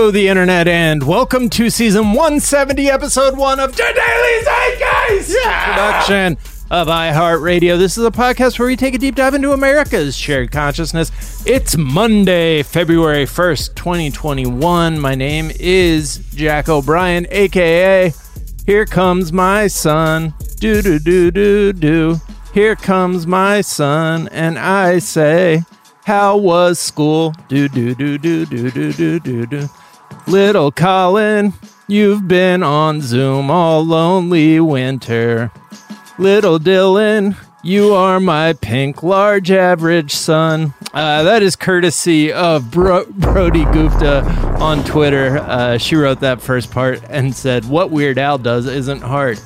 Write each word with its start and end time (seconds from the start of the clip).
Hello, 0.00 0.10
the 0.10 0.28
internet, 0.28 0.66
and 0.66 1.06
welcome 1.06 1.50
to 1.50 1.68
season 1.68 2.14
170, 2.14 2.88
episode 2.88 3.36
one 3.36 3.60
of 3.60 3.76
The 3.76 3.82
Daily 3.82 4.44
Zeitgeist 4.46 5.36
production 5.66 6.38
of 6.70 6.88
iHeartRadio. 6.88 7.76
This 7.76 7.98
is 7.98 8.06
a 8.06 8.10
podcast 8.10 8.58
where 8.58 8.68
we 8.68 8.76
take 8.76 8.94
a 8.94 8.98
deep 8.98 9.14
dive 9.14 9.34
into 9.34 9.52
America's 9.52 10.16
shared 10.16 10.52
consciousness. 10.52 11.44
It's 11.44 11.76
Monday, 11.76 12.62
February 12.62 13.26
1st, 13.26 13.74
2021. 13.74 14.98
My 14.98 15.14
name 15.14 15.50
is 15.60 16.16
Jack 16.34 16.70
O'Brien, 16.70 17.26
aka 17.28 18.14
Here 18.64 18.86
Comes 18.86 19.34
My 19.34 19.66
Son. 19.66 20.32
Do 20.60 20.80
do 20.80 20.98
do 20.98 21.30
do 21.30 21.74
do. 21.74 22.16
Here 22.54 22.74
comes 22.74 23.26
my 23.26 23.60
son, 23.60 24.28
and 24.28 24.58
I 24.58 24.98
say, 25.00 25.62
How 26.06 26.38
was 26.38 26.78
school? 26.78 27.34
Do 27.48 27.68
do 27.68 27.94
do 27.94 28.16
do 28.16 28.46
do 28.46 28.70
do 28.70 28.92
do 28.94 29.20
do 29.20 29.44
do. 29.44 29.68
Little 30.26 30.70
Colin, 30.70 31.52
you've 31.88 32.28
been 32.28 32.62
on 32.62 33.00
Zoom 33.00 33.50
all 33.50 33.84
lonely 33.84 34.60
winter. 34.60 35.50
Little 36.18 36.58
Dylan, 36.58 37.36
you 37.62 37.94
are 37.94 38.20
my 38.20 38.52
pink 38.52 39.02
large 39.02 39.50
average 39.50 40.12
son. 40.14 40.74
Uh, 40.92 41.22
that 41.24 41.42
is 41.42 41.56
courtesy 41.56 42.32
of 42.32 42.70
Bro- 42.70 43.06
Brody 43.10 43.64
Gupta 43.66 44.22
on 44.60 44.84
Twitter. 44.84 45.38
Uh, 45.38 45.78
she 45.78 45.96
wrote 45.96 46.20
that 46.20 46.40
first 46.40 46.70
part 46.70 47.02
and 47.08 47.34
said, 47.34 47.64
What 47.64 47.90
Weird 47.90 48.18
Al 48.18 48.38
does 48.38 48.66
isn't 48.66 49.02
hard. 49.02 49.40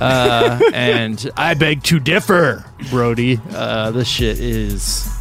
Uh, 0.00 0.58
and 0.72 1.30
I 1.36 1.54
beg 1.54 1.82
to 1.84 2.00
differ, 2.00 2.64
Brody. 2.90 3.38
Uh, 3.50 3.90
this 3.90 4.08
shit 4.08 4.38
is 4.40 5.19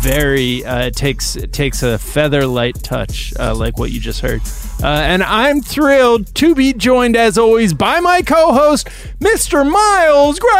very 0.00 0.64
uh, 0.64 0.90
takes 0.90 1.36
takes 1.52 1.82
a 1.82 1.98
feather 1.98 2.46
light 2.46 2.82
touch 2.82 3.32
uh, 3.38 3.54
like 3.54 3.78
what 3.78 3.90
you 3.90 4.00
just 4.00 4.20
heard 4.20 4.40
uh, 4.82 4.86
and 4.86 5.22
i'm 5.22 5.60
thrilled 5.60 6.32
to 6.34 6.54
be 6.54 6.72
joined 6.72 7.16
as 7.16 7.38
always 7.38 7.72
by 7.72 8.00
my 8.00 8.20
co-host 8.22 8.88
mr 9.20 9.64
miles 9.68 10.38
gray 10.38 10.50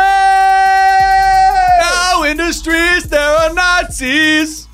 Now 1.81 2.23
in 2.25 2.37
the 2.37 2.53
streets 2.53 3.07
there 3.07 3.21
are 3.21 3.53
Nazis 3.55 4.69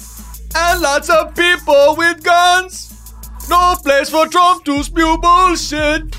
and 0.56 0.81
lots 0.81 1.09
of 1.09 1.34
people 1.34 1.95
with 1.97 2.23
guns. 2.23 3.12
No 3.48 3.77
place 3.83 4.11
for 4.11 4.27
Trump 4.27 4.65
to 4.65 4.83
spew 4.83 5.17
bullshit. 5.19 6.11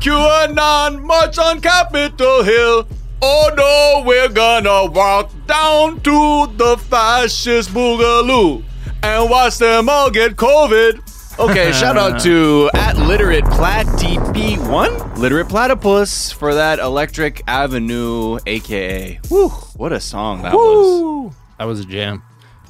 QAnon 0.00 1.02
march 1.02 1.38
on 1.38 1.60
Capitol 1.60 2.42
Hill. 2.42 2.86
Oh 3.20 3.50
no, 3.56 4.04
we're 4.06 4.28
gonna 4.28 4.86
walk 4.90 5.30
down 5.46 6.00
to 6.02 6.46
the 6.56 6.76
fascist 6.88 7.70
boogaloo 7.70 8.62
and 9.02 9.28
watch 9.30 9.58
them 9.58 9.88
all 9.88 10.10
get 10.10 10.36
COVID. 10.36 11.38
Okay, 11.40 11.72
shout 11.80 11.96
out 11.96 12.20
to 12.22 12.70
at 12.74 12.96
literate 12.96 13.44
plat 13.46 13.86
DP1 13.86 15.16
literate 15.18 15.48
platypus 15.48 16.30
for 16.30 16.54
that 16.54 16.78
Electric 16.78 17.42
Avenue, 17.48 18.38
aka. 18.46 19.18
Whew, 19.28 19.48
what 19.76 19.92
a 19.92 20.00
song 20.00 20.42
that 20.42 20.52
was. 20.54 21.34
That 21.58 21.64
was 21.64 21.80
a 21.80 21.84
jam 21.84 22.22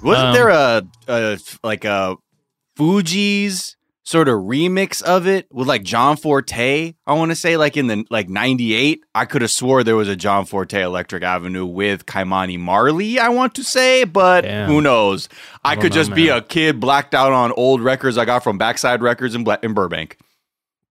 Wasn't 0.03 0.29
Um, 0.29 0.35
there 0.35 0.49
a, 0.49 0.83
a 1.09 1.39
like 1.63 1.85
a 1.85 2.17
Fugees 2.79 3.75
sort 4.09 4.27
of 4.27 4.37
remix 4.41 5.03
of 5.03 5.27
it 5.27 5.47
with 5.53 5.69
like 5.69 5.83
John 5.83 6.17
Forte? 6.17 6.95
I 7.07 7.13
want 7.13 7.31
to 7.31 7.37
say 7.37 7.57
like 7.59 7.77
in 7.77 7.89
the 7.89 8.05
like 8.11 8.29
'98. 8.29 9.05
I 9.15 9.25
could 9.27 9.43
have 9.43 9.51
swore 9.51 9.85
there 9.85 9.97
was 9.97 10.09
a 10.09 10.17
John 10.17 10.47
Forte 10.47 10.81
Electric 10.81 11.23
Avenue 11.23 11.67
with 11.67 12.07
Ky-Mani 12.07 12.57
Marley. 12.57 13.19
I 13.19 13.29
want 13.29 13.55
to 13.57 13.63
say, 13.65 14.05
but 14.05 14.43
Damn. 14.43 14.69
who 14.69 14.81
knows? 14.81 15.29
I, 15.65 15.75
don't 15.75 15.83
could 15.83 15.93
know, 15.93 15.95
just 15.97 16.15
be 16.15 16.29
a 16.31 16.41
kid 16.41 16.81
blacked 16.81 17.15
out 17.15 17.33
on 17.33 17.53
old 17.53 17.83
records 17.83 18.17
I 18.17 18.25
got 18.25 18.43
from 18.43 18.57
Backside 18.57 19.03
Records 19.03 19.35
in, 19.35 19.45
Bla- 19.45 19.59
in 19.63 19.75
Burbank. 19.75 20.17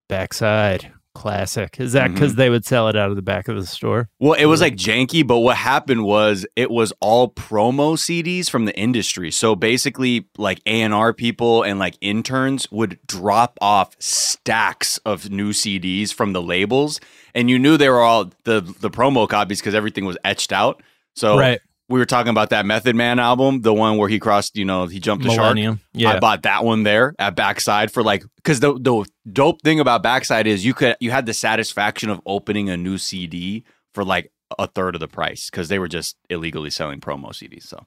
backside 0.08 0.92
classic. 1.18 1.80
Is 1.80 1.94
that 1.94 2.14
because 2.14 2.34
mm-hmm. 2.34 2.40
they 2.40 2.50
would 2.52 2.64
sell 2.64 2.88
it 2.90 2.96
out 2.96 3.10
of 3.10 3.16
the 3.16 3.23
back 3.23 3.48
of 3.48 3.56
the 3.56 3.66
store? 3.66 4.08
Well, 4.20 4.34
it 4.34 4.46
was 4.46 4.62
like 4.62 4.76
janky, 4.76 5.26
but 5.26 5.40
what 5.40 5.58
happened 5.58 6.04
was 6.04 6.45
it 6.55 6.70
was 6.70 6.94
all 7.02 7.30
promo 7.32 7.98
CDs 7.98 8.52
from 8.52 8.66
the 8.66 8.78
industry. 8.78 9.32
So 9.32 9.56
basically, 9.56 10.27
like 10.38 10.61
A 10.67 10.82
and 10.82 10.94
R 10.94 11.14
people 11.14 11.64
and 11.64 11.80
like 11.80 11.98
interns 12.02 12.72
would 12.72 13.00
drop 13.08 13.58
off 13.61 13.95
stacks 13.98 15.00
of 15.00 15.32
new 15.32 15.54
CDs 15.54 16.14
from 16.14 16.33
the 16.33 16.42
labels, 16.42 17.00
and 17.33 17.50
you 17.50 17.58
knew 17.58 17.77
they 17.77 17.89
were 17.89 18.02
all 18.02 18.26
the 18.44 18.61
the 18.80 18.92
promo 18.92 19.27
copies 19.27 19.60
because 19.60 19.73
everything 19.73 20.06
was 20.06 20.17
etched 20.23 20.54
out. 20.54 20.83
So 21.16 21.39
right 21.39 21.60
we 21.89 21.99
were 21.99 22.05
talking 22.05 22.30
about 22.30 22.49
that 22.49 22.65
Method 22.65 22.95
Man 22.95 23.20
album, 23.20 23.61
the 23.61 23.73
one 23.73 23.98
where 23.98 24.09
he 24.09 24.20
crossed, 24.20 24.58
you 24.58 24.65
know, 24.65 24.87
he 24.87 24.99
jumped 24.99 25.23
the 25.23 25.31
shark. 25.31 25.58
yeah 25.93 26.11
I 26.11 26.20
bought 26.20 26.43
that 26.43 26.64
one 26.64 26.83
there 26.83 27.14
at 27.17 27.36
Backside 27.36 27.92
for 27.92 28.03
like 28.03 28.23
because 28.36 28.59
the 28.59 28.73
the 28.73 29.05
dope 29.31 29.61
thing 29.61 29.80
about 29.80 30.03
Backside 30.03 30.47
is 30.47 30.65
you 30.65 30.73
could 30.73 30.95
you 30.99 31.11
had 31.11 31.26
the 31.26 31.33
satisfaction 31.33 32.09
of 32.09 32.21
opening 32.26 32.70
a 32.70 32.77
new 32.77 32.97
CD 32.97 33.64
for 33.93 34.03
like 34.03 34.31
a 34.59 34.67
third 34.67 34.95
of 34.95 34.99
the 35.02 35.08
price 35.08 35.49
because 35.49 35.70
they 35.70 35.80
were 35.80 35.87
just 35.87 36.15
illegally 36.30 36.70
selling 36.70 36.99
promo 36.99 37.30
CDs. 37.30 37.64
So 37.64 37.86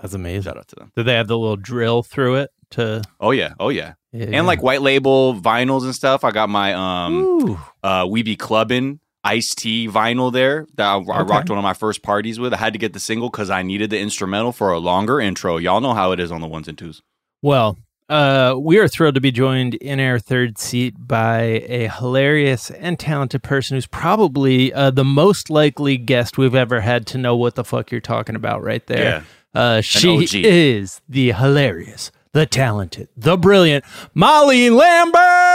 that's 0.00 0.14
amazing 0.14 0.42
shout 0.42 0.58
out 0.58 0.68
to 0.68 0.76
them. 0.76 0.92
did 0.96 1.04
they 1.06 1.14
have 1.14 1.28
the 1.28 1.38
little 1.38 1.56
drill 1.56 2.02
through 2.02 2.36
it 2.36 2.50
to 2.70 3.02
Oh 3.20 3.30
yeah, 3.30 3.52
oh 3.60 3.68
yeah, 3.68 3.94
yeah. 4.12 4.26
and 4.32 4.46
like 4.46 4.62
white 4.62 4.82
label 4.82 5.38
vinyls 5.38 5.84
and 5.84 5.94
stuff. 5.94 6.24
I 6.24 6.30
got 6.30 6.48
my 6.48 6.72
um 6.72 7.14
Ooh. 7.14 7.60
uh 7.82 8.06
We 8.08 8.22
Be 8.22 8.36
Clubbin' 8.36 8.98
Ice 9.24 9.54
T 9.54 9.88
vinyl 9.88 10.32
there 10.32 10.66
that 10.74 10.86
I, 10.86 10.96
I 10.96 11.22
rocked 11.22 11.48
one 11.48 11.58
of 11.58 11.62
my 11.62 11.74
first 11.74 12.02
parties 12.02 12.40
with. 12.40 12.52
I 12.52 12.56
had 12.56 12.72
to 12.72 12.78
get 12.78 12.92
the 12.92 13.00
single 13.00 13.30
because 13.30 13.50
I 13.50 13.62
needed 13.62 13.90
the 13.90 13.98
instrumental 13.98 14.52
for 14.52 14.72
a 14.72 14.78
longer 14.78 15.20
intro. 15.20 15.58
Y'all 15.58 15.80
know 15.80 15.94
how 15.94 16.12
it 16.12 16.18
is 16.20 16.32
on 16.32 16.40
the 16.40 16.48
ones 16.48 16.66
and 16.66 16.76
twos. 16.76 17.02
Well, 17.40 17.78
uh, 18.08 18.56
we 18.58 18.78
are 18.78 18.88
thrilled 18.88 19.14
to 19.14 19.20
be 19.20 19.30
joined 19.30 19.74
in 19.74 20.00
our 20.00 20.18
third 20.18 20.58
seat 20.58 20.94
by 20.98 21.40
a 21.68 21.88
hilarious 21.88 22.70
and 22.70 22.98
talented 22.98 23.42
person 23.42 23.76
who's 23.76 23.86
probably 23.86 24.72
uh, 24.72 24.90
the 24.90 25.04
most 25.04 25.48
likely 25.50 25.96
guest 25.96 26.36
we've 26.36 26.54
ever 26.54 26.80
had 26.80 27.06
to 27.06 27.18
know 27.18 27.36
what 27.36 27.54
the 27.54 27.64
fuck 27.64 27.90
you're 27.90 28.00
talking 28.00 28.34
about 28.34 28.62
right 28.62 28.86
there. 28.86 29.24
Uh, 29.54 29.80
she 29.80 30.08
is 30.44 31.00
the 31.08 31.32
hilarious, 31.32 32.10
the 32.32 32.44
talented, 32.44 33.08
the 33.16 33.36
brilliant 33.36 33.84
Molly 34.14 34.68
Lambert. 34.68 35.51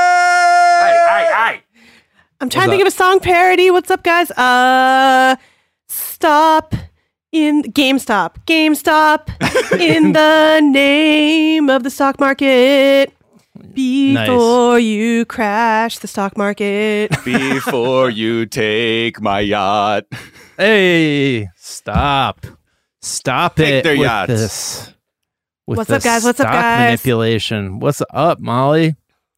I'm 2.39 2.49
trying 2.49 2.65
to 2.65 2.69
What's 2.69 2.77
think 2.77 2.81
of 2.87 2.93
a 2.93 2.95
song 2.95 3.19
parody. 3.19 3.71
What's 3.71 3.89
up, 3.89 4.03
guys? 4.03 4.29
Uh, 4.31 5.35
stop 5.87 6.75
in 7.31 7.63
GameStop. 7.63 8.35
GameStop 8.45 9.29
in 9.79 10.13
the 10.13 10.59
name 10.61 11.69
of 11.69 11.83
the 11.83 11.89
stock 11.89 12.19
market. 12.19 13.11
Before 13.73 14.77
you 14.79 15.25
crash 15.25 15.97
the 15.97 16.07
stock 16.07 16.37
market. 16.37 17.09
Before 17.25 18.09
you 18.11 18.45
take 18.45 19.19
my 19.19 19.39
yacht. 19.39 20.03
Hey, 20.57 21.49
stop. 21.55 22.45
Stop 23.01 23.55
Take 23.55 23.75
it 23.75 23.83
their 23.83 23.93
with 23.93 24.01
yachts. 24.01 24.27
this. 24.27 24.93
With 25.65 25.77
What's 25.79 25.89
up, 25.89 25.97
this 25.97 26.03
guys? 26.03 26.23
What's 26.23 26.39
up, 26.39 26.45
stock 26.47 26.53
guys? 26.53 26.79
Manipulation. 26.85 27.79
What's 27.79 28.01
up, 28.11 28.39
Molly? 28.39 28.95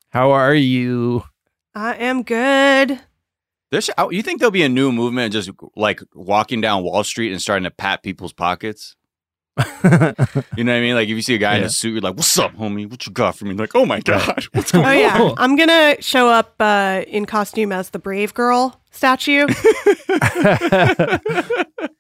How 0.10 0.32
are 0.32 0.54
you? 0.56 1.24
I 1.80 1.94
am 1.96 2.24
good. 2.24 3.00
There's, 3.72 3.90
oh, 3.98 4.10
you 4.10 4.22
think 4.22 4.40
there'll 4.40 4.52
be 4.52 4.64
a 4.64 4.70
new 4.70 4.92
movement 4.92 5.32
just 5.32 5.50
like 5.78 6.02
walking 6.14 6.60
down 6.60 6.84
Wall 6.84 7.04
Street 7.06 7.32
and 7.32 7.42
starting 7.42 7.64
to 7.64 7.72
pat 7.72 8.04
people's 8.04 8.34
pockets? 8.34 8.96
You 10.58 10.64
know 10.66 10.74
what 10.74 10.78
I 10.78 10.82
mean? 10.82 10.96
Like 10.96 11.08
if 11.08 11.16
you 11.16 11.22
see 11.22 11.36
a 11.36 11.38
guy 11.38 11.56
in 11.58 11.64
a 11.64 11.70
suit, 11.70 11.92
you're 11.92 12.02
like, 12.02 12.16
"What's 12.16 12.38
up, 12.38 12.54
homie? 12.56 12.90
What 12.90 13.06
you 13.06 13.14
got 13.14 13.38
for 13.38 13.46
me?" 13.46 13.54
Like, 13.54 13.76
"Oh 13.76 13.86
my 13.86 14.00
god, 14.02 14.44
what's 14.54 14.72
going 14.74 14.86
Oh 14.86 14.90
on?" 14.90 14.96
Oh 15.22 15.28
yeah, 15.28 15.34
I'm 15.38 15.56
gonna 15.56 15.96
show 16.02 16.28
up 16.28 16.56
uh, 16.60 17.04
in 17.08 17.26
costume 17.26 17.72
as 17.72 17.90
the 17.92 18.00
Brave 18.00 18.34
Girl 18.34 18.80
statue. 18.92 19.48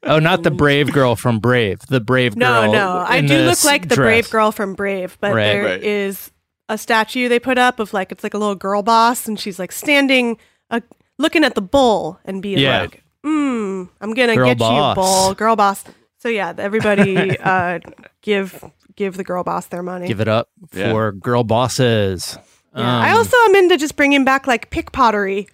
oh, 0.04 0.20
not 0.20 0.44
the 0.44 0.52
brave 0.56 0.92
girl 0.92 1.16
from 1.16 1.40
Brave. 1.40 1.80
The 1.88 2.00
brave 2.02 2.36
No, 2.36 2.64
girl. 2.64 2.72
no, 2.74 2.94
no, 2.96 3.06
I 3.08 3.22
do 3.22 3.38
look 3.44 3.64
like 3.64 3.84
the 3.90 3.96
dress. 3.96 4.06
brave 4.06 4.30
girl 4.30 4.52
from 4.52 4.74
Brave, 4.74 5.18
but 5.22 5.34
Right. 5.34 5.44
there 5.46 5.68
is 5.78 6.32
Right. 6.32 6.34
A 6.70 6.78
statue 6.78 7.28
they 7.28 7.40
put 7.40 7.58
up 7.58 7.80
of 7.80 7.92
like 7.94 8.12
it's 8.14 8.24
like 8.24 8.34
a 8.34 8.38
little 8.38 8.56
girl 8.56 8.82
boss, 8.84 9.28
and 9.28 9.38
she's 9.40 9.60
like 9.60 9.72
standing, 9.74 10.38
uh, 10.70 10.80
looking 11.18 11.44
at 11.44 11.56
the 11.56 11.62
bull 11.62 12.20
and 12.24 12.42
being 12.42 12.60
Yeah. 12.60 12.82
like, 12.84 13.04
"Hmm, 13.26 13.86
I'm 14.00 14.14
gonna 14.14 14.36
Girl 14.36 14.46
get 14.48 14.60
boss. 14.60 14.96
you, 14.96 15.02
bull, 15.02 15.34
girl 15.34 15.56
boss." 15.58 15.84
So 16.20 16.30
yeah, 16.30 16.54
everybody 16.58 17.38
uh, 17.40 17.80
give 18.22 18.64
give 18.96 19.18
the 19.18 19.24
girl 19.24 19.44
boss 19.44 19.66
their 19.68 19.84
money. 19.84 20.08
Give 20.08 20.22
it 20.22 20.28
up 20.28 20.50
Yeah. 20.74 20.92
for 20.92 21.12
girl 21.12 21.44
bosses. 21.44 22.38
yeah. 22.76 23.00
I 23.00 23.12
Um, 23.12 23.18
also 23.18 23.36
am 23.46 23.56
into 23.56 23.78
just 23.78 23.96
bringing 23.96 24.24
back 24.26 24.46
like 24.48 24.70
pick 24.70 24.92
pottery. 24.92 25.48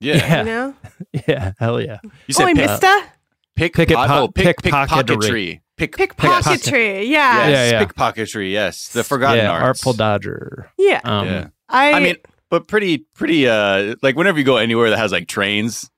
Yeah, 0.00 0.16
Yeah. 0.16 0.38
You 0.38 0.44
know, 0.44 0.74
yeah, 1.28 1.52
hell 1.58 1.80
yeah. 1.80 1.98
you 2.26 2.34
said 2.34 2.44
Oi, 2.44 2.54
pick, 2.54 2.68
Mister, 2.70 2.94
pick, 3.56 3.74
Picket 3.74 3.96
pot- 3.96 4.08
po- 4.08 4.22
oh, 4.22 4.28
pick, 4.28 4.62
pickpocketery. 4.62 4.88
pickpocketry, 4.88 5.60
pick, 5.80 6.16
pickpocketry. 6.16 7.08
Yeah, 7.08 7.48
yes, 7.48 7.72
Yeah, 7.72 7.78
yeah. 7.80 7.84
pickpocketry. 7.84 8.52
Yes, 8.52 8.88
the 8.88 9.02
forgotten 9.04 9.44
yeah, 9.44 9.50
arts. 9.50 9.64
Artful 9.64 9.92
Dodger. 9.94 10.70
yeah. 10.78 11.00
Um, 11.04 11.26
yeah, 11.26 11.46
I, 11.68 11.92
I 11.92 12.00
mean, 12.00 12.16
but 12.50 12.68
pretty, 12.68 12.98
pretty. 13.14 13.48
Uh, 13.48 13.94
like 14.02 14.16
whenever 14.16 14.38
you 14.38 14.44
go 14.44 14.56
anywhere 14.56 14.90
that 14.90 14.98
has 14.98 15.12
like 15.12 15.28
trains, 15.28 15.90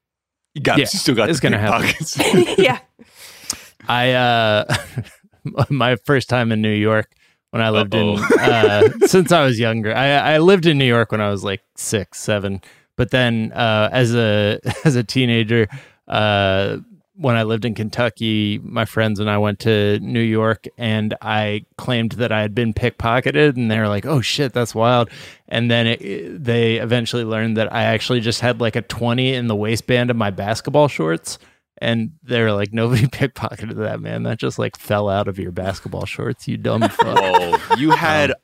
you 0.55 0.63
got, 0.63 0.79
Yeah, 0.79 0.83
you 0.93 0.99
still 0.99 1.15
got 1.15 1.31
it's 1.31 1.41
the 1.41 1.49
gonna 1.51 1.59
happen. 1.59 2.55
yeah. 2.63 2.79
I 3.89 4.13
uh 4.13 4.75
my 5.71 5.97
first 6.05 6.29
time 6.29 6.53
in 6.53 6.63
New 6.63 6.73
York 6.75 7.11
when 7.51 7.61
I 7.63 7.71
lived 7.71 7.95
in 7.95 8.17
Uh-oh. 8.19 8.39
uh, 8.41 9.07
since 9.07 9.33
I 9.33 9.45
was 9.45 9.59
younger. 9.59 9.95
I, 9.95 10.35
I 10.35 10.39
lived 10.39 10.67
in 10.67 10.79
New 10.79 10.87
York 10.87 11.11
when 11.13 11.21
I 11.21 11.31
was 11.31 11.43
like 11.43 11.63
six, 11.77 12.21
seven. 12.21 12.61
But 12.97 13.11
then 13.11 13.51
uh, 13.53 13.89
as 13.93 14.15
a 14.15 14.61
as 14.85 14.95
a 14.97 15.03
teenager, 15.03 15.67
uh, 16.07 16.77
when 17.23 17.37
I 17.37 17.45
lived 17.45 17.65
in 17.65 17.75
Kentucky, 17.75 18.59
my 18.63 18.85
friends 18.85 19.21
and 19.21 19.31
I 19.31 19.39
went 19.39 19.61
to 19.61 19.99
New 20.01 20.21
York, 20.21 20.67
and 20.77 21.15
I 21.23 21.65
claimed 21.79 22.13
that 22.13 22.33
I 22.33 22.43
had 22.43 22.55
been 22.55 22.75
pickpocketed, 22.75 23.57
and 23.57 23.71
they 23.71 23.79
were 23.79 23.89
like, 23.89 24.05
"Oh 24.05 24.21
shit, 24.21 24.53
that's 24.53 24.75
wild." 24.75 25.09
And 25.49 25.71
then 25.71 25.87
it, 25.87 26.43
they 26.45 26.77
eventually 26.77 27.25
learned 27.25 27.57
that 27.57 27.73
I 27.73 27.85
actually 27.85 28.21
just 28.21 28.41
had 28.41 28.61
like 28.61 28.77
a 28.77 28.83
twenty 28.83 29.33
in 29.33 29.47
the 29.47 29.57
waistband 29.57 30.11
of 30.11 30.17
my 30.17 30.31
basketball 30.31 30.89
shorts. 30.89 31.39
And 31.79 32.13
they 32.23 32.41
were 32.43 32.53
like, 32.53 32.73
nobody 32.73 33.07
pickpocketed 33.09 33.75
that, 33.77 34.01
man. 34.01 34.23
That 34.23 34.39
just 34.39 34.57
like 34.59 34.77
fell 34.79 35.09
out 35.09 35.27
of 35.27 35.39
your 35.39 35.51
basketball 35.51 36.07
shorts, 36.07 36.47
you 36.47 36.57
dumb 36.57 36.83
fuck. 36.89 37.01
Oh, 37.01 37.77
you 37.79 37.91
um, 37.93 37.99
had 37.99 38.35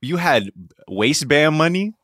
you 0.00 0.16
had 0.16 0.50
waistband 0.88 1.56
money 1.56 1.94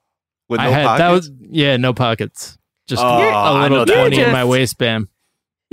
with 0.48 0.60
no 0.60 0.66
I 0.66 0.70
had 0.70 0.84
pockets. 0.86 0.98
that 0.98 1.10
was 1.10 1.30
yeah, 1.50 1.76
no 1.78 1.94
pockets. 1.94 2.58
Just 2.86 3.02
Oh, 3.02 3.06
a 3.06 3.30
I 3.32 3.62
little 3.62 3.78
know 3.78 3.84
that 3.86 3.94
twenty 3.94 4.20
in 4.20 4.30
my 4.30 4.44
waistband. 4.44 5.08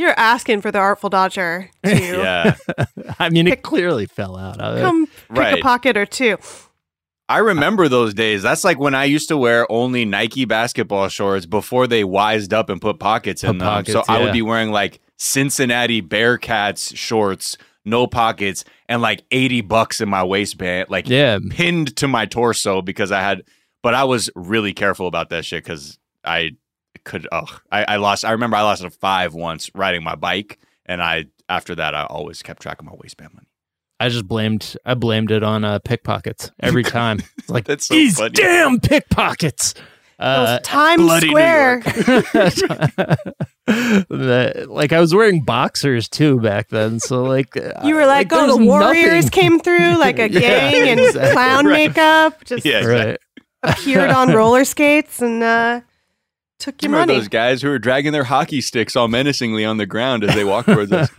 You're 0.02 0.18
asking 0.20 0.62
for 0.62 0.72
the 0.72 0.80
Artful 0.80 1.10
Dodger 1.12 1.70
to 1.86 1.96
yeah, 1.96 2.56
I 3.20 3.30
mean, 3.30 3.48
it 3.48 3.62
clearly 3.62 4.08
fell 4.08 4.36
out. 4.36 4.60
of 4.60 4.78
it. 4.78 4.82
come 4.82 5.06
pick 5.06 5.16
Right. 5.30 5.60
a 5.60 5.62
pocket 5.62 5.96
or 5.96 6.06
two. 6.08 6.38
I 7.30 7.38
remember 7.38 7.88
those 7.88 8.14
days. 8.14 8.42
That's 8.42 8.64
like 8.64 8.80
when 8.80 8.94
I 8.96 9.06
used 9.06 9.30
to 9.30 9.38
wear 9.38 9.72
only 9.72 10.04
Nike 10.04 10.44
basketball 10.46 11.08
shorts 11.08 11.46
before 11.46 11.88
they 11.88 12.04
wised 12.04 12.54
up 12.54 12.70
and 12.70 12.82
put 12.82 13.00
pockets 13.00 13.44
in 13.44 13.52
Put 13.52 13.60
them. 13.60 13.68
pockets, 13.68 13.94
so 13.94 14.04
I 14.10 14.22
would 14.24 14.34
be 14.34 14.42
wearing 14.42 14.72
like 14.72 15.00
Cincinnati 15.18 16.02
Bearcats 16.02 16.96
shorts, 16.98 17.58
no 17.86 18.06
pockets, 18.08 18.66
and 18.90 19.02
like 19.02 19.24
eighty 19.32 19.62
bucks 19.62 20.02
in 20.02 20.10
my 20.10 20.24
waistband, 20.24 20.90
like 20.90 21.08
Yeah, 21.08 21.38
pinned 21.52 21.96
to 21.98 22.08
my 22.08 22.26
torso 22.26 22.82
because 22.82 23.12
I 23.12 23.22
had. 23.22 23.44
But 23.84 23.94
I 23.94 24.04
was 24.04 24.30
really 24.36 24.74
careful 24.74 25.08
about 25.08 25.30
that 25.30 25.46
shit 25.46 25.64
because 25.64 25.98
I 26.26 26.52
could. 27.04 27.28
Oh, 27.32 27.46
I, 27.72 27.84
I 27.84 27.96
lost. 27.98 28.26
I 28.26 28.32
remember 28.32 28.58
I 28.58 28.62
lost 28.62 28.84
a 28.84 28.90
five 28.90 29.34
once 29.34 29.70
riding 29.76 30.04
my 30.04 30.16
bike, 30.16 30.60
and 30.86 31.02
I 31.02 31.26
after 31.50 31.76
that 31.76 31.94
I 31.96 32.06
always 32.06 32.42
kept 32.42 32.62
track 32.62 32.80
of 32.80 32.86
my 32.86 32.94
waistband 32.96 33.34
money. 33.34 33.48
I 34.00 34.10
just 34.10 34.28
blamed 34.28 34.76
I 34.86 34.94
blamed 34.96 35.30
it 35.32 35.44
on 35.44 35.64
uh, 35.64 35.80
pickpockets 35.80 36.52
every 36.60 36.84
time. 37.00 37.20
It's 37.38 37.50
like 37.50 37.66
That's 37.66 37.86
so 37.88 37.94
these 37.94 38.18
funny. 38.18 38.32
damn 38.32 38.80
pickpockets. 38.80 39.74
Uh, 40.20 40.60
Times 40.60 41.12
Square. 41.24 41.80
the- 43.68 44.66
like 44.70 44.94
I 44.94 45.00
was 45.00 45.14
wearing 45.16 45.42
boxers 45.44 46.08
too 46.10 46.40
back 46.40 46.70
then, 46.70 47.00
so 47.00 47.24
like 47.24 47.56
You 47.84 47.96
were 47.96 48.06
like, 48.06 48.32
oh, 48.32 48.58
the 48.58 48.64
Warriors 48.64 49.26
nothing- 49.26 49.30
came 49.30 49.60
through 49.60 49.98
like 49.98 50.20
a 50.20 50.30
Yeah, 50.30 50.40
gang 50.72 50.88
in 50.88 51.00
exactly. 51.00 51.32
clown 51.34 51.66
Right. 51.66 51.88
makeup, 51.90 52.44
just 52.46 52.66
Yeah, 52.66 52.86
right. 52.86 53.18
appeared 53.64 54.12
on 54.12 54.32
roller 54.34 54.66
skates 54.66 55.22
and 55.22 55.42
uh, 55.44 55.82
took 56.62 56.82
your 56.82 56.90
you 56.90 56.96
remember 56.96 57.12
money. 57.14 57.20
those 57.20 57.28
guys 57.28 57.62
who 57.62 57.70
were 57.70 57.80
dragging 57.80 58.14
their 58.14 58.24
hockey 58.24 58.62
sticks 58.62 58.96
all 58.96 59.08
menacingly 59.10 59.66
on 59.66 59.78
the 59.78 59.86
ground 59.86 60.24
as 60.24 60.34
they 60.36 60.44
walked 60.46 60.70
towards 60.70 60.92
us? 60.94 61.10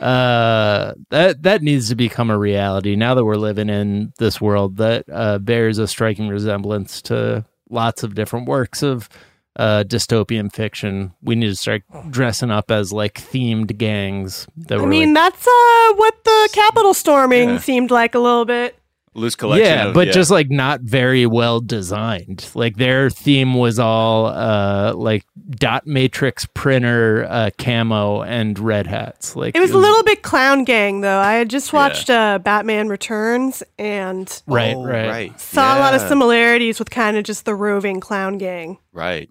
uh, 0.00 0.94
that 1.10 1.42
that 1.42 1.62
needs 1.62 1.88
to 1.88 1.94
become 1.94 2.30
a 2.30 2.38
reality 2.38 2.96
now 2.96 3.14
that 3.14 3.24
we're 3.24 3.36
living 3.36 3.68
in 3.68 4.12
this 4.18 4.40
world 4.40 4.76
that 4.78 5.04
uh, 5.12 5.38
bears 5.38 5.78
a 5.78 5.86
striking 5.86 6.28
resemblance 6.28 7.02
to 7.02 7.44
lots 7.70 8.02
of 8.02 8.14
different 8.14 8.46
works 8.48 8.82
of 8.82 9.08
uh, 9.56 9.84
dystopian 9.86 10.52
fiction. 10.52 11.12
We 11.22 11.36
need 11.36 11.48
to 11.48 11.56
start 11.56 11.82
dressing 12.10 12.50
up 12.50 12.70
as 12.70 12.92
like 12.92 13.14
themed 13.14 13.76
gangs. 13.78 14.46
That 14.56 14.78
I 14.78 14.82
were 14.82 14.88
mean, 14.88 15.14
like, 15.14 15.32
that's 15.34 15.46
uh, 15.46 15.94
what 15.94 16.14
the 16.24 16.48
Capitol 16.52 16.94
storming 16.94 17.48
Yeah. 17.50 17.58
seemed 17.58 17.90
like 17.90 18.14
a 18.14 18.18
little 18.18 18.44
bit. 18.44 18.76
Loose 19.16 19.36
collection. 19.36 19.66
yeah, 19.66 19.86
of- 19.88 19.94
but 19.94 20.10
just 20.10 20.30
like 20.30 20.50
not 20.50 20.80
very 20.80 21.24
well 21.24 21.60
designed. 21.60 22.50
Like 22.54 22.76
their 22.76 23.10
theme 23.10 23.54
was 23.54 23.78
all 23.78 24.26
uh, 24.26 24.92
like 24.94 25.24
dot 25.50 25.86
matrix 25.86 26.46
printer 26.52 27.24
uh, 27.28 27.50
camo 27.56 28.22
and 28.22 28.58
red 28.58 28.86
hats. 28.88 29.36
Like 29.36 29.54
It 29.56 29.60
was 29.60 29.70
a 29.70 29.78
little 29.78 30.02
bit 30.02 30.22
clown 30.22 30.64
gang, 30.64 31.00
though. 31.00 31.18
I 31.20 31.34
had 31.34 31.48
just 31.48 31.72
Yeah. 31.72 31.76
watched 31.78 32.10
uh, 32.10 32.38
Batman 32.40 32.88
Returns 32.88 33.62
and 33.78 34.42
right, 34.48 34.74
Oh, 34.74 34.84
right. 34.84 35.38
saw 35.40 35.78
a 35.78 35.80
lot 35.80 35.94
of 35.94 36.00
similarities 36.00 36.80
with 36.80 36.90
kind 36.90 37.16
of 37.16 37.22
just 37.22 37.44
the 37.44 37.54
roving 37.54 38.00
clown 38.00 38.36
gang. 38.38 38.78
Right. 38.92 39.30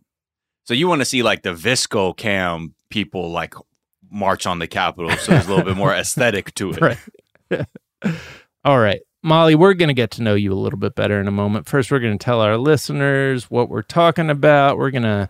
So 0.65 0.73
you 0.73 0.87
want 0.87 1.01
to 1.01 1.05
see 1.05 1.23
like 1.23 1.41
the 1.43 1.53
VSCO 1.53 2.15
cam 2.15 2.73
people 2.89 3.29
like 3.31 3.53
march 4.09 4.45
on 4.45 4.59
the 4.59 4.67
Capitol, 4.67 5.09
so 5.17 5.31
there's 5.33 5.45
a 5.45 5.49
little 5.49 5.65
bit 5.65 5.75
more 5.75 5.93
aesthetic 5.93 6.53
to 6.55 6.71
it. 6.71 6.79
Right. 6.79 6.97
All 8.63 8.79
right. 8.79 9.01
Molly, 9.23 9.55
we're 9.55 9.73
going 9.73 9.87
to 9.87 9.93
get 9.93 10.11
to 10.11 10.21
know 10.21 10.35
you 10.35 10.51
a 10.51 10.55
little 10.55 10.77
bit 10.77 10.95
better 10.95 11.19
in 11.21 11.29
a 11.29 11.31
moment. 11.31 11.65
First, 11.65 11.91
we're 11.91 11.99
going 11.99 12.17
to 12.17 12.23
tell 12.23 12.41
our 12.41 12.57
listeners 12.57 13.49
what 13.49 13.69
we're 13.69 13.81
talking 13.81 14.29
about. 14.29 14.77
We're 14.77 14.91
going 14.91 15.03
to 15.03 15.29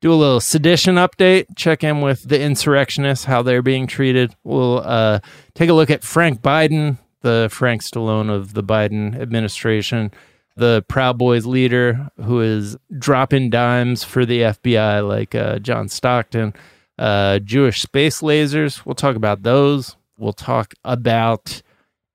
do 0.00 0.12
a 0.12 0.14
little 0.14 0.40
sedition 0.40 0.94
update, 0.94 1.46
check 1.56 1.82
in 1.82 2.00
with 2.00 2.28
the 2.28 2.40
insurrectionists, 2.40 3.24
how 3.24 3.42
they're 3.42 3.62
being 3.62 3.88
treated. 3.88 4.36
We'll 4.44 4.78
uh, 4.78 5.20
take 5.54 5.70
a 5.70 5.74
look 5.74 5.90
at 5.90 6.04
Frank 6.04 6.40
Biden, 6.40 6.98
the 7.22 7.48
Frank 7.50 7.82
Stallone 7.82 8.30
of 8.30 8.54
the 8.54 8.62
Biden 8.62 9.20
administration, 9.20 10.12
the 10.56 10.84
Proud 10.88 11.18
Boys 11.18 11.44
leader 11.44 12.10
who 12.24 12.40
is 12.40 12.76
dropping 12.96 13.50
dimes 13.50 14.04
for 14.04 14.24
the 14.24 14.40
FBI, 14.40 15.06
like 15.06 15.34
uh, 15.34 15.58
John 15.58 15.88
Stockton, 15.88 16.54
uh, 16.96 17.40
Jewish 17.40 17.82
space 17.82 18.20
lasers. 18.20 18.86
We'll 18.86 18.94
talk 18.94 19.16
about 19.16 19.42
those. 19.42 19.96
We'll 20.16 20.32
talk 20.32 20.74
about 20.84 21.62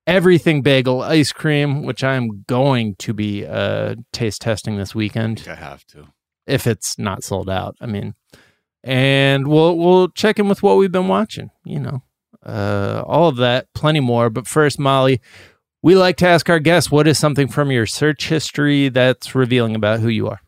everything 0.08 0.62
bagel 0.62 1.02
ice 1.02 1.32
cream, 1.32 1.84
which 1.84 2.04
I'm 2.04 2.44
going 2.48 2.96
to 2.96 3.14
be 3.14 3.46
uh, 3.46 3.96
taste 4.14 4.42
testing 4.42 4.78
this 4.78 4.96
weekend 4.96 5.46
I 5.48 5.56
have 5.56 5.86
to. 5.88 6.08
if 6.48 6.66
it's 6.66 6.98
not 6.98 7.24
sold 7.24 7.50
out. 7.50 7.76
I 7.82 7.86
mean, 7.86 8.16
and 8.84 9.48
we'll 9.48 9.78
we'll 9.78 10.08
check 10.10 10.40
in 10.40 10.48
with 10.48 10.64
what 10.64 10.78
we've 10.78 10.92
been 10.92 11.10
watching. 11.10 11.52
You 11.66 11.80
know, 11.80 12.04
uh, 12.44 13.04
all 13.06 13.28
of 13.28 13.36
that, 13.38 13.68
plenty 13.76 14.00
more. 14.00 14.30
But 14.30 14.48
first, 14.48 14.80
Molly, 14.80 15.22
we 15.84 15.96
like 15.96 16.18
to 16.18 16.28
ask 16.28 16.50
our 16.50 16.60
guests 16.60 16.90
what 16.90 17.08
is 17.08 17.20
something 17.20 17.48
from 17.48 17.70
your 17.72 17.86
search 17.86 18.30
history 18.30 18.90
that's 18.90 19.36
revealing 19.36 19.76
about 19.76 20.00
who 20.00 20.08
you 20.08 20.28
are. 20.28 20.40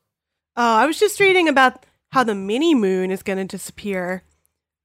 Oh, 0.56 0.76
I 0.76 0.86
was 0.86 1.00
just 1.00 1.20
reading 1.20 1.48
about 1.48 1.86
how 2.12 2.24
the 2.24 2.36
mini 2.36 2.74
moon 2.74 3.12
is 3.12 3.24
going 3.24 3.38
to 3.38 3.46
disappear. 3.46 4.24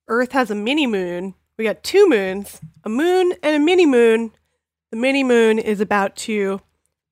Earth 0.08 0.32
has 0.32 0.50
a 0.50 0.54
mini 0.54 0.86
moon. 0.86 1.34
We 1.56 1.64
got 1.64 1.82
two 1.82 2.08
moons, 2.08 2.60
a 2.84 2.88
moon 2.88 3.32
and 3.42 3.56
a 3.56 3.64
mini 3.64 3.86
moon. 3.86 4.32
The 4.94 5.00
mini 5.00 5.24
moon 5.24 5.58
is 5.58 5.80
about 5.80 6.14
to 6.18 6.60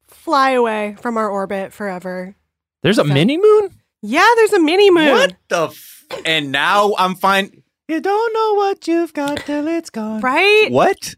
fly 0.07 0.51
away 0.51 0.95
from 1.01 1.17
our 1.17 1.29
orbit 1.29 1.73
forever. 1.73 2.37
There's 2.85 2.97
a 2.97 3.05
So- 3.05 3.13
mini 3.13 3.37
moon. 3.37 3.71
Yeah, 4.03 4.29
there's 4.37 4.53
a 4.53 4.61
mini 4.61 4.89
moon. 4.89 5.11
What 5.11 5.35
the? 5.49 5.65
F- 5.67 6.05
and 6.25 6.53
now 6.53 6.95
I'm 6.97 7.17
fine. 7.17 7.65
You 7.89 8.01
don't 8.01 8.33
know 8.33 8.55
what 8.55 8.87
you've 8.87 9.13
got 9.13 9.39
till 9.39 9.67
it's 9.67 9.91
gone. 9.91 10.21
Right? 10.21 10.69
What? 10.71 11.17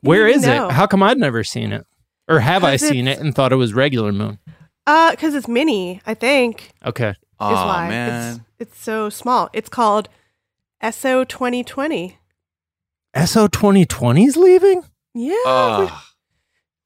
Where 0.00 0.26
is 0.26 0.44
No. 0.44 0.66
it? 0.66 0.72
How 0.72 0.88
come 0.88 1.00
I've 1.00 1.16
never 1.16 1.44
seen 1.44 1.72
it? 1.72 1.86
Or 2.26 2.40
have 2.40 2.64
I 2.64 2.74
seen 2.74 3.06
it 3.06 3.20
and 3.20 3.32
thought 3.32 3.52
it 3.52 3.56
was 3.56 3.72
regular 3.72 4.10
moon? 4.10 4.40
Uh, 4.88 5.12
because 5.12 5.36
it's 5.36 5.46
mini, 5.46 6.00
I 6.08 6.14
think, 6.14 6.72
Okay. 6.84 7.14
Oh 7.38 7.52
why. 7.52 7.88
man. 7.88 8.44
It's, 8.58 8.72
it's 8.72 8.80
so 8.82 9.10
small. 9.10 9.48
It's 9.52 9.68
called 9.68 10.08
SO 10.82 11.22
2020. 11.22 12.18
SO 13.14 13.46
2020's 13.46 14.36
leaving? 14.36 14.82
Yeah. 15.14 15.30
we- 15.30 15.36
Oh, 15.46 16.02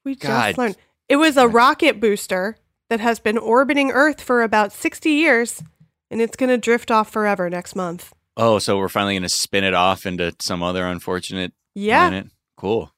We 0.03 0.15
just 0.15 0.21
God. 0.27 0.57
learned. 0.57 0.77
It 1.09 1.15
was 1.17 1.37
a 1.37 1.47
rocket 1.47 1.99
booster 1.99 2.57
that 2.89 2.99
has 2.99 3.19
been 3.19 3.37
orbiting 3.37 3.91
Earth 3.91 4.21
for 4.21 4.41
about 4.43 4.71
60 4.71 5.09
years, 5.09 5.63
and 6.11 6.21
it's 6.21 6.35
going 6.35 6.49
to 6.49 6.57
drift 6.57 6.91
off 6.91 7.11
forever 7.11 7.49
next 7.49 7.75
month. 7.75 8.13
oh, 8.37 8.59
so 8.59 8.77
we're 8.77 8.89
finally 8.89 9.15
gonna 9.15 9.29
spin 9.29 9.63
it 9.63 9.73
off 9.73 10.05
into 10.05 10.35
some 10.41 10.61
other 10.61 10.85
unfortunate 10.85 11.53
Yeah. 11.73 12.09
planet. 12.09 12.27
Cool. 12.57 12.91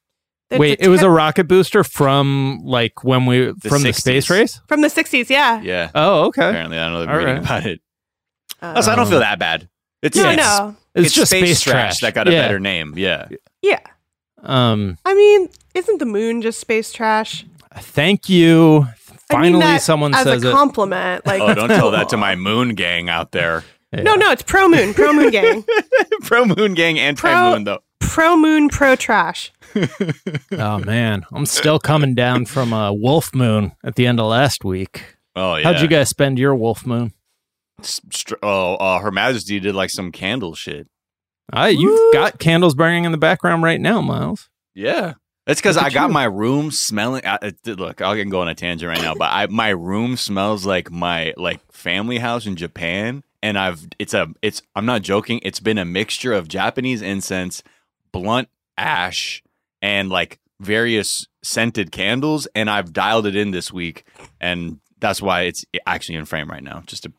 It's 0.50 0.58
Wait, 0.58 0.80
it 0.80 0.88
was 0.88 1.00
a 1.02 1.08
rocket 1.10 1.44
booster 1.44 1.84
from 1.84 2.60
like 2.64 3.04
when 3.04 3.24
we 3.24 3.52
from 3.62 3.82
the 3.84 3.92
space 3.92 4.28
race? 4.30 4.60
from 4.66 4.80
the 4.80 4.88
60s. 4.90 5.30
Yeah. 5.30 5.60
Yeah. 5.62 5.90
Oh, 5.94 6.24
okay. 6.26 6.48
Apparently, 6.48 6.76
I 6.78 6.88
know 6.90 7.00
they're 7.04 7.10
All 7.10 7.18
reading 7.18 7.34
right. 7.36 7.44
about 7.44 7.66
it. 7.66 7.80
Uh, 8.60 8.72
Also, 8.76 8.90
I 8.90 8.96
don't 8.96 9.08
feel 9.08 9.20
that 9.20 9.38
bad. 9.38 9.68
It's 10.02 10.16
no, 10.16 10.28
it's, 10.30 10.36
no. 10.38 10.76
It's, 10.96 11.06
it's 11.06 11.14
just 11.14 11.30
space, 11.30 11.60
space, 11.60 11.72
trash 11.72 12.00
that 12.00 12.14
got 12.14 12.26
a 12.26 12.32
Yeah. 12.32 12.42
better 12.42 12.58
name. 12.58 12.94
Yeah. 12.96 13.28
Yeah. 13.62 13.78
Um, 14.42 14.98
I 15.04 15.14
mean, 15.14 15.48
isn't 15.74 15.98
the 15.98 16.06
moon 16.06 16.42
just 16.42 16.60
space 16.60 16.92
trash? 16.92 17.44
thank 17.80 18.28
you. 18.28 18.86
I 19.30 19.34
mean 19.42 19.52
Finally, 19.52 19.60
that 19.60 19.82
someone 19.82 20.14
as 20.14 20.22
says 20.24 20.42
a 20.44 20.48
it. 20.48 20.52
compliment. 20.52 21.26
Like, 21.26 21.40
Oh, 21.42 21.54
don't 21.54 21.68
tell 21.68 21.90
that 21.92 22.08
to 22.10 22.16
my 22.16 22.34
moon 22.34 22.74
gang 22.74 23.08
out 23.08 23.32
there. 23.32 23.62
no, 23.92 24.14
no, 24.14 24.30
it's 24.30 24.42
pro 24.42 24.68
moon, 24.68 24.94
pro 24.94 25.12
moon 25.12 25.30
gang, 25.30 25.64
Pro 26.22 26.44
moon 26.44 26.74
gang, 26.74 26.98
anti 26.98 27.52
moon 27.52 27.64
though. 27.64 27.80
pro 28.00 28.36
moon, 28.36 28.68
pro 28.68 28.96
trash. 28.96 29.52
Oh 30.52 30.78
man, 30.78 31.24
I'm 31.32 31.44
still 31.46 31.78
coming 31.78 32.14
down 32.14 32.46
from 32.46 32.72
a 32.72 32.92
wolf 32.92 33.34
moon 33.34 33.72
at 33.84 33.96
the 33.96 34.06
end 34.06 34.18
of 34.18 34.26
last 34.26 34.64
week. 34.64 35.04
Oh 35.36 35.56
yeah. 35.56 35.64
How'd 35.64 35.80
you 35.82 35.88
guys 35.88 36.08
spend 36.08 36.38
your 36.38 36.54
wolf 36.54 36.86
moon? 36.86 37.12
Str- 37.82 38.34
oh, 38.42 38.74
uh, 38.76 38.98
Her 38.98 39.10
Majesty 39.10 39.60
did 39.60 39.74
like 39.74 39.90
some 39.90 40.10
candle 40.10 40.54
shit. 40.54 40.88
Ah, 41.52 41.66
you've 41.66 41.90
Woo. 41.98 42.12
got 42.12 42.38
candles 42.38 42.74
burning 42.74 43.04
in 43.04 43.12
the 43.12 43.18
background 43.18 43.62
right 43.62 43.80
now, 43.80 44.00
Miles. 44.00 44.48
Yeah. 44.74 45.14
It's 45.46 45.60
because 45.60 45.78
I 45.78 45.88
got 45.88 46.08
you. 46.08 46.12
my 46.12 46.24
room 46.24 46.70
smelling. 46.70 47.24
I, 47.24 47.38
I- 47.42 47.70
look, 47.70 48.02
I 48.02 48.16
can 48.16 48.28
go 48.28 48.42
on 48.42 48.48
a 48.48 48.54
tangent 48.54 48.88
right 48.88 49.00
now, 49.00 49.14
but 49.14 49.30
I, 49.32 49.46
my 49.46 49.70
room 49.70 50.16
smells 50.18 50.66
like 50.66 50.90
my 50.90 51.32
like 51.38 51.60
family 51.72 52.18
house 52.18 52.44
in 52.46 52.54
Japan, 52.54 53.22
and 53.42 53.56
I've 53.58 53.86
it's 53.98 54.12
a 54.12 54.28
it's 54.42 54.60
I'm 54.76 54.84
not 54.84 55.00
joking. 55.00 55.40
It's 55.42 55.58
been 55.60 55.78
a 55.78 55.86
mixture 55.86 56.34
of 56.34 56.48
Japanese 56.48 57.00
incense, 57.00 57.62
blunt 58.12 58.50
ash, 58.76 59.42
and 59.80 60.10
like 60.10 60.38
various 60.60 61.26
scented 61.42 61.92
candles, 61.92 62.46
and 62.54 62.68
I've 62.68 62.92
dialed 62.92 63.24
it 63.24 63.34
in 63.34 63.50
this 63.52 63.72
week, 63.72 64.04
and 64.42 64.80
that's 64.98 65.22
why 65.22 65.42
it's 65.42 65.64
actually 65.86 66.16
in 66.16 66.26
frame 66.26 66.50
right 66.50 66.62
now, 66.62 66.82
just 66.86 67.04
to 67.04 67.12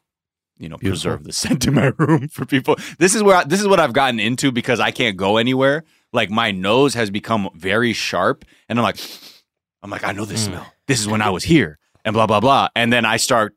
you 0.60 0.70
know 0.70 0.78
Beautiful. 0.78 0.92
preserve 1.12 1.24
the 1.24 1.34
scent 1.42 1.66
in 1.66 1.74
my 1.74 1.92
room 1.98 2.28
for 2.28 2.46
people. 2.46 2.76
This 3.00 3.16
is 3.16 3.24
where 3.24 3.38
I, 3.38 3.44
this 3.46 3.60
is 3.62 3.68
what 3.68 3.80
I've 3.80 3.94
gotten 3.94 4.20
into 4.20 4.52
because 4.52 4.80
I 4.80 4.92
can't 4.92 5.18
go 5.18 5.38
anywhere. 5.38 5.84
Like 6.14 6.30
my 6.30 6.52
nose 6.52 6.94
has 6.94 7.10
become 7.10 7.50
very 7.56 7.94
sharp, 7.94 8.46
and 8.68 8.78
I'm 8.80 8.84
like, 8.84 8.98
I'm 9.84 9.90
like, 9.90 10.04
I 10.04 10.12
know 10.12 10.26
this 10.26 10.42
Mm. 10.48 10.52
smell. 10.52 10.74
This 10.88 11.00
is 11.00 11.08
when 11.08 11.22
I 11.22 11.30
was 11.30 11.44
here, 11.44 11.80
and 12.06 12.14
blah 12.14 12.28
blah 12.28 12.40
blah. 12.40 12.68
And 12.76 12.92
then 12.94 13.06
I 13.06 13.18
start 13.18 13.56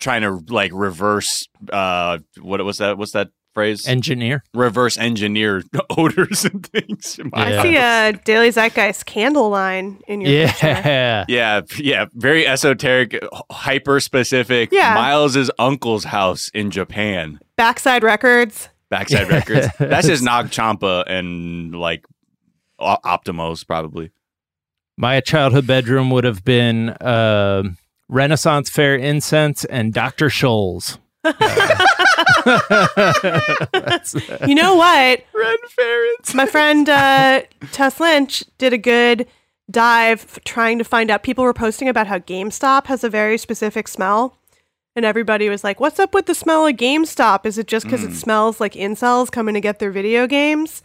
trying 0.00 0.22
to 0.22 0.42
like 0.52 0.70
reverse 0.74 1.48
uh 1.72 2.18
what 2.40 2.62
was 2.64 2.78
that 2.78 2.98
what's 2.98 3.12
that 3.12 3.28
phrase 3.54 3.86
Engineer. 3.88 4.42
reverse 4.52 4.98
engineer 4.98 5.62
odors 5.96 6.44
and 6.44 6.66
things 6.66 7.18
in 7.18 7.30
my 7.32 7.50
Yeah. 7.50 7.60
I 7.60 7.62
see 7.62 7.76
a 7.76 8.20
Daily 8.24 8.50
Zeitgeist 8.50 9.06
candle 9.06 9.48
line 9.48 10.02
in 10.08 10.20
your 10.20 10.48
picture. 10.48 10.66
Yeah. 10.66 11.24
Yeah, 11.28 11.60
yeah, 11.78 12.06
very 12.14 12.46
esoteric, 12.46 13.18
hyper 13.50 14.00
specific. 14.00 14.70
Yeah. 14.72 14.94
Miles's 14.94 15.50
uncle's 15.58 16.04
house 16.04 16.50
in 16.52 16.70
Japan. 16.70 17.38
Backside 17.56 18.02
Records. 18.02 18.68
Backside 18.90 19.28
Records. 19.30 19.68
That's 19.78 20.06
his 20.08 20.20
Nag 20.22 20.50
Champa 20.50 21.04
and 21.06 21.74
like 21.74 22.04
O- 22.78 22.98
Optimos 23.04 23.66
probably. 23.66 24.10
My 24.96 25.20
childhood 25.20 25.66
bedroom 25.66 26.10
would 26.10 26.24
have 26.24 26.44
been 26.44 26.90
uh, 26.90 27.62
Renaissance 28.08 28.68
Fair 28.70 28.94
incense 28.96 29.64
and 29.64 29.92
Dr. 29.92 30.26
Scholl's. 30.28 30.98
You 34.46 34.54
know 34.54 34.74
what? 34.74 35.24
Ferrets. 35.70 36.34
My 36.34 36.46
friend 36.46 36.88
uh, 36.88 37.42
Tess 37.72 38.00
Lynch 38.00 38.44
did 38.58 38.72
a 38.72 38.78
good 38.78 39.26
dive 39.70 40.38
trying 40.44 40.78
to 40.78 40.84
find 40.84 41.10
out. 41.10 41.22
People 41.22 41.44
were 41.44 41.54
posting 41.54 41.88
about 41.88 42.06
how 42.06 42.18
GameStop 42.18 42.86
has 42.86 43.04
a 43.04 43.10
very 43.10 43.38
specific 43.38 43.88
smell. 43.88 44.38
And 44.96 45.04
everybody 45.04 45.48
was 45.48 45.64
like, 45.64 45.80
What's 45.80 45.98
up 45.98 46.14
with 46.14 46.26
the 46.26 46.34
smell 46.34 46.66
of 46.66 46.76
GameStop? 46.76 47.46
Is 47.46 47.58
it 47.58 47.66
just 47.66 47.86
because 47.86 48.04
it 48.04 48.14
smells 48.14 48.60
like 48.60 48.74
incels 48.74 49.30
coming 49.30 49.54
to 49.54 49.60
get 49.60 49.78
their 49.78 49.90
video 49.90 50.26
games? 50.26 50.82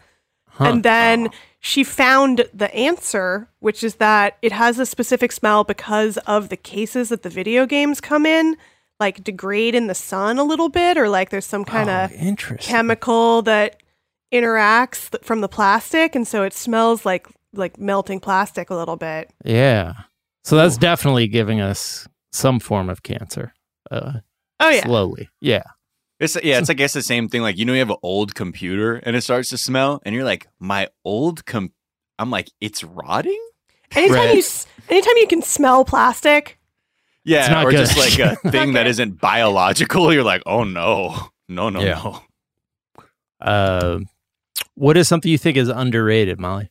And 0.57 0.83
then 0.83 1.29
she 1.59 1.83
found 1.83 2.45
the 2.53 2.73
answer, 2.73 3.49
which 3.59 3.83
is 3.83 3.95
that 3.95 4.37
it 4.41 4.51
has 4.51 4.79
a 4.79 4.85
specific 4.85 5.31
smell 5.31 5.63
because 5.63 6.17
of 6.19 6.49
the 6.49 6.57
cases 6.57 7.09
that 7.09 7.23
the 7.23 7.29
video 7.29 7.65
games 7.65 8.01
come 8.01 8.25
in, 8.25 8.57
like 8.99 9.23
degrade 9.23 9.75
in 9.75 9.87
the 9.87 9.95
sun 9.95 10.37
a 10.39 10.43
little 10.43 10.69
bit, 10.69 10.97
or 10.97 11.09
like 11.09 11.29
there's 11.29 11.45
some 11.45 11.65
kind 11.65 11.89
of 11.89 12.11
Oh, 12.11 12.55
chemical 12.59 13.41
that 13.43 13.81
interacts 14.33 15.09
th- 15.11 15.23
from 15.23 15.41
the 15.41 15.47
plastic, 15.47 16.15
and 16.15 16.27
so 16.27 16.43
it 16.43 16.53
smells 16.53 17.05
like 17.05 17.27
like 17.53 17.79
melting 17.79 18.19
plastic 18.19 18.69
a 18.69 18.75
little 18.75 18.95
bit. 18.97 19.31
yeah. 19.43 19.93
So 20.45 20.55
that's 20.55 20.77
definitely 20.77 21.27
giving 21.27 21.59
us 21.61 22.07
some 22.31 22.59
form 22.59 22.89
of 22.89 23.03
cancer. 23.03 23.53
Uh, 23.91 24.13
Oh 24.61 24.69
yeah, 24.69 24.83
Slowly. 24.83 25.29
Yeah. 25.41 25.63
It's 26.19 26.37
yeah, 26.43 26.59
it's 26.59 26.69
I 26.69 26.73
guess 26.73 26.91
the 26.93 27.01
same 27.01 27.29
thing. 27.29 27.41
Like 27.41 27.57
you 27.57 27.65
know, 27.65 27.73
you 27.73 27.79
have 27.79 27.89
an 27.89 27.97
old 28.03 28.35
computer 28.35 28.95
and 28.97 29.15
it 29.15 29.21
starts 29.21 29.49
to 29.49 29.57
smell, 29.57 30.01
and 30.05 30.13
you're 30.13 30.23
like, 30.25 30.47
my 30.59 30.89
old 31.05 31.45
com. 31.45 31.71
I'm 32.17 32.29
like, 32.29 32.49
it's 32.59 32.83
rotting. 32.83 33.39
anytime 33.95 34.15
Right. 34.17 34.33
you 34.33 34.39
s- 34.39 34.67
anytime 34.89 35.15
you 35.17 35.27
can 35.27 35.41
smell 35.41 35.85
plastic, 35.85 36.58
Yeah, 37.25 37.41
It's 37.41 37.49
not 37.49 37.65
or 37.65 37.71
good. 37.71 37.77
just 37.85 37.97
like 37.97 38.17
a 38.19 38.35
thing 38.51 38.73
that 38.73 38.81
Okay. 38.81 38.89
isn't 38.89 39.19
biological. 39.21 40.13
You're 40.13 40.23
like, 40.23 40.41
oh 40.45 40.63
no, 40.63 41.15
no, 41.47 41.69
no, 41.69 41.81
Yeah. 41.81 41.93
no. 42.03 42.21
Uh, 43.41 43.99
what 44.75 44.97
is 44.97 45.07
something 45.07 45.31
you 45.31 45.37
think 45.37 45.57
is 45.57 45.69
underrated, 45.69 46.39
Molly? 46.39 46.69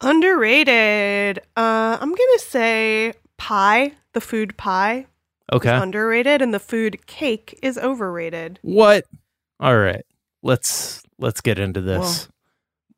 underrated. 0.00 1.38
Uh, 1.56 1.96
I'm 2.00 2.10
gonna 2.10 2.38
say 2.38 3.14
pie. 3.38 3.92
The 4.12 4.20
food 4.20 4.56
pie 4.56 5.06
Okay. 5.52 5.74
is 5.74 5.82
underrated, 5.82 6.42
and 6.42 6.52
the 6.54 6.58
food 6.60 7.06
cake 7.06 7.58
is 7.62 7.78
overrated. 7.78 8.58
What? 8.62 9.04
All 9.60 9.76
right. 9.76 10.04
Let's 10.42 11.02
let's 11.18 11.40
get 11.40 11.58
into 11.58 11.80
this. 11.80 12.28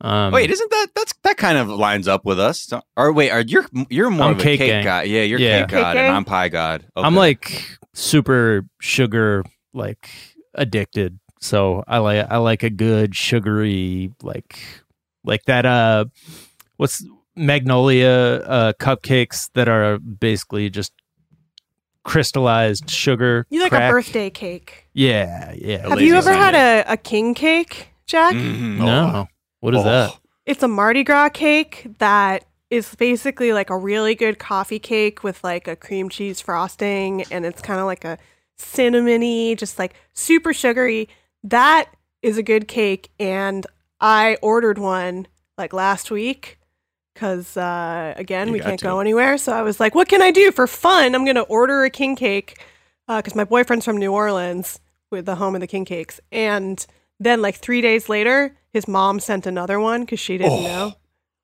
Um, 0.01 0.33
Wait, 0.33 0.51
isn't 0.51 0.71
that 0.71 0.89
that's 0.95 1.15
that 1.23 1.37
kind 1.39 1.57
of 1.57 1.69
lines 1.69 2.07
up 2.07 2.27
with 2.27 2.39
us? 2.39 2.71
Or 2.99 3.13
wait, 3.13 3.31
are 3.31 3.41
you're 3.41 3.67
you're 3.89 4.11
more 4.11 4.27
I'm 4.27 4.33
of 4.33 4.41
a 4.41 4.43
cake 4.43 4.59
cake, 4.59 4.69
gang. 4.69 4.85
guy? 4.85 5.03
Yeah, 5.05 5.23
you're 5.23 5.39
Yeah. 5.39 5.61
cake 5.61 5.69
Cake 5.71 5.79
god, 5.81 5.95
gang? 5.95 6.07
and 6.07 6.17
I'm 6.17 6.25
pie 6.27 6.49
god. 6.51 6.85
I'm 6.97 7.15
like 7.15 7.79
super 7.95 8.67
sugar 8.81 9.43
like 9.73 10.11
addicted. 10.55 11.19
So 11.41 11.83
I 11.89 11.99
like 11.99 12.27
I 12.31 12.37
like 12.37 12.63
a 12.63 12.69
good 12.71 13.17
sugary 13.17 14.13
like 14.23 14.59
like 15.25 15.45
that 15.47 15.65
uh 15.65 16.05
what's 16.77 17.03
magnolia 17.35 18.43
uh 18.45 18.73
cupcakes 18.79 19.49
that 19.55 19.67
are 19.69 19.99
basically 19.99 20.69
just 20.69 20.93
crystallized 22.05 22.91
sugar. 22.91 23.47
You 23.51 23.61
like 23.61 23.71
crack. 23.71 23.91
a 23.91 23.93
birthday 23.93 24.31
cake? 24.31 24.89
Yeah, 24.93 25.53
yeah. 25.57 25.89
Have 25.89 26.01
you 26.01 26.15
ever 26.17 26.33
had 26.33 26.55
a, 26.55 26.93
a 26.93 26.97
king 26.97 27.35
cake, 27.35 27.89
Jack? 28.07 28.35
Mhm. 28.35 28.77
No. 28.79 29.29
What 29.67 29.75
is 29.75 29.81
Oh. 29.81 29.85
that? 29.85 30.17
It's 30.47 30.63
a 30.63 30.69
Mardi 30.69 31.03
Gras 31.03 31.31
cake 31.31 31.89
that 31.99 32.45
is 32.71 32.95
basically 32.95 33.53
like 33.53 33.69
a 33.69 33.77
really 33.77 34.15
good 34.15 34.39
coffee 34.39 34.79
cake 34.79 35.25
with 35.25 35.43
like 35.43 35.67
a 35.67 35.75
cream 35.75 36.09
cheese 36.09 36.41
frosting, 36.41 37.25
and 37.33 37.45
it's 37.45 37.61
kind 37.61 37.81
of 37.81 37.87
like 37.87 38.05
a 38.05 38.17
cinnamony, 38.57 39.57
just 39.57 39.77
like 39.77 39.95
super 40.15 40.55
sugary. 40.55 41.09
That 41.43 41.87
is 42.23 42.39
a 42.39 42.45
good 42.45 42.69
cake, 42.69 43.11
and 43.19 43.67
I 44.01 44.39
ordered 44.41 44.79
one 44.79 45.27
like 45.59 45.73
last 45.73 46.13
week 46.13 46.59
because 47.13 47.57
uh, 47.57 48.15
again 48.17 48.47
You 48.47 48.53
we 48.55 48.61
can't 48.61 48.79
to. 48.79 48.85
go 48.85 49.01
anywhere. 49.01 49.37
So 49.37 49.53
I 49.53 49.63
was 49.63 49.81
like, 49.81 49.97
"What 49.97 50.07
can 50.09 50.23
I 50.23 50.31
do 50.31 50.53
for 50.53 50.69
fun? 50.69 51.17
I'm 51.17 51.25
gonna 51.25 51.43
order 51.43 51.83
a 51.83 51.91
king 51.91 52.15
cake 52.15 52.57
because 53.09 53.35
my 53.35 53.43
boyfriend's 53.45 53.85
from 53.85 53.97
New 53.97 54.13
Orleans 54.13 54.79
with 55.11 55.27
the 55.27 55.35
home 55.35 55.57
of 55.57 55.61
the 55.61 55.67
king 55.67 55.85
cakes, 55.85 56.21
and 56.31 56.87
then 57.21 57.43
like 57.43 57.57
three 57.57 57.81
days 57.81 58.09
later, 58.09 58.57
his 58.73 58.87
mom 58.89 59.21
sent 59.21 59.47
another 59.47 59.81
one 59.81 60.03
because 60.03 60.21
she 60.21 60.39
didn't 60.39 60.53
Oh. 60.53 60.63
know 60.63 60.93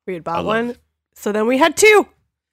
we 0.07 0.13
had 0.13 0.23
bought 0.23 0.45
love 0.45 0.67
one. 0.67 0.75
So 1.15 1.31
then 1.31 1.47
we 1.47 1.57
had 1.57 1.75
two. 1.77 2.07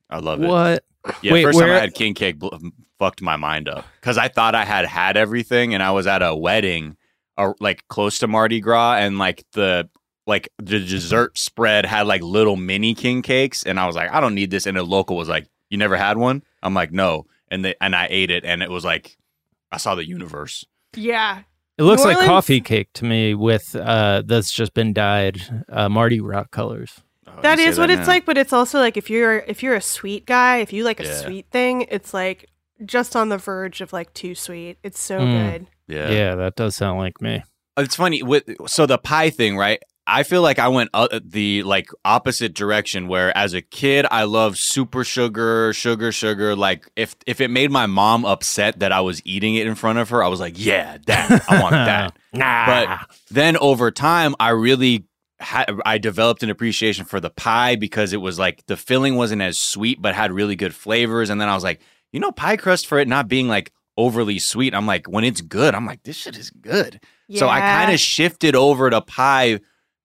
I 0.09 0.19
love 0.19 0.43
it. 0.43 0.47
What? 0.49 0.85
Yeah, 1.23 1.33
Wait, 1.33 1.43
first 1.45 1.59
time 1.59 1.71
I 1.71 1.79
had 1.81 1.95
king 1.95 2.15
cake 2.15 2.39
bl- 2.39 2.55
fucked 2.99 3.23
my 3.23 3.37
mind 3.37 3.69
up 3.69 3.87
because 4.01 4.19
I 4.19 4.29
thought 4.29 4.55
I 4.55 4.65
had 4.65 4.85
had 4.87 5.17
everything, 5.17 5.73
and 5.75 5.83
I 5.83 5.93
was 5.93 6.07
at 6.07 6.23
a 6.23 6.35
wedding, 6.35 6.97
uh, 7.39 7.55
like 7.61 7.87
close 7.89 8.19
to 8.19 8.27
Mardi 8.29 8.61
Gras, 8.61 8.97
and 8.97 9.19
like 9.19 9.45
the 9.53 9.89
like 10.27 10.51
the 10.59 10.79
dessert 10.79 11.39
spread 11.39 11.87
had 11.87 12.07
like 12.07 12.23
little 12.23 12.57
mini 12.57 12.95
king 12.95 13.23
cakes, 13.23 13.63
and 13.65 13.81
I 13.81 13.87
was 13.87 13.97
like, 13.97 14.11
I 14.13 14.21
don't 14.21 14.35
need 14.35 14.51
this, 14.51 14.67
and 14.67 14.77
the 14.77 14.83
local 14.83 15.17
was 15.17 15.29
like, 15.29 15.47
You 15.71 15.79
never 15.79 15.97
had 15.97 16.19
one? 16.19 16.43
I'm 16.63 16.75
like, 16.75 16.93
No, 16.93 17.27
and 17.51 17.65
they 17.65 17.75
and 17.81 17.97
I 17.97 18.07
ate 18.11 18.31
it, 18.31 18.45
and 18.45 18.63
it 18.63 18.71
was 18.71 18.85
like, 18.85 19.17
I 19.73 19.79
saw 19.79 19.95
the 19.95 20.07
universe. 20.07 20.65
Yeah. 20.95 21.43
It 21.81 21.85
looks 21.85 22.03
New 22.03 22.09
like 22.09 22.17
Orleans- 22.19 22.29
coffee 22.29 22.61
cake 22.61 22.89
to 22.95 23.05
me 23.07 23.35
with 23.35 23.75
uh 23.75 24.23
that's 24.27 24.53
just 24.53 24.75
been 24.75 24.93
dyed 24.93 25.41
uh 25.69 25.89
Mardi 25.89 26.19
Gras 26.19 26.45
colors. 26.53 27.01
Oh, 27.27 27.41
That 27.41 27.59
you 27.59 27.65
say 27.65 27.71
is 27.71 27.79
what 27.79 27.87
that 27.89 27.99
it's 27.99 28.07
now. 28.07 28.13
like, 28.15 28.27
but 28.27 28.37
it's 28.37 28.53
also 28.53 28.79
like 28.79 28.97
if 28.97 29.09
you're 29.09 29.39
if 29.49 29.63
you're 29.63 29.75
a 29.75 29.81
sweet 29.81 30.27
guy, 30.27 30.59
if 30.59 30.73
you 30.73 30.85
like 30.85 31.01
a 31.01 31.05
Yeah. 31.05 31.15
sweet 31.15 31.47
thing, 31.51 31.87
it's 31.91 32.13
like 32.13 32.47
just 32.85 33.17
on 33.17 33.31
the 33.31 33.39
verge 33.39 33.81
of 33.81 33.93
like 33.93 34.13
too 34.15 34.35
sweet. 34.35 34.79
It's 34.83 35.01
so 35.01 35.21
Mm. 35.21 35.53
good. 35.53 35.67
Yeah. 35.89 36.11
Yeah. 36.11 36.35
that 36.37 36.55
does 36.57 36.77
sound 36.77 36.99
like 36.99 37.21
me. 37.23 37.43
It's 37.79 37.97
funny 37.97 38.23
with 38.23 38.45
so 38.67 38.85
the 38.87 38.99
pie 38.99 39.31
thing, 39.31 39.57
right? 39.57 39.83
I 40.11 40.25
feel 40.25 40.43
like 40.43 40.59
I 40.59 40.69
went 40.69 40.91
uh, 40.93 41.21
the 41.25 41.63
like 41.63 41.89
opposite 42.05 42.53
direction 42.53 43.07
where 43.07 43.37
as 43.37 43.55
a 43.55 43.63
kid 43.63 44.07
I 44.11 44.25
loved 44.25 44.59
super 44.59 45.05
sugar, 45.05 45.73
sugar, 45.73 46.11
sugar. 46.11 46.57
Like 46.57 46.91
if 46.97 47.15
if 47.27 47.41
it 47.41 47.49
made 47.49 47.71
my 47.71 47.87
mom 47.87 48.25
upset 48.25 48.81
that 48.81 48.91
I 48.91 49.01
was 49.01 49.23
eating 49.25 49.55
it 49.55 49.67
in 49.67 49.77
front 49.77 49.99
of 49.99 50.09
her, 50.11 50.23
I 50.23 50.29
was 50.29 50.41
like, 50.41 50.55
yeah, 50.57 50.99
that 51.07 51.45
I 51.49 51.63
want 51.63 51.73
that. 51.73 52.17
Nah. 52.33 52.67
But 52.67 53.17
then 53.31 53.57
over 53.57 53.91
time, 53.91 54.35
I 54.41 54.51
really 54.51 55.05
had 55.39 55.71
I 55.87 55.99
developed 55.99 56.43
an 56.43 56.51
appreciation 56.51 57.05
for 57.05 57.21
the 57.21 57.31
pie 57.31 57.77
because 57.77 58.13
it 58.13 58.21
was 58.21 58.39
like 58.39 58.67
the 58.67 58.77
filling 58.77 59.17
wasn't 59.17 59.43
as 59.43 59.59
sweet 59.59 60.03
but 60.03 60.15
had 60.15 60.33
really 60.33 60.57
good 60.57 60.75
flavors. 60.75 61.31
And 61.31 61.41
then 61.41 61.49
I 61.49 61.55
was 61.55 61.65
like, 61.65 61.81
you 62.13 62.21
know, 62.21 62.33
pie 62.33 62.57
crust 62.57 62.87
for 62.87 62.99
it 62.99 63.09
not 63.09 63.29
being 63.29 63.47
like 63.47 63.73
overly 63.97 64.39
sweet. 64.39 64.75
I'm 64.75 64.87
like, 64.87 65.09
when 65.09 65.25
it's 65.25 65.41
good, 65.41 65.75
I'm 65.75 65.87
like, 65.87 66.03
this 66.03 66.17
shit 66.17 66.37
is 66.37 66.51
good. 66.51 67.01
So 67.37 67.49
I 67.49 67.61
kind 67.61 67.93
of 67.93 68.01
shifted 68.01 68.57
over 68.57 68.91
to 68.91 69.01
pie 69.01 69.61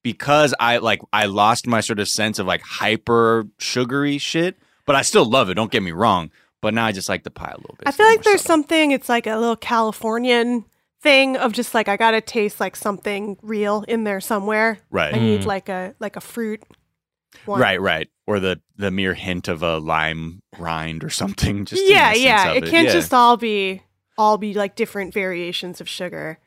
because 0.06 0.54
I 0.60 0.78
like 0.78 1.02
I 1.12 1.26
lost 1.26 1.66
my 1.66 1.82
sort 1.82 2.00
of 2.00 2.08
sense 2.08 2.38
of 2.38 2.46
like 2.46 2.62
hyper 2.62 3.48
sugary 3.58 4.20
shit. 4.20 4.56
But 4.86 4.96
I 4.96 5.02
still 5.02 5.26
love 5.26 5.50
it. 5.50 5.56
Don't 5.56 5.72
get 5.72 5.82
me 5.82 5.92
wrong. 5.92 6.30
But 6.62 6.76
now 6.76 6.86
I 6.86 6.92
just 6.92 7.10
like 7.10 7.24
the 7.24 7.32
pie 7.32 7.52
a 7.52 7.58
little 7.58 7.76
bit. 7.80 7.88
I 7.88 7.92
feel 7.92 8.06
like 8.06 8.22
there's 8.22 8.42
subtle. 8.42 8.54
something. 8.62 8.92
It's 8.92 9.10
like 9.10 9.26
a 9.26 9.36
little 9.36 9.56
Californian 9.56 10.66
thing 11.02 11.38
of 11.38 11.54
just 11.54 11.74
like 11.74 11.88
I 11.88 11.98
gotta 11.98 12.22
taste 12.22 12.60
like 12.60 12.76
something 12.76 13.38
real 13.42 13.84
in 13.88 14.04
there 14.04 14.22
somewhere. 14.22 14.78
right. 14.92 15.14
I 15.16 15.18
need 15.20 15.42
Mm. 15.42 15.46
like 15.48 15.70
a 15.70 15.96
like 16.00 16.16
a 16.16 16.22
fruit. 16.22 16.62
One. 17.46 17.60
Right, 17.60 17.82
right. 17.82 18.08
or 18.28 18.40
the 18.40 18.62
the 18.78 18.92
mere 18.92 19.16
hint 19.16 19.48
of 19.48 19.64
a 19.64 19.80
lime 19.80 20.42
rind 20.60 21.04
or 21.04 21.10
something. 21.10 21.66
Just 21.66 21.84
yeah, 21.90 22.14
yeah. 22.14 22.52
of 22.52 22.58
It 22.58 22.70
can't 22.70 22.88
Yeah. 22.88 22.94
just 22.94 23.12
all 23.14 23.38
be 23.38 23.82
all 24.20 24.38
be 24.38 24.54
like 24.54 24.76
different 24.76 25.14
variations 25.16 25.82
of 25.82 25.90
sugar. 25.90 26.38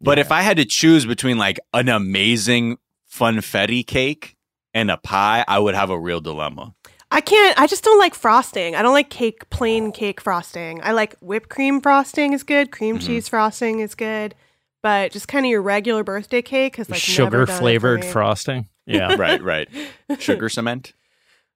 But 0.00 0.20
if 0.20 0.30
I 0.30 0.42
had 0.42 0.56
to 0.58 0.64
choose 0.64 1.04
between 1.04 1.36
like 1.36 1.58
an 1.74 1.88
amazing 1.88 2.78
funfetti 3.12 3.86
cake 3.86 4.36
and 4.74 4.90
a 4.90 4.96
pie, 4.96 5.44
I 5.48 5.58
would 5.58 5.74
have 5.74 5.90
a 5.90 5.98
real 5.98 6.20
dilemma. 6.20 6.74
I 7.10 7.20
can't. 7.22 7.58
I 7.58 7.66
just 7.66 7.84
don't 7.84 7.98
like 7.98 8.14
frosting. 8.14 8.74
I 8.74 8.82
don't 8.82 8.92
like 8.92 9.08
cake, 9.08 9.48
plain 9.50 9.92
cake 9.92 10.20
frosting. 10.20 10.80
I 10.82 10.92
like 10.92 11.16
whipped 11.20 11.48
cream 11.48 11.80
frosting 11.80 12.34
is 12.34 12.42
good. 12.42 12.70
Cream 12.70 12.98
Mhm. 12.98 13.06
cheese 13.06 13.28
frosting 13.28 13.80
is 13.80 13.94
good. 13.94 14.34
But 14.82 15.10
just 15.12 15.26
kind 15.26 15.44
of 15.46 15.50
your 15.50 15.62
regular 15.62 16.04
birthday 16.04 16.42
cake 16.42 16.76
has 16.76 16.88
like 16.90 17.00
Sugar 17.00 17.46
done 17.46 17.58
flavored 17.58 18.04
frosting. 18.04 18.68
Yeah. 18.86 19.16
right, 19.16 19.42
right. 19.42 19.68
Sugar 20.18 20.48
cement. 20.48 20.94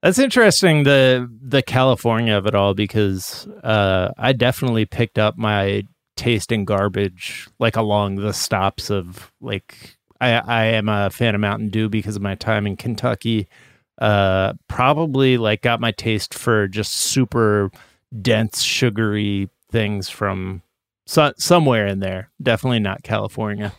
That's 0.03 0.19
interesting 0.19 0.83
the 0.83 1.27
the 1.41 1.63
California 1.63 2.35
of 2.35 2.45
it 2.45 2.53
all 2.53 2.73
because 2.75 3.47
uh, 3.63 4.11
I 4.19 4.33
definitely 4.33 4.85
picked 4.85 5.17
up 5.17 5.35
my 5.37 5.83
taste 6.15 6.51
in 6.51 6.63
garbage 6.65 7.47
like 7.57 7.75
along 7.75 8.15
the 8.17 8.33
stops 8.33 8.91
of 8.91 9.31
like 9.41 9.97
I 10.23 10.61
I 10.61 10.65
am 10.65 10.89
a 10.89 11.09
fan 11.09 11.35
of 11.35 11.41
Mountain 11.41 11.69
Dew 11.69 11.89
because 11.89 12.15
of 12.15 12.21
my 12.21 12.35
time 12.35 12.65
in 12.65 12.77
Kentucky. 12.77 13.47
Uh, 13.99 14.53
probably 14.67 15.37
like 15.37 15.61
got 15.61 15.79
my 15.79 15.91
taste 15.91 16.33
for 16.33 16.67
just 16.67 16.93
super 16.93 17.69
dense 18.21 18.61
sugary 18.61 19.49
things 19.71 20.09
from 20.09 20.61
so, 21.05 21.33
somewhere 21.37 21.87
in 21.87 21.99
there. 21.99 22.29
Definitely 22.41 22.79
not 22.79 23.03
California. 23.03 23.73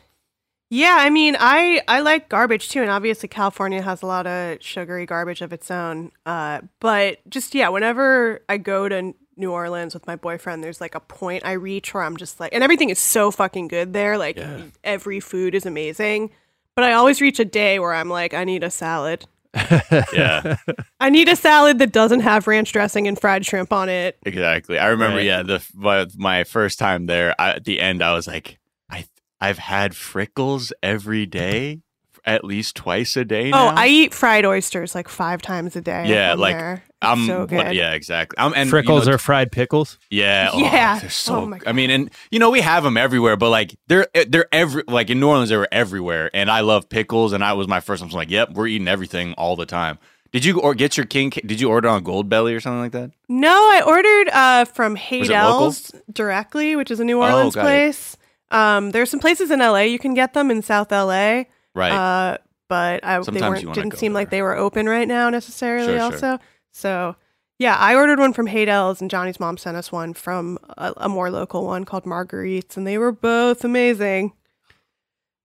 Yeah, 0.70 0.96
I 0.98 1.10
mean, 1.10 1.36
I 1.38 1.82
I 1.86 2.00
like 2.00 2.28
garbage 2.28 2.68
too, 2.68 2.82
and 2.82 2.90
obviously 2.90 3.28
California 3.28 3.80
has 3.82 4.02
a 4.02 4.06
lot 4.06 4.26
of 4.26 4.62
sugary 4.62 5.06
garbage 5.06 5.40
of 5.40 5.52
its 5.52 5.70
own. 5.70 6.10
Uh, 6.26 6.62
but 6.80 7.18
just 7.28 7.54
yeah, 7.54 7.68
whenever 7.68 8.40
I 8.48 8.58
go 8.58 8.88
to 8.88 9.14
New 9.37 9.53
Orleans 9.53 9.95
with 9.95 10.07
my 10.07 10.17
boyfriend, 10.17 10.62
there's 10.62 10.81
like 10.81 10.95
a 10.95 11.00
point 11.00 11.45
I 11.45 11.53
reach 11.53 11.93
where 11.95 12.03
I'm 12.03 12.17
just 12.17 12.41
like, 12.41 12.53
and 12.55 12.62
everything 12.64 12.91
is 12.91 12.99
so 12.99 13.31
fucking 13.31 13.69
good 13.69 13.93
there. 13.93 14.17
Like 14.19 14.38
every 14.83 15.21
food 15.21 15.55
is 15.55 15.67
amazing, 15.67 16.31
but 16.75 16.85
I 16.85 16.93
always 16.95 17.21
reach 17.21 17.38
a 17.41 17.45
day 17.45 17.79
where 17.79 17.95
I'm 17.95 18.09
like, 18.09 18.35
I 18.35 18.45
need 18.45 18.62
a 18.64 18.71
salad. 18.71 19.26
Yeah, 20.12 20.57
I 21.00 21.11
need 21.11 21.29
a 21.29 21.37
salad 21.37 21.79
that 21.79 21.93
doesn't 21.93 22.21
have 22.21 22.47
ranch 22.49 22.73
dressing 22.73 23.07
and 23.07 23.17
fried 23.21 23.47
shrimp 23.47 23.73
on 23.73 23.88
it. 23.88 24.19
exactly. 24.26 24.79
I 24.79 24.88
remember. 24.88 25.19
Right. 25.19 25.26
Yeah, 25.26 25.43
the 25.45 25.64
my, 25.75 26.07
my 26.17 26.43
first 26.45 26.79
time 26.81 27.07
there. 27.07 27.35
I, 27.41 27.50
at 27.50 27.64
the 27.64 27.81
end, 27.81 28.03
I 28.03 28.14
was 28.14 28.26
like, 28.26 28.59
I 28.91 29.05
I've 29.41 29.59
had 29.59 29.93
frickles 29.93 30.73
every 30.83 31.25
day, 31.43 31.83
at 32.26 32.45
least 32.45 32.76
twice 32.76 33.16
a 33.16 33.25
day. 33.25 33.50
Oh. 33.52 33.73
I 33.76 33.87
eat 33.88 34.14
fried 34.14 34.45
oysters 34.45 34.95
like 34.95 35.09
five 35.09 35.43
times 35.43 35.76
a 35.76 35.81
day. 35.81 36.07
Yeah, 36.09 36.35
like, 36.35 36.57
there. 36.57 36.83
I'm 37.02 37.26
so 37.26 37.40
what- 37.40 37.49
good. 37.50 37.75
yeah, 37.75 37.93
exactly. 37.93 38.37
I'm 38.38 38.54
and 38.54 38.71
Frickles 38.71 39.00
you 39.00 39.07
know, 39.11 39.14
or 39.14 39.19
fried 39.19 39.52
pickles. 39.52 39.99
Yeah, 40.11 40.50
oh, 40.52 40.59
Yeah. 40.59 40.99
they're 41.00 41.11
so. 41.11 41.37
Oh 41.43 41.47
my 41.47 41.61
I 41.66 41.73
mean, 41.73 41.90
and 41.90 42.11
you 42.31 42.38
know 42.38 42.49
we 42.50 42.62
have 42.62 42.83
them 42.83 42.97
everywhere, 42.97 43.37
but 43.37 43.50
like 43.50 43.76
they're 43.88 44.07
they're 44.28 44.47
every 44.52 44.85
like 44.88 45.11
in 45.11 45.21
New 45.21 45.28
Orleans 45.28 45.50
they 45.50 45.57
were 45.57 45.69
everywhere, 45.71 46.31
and 46.33 46.50
I 46.50 46.61
love 46.61 46.88
pickles, 46.88 47.33
and 47.35 47.45
I 47.45 47.52
was 47.52 47.69
my 47.69 47.81
first. 47.81 48.02
I 48.02 48.07
was 48.07 48.14
like, 48.14 48.31
yep, 48.31 48.52
we're 48.52 48.69
eating 48.69 48.88
everything 48.88 49.35
all 49.35 49.54
the 49.57 49.66
time. 49.66 49.99
Did 50.33 50.45
you 50.45 50.61
or 50.61 50.75
get 50.75 50.97
your 50.97 51.07
king? 51.07 51.31
Did 51.31 51.61
you 51.61 51.69
order 51.69 51.88
on 51.88 52.02
Goldbelly 52.04 52.57
or 52.57 52.61
something 52.61 52.81
like 52.81 52.93
that? 52.93 53.11
No, 53.28 53.50
I 53.52 53.83
ordered 53.87 54.28
uh, 54.33 54.64
from 54.64 54.95
Was 54.95 55.90
it 55.90 56.02
directly, 56.12 56.75
which 56.75 56.90
is 56.90 56.99
a 57.00 57.04
New 57.04 57.19
Oh, 57.19 57.26
Orleans 57.26 57.54
got 57.54 57.61
it. 57.61 57.64
place. 57.64 58.16
Um, 58.50 58.90
there's 58.93 59.11
some 59.11 59.21
places 59.21 59.50
in 59.50 59.61
LA 59.61 59.81
you 59.81 59.99
can 59.99 60.14
get 60.14 60.33
them 60.35 60.50
in 60.50 60.62
South 60.62 60.90
LA, 60.90 61.45
Right. 61.75 61.93
uh, 61.93 62.38
but 62.69 63.04
I, 63.04 63.19
they 63.19 63.25
Sometimes 63.25 63.35
you 63.43 63.49
weren't 63.49 63.64
wanna 63.66 63.75
didn't 63.75 63.88
go 63.90 63.99
seem 63.99 64.12
like 64.12 64.31
they 64.31 64.43
were 64.43 64.57
open 64.57 64.88
right 64.88 65.07
now 65.09 65.28
necessarily. 65.31 65.87
Sure, 65.87 65.97
sure. 65.99 66.02
also, 66.33 66.38
so 66.73 67.16
yeah, 67.59 67.76
I 67.76 67.95
ordered 67.95 68.19
one 68.19 68.33
from 68.33 68.47
Haydel's, 68.47 69.00
and 69.00 69.11
Johnny's 69.11 69.38
mom 69.38 69.57
sent 69.57 69.76
us 69.76 69.93
one 69.93 70.14
from 70.14 70.59
a, 70.78 70.93
a 70.97 71.09
more 71.09 71.31
local 71.31 71.64
one 71.66 71.85
called 71.85 72.04
Marguerite's, 72.04 72.76
and 72.76 72.87
they 72.87 72.99
were 72.99 73.12
both 73.12 73.64
amazing. 73.64 74.33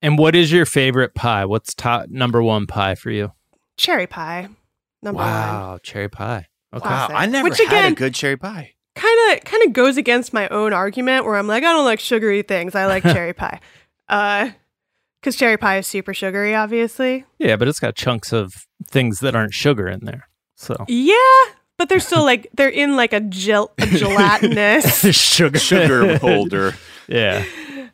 And 0.02 0.18
what 0.18 0.36
is 0.36 0.52
your 0.52 0.66
favorite 0.66 1.14
pie? 1.14 1.46
What's 1.46 1.74
top 1.74 2.08
number 2.10 2.42
one 2.42 2.68
pie 2.68 2.96
for 2.96 3.12
you? 3.12 3.34
Cherry 3.78 4.08
pie, 4.08 4.48
number 5.04 5.18
one. 5.18 5.28
Wow, 5.28 5.80
cherry 5.84 6.10
pie. 6.10 6.48
Okay. 6.74 6.88
wow. 6.88 7.08
I 7.12 7.26
never 7.26 7.50
Which 7.50 7.58
had 7.58 7.68
again- 7.68 7.92
a 7.94 7.96
good 7.96 8.14
cherry 8.16 8.38
pie. 8.38 8.74
kind 8.96 9.34
of 9.38 9.44
kind 9.44 9.64
of 9.66 9.74
goes 9.74 9.98
against 9.98 10.34
my 10.34 10.48
own 10.50 10.72
argument 10.74 11.26
where 11.26 11.36
I'm 11.36 11.48
like 11.48 11.64
I 11.64 11.72
don't 11.74 11.86
like 11.86 12.00
sugary 12.00 12.44
things. 12.44 12.76
I 12.76 12.86
like 12.86 13.04
cherry 13.16 13.34
pie. 13.34 13.60
Uh 14.08 14.52
cuz 15.24 15.36
cherry 15.36 15.58
pie 15.58 15.78
is 15.78 15.88
super 15.88 16.14
sugary 16.14 16.56
obviously. 16.56 17.26
Yeah, 17.38 17.56
but 17.56 17.68
it's 17.68 17.80
got 17.80 17.96
chunks 17.96 18.32
of 18.34 18.66
things 18.88 19.20
that 19.20 19.36
aren't 19.36 19.54
sugar 19.54 19.88
in 19.88 20.06
there. 20.06 20.28
So 20.56 20.76
Yeah, 20.88 21.16
but 21.78 21.90
they're 21.90 22.00
still 22.00 22.24
like 22.24 22.48
they're 22.54 22.70
in 22.70 22.96
like 22.96 23.14
a, 23.14 23.20
gel- 23.22 23.72
a 23.78 23.86
gelatinous 24.04 25.00
sugar, 25.16 25.60
Sugar 25.60 26.18
holder. 26.18 26.76
yeah. 27.08 27.44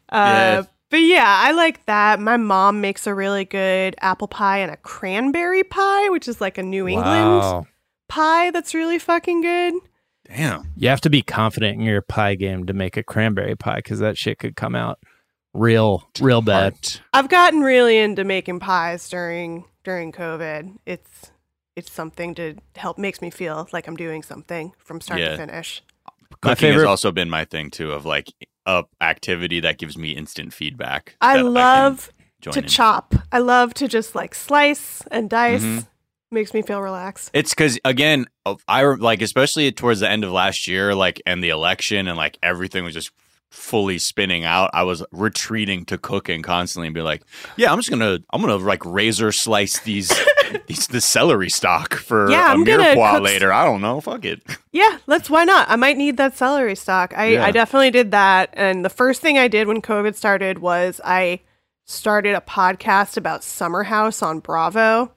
uh 0.09 0.63
but 0.91 0.97
yeah, 1.01 1.25
I 1.27 1.51
like 1.51 1.83
that. 1.87 2.19
My 2.19 2.37
mom 2.37 2.79
makes 2.79 3.07
a 3.07 3.13
really 3.13 3.43
good 3.43 3.95
apple 4.01 4.27
pie 4.27 4.59
and 4.59 4.71
a 4.71 4.77
cranberry 4.77 5.63
pie, 5.63 6.09
which 6.09 6.27
is 6.27 6.39
like 6.39 6.57
a 6.59 6.63
New 6.63 6.87
England 6.87 7.07
Wow. 7.39 7.65
pie 8.07 8.51
that's 8.51 8.73
really 8.75 8.99
fucking 8.99 9.41
good. 9.41 9.73
Damn. 10.27 10.71
You 10.77 10.89
have 10.89 11.01
to 11.01 11.09
be 11.09 11.21
confident 11.23 11.79
in 11.79 11.85
your 11.85 12.01
pie 12.01 12.35
game 12.35 12.65
to 12.67 12.73
make 12.73 12.97
a 12.97 13.03
cranberry 13.03 13.55
pie 13.55 13.77
because 13.77 13.99
that 13.99 14.15
shit 14.17 14.37
could 14.37 14.55
come 14.55 14.75
out 14.75 14.99
real, 15.55 16.07
real 16.19 16.41
bad. 16.41 16.73
Heart. 16.73 17.01
I've 17.13 17.29
gotten 17.29 17.61
really 17.61 17.97
into 17.97 18.23
making 18.23 18.59
pies 18.59 19.07
during 19.09 19.65
during 19.83 20.11
COVID. 20.11 20.77
It's 20.85 21.31
it's 21.75 21.91
something 21.91 22.33
to 22.35 22.55
help 22.75 22.97
makes 22.97 23.21
me 23.21 23.29
feel 23.29 23.67
like 23.73 23.87
I'm 23.87 23.95
doing 23.97 24.23
something 24.23 24.71
from 24.77 25.01
start 25.01 25.19
Yeah. 25.19 25.31
to 25.31 25.37
finish. 25.37 25.81
My 26.43 26.53
Cooking 26.53 26.73
has 26.73 26.83
also 26.83 27.11
been 27.11 27.29
my 27.29 27.45
thing 27.45 27.69
too, 27.71 27.91
of 27.91 28.05
like 28.05 28.31
a 28.65 28.83
activity 29.01 29.59
that 29.61 29.77
gives 29.77 29.97
me 29.97 30.11
instant 30.11 30.53
feedback. 30.53 31.15
I 31.21 31.41
love 31.41 32.11
join 32.41 32.53
to 32.53 32.59
in. 32.61 32.67
chop. 32.67 33.15
I 33.31 33.39
love 33.39 33.73
to 33.75 33.87
just 33.87 34.15
like 34.15 34.35
slice 34.35 35.01
and 35.11 35.29
dice. 35.29 35.63
Mhm. 35.63 35.87
Makes 36.31 36.53
me 36.53 36.61
feel 36.63 36.81
relaxed. 36.81 37.29
It's 37.33 37.51
because 37.51 37.79
again, 37.85 38.25
I 38.67 38.83
like 38.83 39.21
especially 39.21 39.71
towards 39.71 39.99
the 40.01 40.09
end 40.09 40.23
of 40.23 40.31
last 40.31 40.67
year, 40.67 40.93
like 40.95 41.21
and 41.25 41.43
the 41.43 41.49
election 41.49 42.07
and 42.07 42.17
like 42.17 42.37
everything 42.43 42.83
was 42.83 42.93
just 42.93 43.11
fully 43.51 43.97
spinning 43.97 44.43
out. 44.43 44.69
I 44.73 44.83
was 44.83 45.03
retreating 45.11 45.85
to 45.85 45.97
cooking 45.97 46.41
constantly 46.41 46.87
and 46.87 46.93
be 46.93 47.01
like, 47.01 47.23
yeah, 47.55 47.71
I'm 47.71 47.79
just 47.79 47.89
gonna, 47.89 48.19
I'm 48.31 48.41
gonna 48.41 48.57
like 48.57 48.85
razor 48.85 49.31
slice 49.31 49.79
these, 49.79 50.11
these 50.67 50.87
the 50.87 50.99
celery 51.01 51.49
stock 51.49 51.93
for 51.93 52.29
Yeah, 52.29 52.53
a 52.53 52.55
mirepoix 52.57 53.21
later. 53.21 53.53
I 53.53 53.63
don't 53.65 53.81
know, 53.81 54.01
fuck 54.01 54.25
it. 54.25 54.41
Yeah, 54.71 54.97
let's 55.07 55.29
why 55.29 55.45
not? 55.45 55.69
I 55.69 55.75
might 55.77 55.97
need 55.97 56.17
that 56.17 56.35
celery 56.35 56.75
stock. 56.75 57.13
I, 57.15 57.27
Yeah. 57.27 57.45
I 57.45 57.51
definitely 57.51 57.91
did 57.91 58.11
that. 58.11 58.49
And 58.53 58.83
the 58.83 58.89
first 58.89 59.21
thing 59.21 59.37
I 59.37 59.47
did 59.47 59.67
when 59.67 59.81
COVID 59.81 60.15
started 60.15 60.59
was 60.59 60.99
I 61.03 61.41
started 61.85 62.35
a 62.35 62.41
podcast 62.41 63.15
about 63.15 63.43
Summer 63.43 63.83
House 63.83 64.21
on 64.21 64.39
Bravo. 64.39 65.11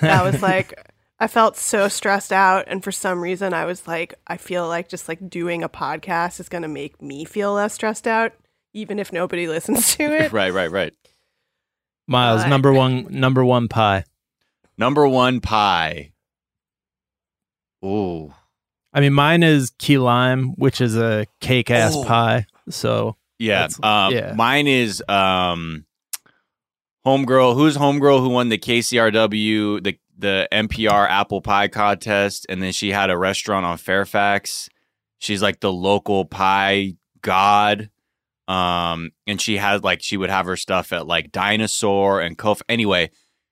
That 0.00 0.24
was 0.24 0.42
like 0.42 0.74
I 1.20 1.26
felt 1.28 1.56
so 1.56 1.88
stressed 1.88 2.32
out 2.32 2.64
and 2.66 2.82
for 2.82 2.90
some 2.92 3.20
reason 3.20 3.54
I 3.54 3.64
was 3.66 3.86
like 3.86 4.14
I 4.26 4.36
feel 4.36 4.66
like 4.68 4.88
just 4.88 5.08
like 5.08 5.28
doing 5.30 5.62
a 5.62 5.68
podcast 5.68 6.40
is 6.40 6.48
going 6.48 6.62
to 6.62 6.68
make 6.68 7.00
me 7.00 7.24
feel 7.24 7.52
less 7.54 7.74
stressed 7.74 8.06
out 8.06 8.32
even 8.72 8.98
if 8.98 9.12
nobody 9.12 9.46
listens 9.48 9.94
to 9.96 10.02
it. 10.04 10.32
right, 10.32 10.52
right, 10.52 10.70
right. 10.70 10.92
Miles, 12.06 12.42
But- 12.42 12.48
number 12.50 12.72
one, 12.72 13.06
number 13.10 13.44
one 13.44 13.68
pie. 13.68 14.04
Number 14.76 15.06
one 15.08 15.40
pie. 15.40 16.12
Ooh, 17.84 18.34
I 18.92 19.00
mean, 19.00 19.12
mine 19.12 19.42
is 19.42 19.70
key 19.78 19.98
lime, 19.98 20.50
which 20.56 20.80
is 20.80 20.96
a 20.96 21.26
cake 21.40 21.70
ass 21.70 21.94
Oh. 21.94 22.04
pie. 22.04 22.46
So 22.70 23.16
yeah. 23.38 23.68
Um, 23.82 24.12
yeah. 24.12 24.32
mine 24.34 24.66
is 24.66 25.02
um, 25.08 25.84
homegirl. 27.06 27.54
Who's 27.54 27.76
homegirl 27.76 28.20
who 28.20 28.30
won 28.30 28.48
the 28.48 28.58
KCRW 28.58 29.82
the 29.84 29.98
the 30.16 30.48
NPR 30.52 31.08
apple 31.08 31.40
pie 31.40 31.68
contest, 31.68 32.46
and 32.48 32.62
then 32.62 32.72
she 32.72 32.90
had 32.90 33.10
a 33.10 33.18
restaurant 33.18 33.66
on 33.66 33.78
Fairfax. 33.78 34.68
She's 35.18 35.42
like 35.42 35.60
the 35.60 35.72
local 35.72 36.24
pie 36.24 36.94
god. 37.22 37.90
Um, 38.46 39.12
and 39.26 39.40
she 39.40 39.56
had 39.56 39.82
like 39.82 40.02
she 40.02 40.16
would 40.16 40.30
have 40.30 40.46
her 40.46 40.56
stuff 40.56 40.92
at 40.92 41.06
like 41.06 41.32
Dinosaur 41.32 42.20
and 42.20 42.36
Kof. 42.36 42.60
Anyway, 42.68 43.10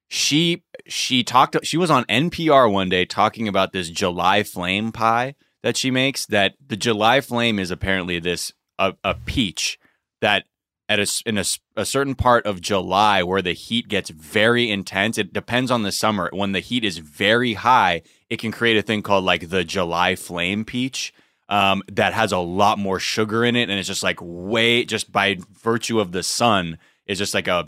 she 0.09 0.62
she 0.87 1.25
talked. 1.25 1.57
She 1.64 1.79
was 1.79 1.90
on 1.90 2.05
NPR 2.05 2.70
one 2.70 2.90
day 2.90 3.07
talking 3.07 3.48
about 3.48 3.72
this 3.72 3.88
July 3.88 4.42
Flame 4.42 4.92
pie 4.92 5.35
that 5.62 5.79
she 5.79 5.90
makes. 5.90 6.27
That 6.27 6.55
the 6.64 6.77
July 6.77 7.22
Flame 7.22 7.59
is 7.59 7.70
apparently 7.70 8.18
this 8.18 8.53
a, 8.79 8.94
a 9.03 9.14
peach 9.14 9.79
that 10.20 10.44
at 10.92 11.00
a, 11.00 11.22
in 11.24 11.38
a 11.38 11.85
certain 11.85 12.14
part 12.14 12.44
of 12.44 12.61
July 12.61 13.22
where 13.22 13.40
the 13.40 13.55
heat 13.55 13.88
gets 13.88 14.11
very 14.11 14.70
intense. 14.70 15.16
It 15.16 15.33
depends 15.33 15.70
on 15.70 15.83
the 15.83 15.92
summer. 15.92 16.28
When 16.33 16.52
the 16.52 16.61
heat 16.61 16.85
is 16.85 16.98
very 16.98 17.55
high, 17.55 18.02
it 18.28 18.38
can 18.38 18.52
create 18.52 18.76
a 18.76 18.83
thing 18.83 19.02
called 19.02 19.24
like 19.24 19.48
the 19.48 19.64
July 19.64 20.16
Flame 20.16 20.64
peach. 20.64 21.12
Um, 21.48 21.83
that 21.90 22.14
has 22.14 22.33
a 22.33 22.38
lot 22.38 22.78
more 22.78 22.98
sugar 22.98 23.44
in 23.44 23.57
it, 23.57 23.68
and 23.68 23.78
it's 23.78 23.88
just 23.88 24.02
like 24.02 24.18
way 24.22 24.85
just 24.85 25.12
by 25.12 25.37
virtue 25.50 26.00
of 26.00 26.12
the 26.12 26.22
sun, 26.22 26.78
it's 27.07 27.18
just 27.18 27.35
like 27.35 27.48
a 27.48 27.66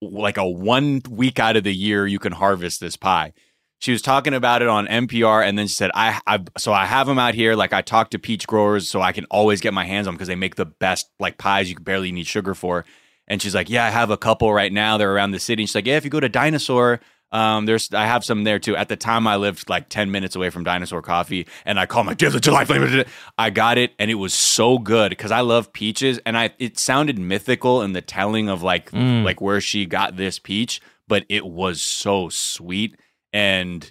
like 0.00 0.36
a 0.36 0.46
one 0.46 1.00
week 1.10 1.40
out 1.40 1.56
of 1.56 1.64
the 1.64 1.74
year 1.74 2.06
you 2.06 2.18
can 2.18 2.32
harvest 2.32 2.80
this 2.80 2.96
pie. 2.96 3.32
She 3.80 3.92
was 3.92 4.00
talking 4.02 4.32
about 4.34 4.62
it 4.62 4.68
on 4.68 4.86
NPR, 4.86 5.46
and 5.46 5.58
then 5.58 5.66
she 5.66 5.74
said, 5.74 5.90
"I, 5.94 6.20
I 6.26 6.40
so 6.56 6.72
I 6.72 6.86
have 6.86 7.06
them 7.06 7.18
out 7.18 7.34
here. 7.34 7.54
Like 7.54 7.72
I 7.72 7.82
talk 7.82 8.10
to 8.10 8.18
peach 8.18 8.46
growers, 8.46 8.88
so 8.88 9.00
I 9.02 9.12
can 9.12 9.24
always 9.26 9.60
get 9.60 9.74
my 9.74 9.84
hands 9.84 10.06
on 10.06 10.12
them 10.12 10.16
because 10.16 10.28
they 10.28 10.36
make 10.36 10.56
the 10.56 10.64
best 10.66 11.10
like 11.20 11.38
pies 11.38 11.68
you 11.68 11.74
can 11.76 11.84
barely 11.84 12.12
need 12.12 12.26
sugar 12.26 12.54
for." 12.54 12.84
And 13.28 13.40
she's 13.42 13.54
like, 13.54 13.68
"Yeah, 13.70 13.84
I 13.86 13.90
have 13.90 14.10
a 14.10 14.16
couple 14.16 14.52
right 14.52 14.72
now. 14.72 14.96
They're 14.98 15.12
around 15.12 15.32
the 15.32 15.38
city." 15.40 15.62
And 15.62 15.68
she's 15.68 15.74
like, 15.74 15.86
"Yeah, 15.86 15.96
if 15.96 16.04
you 16.04 16.10
go 16.10 16.20
to 16.20 16.28
Dinosaur." 16.28 17.00
Um, 17.32 17.66
there's 17.66 17.92
I 17.92 18.06
have 18.06 18.24
some 18.24 18.44
there 18.44 18.60
too. 18.60 18.76
At 18.76 18.88
the 18.88 18.96
time, 18.96 19.26
I 19.26 19.34
lived 19.36 19.68
like 19.68 19.88
ten 19.88 20.12
minutes 20.12 20.36
away 20.36 20.50
from 20.50 20.62
Dinosaur 20.62 21.02
Coffee, 21.02 21.48
and 21.66 21.80
I 21.80 21.86
called 21.86 22.06
my 22.06 22.14
"Do 22.14 22.24
you 22.24 22.26
have 22.28 22.34
the 22.34 22.38
July 22.40 22.64
flavor?" 22.64 23.04
I 23.36 23.50
got 23.50 23.76
it, 23.76 23.92
and 23.98 24.08
it 24.08 24.14
was 24.14 24.32
so 24.32 24.78
good 24.78 25.08
because 25.10 25.32
I 25.32 25.40
love 25.40 25.72
peaches, 25.72 26.20
and 26.24 26.38
I 26.38 26.50
it 26.60 26.78
sounded 26.78 27.18
mythical 27.18 27.82
in 27.82 27.92
the 27.92 28.02
telling 28.02 28.48
of 28.48 28.62
like 28.62 28.92
Mm. 28.92 29.24
like 29.24 29.40
where 29.40 29.60
she 29.60 29.84
got 29.84 30.16
this 30.16 30.38
peach, 30.38 30.80
but 31.08 31.24
it 31.28 31.44
was 31.44 31.82
so 31.82 32.28
sweet. 32.28 32.96
And 33.34 33.90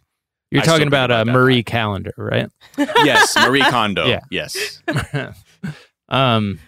You're 0.50 0.62
I 0.62 0.66
talking 0.66 0.88
about, 0.88 1.12
about 1.12 1.28
uh, 1.28 1.32
that 1.32 1.32
Marie 1.34 1.64
Callender, 1.64 2.14
right? 2.18 2.50
yes, 2.78 3.36
Marie 3.38 3.62
Kondo. 3.62 4.08
Yeah. 4.08 4.22
Yes, 4.32 4.82
um, 6.10 6.60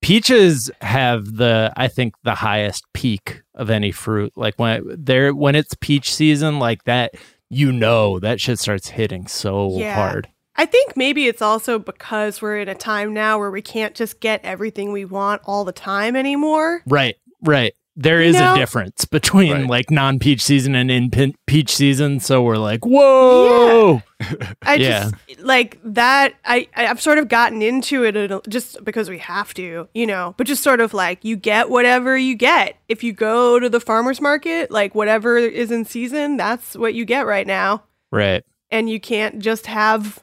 peaches 0.00 0.70
have 0.80 1.36
the 1.36 1.72
I 1.76 1.88
think 1.88 2.14
the 2.22 2.34
highest 2.36 2.84
peak 2.94 3.42
of 3.54 3.68
any 3.68 3.92
fruit. 3.92 4.32
Like 4.36 4.54
when 4.58 4.84
they're 4.98 5.34
when 5.34 5.54
it's 5.54 5.74
peach 5.80 6.14
season, 6.14 6.58
like 6.58 6.84
that, 6.84 7.14
you 7.50 7.72
know 7.72 8.18
that 8.20 8.40
shit 8.40 8.58
starts 8.58 8.88
hitting 8.88 9.26
so 9.26 9.76
Yeah. 9.78 9.94
hard. 9.94 10.28
I 10.56 10.66
think 10.66 10.96
maybe 10.96 11.26
it's 11.26 11.40
also 11.40 11.78
because 11.78 12.42
we're 12.42 12.58
in 12.58 12.68
a 12.68 12.74
time 12.74 13.14
now 13.14 13.38
where 13.38 13.50
we 13.50 13.62
can't 13.62 13.94
just 13.94 14.20
get 14.20 14.40
everything 14.44 14.90
we 14.90 15.04
want 15.04 15.40
all 15.44 15.64
the 15.64 15.72
time 15.72 16.16
anymore. 16.16 16.82
Right, 16.84 17.14
right. 17.42 17.74
There 18.00 18.22
You 18.22 18.32
know? 18.32 18.54
a 18.54 18.56
difference 18.56 19.04
between 19.06 19.52
Right. 19.52 19.66
like 19.66 19.90
non 19.90 20.20
peach 20.20 20.40
season 20.40 20.76
and 20.76 20.88
in 20.88 21.10
pe- 21.10 21.32
peach 21.48 21.74
season. 21.74 22.20
So 22.20 22.40
we're 22.42 22.56
like, 22.56 22.86
whoa. 22.86 24.02
I 24.62 24.74
Yeah. 24.76 25.10
just 25.28 25.40
like 25.42 25.78
that. 25.82 26.34
I 26.44 26.68
I- 26.76 26.86
I've 26.86 27.00
sort 27.00 27.18
of 27.18 27.26
gotten 27.28 27.60
into 27.60 28.04
it 28.04 28.14
just 28.48 28.84
because 28.84 29.10
we 29.10 29.18
have 29.18 29.52
to, 29.54 29.88
you 29.94 30.06
know. 30.06 30.34
But 30.36 30.46
just 30.46 30.62
sort 30.62 30.80
of 30.80 30.94
like 30.94 31.24
you 31.24 31.34
get 31.34 31.70
whatever 31.70 32.16
you 32.16 32.36
get. 32.36 32.76
If 32.88 33.02
you 33.02 33.12
go 33.12 33.58
to 33.58 33.68
the 33.68 33.80
farmers 33.80 34.20
market, 34.20 34.70
like 34.70 34.94
whatever 34.94 35.36
is 35.36 35.72
in 35.72 35.84
season, 35.84 36.36
that's 36.36 36.76
what 36.76 36.94
you 36.94 37.04
get 37.04 37.26
right 37.26 37.46
now. 37.48 37.82
Right. 38.12 38.44
And 38.70 38.88
you 38.88 39.00
can't 39.00 39.40
just 39.40 39.66
have 39.66 40.22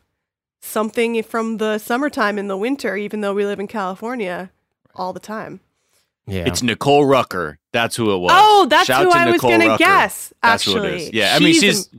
something 0.62 1.22
from 1.24 1.58
the 1.58 1.78
summertime 1.78 2.40
in 2.40 2.48
the 2.48 2.58
winter, 2.58 2.96
even 2.96 3.20
though 3.20 3.34
we 3.34 3.46
live 3.46 3.60
in 3.60 3.68
California 3.68 4.50
all 4.96 5.12
the 5.12 5.20
time. 5.20 5.60
Yeah. 6.28 6.46
it's 6.48 6.64
Nicole 6.64 7.06
Rucker. 7.06 7.60
That's 7.74 7.96
who 7.96 8.14
it 8.14 8.18
was. 8.18 8.32
Oh, 8.34 8.66
that's 8.70 8.86
Shout 8.88 9.04
who 9.06 9.12
to 9.12 9.18
I 9.18 9.32
was 9.32 9.42
gonna 9.42 9.68
Rucker. 9.68 9.78
guess. 9.84 10.34
That's 10.42 10.64
who 10.64 10.78
it 10.84 10.94
is. 10.94 11.14
Yeah, 11.14 11.36
I 11.36 11.40
mean 11.40 11.54
she's 11.54 11.90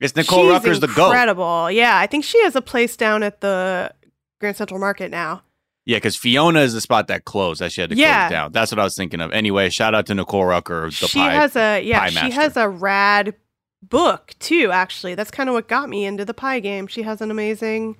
it's 0.00 0.14
Nicole 0.16 0.44
she's 0.44 0.50
Rucker's 0.52 0.80
the 0.80 0.88
goat. 0.88 1.06
incredible. 1.06 1.70
Yeah, 1.70 1.96
I 1.98 2.06
think 2.06 2.24
she 2.24 2.42
has 2.42 2.56
a 2.56 2.62
place 2.62 2.96
down 2.96 3.22
at 3.22 3.40
the 3.40 3.92
Grand 4.40 4.56
Central 4.56 4.80
Market 4.80 5.10
now. 5.10 5.42
Yeah, 5.84 5.98
because 5.98 6.16
Fiona 6.16 6.60
is 6.60 6.74
the 6.74 6.80
spot 6.80 7.06
that 7.08 7.24
closed 7.24 7.60
that 7.60 7.70
she 7.70 7.80
had 7.80 7.90
to 7.90 7.96
Yeah. 7.96 8.26
close 8.28 8.32
down. 8.36 8.52
That's 8.52 8.72
what 8.72 8.80
I 8.80 8.82
was 8.84 8.96
thinking 8.96 9.20
of. 9.20 9.30
Anyway, 9.32 9.70
shout 9.70 9.94
out 9.94 10.06
to 10.06 10.14
Nicole 10.14 10.44
Rucker. 10.44 10.86
The 10.86 10.90
she 11.06 11.18
pie. 11.20 11.32
has 11.32 11.54
a 11.54 11.80
yeah, 11.80 12.06
she 12.08 12.14
master. 12.16 12.34
has 12.34 12.56
a 12.56 12.68
rad 12.68 13.34
book 13.82 14.34
too. 14.40 14.70
Actually, 14.72 15.14
that's 15.14 15.30
kind 15.30 15.48
of 15.48 15.54
what 15.54 15.68
got 15.68 15.88
me 15.88 16.04
into 16.04 16.24
the 16.24 16.34
pie 16.34 16.58
game. 16.58 16.88
She 16.88 17.02
has 17.02 17.20
an 17.20 17.30
amazing, 17.30 17.96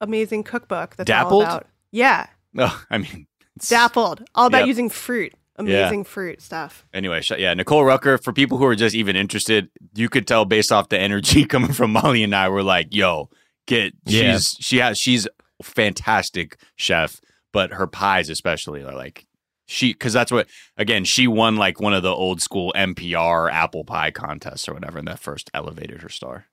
amazing 0.00 0.44
cookbook 0.44 0.94
that's 0.96 1.10
all 1.10 1.42
about 1.42 1.66
yeah, 1.90 2.26
Oh, 2.58 2.84
I 2.90 2.98
mean, 2.98 3.06
it's- 3.10 3.27
dappled, 3.58 4.24
all 4.34 4.46
about 4.46 4.58
Yep. 4.60 4.66
using 4.68 4.88
fruit, 4.90 5.32
amazing 5.56 6.04
fruit 6.04 6.40
stuff. 6.42 6.86
Anyway, 6.94 7.20
sh- 7.20 7.32
yeah, 7.38 7.54
Nicole 7.54 7.84
Rucker. 7.84 8.18
For 8.18 8.32
people 8.32 8.58
who 8.58 8.64
are 8.66 8.76
just 8.76 8.94
even 8.94 9.16
interested, 9.16 9.68
you 9.94 10.08
could 10.08 10.26
tell 10.26 10.44
based 10.44 10.70
off 10.72 10.88
the 10.88 10.98
energy 10.98 11.44
coming 11.46 11.72
from 11.72 11.92
Molly 11.92 12.22
and 12.22 12.34
I. 12.34 12.48
We're 12.48 12.62
like, 12.62 12.88
yo, 12.94 13.30
get. 13.66 13.92
Yeah. 14.06 14.32
She's 14.34 14.56
she 14.60 14.78
has 14.78 14.98
she's 14.98 15.26
fantastic 15.62 16.56
chef, 16.76 17.20
but 17.52 17.72
her 17.72 17.86
pies 17.86 18.28
especially 18.30 18.82
are 18.84 18.94
like 18.94 19.26
she 19.66 19.92
because 19.92 20.12
that's 20.12 20.30
what 20.32 20.46
again 20.76 21.04
she 21.04 21.26
won 21.26 21.56
like 21.56 21.80
one 21.80 21.92
of 21.92 22.02
the 22.02 22.10
old 22.14 22.40
school 22.40 22.72
NPR 22.76 23.52
apple 23.52 23.84
pie 23.84 24.10
contests 24.10 24.68
or 24.68 24.74
whatever, 24.74 24.98
and 24.98 25.08
that 25.08 25.18
first 25.18 25.50
elevated 25.52 26.02
her 26.02 26.08
star. 26.08 26.46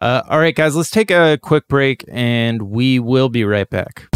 Uh, 0.00 0.22
all 0.28 0.38
right, 0.38 0.54
guys, 0.54 0.76
let's 0.76 0.90
take 0.90 1.10
a 1.10 1.36
quick 1.42 1.66
break 1.68 2.04
and 2.08 2.62
we 2.62 2.98
will 2.98 3.28
be 3.28 3.44
right 3.44 3.68
back. 3.68 4.08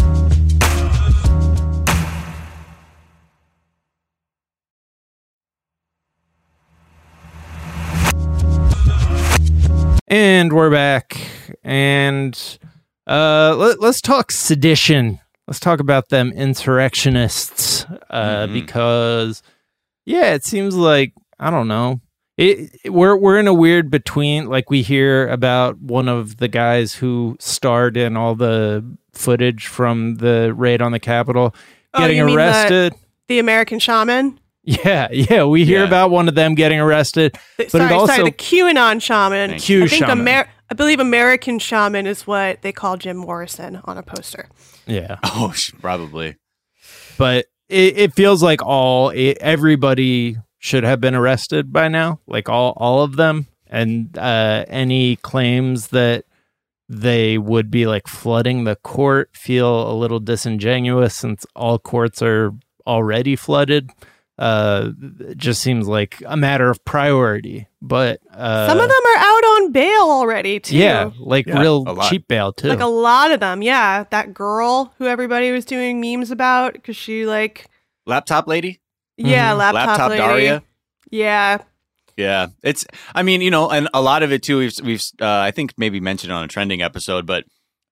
And 10.07 10.53
we're 10.53 10.69
back. 10.71 11.17
And 11.63 12.37
uh, 13.07 13.55
let, 13.57 13.79
us 13.81 14.01
talk 14.01 14.31
sedition. 14.31 15.19
Let's 15.47 15.59
talk 15.59 15.79
about 15.79 16.09
them 16.09 16.31
insurrectionists 16.31 17.85
uh, 18.09 18.45
Mhm. 18.47 18.53
because, 18.53 19.41
yeah, 20.05 20.33
it 20.33 20.43
seems 20.43 20.75
like, 20.75 21.13
I 21.39 21.49
don't 21.49 21.67
know, 21.67 22.01
it, 22.37 22.71
it- 22.83 22.89
we're 22.91 23.15
we're 23.15 23.39
in 23.39 23.47
a 23.47 23.53
weird 23.53 23.89
between 23.89 24.47
like 24.47 24.69
we 24.69 24.81
hear 24.81 25.27
about 25.29 25.79
one 25.79 26.07
of 26.09 26.37
the 26.37 26.47
guys 26.47 26.93
who 26.95 27.35
starred 27.39 27.95
in 27.97 28.17
all 28.17 28.35
the 28.35 28.83
footage 29.13 29.67
from 29.67 30.15
the 30.15 30.53
raid 30.53 30.81
on 30.81 30.91
the 30.91 30.99
Capitol 30.99 31.55
Oh, 31.93 31.99
getting 31.99 32.17
you 32.17 32.25
mean 32.25 32.35
the- 32.35 32.41
arrested. 32.41 32.93
The 33.27 33.39
American 33.39 33.79
Shaman. 33.79 34.39
Yeah, 34.65 35.07
yeah, 35.11 35.43
we 35.45 35.63
hear 35.65 35.79
Yeah. 35.81 35.87
about 35.87 36.09
one 36.11 36.27
of 36.27 36.35
them 36.35 36.55
getting 36.55 36.79
arrested. 36.79 37.33
The- 37.33 37.39
But 37.57 37.65
it 37.65 37.71
sorry, 37.71 37.93
also- 37.93 38.13
sorry, 38.13 38.23
the 38.29 38.31
QAnon 38.35 39.01
Shaman. 39.01 39.49
Thank 39.51 39.61
Q 39.61 39.83
I 39.83 39.87
think 39.87 40.05
shaman. 40.05 40.27
Amer- 40.27 40.49
I 40.69 40.73
believe 40.73 40.99
American 40.99 41.59
Shaman 41.59 42.07
is 42.07 42.25
what 42.25 42.61
they 42.63 42.71
call 42.71 42.97
Jim 42.97 43.17
Morrison 43.17 43.81
on 43.85 43.97
a 43.97 44.03
poster. 44.03 44.49
yeah, 44.87 45.17
Oh, 45.23 45.53
probably. 45.79 46.35
but 47.17 47.45
it, 47.69 47.97
it 47.97 48.13
feels 48.15 48.41
like 48.43 48.61
all 48.63 49.09
it, 49.11 49.37
everybody 49.41 50.37
should 50.59 50.83
have 50.83 50.99
been 50.99 51.13
arrested 51.15 51.71
by 51.71 51.87
now, 51.87 52.19
like 52.27 52.49
all 52.49 52.73
all 52.77 53.03
of 53.03 53.15
them, 53.15 53.47
and 53.67 54.17
uh, 54.17 54.65
any 54.67 55.15
claims 55.17 55.89
that 55.89 56.25
they 56.89 57.37
would 57.37 57.69
be 57.71 57.87
like 57.87 58.07
flooding 58.07 58.63
the 58.63 58.75
court 58.75 59.29
feel 59.33 59.91
a 59.91 59.93
little 59.93 60.19
disingenuous 60.19 61.15
since 61.15 61.45
all 61.55 61.79
courts 61.79 62.21
are 62.21 62.51
already 62.87 63.35
flooded. 63.35 63.89
Uh, 64.37 64.91
it 65.21 65.37
just 65.37 65.61
seems 65.61 65.87
like 65.87 66.21
a 66.25 66.35
matter 66.35 66.69
of 66.69 66.83
priority, 66.83 67.67
but 67.81 68.19
uh, 68.31 68.67
Some 68.67 68.79
of 68.79 68.87
them 68.87 68.91
are 68.91 69.17
out 69.19 69.43
on 69.45 69.71
bail 69.71 70.01
already 70.03 70.59
too. 70.59 70.75
yeah, 70.75 71.11
like 71.19 71.45
Yeah, 71.47 71.61
real 71.61 71.85
cheap 72.09 72.27
bail 72.27 72.51
too. 72.51 72.67
Like 72.67 72.81
a 72.81 72.85
lot 72.85 73.31
of 73.31 73.39
them, 73.39 73.61
yeah. 73.61 74.03
That 74.11 74.33
girl 74.33 74.93
who 74.97 75.05
everybody 75.07 75.51
was 75.51 75.63
doing 75.63 76.01
memes 76.01 76.31
about 76.31 76.73
because 76.73 76.97
she 76.97 77.25
like, 77.25 77.65
Laptop 78.05 78.47
lady, 78.47 78.81
yeah, 79.17 79.53
Mhm. 79.53 79.57
laptop, 79.59 79.87
laptop 79.87 80.09
lady. 80.09 80.21
Daria. 80.21 80.63
Yeah, 81.09 81.59
Yeah, 82.17 82.47
it's. 82.63 82.85
I 83.13 83.23
mean, 83.23 83.41
you 83.41 83.51
know, 83.51 83.69
and 83.69 83.87
a 83.93 84.01
lot 84.01 84.21
of 84.23 84.31
it 84.33 84.43
too. 84.43 84.57
We've 84.57 84.73
we've 84.83 85.03
uh, 85.21 85.25
I 85.27 85.51
think 85.51 85.73
maybe 85.77 85.99
mentioned 86.01 86.33
on 86.33 86.43
a 86.43 86.47
trending 86.47 86.81
episode, 86.81 87.25
but 87.25 87.45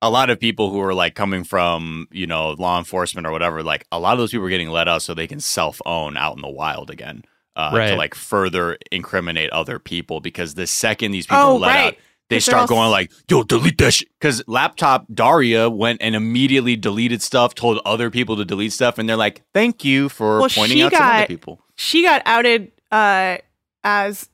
a 0.04 0.10
lot 0.10 0.30
of 0.30 0.40
people 0.40 0.70
who 0.70 0.80
are 0.82 0.94
like 0.94 1.16
coming 1.16 1.44
from 1.44 2.08
you 2.12 2.28
know 2.28 2.52
law 2.60 2.78
enforcement 2.78 3.26
or 3.26 3.32
whatever, 3.32 3.64
like 3.64 3.86
a 3.92 4.00
lot 4.00 4.14
of 4.14 4.20
those 4.20 4.32
people 4.32 4.46
are 4.46 4.50
getting 4.50 4.70
let 4.70 4.88
out 4.88 5.02
so 5.02 5.14
they 5.16 5.28
can 5.28 5.40
self 5.40 5.82
own 5.86 6.18
out 6.18 6.36
in 6.36 6.42
the 6.42 6.50
wild 6.50 6.92
again, 6.92 7.24
uh, 7.56 7.72
Right. 7.74 7.90
to 7.92 7.96
like 7.96 8.14
further 8.14 8.78
incriminate 8.92 9.50
other 9.52 9.80
people. 9.80 10.20
Because 10.20 10.54
the 10.54 10.68
second 10.68 11.12
these 11.12 11.26
people 11.26 11.44
Oh, 11.44 11.56
let 11.58 11.68
right. 11.76 11.86
out, 11.88 11.96
they're 12.30 12.40
start 12.40 12.68
going 12.70 12.90
like, 12.92 13.12
"Yo, 13.30 13.44
delete 13.44 13.78
that 13.80 13.94
shit." 13.94 14.10
Because 14.20 14.44
laptop 14.48 15.06
Daria 15.14 15.70
went 15.70 16.02
and 16.02 16.16
immediately 16.16 16.76
deleted 16.76 17.22
stuff, 17.22 17.54
told 17.56 17.80
other 17.86 18.10
people 18.10 18.36
to 18.38 18.46
delete 18.46 18.74
stuff, 18.74 18.98
and 18.98 19.08
they're 19.08 19.16
like, 19.28 19.42
"Thank 19.54 19.84
you 19.86 20.10
for 20.10 20.40
Well, 20.40 20.50
pointing 20.50 20.78
she 20.78 20.84
out 20.84 20.94
some 20.94 21.10
other 21.10 21.26
people." 21.28 21.60
she 21.76 22.04
got 22.04 22.22
outed 22.26 22.72
uh, 22.92 23.38
as 23.84 24.30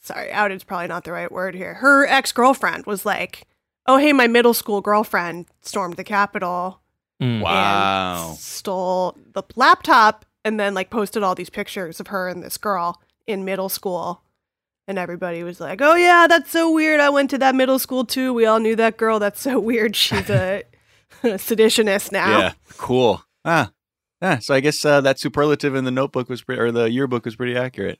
sorry, 0.00 0.30
outed's 0.32 0.64
probably 0.64 0.86
not 0.88 1.04
the 1.04 1.12
right 1.12 1.30
word 1.30 1.54
here. 1.54 1.74
Her 1.74 2.06
ex 2.06 2.32
girlfriend 2.32 2.86
was 2.86 3.04
like, 3.06 3.46
"Oh, 3.88 3.96
hey, 3.96 4.12
my 4.12 4.26
middle 4.28 4.54
school 4.54 4.80
girlfriend 4.80 5.46
stormed 5.62 5.96
the 5.96 6.04
Capitol 6.04 6.80
Mm. 7.20 7.40
Wow. 7.42 8.28
and 8.30 8.38
stole 8.38 9.16
the 9.32 9.42
laptop, 9.56 10.24
and 10.44 10.60
then 10.60 10.72
like 10.74 10.88
posted 10.90 11.24
all 11.24 11.34
these 11.34 11.50
pictures 11.50 11.98
of 11.98 12.06
her 12.08 12.28
and 12.28 12.42
this 12.44 12.56
girl 12.56 13.00
in 13.26 13.44
middle 13.44 13.68
school." 13.68 14.22
And 14.86 14.98
everybody 14.98 15.42
was 15.42 15.58
like, 15.60 15.80
"Oh 15.82 15.94
yeah, 15.96 16.26
that's 16.28 16.50
so 16.50 16.70
weird. 16.72 17.00
I 17.00 17.10
went 17.10 17.28
to 17.30 17.38
that 17.38 17.54
middle 17.56 17.78
school 17.80 18.04
too. 18.04 18.32
We 18.32 18.46
all 18.46 18.60
knew 18.60 18.76
that 18.76 18.96
girl. 18.96 19.18
That's 19.18 19.40
so 19.40 19.58
weird. 19.58 19.96
She's 19.96 20.30
a 20.30 20.62
seditionist 21.22 22.12
now." 22.12 22.38
Yeah, 22.38 22.52
cool. 22.78 23.22
Ah, 23.44 23.72
yeah. 24.22 24.38
So 24.38 24.54
I 24.54 24.60
guess 24.60 24.84
uh, 24.84 25.00
that 25.02 25.18
superlative 25.18 25.74
in 25.74 25.84
the 25.84 25.90
notebook 25.90 26.28
was 26.28 26.42
pretty, 26.42 26.60
or 26.62 26.70
the 26.72 26.90
yearbook 26.90 27.24
was 27.24 27.36
pretty 27.36 27.56
accurate. 27.56 27.98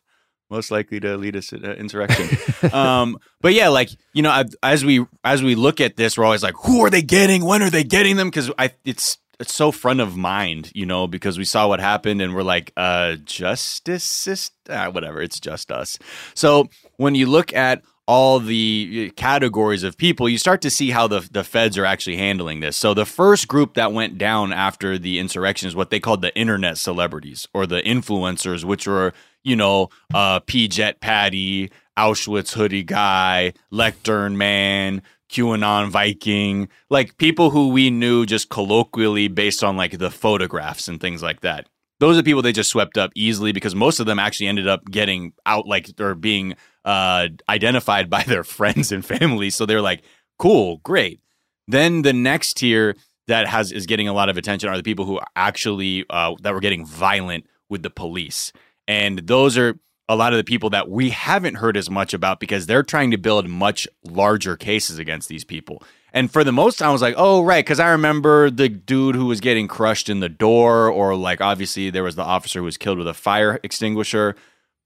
Most 0.50 0.70
likely 0.70 0.98
to 1.00 1.16
lead 1.16 1.37
us 1.37 1.48
to 1.48 1.56
uh, 1.56 1.74
insurrection. 1.74 2.28
um, 2.72 3.18
but 3.40 3.52
yeah, 3.52 3.68
like 3.68 3.90
you 4.14 4.22
know, 4.22 4.30
I, 4.30 4.44
as 4.62 4.84
we 4.84 5.04
as 5.22 5.42
we 5.42 5.54
look 5.54 5.80
at 5.80 5.96
this, 5.96 6.16
we're 6.16 6.24
always 6.24 6.42
like, 6.42 6.54
who 6.64 6.80
are 6.84 6.90
they 6.90 7.02
getting? 7.02 7.44
When 7.44 7.62
are 7.62 7.70
they 7.70 7.84
getting 7.84 8.16
them? 8.16 8.28
Because 8.28 8.50
I 8.58 8.72
it's 8.84 9.18
it's 9.40 9.54
so 9.54 9.70
front 9.70 10.00
of 10.00 10.16
mind, 10.16 10.72
you 10.74 10.87
know, 10.87 11.06
because 11.06 11.38
we 11.38 11.44
saw 11.44 11.68
what 11.68 11.80
happened 11.80 12.20
and 12.20 12.34
we're 12.34 12.42
like, 12.42 12.72
uh, 12.76 13.16
justice 13.24 14.02
system, 14.02 14.56
ah, 14.70 14.90
whatever. 14.90 15.22
It's 15.22 15.38
just 15.38 15.70
us. 15.70 15.98
So 16.34 16.68
when 16.96 17.14
you 17.14 17.26
look 17.26 17.52
at 17.52 17.82
all 18.06 18.40
the 18.40 19.12
categories 19.16 19.82
of 19.82 19.98
people, 19.98 20.30
you 20.30 20.38
start 20.38 20.62
to 20.62 20.70
see 20.70 20.90
how 20.90 21.06
the 21.06 21.28
the 21.30 21.44
feds 21.44 21.76
are 21.76 21.84
actually 21.84 22.16
handling 22.16 22.61
this. 22.61 22.76
So 22.76 22.94
the 22.94 23.04
first 23.04 23.46
group 23.48 23.74
that 23.74 23.92
went 23.92 24.16
down 24.16 24.52
after 24.52 24.98
the 24.98 25.18
insurrection 25.18 25.68
is 25.68 25.76
what 25.76 25.90
they 25.90 26.00
called 26.00 26.22
the 26.22 26.34
internet 26.34 26.78
celebrities 26.78 27.46
or 27.52 27.66
the 27.66 27.82
influencers, 27.82 28.64
which 28.64 28.87
were 28.87 29.12
you 29.44 29.57
know 29.57 29.88
uh, 30.14 30.40
P 30.40 30.68
Jet 30.68 31.01
Patty, 31.01 31.70
Auschwitz 31.98 32.53
hoodie 32.53 32.85
guy, 32.85 33.53
Lectern 33.70 34.37
man, 34.37 35.03
QAnon 35.31 35.90
Viking, 35.90 36.68
like 36.90 37.16
people 37.18 37.51
who 37.51 37.68
we 37.68 37.90
knew 37.90 38.27
just 38.27 38.48
colloquially 38.48 39.29
based 39.29 39.62
on 39.62 39.77
like 39.77 39.98
the 39.98 40.11
photographs 40.11 40.88
and 40.88 41.01
things 41.01 41.22
like 41.22 41.40
that. 41.40 41.66
Those 42.01 42.16
are 42.16 42.22
people 42.22 42.42
they 42.42 42.53
just 42.53 42.70
swept 42.70 42.96
up 42.96 43.11
easily 43.14 43.53
because 43.53 43.74
most 43.74 43.98
of 43.98 44.07
them 44.07 44.18
actually 44.18 44.46
ended 44.46 44.68
up 44.68 44.85
getting 44.90 45.33
out 45.46 45.66
like 45.66 45.90
or 45.98 46.14
being 46.14 46.55
uh, 46.85 47.29
identified 47.48 48.09
by 48.09 48.22
their 48.22 48.44
friends 48.59 48.92
and 48.92 49.05
family. 49.05 49.51
So 49.51 49.66
they're 49.66 49.83
like, 49.83 50.03
cool, 50.38 50.79
great. 50.79 51.20
Then 51.66 52.03
the 52.03 52.12
next 52.12 52.55
tier 52.55 52.94
that 53.27 53.46
has 53.46 53.72
is 53.72 53.87
getting 53.87 54.09
a 54.09 54.12
lot 54.12 54.29
of 54.29 54.37
attention 54.37 54.70
are 54.70 54.77
the 54.77 54.83
people 54.83 55.05
who 55.05 55.20
actually 55.37 56.05
uh, 56.09 56.35
that 56.40 56.55
were 56.55 56.61
getting 56.61 56.87
violent 56.87 57.46
with 57.68 57.83
the 57.83 57.90
police, 57.90 58.53
and 58.88 59.20
those 59.20 59.57
are 59.57 59.79
a 60.09 60.16
lot 60.16 60.33
of 60.33 60.38
the 60.38 60.44
people 60.44 60.70
that 60.70 60.88
we 60.88 61.11
haven't 61.11 61.57
heard 61.57 61.77
as 61.77 61.90
much 61.90 62.14
about 62.14 62.40
because 62.40 62.66
they're 62.66 62.83
trying 62.83 63.11
to 63.11 63.18
build 63.18 63.46
much 63.46 63.87
larger 64.03 64.57
cases 64.57 64.98
against 64.98 65.29
these 65.29 65.44
people. 65.44 65.83
And 66.14 66.33
for 66.33 66.42
the 66.42 66.53
most 66.53 66.81
I 66.81 66.90
was 66.90 67.03
like, 67.03 67.14
oh, 67.18 67.42
right. 67.44 67.62
Because 67.62 67.79
I 67.79 67.90
remember 67.90 68.48
the 68.48 68.70
dude 68.70 69.14
who 69.14 69.27
was 69.27 69.40
getting 69.40 69.68
crushed 69.68 70.09
in 70.09 70.20
the 70.20 70.31
door, 70.31 70.88
or 70.90 71.14
like 71.14 71.42
obviously 71.42 71.90
there 71.90 72.03
was 72.03 72.16
the 72.16 72.22
officer 72.22 72.61
who 72.61 72.64
was 72.64 72.79
killed 72.79 72.96
with 72.96 73.07
a 73.07 73.14
fire 73.14 73.61
extinguisher. 73.62 74.35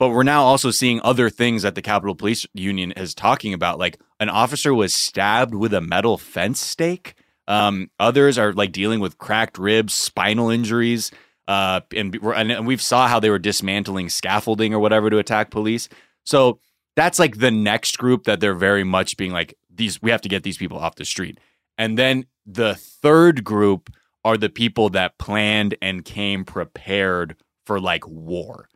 But 0.01 0.09
we're 0.09 0.25
now 0.25 0.43
also 0.43 0.73
seeing 0.73 1.01
other 1.05 1.31
things 1.31 1.63
that 1.63 1.77
the 1.77 1.83
Capitol 1.83 2.17
Police 2.17 2.45
Union 2.55 2.91
is 2.91 3.15
talking 3.15 3.55
about. 3.55 3.79
Like 3.79 4.01
an 4.19 4.29
officer 4.29 4.75
was 4.75 4.93
stabbed 4.93 5.55
with 5.55 5.73
a 5.73 5.81
metal 5.81 6.19
fence 6.19 6.61
stake. 6.61 7.15
Um, 7.47 7.89
others 8.01 8.37
are 8.37 8.53
like 8.53 8.73
dealing 8.73 8.99
with 8.99 9.19
cracked 9.19 9.59
ribs, 9.59 9.95
spinal 9.95 10.51
injuries. 10.51 11.13
Uh, 11.49 11.81
and, 11.95 12.15
and 12.15 12.67
we've 12.67 12.83
saw 12.83 13.09
how 13.09 13.19
they 13.21 13.31
were 13.31 13.39
dismantling 13.39 14.09
scaffolding 14.09 14.73
or 14.73 14.79
whatever 14.79 15.11
to 15.11 15.19
attack 15.19 15.51
police. 15.51 15.89
So 16.25 16.61
that's 16.97 17.19
like 17.19 17.39
the 17.39 17.51
next 17.51 17.99
group 17.99 18.25
that 18.25 18.41
they're 18.41 18.55
very 18.55 18.85
much 18.85 19.17
being 19.17 19.33
like 19.33 19.55
these. 19.75 20.01
We 20.01 20.11
have 20.11 20.23
to 20.23 20.29
get 20.29 20.43
these 20.43 20.59
people 20.59 20.79
off 20.79 20.95
the 20.95 21.05
street. 21.05 21.39
And 21.79 21.99
then 21.99 22.27
the 22.47 22.75
third 22.75 23.45
group 23.45 23.91
are 24.25 24.37
the 24.37 24.49
people 24.49 24.89
that 24.91 25.19
planned 25.19 25.77
and 25.83 26.05
came 26.05 26.45
prepared 26.45 27.37
for 27.67 27.81
like 27.81 28.07
war 28.07 28.69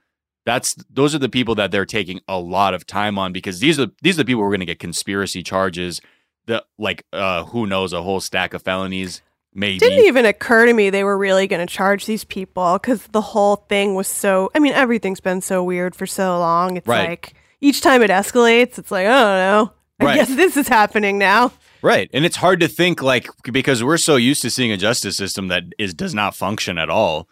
that's 0.47 0.77
those 0.89 1.15
are 1.15 1.19
the 1.19 1.29
people 1.29 1.57
that 1.57 1.71
they're 1.71 1.85
taking 1.85 2.21
a 2.29 2.39
lot 2.39 2.73
of 2.73 2.87
time 2.87 3.19
on 3.19 3.33
because 3.33 3.59
these 3.59 3.79
are 3.79 3.89
these 4.01 4.15
are 4.15 4.23
the 4.23 4.25
people 4.25 4.41
who 4.41 4.47
are 4.47 4.51
going 4.51 4.61
to 4.61 4.67
get 4.67 4.79
conspiracy 4.79 5.43
charges 5.43 6.01
the 6.47 6.65
like 6.79 7.05
uh 7.13 7.45
who 7.45 7.67
knows 7.67 7.93
a 7.93 8.03
whole 8.03 8.21
stack 8.21 8.55
of 8.55 8.63
felonies 8.63 9.21
maybe. 9.57 9.79
Didn't 9.79 10.05
even 10.05 10.25
occur 10.27 10.67
to 10.67 10.73
me 10.73 10.91
they 10.91 11.03
were 11.03 11.19
really 11.19 11.47
going 11.49 11.67
to 11.67 11.73
charge 11.73 12.07
these 12.07 12.23
people 12.25 12.79
because 12.79 13.07
the 13.09 13.21
whole 13.21 13.57
thing 13.69 13.95
was 13.95 14.07
so 14.07 14.51
i 14.55 14.59
mean 14.61 14.73
everything's 14.75 15.21
been 15.21 15.41
so 15.41 15.65
weird 15.65 15.97
for 15.97 16.07
so 16.07 16.39
long. 16.39 16.77
It's 16.77 16.87
Right. 16.87 17.09
like 17.09 17.35
each 17.61 17.81
time 17.81 18.03
it 18.03 18.11
escalates 18.11 18.79
it's 18.79 18.91
like 18.91 19.07
i 19.07 19.11
don't 19.11 19.39
know. 19.67 19.73
I 19.99 20.05
Right. 20.05 20.15
guess 20.17 20.29
this 20.35 20.57
is 20.59 20.69
happening 20.69 21.17
now. 21.19 21.53
Right. 21.83 22.11
And 22.13 22.25
it's 22.27 22.37
hard 22.37 22.61
to 22.61 22.69
think 22.69 23.03
like 23.03 23.29
because 23.51 23.83
we're 23.83 23.97
so 23.97 24.17
used 24.17 24.43
to 24.43 24.51
seeing 24.51 24.71
a 24.71 24.77
justice 24.77 25.17
system 25.17 25.49
that 25.49 25.63
is 25.79 25.95
does 25.95 26.15
not 26.15 26.35
function 26.35 26.77
at 26.79 26.91
all. 26.91 27.29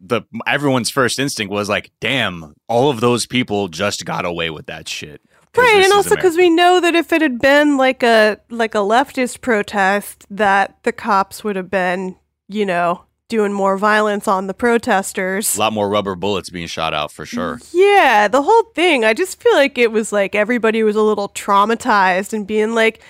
The 0.00 0.22
everyone's 0.46 0.90
first 0.90 1.18
instinct 1.18 1.52
was 1.52 1.68
like 1.68 1.90
damn 2.00 2.54
all 2.68 2.90
of 2.90 3.00
those 3.00 3.26
people 3.26 3.68
just 3.68 4.04
got 4.04 4.24
away 4.24 4.50
with 4.50 4.66
that 4.66 4.88
shit 4.88 5.20
right 5.56 5.82
and 5.84 5.92
also 5.92 6.14
because 6.14 6.36
we 6.36 6.50
know 6.50 6.80
that 6.80 6.94
if 6.94 7.12
it 7.12 7.22
had 7.22 7.38
been 7.40 7.76
like 7.76 8.02
a 8.02 8.38
like 8.50 8.74
a 8.74 8.78
leftist 8.78 9.40
protest 9.40 10.26
that 10.30 10.78
the 10.82 10.92
cops 10.92 11.42
would 11.42 11.56
have 11.56 11.70
been 11.70 12.16
you 12.48 12.66
know 12.66 13.04
doing 13.28 13.52
more 13.52 13.76
violence 13.76 14.26
on 14.26 14.46
the 14.46 14.54
protesters 14.54 15.56
a 15.56 15.60
lot 15.60 15.72
more 15.72 15.88
rubber 15.88 16.14
bullets 16.14 16.48
being 16.50 16.66
shot 16.66 16.94
out 16.94 17.12
for 17.12 17.26
sure 17.26 17.58
Yeah, 17.74 18.28
the 18.28 18.42
whole 18.42 18.62
thing. 18.74 19.04
I 19.04 19.12
just 19.14 19.40
feel 19.42 19.54
like 19.54 19.76
it 19.78 19.92
was 19.92 20.12
like 20.12 20.34
everybody 20.34 20.82
was 20.82 20.96
a 20.96 21.02
little 21.02 21.28
traumatized 21.30 22.32
and 22.32 22.46
being 22.46 22.74
like, 22.74 23.00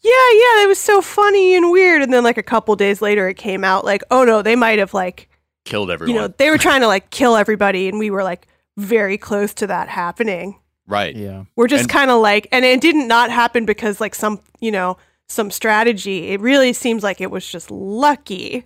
yeah, 0.00 0.10
yeah, 0.10 0.54
that 0.60 0.66
was 0.68 0.78
so 0.78 1.00
funny 1.02 1.54
and 1.54 1.70
weird. 1.70 2.02
And 2.02 2.12
then 2.12 2.24
like 2.24 2.38
a 2.38 2.42
couple 2.42 2.74
days 2.76 3.02
later, 3.02 3.28
it 3.28 3.36
came 3.36 3.64
out 3.64 3.84
like, 3.84 4.02
oh 4.10 4.24
no, 4.24 4.42
they 4.42 4.56
might 4.56 4.78
have 4.78 4.94
like, 4.94 5.28
killed 5.64 5.90
everyone 5.90 6.14
you 6.14 6.20
know, 6.20 6.28
they 6.28 6.50
were 6.50 6.58
trying 6.66 6.80
to 6.80 6.86
like 6.86 7.10
kill 7.10 7.36
everybody. 7.36 7.88
And 7.88 7.98
we 7.98 8.10
were 8.10 8.22
like 8.22 8.48
very 8.76 9.18
close 9.18 9.52
to 9.54 9.66
that 9.66 9.88
happening. 9.88 10.58
Right 10.88 11.14
Yeah. 11.14 11.44
We're 11.54 11.68
just 11.68 11.88
kind 11.88 12.10
of 12.10 12.20
like, 12.20 12.48
and 12.50 12.64
it 12.64 12.80
didn't 12.80 13.06
not 13.06 13.30
happen 13.30 13.64
because 13.64 14.00
like 14.00 14.14
some, 14.16 14.40
you 14.60 14.72
know, 14.72 14.96
some 15.28 15.50
strategy. 15.50 16.28
It 16.30 16.40
really 16.40 16.72
seems 16.72 17.02
like 17.02 17.20
it 17.20 17.30
was 17.30 17.46
just 17.46 17.70
lucky. 17.70 18.64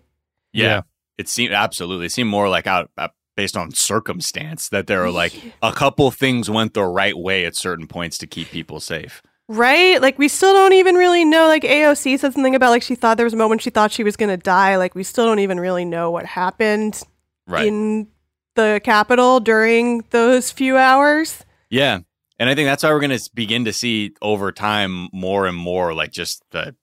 Yeah. 0.52 0.64
Yeah. 0.66 0.80
It 1.18 1.28
seemed 1.28 1.52
absolutely. 1.52 2.06
It 2.06 2.12
seemed 2.12 2.30
more 2.30 2.48
like 2.48 2.66
out 2.66 2.90
uh, 2.96 3.08
based 3.36 3.56
on 3.56 3.72
circumstance 3.72 4.68
that 4.70 4.86
there 4.86 5.00
were 5.00 5.10
like 5.10 5.34
a 5.62 5.72
couple 5.72 6.10
things 6.10 6.48
went 6.48 6.74
the 6.74 6.84
right 6.84 7.16
way 7.16 7.44
at 7.44 7.56
certain 7.56 7.86
points 7.86 8.16
to 8.18 8.26
keep 8.26 8.48
people 8.50 8.78
safe. 8.80 9.20
Right? 9.48 10.00
Like 10.00 10.18
we 10.18 10.28
still 10.28 10.52
don't 10.52 10.72
even 10.72 10.94
really 10.94 11.24
know. 11.24 11.46
Like 11.48 11.62
AOC 11.64 12.18
said 12.18 12.32
something 12.32 12.54
about 12.54 12.70
like 12.70 12.82
she 12.82 12.94
thought 12.94 13.16
there 13.16 13.26
was 13.26 13.34
a 13.34 13.36
moment 13.36 13.60
she 13.60 13.70
thought 13.70 13.90
she 13.92 14.04
was 14.04 14.16
gonna 14.16 14.36
die. 14.36 14.76
Like 14.76 14.94
we 14.94 15.02
still 15.02 15.26
don't 15.26 15.40
even 15.40 15.58
really 15.60 15.84
know 15.84 16.10
what 16.10 16.24
happened 16.26 17.02
Right. 17.48 17.66
in 17.66 18.06
the 18.54 18.80
Capitol 18.84 19.40
during 19.40 20.04
those 20.10 20.50
few 20.52 20.76
hours. 20.76 21.44
yeah. 21.70 22.00
And 22.42 22.50
I 22.50 22.56
think 22.56 22.66
that's 22.66 22.82
why 22.82 22.90
we're 22.90 22.98
going 22.98 23.16
to 23.16 23.30
begin 23.34 23.66
to 23.66 23.72
see 23.72 24.16
over 24.20 24.50
time 24.50 25.08
more 25.12 25.46
and 25.46 25.56
more 25.56 25.94
like 25.94 26.10
just 26.10 26.42
the 26.50 26.74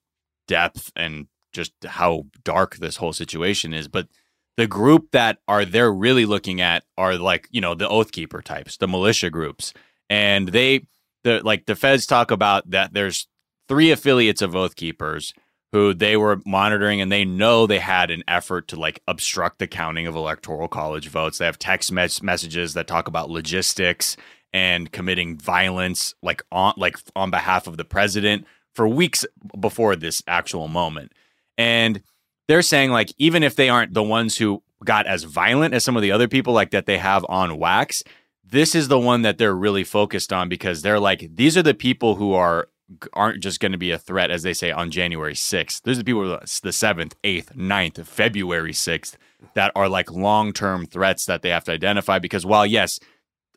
depth 0.48 0.90
and 0.96 1.26
just 1.52 1.74
how 1.84 2.24
dark 2.44 2.76
this 2.76 2.96
whole 2.96 3.12
situation 3.12 3.74
is. 3.74 3.86
But 3.86 4.08
the 4.56 4.66
group 4.66 5.10
that 5.10 5.36
are 5.46 5.66
they're 5.66 5.92
really 5.92 6.24
looking 6.24 6.62
at 6.62 6.84
are 6.96 7.18
like, 7.18 7.46
you 7.50 7.60
know, 7.60 7.74
the 7.74 7.86
oath 7.86 8.10
keeper 8.10 8.40
types, 8.40 8.78
the 8.78 8.88
militia 8.88 9.28
groups. 9.28 9.74
And 10.08 10.48
they 10.48 10.86
the 11.24 11.42
like 11.44 11.66
the 11.66 11.76
feds 11.76 12.06
talk 12.06 12.30
about 12.30 12.70
that 12.70 12.94
there's 12.94 13.28
three 13.68 13.90
affiliates 13.90 14.40
of 14.40 14.56
oath 14.56 14.76
keepers 14.76 15.34
who 15.72 15.92
they 15.92 16.16
were 16.16 16.40
monitoring 16.46 17.02
and 17.02 17.12
they 17.12 17.26
know 17.26 17.66
they 17.66 17.80
had 17.80 18.10
an 18.10 18.24
effort 18.26 18.66
to 18.68 18.76
like 18.76 19.02
obstruct 19.06 19.58
the 19.58 19.66
counting 19.66 20.06
of 20.06 20.16
electoral 20.16 20.68
college 20.68 21.08
votes. 21.08 21.36
They 21.36 21.44
have 21.44 21.58
text 21.58 21.92
mes- 21.92 22.22
messages 22.22 22.72
that 22.72 22.86
talk 22.86 23.08
about 23.08 23.28
logistics 23.28 24.16
and 24.52 24.90
committing 24.92 25.36
violence 25.38 26.14
like 26.22 26.42
on 26.50 26.74
like 26.76 26.96
on 27.14 27.30
behalf 27.30 27.66
of 27.66 27.76
the 27.76 27.84
president 27.84 28.46
for 28.74 28.88
weeks 28.88 29.24
before 29.58 29.96
this 29.96 30.22
actual 30.26 30.68
moment. 30.68 31.12
And 31.58 32.02
they're 32.48 32.62
saying 32.62 32.90
like 32.90 33.12
even 33.18 33.42
if 33.42 33.56
they 33.56 33.68
aren't 33.68 33.94
the 33.94 34.02
ones 34.02 34.36
who 34.36 34.62
got 34.84 35.06
as 35.06 35.24
violent 35.24 35.74
as 35.74 35.84
some 35.84 35.96
of 35.96 36.02
the 36.02 36.12
other 36.12 36.28
people 36.28 36.52
like 36.52 36.70
that 36.70 36.86
they 36.86 36.98
have 36.98 37.24
on 37.28 37.58
wax, 37.58 38.02
this 38.44 38.74
is 38.74 38.88
the 38.88 38.98
one 38.98 39.22
that 39.22 39.38
they're 39.38 39.54
really 39.54 39.84
focused 39.84 40.32
on 40.32 40.48
because 40.48 40.82
they're 40.82 41.00
like 41.00 41.28
these 41.34 41.56
are 41.56 41.62
the 41.62 41.74
people 41.74 42.16
who 42.16 42.34
are 42.34 42.68
aren't 43.12 43.40
just 43.42 43.60
going 43.60 43.72
to 43.72 43.78
be 43.78 43.90
a 43.90 43.98
threat 43.98 44.30
as 44.30 44.42
they 44.42 44.52
say 44.52 44.70
on 44.70 44.90
January 44.90 45.34
6th. 45.34 45.82
Those 45.82 45.96
are 45.96 46.02
the 46.02 46.04
people 46.04 46.32
uh, 46.32 46.40
the 46.40 46.70
7th, 46.70 47.12
8th, 47.22 47.54
9th, 47.56 48.04
February 48.04 48.72
6th 48.72 49.16
that 49.54 49.72
are 49.74 49.88
like 49.88 50.10
long-term 50.10 50.86
threats 50.86 51.26
that 51.26 51.42
they 51.42 51.50
have 51.50 51.64
to 51.64 51.72
identify 51.72 52.18
because 52.18 52.44
while 52.44 52.66
yes, 52.66 52.98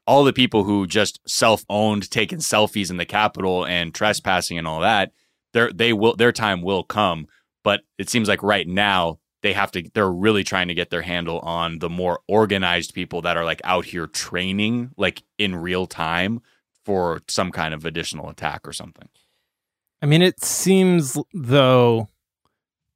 all 0.05 0.23
the 0.23 0.33
people 0.33 0.63
who 0.63 0.85
just 0.87 1.19
self-owned 1.27 2.09
taking 2.11 2.39
selfies 2.39 2.89
in 2.89 2.97
the 2.97 3.05
Capitol 3.05 3.65
and 3.65 3.93
trespassing 3.93 4.57
and 4.57 4.67
all 4.67 4.81
that, 4.81 5.11
their 5.53 5.71
they 5.71 5.93
will 5.93 6.15
their 6.15 6.31
time 6.31 6.61
will 6.61 6.83
come, 6.83 7.27
but 7.63 7.81
it 7.97 8.09
seems 8.09 8.27
like 8.27 8.43
right 8.43 8.67
now 8.67 9.19
they 9.43 9.53
have 9.53 9.71
to 9.71 9.83
they're 9.93 10.11
really 10.11 10.43
trying 10.43 10.67
to 10.69 10.73
get 10.73 10.89
their 10.89 11.01
handle 11.01 11.39
on 11.39 11.79
the 11.79 11.89
more 11.89 12.21
organized 12.27 12.93
people 12.93 13.21
that 13.21 13.37
are 13.37 13.45
like 13.45 13.61
out 13.63 13.85
here 13.85 14.07
training 14.07 14.91
like 14.97 15.23
in 15.37 15.55
real 15.55 15.85
time 15.85 16.41
for 16.85 17.21
some 17.27 17.51
kind 17.51 17.73
of 17.73 17.85
additional 17.85 18.29
attack 18.29 18.67
or 18.67 18.73
something. 18.73 19.07
I 20.01 20.05
mean, 20.05 20.21
it 20.21 20.43
seems 20.43 21.17
though, 21.33 22.09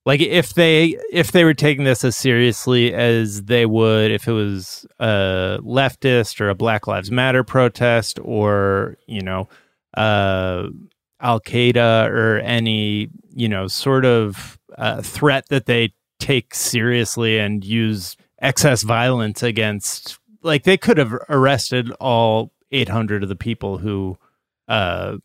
like 0.08 0.22
if 0.22 0.54
they 0.54 0.98
if 1.12 1.34
they 1.34 1.44
were 1.44 1.54
taking 1.54 1.84
this 1.84 2.06
as 2.06 2.16
seriously 2.16 2.94
as 2.94 3.44
they 3.44 3.66
would 3.66 4.10
if 4.10 4.26
it 4.26 4.32
was 4.32 4.88
a 5.00 5.60
leftist 5.62 6.40
or 6.40 6.48
a 6.48 6.56
Black 6.56 6.88
Lives 6.88 7.12
Matter 7.12 7.44
protest 7.44 8.18
or 8.24 8.96
you 9.06 9.22
know, 9.22 9.50
uh, 9.98 10.70
Al 11.20 11.42
Qaeda 11.42 12.08
or 12.10 12.40
any 12.40 13.10
you 13.36 13.50
know 13.50 13.68
sort 13.68 14.06
of 14.06 14.58
uh, 14.78 15.02
threat 15.02 15.50
that 15.50 15.66
they 15.66 15.94
take 16.22 16.56
seriously 16.56 17.38
and 17.38 17.66
use 17.66 18.16
excess 18.42 18.84
violence 18.84 19.44
against, 19.44 20.20
like 20.42 20.64
they 20.64 20.78
could 20.78 20.98
have 20.98 21.12
arrested 21.28 21.92
all 22.00 22.54
800 22.72 23.24
of 23.24 23.30
the 23.30 23.36
people 23.36 23.78
who 23.78 24.18
uh 24.70 25.18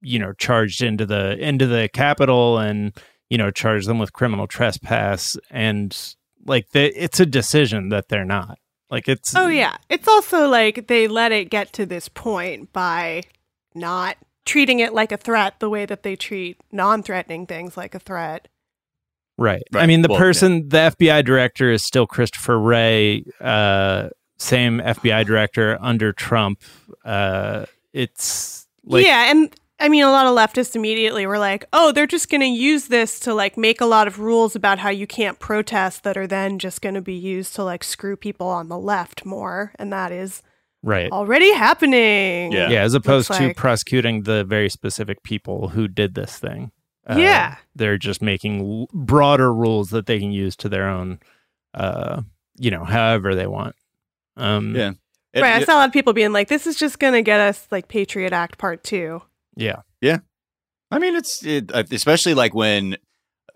you 0.00 0.18
know 0.18 0.32
charged 0.32 0.82
into 0.82 1.04
the 1.04 1.36
into 1.38 1.66
the 1.66 1.90
capitol 1.92 2.58
and 2.58 2.94
you 3.30 3.38
know 3.38 3.50
charge 3.50 3.86
them 3.86 3.98
with 3.98 4.12
criminal 4.12 4.46
trespass 4.46 5.36
and 5.50 6.14
like 6.46 6.70
they, 6.70 6.86
it's 6.88 7.20
a 7.20 7.26
decision 7.26 7.88
that 7.88 8.08
they're 8.08 8.24
not 8.24 8.58
like 8.90 9.08
it's 9.08 9.34
Oh 9.34 9.48
yeah. 9.48 9.76
It's 9.88 10.06
also 10.06 10.48
like 10.48 10.86
they 10.86 11.08
let 11.08 11.32
it 11.32 11.50
get 11.50 11.72
to 11.74 11.86
this 11.86 12.08
point 12.08 12.72
by 12.72 13.22
not 13.74 14.16
treating 14.44 14.78
it 14.78 14.92
like 14.92 15.10
a 15.10 15.16
threat 15.16 15.58
the 15.58 15.68
way 15.68 15.86
that 15.86 16.02
they 16.02 16.16
treat 16.16 16.60
non-threatening 16.70 17.46
things 17.46 17.76
like 17.76 17.94
a 17.94 17.98
threat. 17.98 18.46
Right. 19.36 19.64
I 19.74 19.86
mean, 19.86 20.02
the 20.02 20.08
Well, 20.08 20.18
person, 20.18 20.68
the 20.68 20.94
FBI 20.96 21.24
director 21.24 21.72
is 21.72 21.82
still 21.82 22.06
Christopher 22.06 22.56
Wray, 22.58 23.24
uh, 23.40 24.10
same 24.38 24.78
FBI 24.78 25.26
director 25.26 25.76
under 25.80 26.12
Trump. 26.12 26.62
Uh, 27.04 27.66
it's 27.92 28.68
like, 28.84 29.04
yeah, 29.04 29.30
and 29.30 29.52
I 29.80 29.88
mean, 29.88 30.04
a 30.04 30.10
lot 30.10 30.26
of 30.26 30.36
leftists 30.36 30.76
immediately 30.76 31.26
were 31.26 31.38
like, 31.38 31.64
"Oh, 31.72 31.90
they're 31.92 32.06
just 32.06 32.30
going 32.30 32.40
to 32.42 32.46
use 32.46 32.86
this 32.86 33.18
to 33.20 33.34
like 33.34 33.56
make 33.56 33.80
a 33.80 33.86
lot 33.86 34.06
of 34.06 34.20
rules 34.20 34.54
about 34.54 34.78
how 34.78 34.90
you 34.90 35.06
can't 35.06 35.38
protest 35.40 36.04
that 36.04 36.16
are 36.16 36.26
then 36.28 36.58
just 36.60 36.80
going 36.80 36.94
to 36.94 37.00
be 37.02 37.14
used 37.14 37.54
to 37.56 37.64
like 37.64 37.82
screw 37.82 38.16
people 38.16 38.46
on 38.46 38.68
the 38.68 38.78
left 38.78 39.24
more," 39.26 39.72
and 39.78 39.92
that 39.92 40.12
is 40.12 40.42
right. 40.82 41.10
already 41.10 41.52
happening. 41.52 42.52
Yeah. 42.52 42.68
Yeah, 42.70 42.82
as 42.82 42.94
opposed 42.94 43.28
Looks 43.30 43.38
to 43.40 43.46
like- 43.48 43.56
prosecuting 43.56 44.22
the 44.22 44.44
very 44.44 44.68
specific 44.68 45.22
people 45.24 45.68
who 45.68 45.88
did 45.88 46.14
this 46.14 46.38
thing. 46.38 46.70
Uh, 47.06 47.16
Yeah. 47.18 47.56
They're 47.74 47.98
just 47.98 48.22
making 48.22 48.60
l- 48.60 48.88
broader 48.94 49.52
rules 49.52 49.90
that 49.90 50.06
they 50.06 50.18
can 50.20 50.30
use 50.32 50.56
to 50.56 50.68
their 50.70 50.88
own, 50.88 51.18
uh, 51.74 52.22
you 52.56 52.70
know, 52.70 52.84
however 52.84 53.34
they 53.34 53.46
want. 53.46 53.74
Um, 54.36 54.74
Yeah. 54.74 54.92
It- 55.34 55.42
right. 55.42 55.60
I 55.60 55.64
saw 55.64 55.74
a 55.74 55.78
lot 55.80 55.88
of 55.88 55.92
people 55.92 56.12
being 56.12 56.32
like, 56.32 56.48
"This 56.48 56.66
is 56.66 56.76
just 56.76 56.98
going 57.00 57.12
to 57.12 57.20
get 57.22 57.40
us 57.40 57.66
like 57.70 57.88
Patriot 57.88 58.32
Act 58.32 58.56
Part 58.56 58.84
2. 58.84 59.20
Yeah. 59.56 59.82
Yeah. 60.00 60.18
I 60.90 60.98
mean, 60.98 61.16
it's 61.16 61.44
it, 61.44 61.72
uh, 61.74 61.84
especially 61.90 62.34
like 62.34 62.54
when 62.54 62.96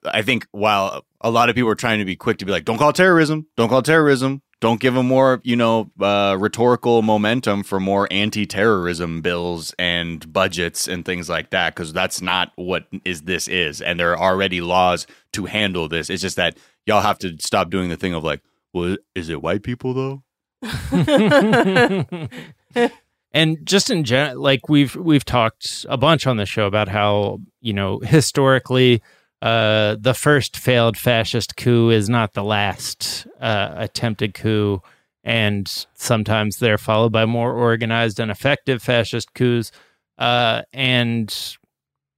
I 0.04 0.22
think 0.22 0.46
while 0.52 1.04
a 1.20 1.30
lot 1.30 1.48
of 1.48 1.54
people 1.54 1.70
are 1.70 1.76
trying 1.76 1.98
to 1.98 2.04
be 2.04 2.16
quick 2.16 2.38
to 2.38 2.44
be 2.44 2.52
like, 2.52 2.64
don't 2.64 2.78
call 2.78 2.92
terrorism, 2.92 3.46
don't 3.56 3.68
call 3.68 3.82
terrorism, 3.82 4.42
don't 4.60 4.80
give 4.80 4.94
them 4.94 5.06
more, 5.06 5.40
you 5.44 5.56
know, 5.56 5.90
uh, 6.00 6.36
rhetorical 6.38 7.02
momentum 7.02 7.62
for 7.62 7.78
more 7.78 8.08
anti-terrorism 8.10 9.20
bills 9.20 9.74
and 9.78 10.32
budgets 10.32 10.88
and 10.88 11.04
things 11.04 11.28
like 11.28 11.50
that, 11.50 11.74
because 11.74 11.92
that's 11.92 12.20
not 12.20 12.52
what 12.56 12.86
is 13.04 13.22
this 13.22 13.46
is, 13.48 13.80
and 13.80 14.00
there 14.00 14.12
are 14.12 14.18
already 14.32 14.60
laws 14.60 15.06
to 15.32 15.46
handle 15.46 15.88
this. 15.88 16.10
It's 16.10 16.22
just 16.22 16.36
that 16.36 16.56
y'all 16.86 17.02
have 17.02 17.18
to 17.18 17.36
stop 17.40 17.70
doing 17.70 17.88
the 17.88 17.96
thing 17.96 18.14
of 18.14 18.24
like, 18.24 18.40
well, 18.72 18.96
is 19.14 19.28
it 19.28 19.42
white 19.42 19.62
people 19.62 19.94
though? 19.94 20.22
and 23.32 23.58
just 23.64 23.90
in 23.90 24.04
general, 24.04 24.40
like 24.40 24.68
we've 24.68 24.94
we've 24.96 25.24
talked 25.24 25.84
a 25.88 25.96
bunch 25.96 26.26
on 26.26 26.36
the 26.36 26.46
show 26.46 26.66
about 26.66 26.88
how 26.88 27.40
you 27.60 27.72
know 27.72 27.98
historically, 28.00 29.02
uh, 29.42 29.96
the 30.00 30.14
first 30.14 30.56
failed 30.56 30.96
fascist 30.96 31.56
coup 31.56 31.90
is 31.90 32.08
not 32.08 32.34
the 32.34 32.44
last 32.44 33.26
uh, 33.40 33.74
attempted 33.76 34.34
coup, 34.34 34.80
and 35.24 35.86
sometimes 35.94 36.56
they're 36.56 36.78
followed 36.78 37.12
by 37.12 37.26
more 37.26 37.52
organized 37.52 38.18
and 38.18 38.30
effective 38.30 38.82
fascist 38.82 39.34
coups. 39.34 39.72
Uh, 40.16 40.62
and 40.72 41.56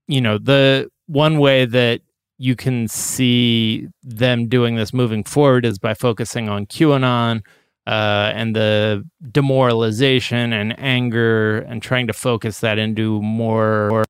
you 0.07 0.21
know 0.21 0.37
the 0.37 0.89
one 1.07 1.39
way 1.39 1.65
that 1.65 2.01
you 2.37 2.55
can 2.55 2.87
see 2.87 3.87
them 4.01 4.47
doing 4.47 4.75
this 4.75 4.93
moving 4.93 5.23
forward 5.23 5.63
is 5.65 5.77
by 5.77 5.93
focusing 5.93 6.49
on 6.49 6.65
QAnon 6.65 7.41
uh, 7.91 8.31
and 8.33 8.55
the 8.55 9.03
demoralization 9.33 10.53
and 10.53 10.79
anger 10.79 11.57
and 11.57 11.81
trying 11.81 12.07
to 12.07 12.13
focus 12.13 12.61
that 12.61 12.79
into 12.79 13.21
more, 13.21 14.05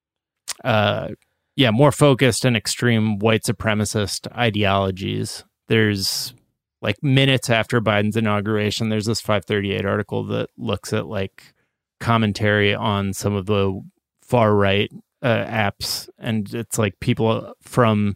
uh, 0.64 1.08
yeah, 1.56 1.72
more 1.72 1.92
focused 1.92 2.46
and 2.46 2.56
extreme 2.56 3.18
white 3.18 3.42
supremacist 3.42 4.32
ideologies. 4.38 5.46
There's 5.68 6.36
like 6.84 7.02
minutes 7.02 7.50
after 7.50 7.82
Biden's 7.82 8.16
inauguration, 8.16 8.90
there's 8.90 9.08
this 9.08 9.20
538 9.20 9.84
article 9.84 10.26
that 10.26 10.50
looks 10.58 10.94
at 10.94 11.08
like 11.08 11.56
commentary 12.00 12.76
on 12.76 13.14
some 13.14 13.34
of 13.34 13.48
the 13.48 13.82
far 14.22 14.54
right 14.54 14.92
uh, 15.24 15.46
apps, 15.46 16.08
and 16.20 16.54
it's 16.54 16.78
like 16.78 17.00
people 17.00 17.56
from 17.64 18.14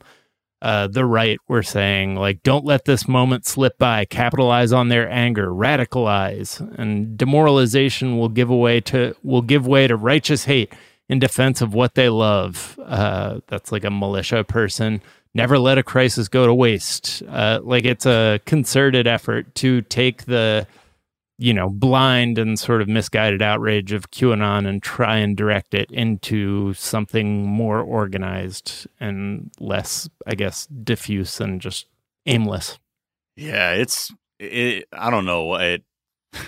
uh, 0.62 0.88
the 0.88 1.06
right 1.06 1.38
were 1.48 1.64
saying 1.64 2.16
like 2.16 2.42
don't 2.44 2.66
let 2.66 2.86
this 2.86 3.08
moment 3.08 3.46
slip 3.46 3.78
by. 3.78 4.06
Capitalize 4.06 4.72
on 4.72 4.90
their 4.90 5.10
anger. 5.10 5.50
Radicalize. 5.50 6.60
And 6.80 7.18
demoralization 7.18 8.18
will 8.18 8.30
give 8.30 8.50
away 8.50 8.82
to 8.82 9.16
will 9.24 9.42
give 9.42 9.68
way 9.68 9.88
to 9.88 9.96
righteous 9.96 10.46
hate 10.46 10.74
in 11.08 11.20
defense 11.20 11.62
of 11.62 11.74
what 11.74 11.96
they 11.96 12.10
love. 12.10 12.80
Uh, 12.84 13.40
that's 13.48 13.72
like 13.72 13.84
a 13.84 13.92
militia 13.92 14.44
person. 14.44 15.02
Never 15.34 15.60
let 15.60 15.78
a 15.78 15.84
crisis 15.84 16.28
go 16.30 16.46
to 16.46 16.54
waste. 16.54 17.22
Uh, 17.28 17.60
like 17.62 17.84
it's 17.84 18.06
a 18.06 18.40
concerted 18.46 19.06
effort 19.06 19.54
to 19.56 19.82
take 19.82 20.26
the 20.26 20.66
you 21.38 21.54
know 21.54 21.70
blind 21.70 22.38
and 22.38 22.58
sort 22.58 22.82
of 22.82 22.88
misguided 22.88 23.42
outrage 23.42 23.92
of 23.92 24.10
qanon 24.12 24.66
and 24.68 24.82
try 24.82 25.18
and 25.18 25.36
direct 25.36 25.74
it 25.74 25.92
into 25.92 26.74
something 26.74 27.46
more 27.46 27.82
organized 27.82 28.88
and 29.00 29.52
less 29.60 30.10
i 30.26 30.34
guess 30.36 30.66
diffuse 30.68 31.42
and 31.42 31.60
just 31.62 31.88
aimless 32.26 32.80
Yeah, 33.36 33.72
it's 33.74 34.14
it. 34.40 34.88
I 34.94 35.10
don't 35.10 35.26
know 35.26 35.56
it. 35.56 35.84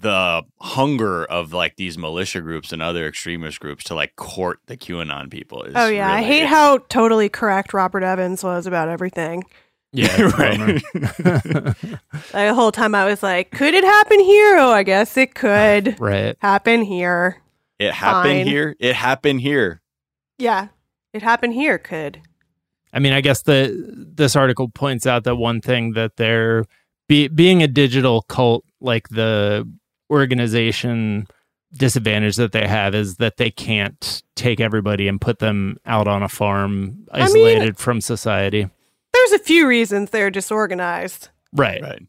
The 0.00 0.42
hunger 0.60 1.24
of 1.24 1.52
like 1.52 1.76
these 1.76 1.98
militia 1.98 2.40
groups 2.40 2.72
and 2.72 2.80
other 2.80 3.06
extremist 3.06 3.58
groups 3.60 3.84
to 3.84 3.94
like 3.94 4.14
court 4.16 4.60
the 4.66 4.76
QAnon 4.76 5.30
people 5.30 5.62
is. 5.62 5.74
Oh 5.76 5.88
yeah, 5.88 6.12
I 6.12 6.22
hate 6.22 6.46
how 6.46 6.78
totally 6.88 7.28
correct 7.28 7.72
Robert 7.72 8.04
Evans 8.04 8.44
was 8.44 8.66
about 8.66 8.88
everything. 8.88 9.44
Yeah 9.92 10.20
right. 10.38 10.82
The 12.32 12.52
whole 12.54 12.72
time 12.72 12.94
I 12.94 13.04
was 13.06 13.22
like, 13.22 13.50
could 13.50 13.74
it 13.74 13.84
happen 13.84 14.20
here? 14.20 14.58
Oh, 14.58 14.70
I 14.70 14.82
guess 14.82 15.16
it 15.16 15.34
could 15.34 15.98
right 16.00 16.36
happen 16.40 16.82
here. 16.82 17.40
it 17.78 17.92
happened 17.92 18.38
Fine. 18.40 18.46
here. 18.46 18.76
It 18.78 18.94
happened 18.94 19.40
here. 19.40 19.80
Yeah, 20.38 20.68
it 21.12 21.22
happened 21.22 21.54
here. 21.54 21.78
Could. 21.78 22.20
I 22.92 22.98
mean, 23.00 23.12
I 23.12 23.20
guess 23.20 23.42
the 23.42 23.74
this 23.96 24.36
article 24.36 24.68
points 24.68 25.06
out 25.06 25.24
that 25.24 25.36
one 25.36 25.60
thing 25.60 25.92
that 25.92 26.16
they're 26.16 26.64
be, 27.08 27.28
being 27.28 27.62
a 27.62 27.68
digital 27.68 28.22
cult, 28.22 28.64
like 28.80 29.08
the 29.08 29.68
organization 30.10 31.26
disadvantage 31.74 32.36
that 32.36 32.52
they 32.52 32.66
have 32.66 32.94
is 32.94 33.16
that 33.16 33.36
they 33.36 33.50
can't 33.50 34.22
take 34.36 34.58
everybody 34.60 35.06
and 35.08 35.20
put 35.20 35.38
them 35.38 35.76
out 35.84 36.08
on 36.08 36.22
a 36.22 36.28
farm 36.28 37.04
I 37.12 37.18
mean- 37.18 37.24
isolated 37.24 37.76
from 37.78 38.00
society. 38.00 38.68
There's 39.28 39.40
a 39.40 39.44
few 39.44 39.66
reasons 39.68 40.10
they're 40.10 40.30
disorganized. 40.30 41.28
Right. 41.52 41.82
Right. 41.82 42.02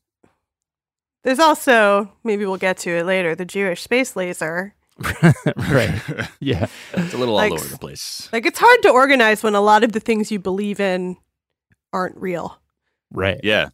There's 1.24 1.40
also, 1.40 2.12
maybe 2.24 2.46
we'll 2.46 2.58
get 2.58 2.78
to 2.80 2.92
it 2.92 3.06
later, 3.06 3.36
the 3.36 3.46
Jewish 3.46 3.82
space 3.82 4.16
laser. 4.16 4.74
right. 5.58 6.02
Yeah. 6.40 6.68
It's 6.94 7.14
a 7.14 7.18
little 7.18 7.36
Like- 7.36 7.52
all 7.52 7.60
over 7.60 7.68
the 7.68 7.78
place. 7.78 8.30
Like, 8.32 8.46
it's 8.46 8.60
hard 8.60 8.82
to 8.84 8.90
organize 8.90 9.44
when 9.44 9.54
a 9.56 9.62
lot 9.62 9.84
of 9.84 9.92
the 9.92 10.00
things 10.00 10.32
you 10.32 10.40
believe 10.40 10.80
in 10.80 11.18
aren't 11.92 12.16
real. 12.18 12.58
Right. 13.12 13.40
Yeah. 13.44 13.70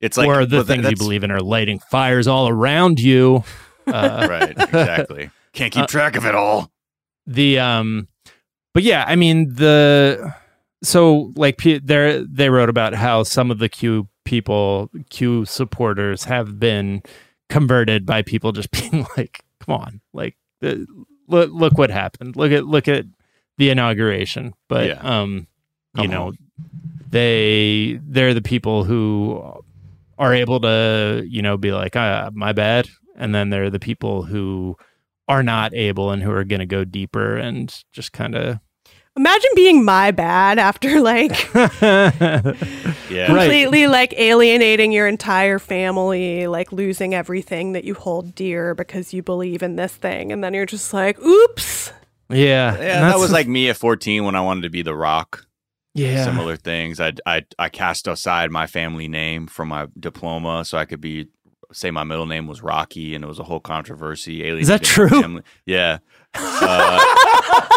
It's 0.00 0.18
like 0.18 0.28
or 0.28 0.44
the 0.44 0.56
well, 0.56 0.64
that- 0.64 0.72
things 0.82 0.90
you 0.90 0.96
believe 0.96 1.24
in 1.24 1.30
are 1.30 1.40
lighting 1.40 1.78
fires 1.78 2.26
all 2.26 2.48
around 2.48 3.00
you. 3.00 3.44
Uh, 3.86 4.26
Right. 4.28 4.50
Exactly. 4.50 5.30
Can't 5.52 5.72
keep 5.72 5.84
Uh, 5.84 5.86
track 5.86 6.16
of 6.16 6.26
it 6.26 6.34
all. 6.34 6.72
the 7.26 7.58
um 7.60 8.08
but 8.74 8.82
yeah 8.82 9.04
i 9.06 9.14
mean 9.16 9.54
the 9.54 10.34
so 10.86 11.32
like 11.36 11.60
there 11.82 12.22
they 12.24 12.48
wrote 12.50 12.68
about 12.68 12.94
how 12.94 13.22
some 13.22 13.50
of 13.50 13.58
the 13.58 13.68
q 13.68 14.08
people 14.24 14.90
q 15.10 15.44
supporters 15.44 16.24
have 16.24 16.58
been 16.58 17.02
converted 17.48 18.04
by 18.06 18.22
people 18.22 18.52
just 18.52 18.70
being 18.72 19.06
like 19.16 19.44
come 19.60 19.74
on 19.76 20.00
like 20.12 20.36
the, 20.60 20.86
look 21.28 21.50
look 21.52 21.78
what 21.78 21.90
happened 21.90 22.36
look 22.36 22.52
at 22.52 22.64
look 22.66 22.88
at 22.88 23.04
the 23.58 23.70
inauguration 23.70 24.54
but 24.68 24.86
Yeah. 24.88 25.00
um 25.20 25.46
you 25.96 26.02
Come 26.02 26.10
know 26.10 26.26
on. 26.28 26.38
they 27.10 27.98
they're 28.02 28.34
the 28.34 28.42
people 28.42 28.84
who 28.84 29.42
are 30.18 30.34
able 30.34 30.60
to 30.60 31.24
you 31.28 31.42
know 31.42 31.56
be 31.56 31.72
like 31.72 31.96
ah, 31.96 32.30
my 32.34 32.52
bad 32.52 32.88
and 33.16 33.34
then 33.34 33.50
they're 33.50 33.70
the 33.70 33.78
people 33.80 34.22
who 34.24 34.76
are 35.28 35.42
not 35.42 35.74
able 35.74 36.10
and 36.10 36.22
who 36.22 36.30
are 36.30 36.44
going 36.44 36.60
to 36.60 36.66
go 36.66 36.84
deeper 36.84 37.36
and 37.36 37.82
just 37.92 38.12
kind 38.12 38.34
of 38.34 38.58
Imagine 39.16 39.50
being 39.54 39.84
my 39.84 40.10
bad 40.10 40.58
after 40.58 41.00
like 41.00 41.32
Yeah. 41.54 42.52
Right. 43.10 43.26
completely 43.28 43.86
like 43.86 44.12
alienating 44.18 44.92
your 44.92 45.06
entire 45.06 45.58
family, 45.58 46.46
like 46.46 46.70
losing 46.72 47.14
everything 47.14 47.72
that 47.72 47.84
you 47.84 47.94
hold 47.94 48.34
dear 48.34 48.74
because 48.74 49.14
you 49.14 49.22
believe 49.22 49.62
in 49.62 49.76
this 49.76 49.94
thing. 49.94 50.32
And 50.32 50.44
then 50.44 50.52
you're 50.54 50.66
just 50.66 50.92
like, 50.92 51.18
oops. 51.20 51.92
yeah 52.28 52.74
Yeah, 52.78 53.00
that 53.08 53.18
was 53.18 53.30
like 53.32 53.48
me 53.48 53.68
at 53.70 53.76
14 53.76 54.24
when 54.24 54.34
I 54.34 54.40
wanted 54.42 54.62
to 54.62 54.70
be 54.70 54.82
The 54.82 54.94
Rock. 54.94 55.46
yeah 55.94 56.24
Similar 56.24 56.56
things. 56.56 57.00
I, 57.00 57.12
I 57.24 57.44
I 57.58 57.68
cast 57.70 58.06
aside 58.08 58.50
my 58.50 58.66
family 58.66 59.08
name 59.08 59.46
from 59.46 59.68
my 59.68 59.86
diploma 59.98 60.64
so 60.64 60.76
I 60.76 60.84
could 60.84 61.00
be 61.00 61.28
say 61.72 61.90
my 61.90 62.04
middle 62.04 62.26
name 62.26 62.46
was 62.46 62.62
Rocky, 62.62 63.14
and 63.14 63.24
it 63.24 63.26
was 63.26 63.40
a 63.40 63.44
whole 63.44 63.58
controversy. 63.60 64.42
Is 64.46 64.68
that 64.68 64.82
true? 64.84 65.08
family. 65.08 65.42
Yeah. 65.64 65.98
Uh, 66.34 67.00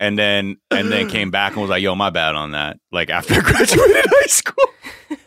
and 0.00 0.18
then 0.18 0.56
and 0.72 0.90
then 0.90 1.08
came 1.16 1.30
back 1.30 1.52
and 1.52 1.60
was 1.60 1.70
like, 1.70 1.82
"Yo, 1.82 1.94
my 1.94 2.10
bad 2.10 2.34
on 2.34 2.50
that." 2.52 2.78
Like 2.90 3.10
after 3.10 3.34
I 3.34 3.40
graduated 3.40 4.06
high 4.08 4.26
school, 4.26 4.68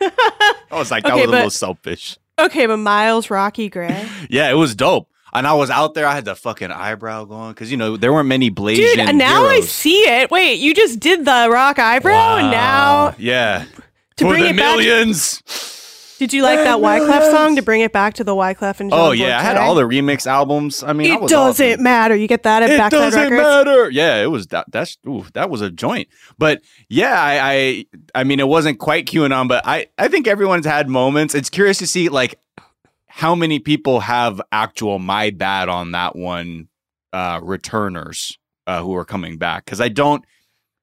I 0.02 0.52
was 0.72 0.90
like, 0.90 1.04
"That 1.04 1.12
Okay, 1.12 1.22
was 1.22 1.28
a 1.28 1.32
little 1.32 1.50
selfish." 1.50 2.18
Okay, 2.38 2.66
but 2.66 2.76
Miles 2.78 3.30
Rocky 3.30 3.68
Gray. 3.70 4.06
Yeah, 4.28 4.50
it 4.50 4.54
was 4.54 4.74
dope. 4.74 5.08
and 5.32 5.46
I 5.46 5.52
was 5.54 5.70
out 5.70 5.94
there. 5.94 6.06
I 6.06 6.14
had 6.14 6.24
the 6.24 6.34
fucking 6.34 6.70
eyebrow 6.72 7.24
going 7.24 7.52
because 7.52 7.70
you 7.70 7.76
know 7.76 7.96
there 7.96 8.12
weren't 8.12 8.28
many 8.28 8.50
Blasian 8.50 9.06
Dude, 9.06 9.14
now 9.16 9.46
I 9.46 9.60
see 9.60 10.00
it. 10.00 10.30
Wait, 10.30 10.54
you 10.58 10.74
just 10.74 10.98
did 11.00 11.24
the 11.24 11.48
rock 11.50 11.78
eyebrow, 11.78 12.36
and 12.38 12.50
now 12.50 13.14
Yeah, 13.18 13.64
To 14.16 14.24
for 14.24 14.30
bring 14.32 14.42
the 14.42 14.50
it 14.50 14.56
back- 14.56 14.76
millions. 14.76 15.42
Did 16.26 16.32
you 16.36 16.42
like 16.42 16.58
that 16.58 16.78
Wyclef 16.78 17.30
song 17.30 17.56
to 17.56 17.62
bring 17.62 17.80
it 17.80 17.92
back 17.92 18.14
to 18.14 18.24
the 18.24 18.32
Wyclef 18.34 18.80
and 18.80 18.90
John 18.90 18.98
Oh 19.00 19.10
yeah, 19.12 19.38
I 19.38 19.42
had 19.42 19.56
all 19.56 19.74
the 19.74 19.82
remix 19.82 20.26
albums. 20.26 20.82
I 20.82 20.92
mean, 20.92 21.10
I 21.10 21.14
It 21.16 21.20
was 21.22 21.30
doesn't 21.30 21.66
awesome. 21.72 21.82
matter. 21.82 22.16
You 22.16 22.26
get 22.28 22.42
that 22.44 22.62
at 22.62 22.70
It 22.70 22.78
Backside 22.78 23.00
doesn't 23.00 23.22
Records. 23.22 23.40
matter. 23.42 23.90
Yeah, 23.90 24.22
it 24.22 24.26
was 24.30 24.46
that. 24.48 24.66
That's 24.70 24.96
ooh, 25.06 25.24
that 25.34 25.50
was 25.50 25.60
a 25.60 25.70
joint. 25.70 26.08
But 26.38 26.62
yeah, 26.88 27.14
I, 27.16 27.86
I 28.14 28.20
I 28.20 28.24
mean, 28.24 28.40
it 28.40 28.48
wasn't 28.48 28.78
quite 28.78 29.06
QAnon, 29.06 29.48
but 29.48 29.66
I 29.66 29.86
I 29.98 30.08
think 30.08 30.26
everyone's 30.26 30.66
had 30.66 30.88
moments. 30.88 31.34
It's 31.34 31.50
curious 31.50 31.78
to 31.78 31.86
see 31.86 32.08
like 32.08 32.38
how 33.06 33.34
many 33.34 33.58
people 33.58 34.00
have 34.00 34.40
actual 34.50 34.98
my 34.98 35.30
bad 35.30 35.68
on 35.68 35.92
that 35.92 36.16
one 36.16 36.68
uh 37.12 37.40
returners 37.42 38.38
uh 38.66 38.82
who 38.82 38.94
are 38.96 39.04
coming 39.04 39.38
back 39.38 39.64
because 39.64 39.80
I 39.80 39.88
don't. 39.88 40.24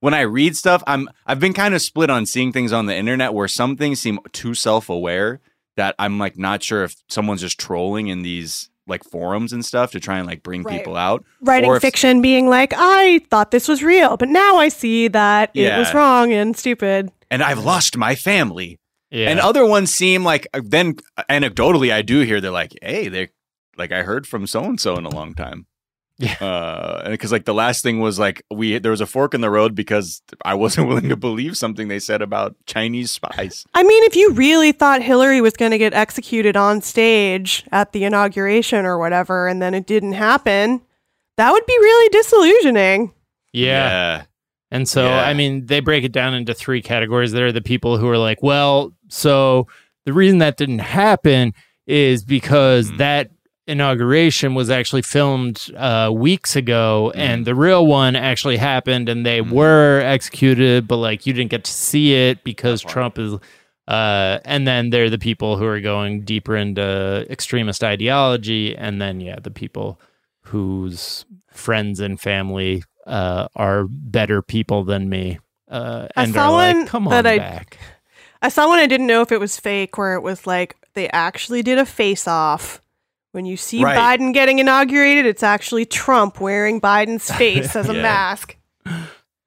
When 0.02 0.14
I 0.14 0.22
read 0.22 0.58
stuff, 0.58 0.84
I'm 0.86 1.08
I've 1.26 1.40
been 1.40 1.54
kind 1.54 1.74
of 1.74 1.82
split 1.82 2.10
on 2.10 2.26
seeing 2.26 2.52
things 2.52 2.74
on 2.74 2.86
the 2.88 2.96
internet 2.96 3.34
where 3.34 3.48
some 3.48 3.78
things 3.78 4.00
seem 4.02 4.20
too 4.34 4.54
self-aware 4.54 5.40
that 5.78 5.96
I'm 5.98 6.20
like 6.20 6.38
not 6.38 6.62
sure 6.64 6.84
if 6.84 6.96
someone's 7.08 7.42
just 7.42 7.58
trolling 7.60 8.08
in 8.08 8.24
these 8.24 8.70
like 8.88 9.04
forums 9.04 9.54
and 9.54 9.64
stuff 9.64 9.92
to 9.92 10.00
try 10.00 10.18
and 10.18 10.28
like 10.28 10.44
bring 10.44 10.64
Right. 10.64 10.80
people 10.80 10.98
out. 10.98 11.24
Writing 11.42 11.70
Or 11.70 11.76
if- 11.78 11.82
fiction, 11.82 12.22
being 12.22 12.50
like, 12.50 12.74
I 12.76 13.22
thought 13.30 13.52
this 13.52 13.68
was 13.68 13.82
real, 13.84 14.18
but 14.18 14.28
now 14.28 14.58
I 14.58 14.68
see 14.70 15.08
that 15.10 15.52
it 15.54 15.78
was 15.78 15.94
wrong 15.94 16.34
and 16.34 16.58
stupid. 16.58 17.12
and 17.30 17.42
I've 17.44 17.64
lost 17.64 17.96
my 17.96 18.16
family. 18.16 18.80
Yeah. 19.12 19.30
And 19.30 19.40
other 19.40 19.66
ones 19.66 19.94
seem 19.94 20.24
like 20.24 20.48
uh, 20.54 20.62
then 20.66 20.96
anecdotally 21.30 21.92
I 21.94 22.02
do 22.02 22.22
hear 22.22 22.42
they're 22.42 22.50
like, 22.52 22.74
hey, 22.82 23.08
they 23.08 23.30
like 23.78 23.92
I 23.92 24.02
heard 24.04 24.26
from 24.28 24.48
so 24.48 24.64
and 24.64 24.80
so 24.80 24.98
in 24.98 25.06
a 25.06 25.10
long 25.10 25.34
time. 25.36 25.68
Yeah. 26.22 26.36
Uh, 26.40 27.10
because 27.10 27.32
like 27.32 27.46
the 27.46 27.54
last 27.54 27.82
thing 27.84 28.00
was 28.00 28.20
like 28.20 28.44
we 28.52 28.78
there 28.78 28.92
was 28.92 29.02
a 29.02 29.06
fork 29.06 29.34
in 29.34 29.42
the 29.42 29.50
road 29.50 29.74
because 29.76 30.22
I 30.46 30.54
wasn't 30.54 30.88
willing 30.90 31.10
to 31.10 31.16
believe 31.16 31.58
something 31.58 31.88
they 31.88 32.00
said 32.00 32.22
about 32.22 32.56
Chinese 32.68 33.10
spies. 33.12 33.66
I 33.74 33.84
mean, 33.84 34.04
if 34.04 34.16
you 34.16 34.32
really 34.34 34.72
thought 34.72 35.02
Hillary 35.02 35.42
was 35.42 35.54
going 35.54 35.72
to 35.72 35.78
get 35.80 35.94
executed 35.94 36.56
on 36.56 36.82
stage 36.82 37.66
at 37.72 37.92
the 37.92 38.04
inauguration 38.04 38.86
or 38.86 38.98
whatever, 39.00 39.48
and 39.48 39.62
then 39.62 39.74
it 39.74 39.88
didn't 39.88 40.14
happen, 40.14 40.82
that 41.38 41.52
would 41.52 41.66
be 41.66 41.78
really 41.80 42.10
disillusioning. 42.10 43.12
yeah. 43.52 44.24
And 44.74 44.88
so, 44.88 45.04
Yeah. 45.06 45.26
I 45.26 45.34
mean, 45.34 45.66
they 45.66 45.82
break 45.82 46.06
it 46.06 46.14
down 46.14 46.34
into 46.34 46.54
three 46.54 46.82
categories. 46.82 47.34
There 47.34 47.48
are 47.48 47.52
the 47.52 47.62
people 47.62 47.98
who 47.98 48.08
are 48.08 48.18
like, 48.18 48.42
well, 48.42 48.94
so 49.10 49.68
the 50.06 50.14
reason 50.14 50.38
that 50.38 50.56
didn't 50.56 50.80
happen 50.80 51.54
is 51.88 52.24
because 52.24 52.90
Mhm. 52.90 52.98
that 53.00 53.32
inauguration 53.72 54.54
was 54.56 54.70
actually 54.70 55.02
filmed 55.02 55.72
uh, 55.78 56.10
weeks 56.14 56.56
ago, 56.56 57.12
Mhm. 57.16 57.20
and 57.20 57.46
the 57.46 57.56
real 57.56 57.86
one 57.88 58.16
actually 58.16 58.58
happened, 58.58 59.10
and 59.10 59.26
they 59.26 59.40
Mhm. 59.42 59.52
were 59.52 60.02
executed, 60.06 60.88
but 60.88 60.98
like 60.98 61.26
you 61.26 61.34
didn't 61.34 61.52
get 61.52 61.64
to 61.64 61.72
see 61.72 62.14
it 62.14 62.44
because 62.44 62.82
That 62.82 62.88
part. 62.88 62.94
Trump 62.94 63.20
is. 63.20 63.34
Uh, 63.88 64.40
and 64.46 64.66
then 64.68 64.92
there 64.92 65.06
are 65.06 65.10
the 65.10 65.18
people 65.18 65.58
who 65.58 65.66
are 65.66 65.82
going 65.82 66.22
deeper 66.22 66.56
into 66.56 67.26
extremist 67.30 67.84
ideology, 67.84 68.76
and 68.78 69.02
then 69.02 69.20
yeah, 69.20 69.38
the 69.42 69.52
people 69.52 70.00
whose 70.44 71.26
friends 71.52 72.00
and 72.00 72.20
family 72.20 72.84
uh, 73.08 73.48
are 73.56 73.86
better 73.90 74.42
people 74.42 74.84
than 74.84 75.10
me. 75.10 75.40
Uh, 75.70 76.08
I 76.16 76.24
and 76.24 76.34
saw 76.34 76.48
are 76.48 76.52
like, 76.52 76.76
one 76.76 76.86
come 76.88 77.08
on 77.08 77.12
that 77.12 77.26
I- 77.28 77.38
back. 77.40 77.80
I 78.44 78.50
saw 78.50 78.68
one 78.68 78.80
I 78.80 78.88
didn't 78.88 79.08
know 79.08 79.22
if 79.22 79.32
it 79.32 79.40
was 79.40 79.60
fake, 79.60 79.98
where 79.98 80.14
it 80.16 80.22
was 80.22 80.48
like 80.48 80.76
they 80.94 81.08
actually 81.10 81.62
did 81.64 81.78
a 81.78 81.86
face 81.86 82.28
off. 82.28 82.81
When 83.34 83.46
you 83.46 83.56
see 83.58 83.82
Right. 83.84 83.98
Biden 83.98 84.34
getting 84.34 84.60
inaugurated, 84.60 85.26
it's 85.26 85.44
actually 85.44 85.86
Trump 85.86 86.42
wearing 86.42 86.82
Biden's 86.82 87.30
face 87.36 87.76
as 87.76 87.90
a 87.90 87.96
Yeah. 87.96 88.02
mask. 88.02 88.58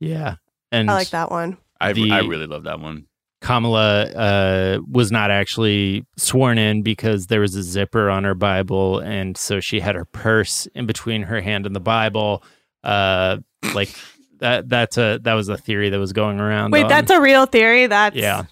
Yeah, 0.01 0.37
and 0.73 0.91
I 0.91 0.95
like 0.95 1.11
that 1.11 1.31
one. 1.31 1.59
I 1.81 1.93
The- 1.93 2.11
I 2.13 2.21
really 2.21 2.47
love 2.47 2.65
that 2.65 2.81
one. 2.81 3.07
Kamala 3.41 4.05
uh, 4.05 4.79
was 4.91 5.13
not 5.13 5.31
actually 5.31 6.07
sworn 6.17 6.57
in 6.57 6.83
because 6.83 7.27
there 7.27 7.41
was 7.41 7.55
a 7.55 7.63
zipper 7.63 8.09
on 8.09 8.25
her 8.25 8.35
Bible, 8.35 9.01
and 9.01 9.37
so 9.37 9.61
she 9.61 9.81
had 9.81 9.95
her 9.97 10.07
purse 10.07 10.67
in 10.75 10.87
between 10.87 11.23
her 11.25 11.43
hand 11.43 11.67
and 11.67 11.77
the 11.77 11.81
Bible. 11.81 12.43
Uh, 12.83 13.39
like 13.75 13.95
that. 14.39 14.69
That's 14.71 14.97
a 14.97 15.19
that 15.25 15.35
was 15.35 15.51
a 15.51 15.59
theory 15.59 15.91
that 15.91 15.99
was 15.99 16.15
going 16.15 16.41
around. 16.41 16.71
Wait, 16.71 16.85
on- 16.85 16.89
that's 16.89 17.11
a 17.11 17.21
real 17.21 17.45
theory. 17.45 17.87
That's 17.87 18.17
yeah. 18.17 18.45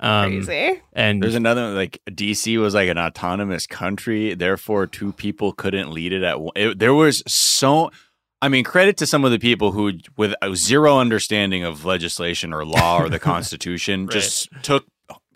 Um, 0.00 0.42
crazy. 0.44 0.82
and 0.92 1.22
There's 1.22 1.34
another 1.34 1.70
like 1.70 2.00
DC 2.10 2.60
was 2.60 2.74
like 2.74 2.88
an 2.88 2.98
autonomous 2.98 3.66
country, 3.66 4.34
therefore 4.34 4.86
two 4.86 5.12
people 5.12 5.52
couldn't 5.52 5.90
lead 5.90 6.12
it 6.12 6.22
at 6.22 6.40
one. 6.40 6.52
It, 6.56 6.78
there 6.78 6.94
was 6.94 7.22
so, 7.26 7.90
I 8.42 8.48
mean, 8.48 8.64
credit 8.64 8.96
to 8.98 9.06
some 9.06 9.24
of 9.24 9.30
the 9.30 9.38
people 9.38 9.72
who, 9.72 9.92
with 10.16 10.34
a 10.42 10.54
zero 10.56 10.98
understanding 10.98 11.64
of 11.64 11.84
legislation 11.84 12.52
or 12.52 12.64
law 12.64 13.00
or 13.00 13.08
the 13.08 13.18
Constitution, 13.20 14.08
just 14.08 14.48
took 14.62 14.84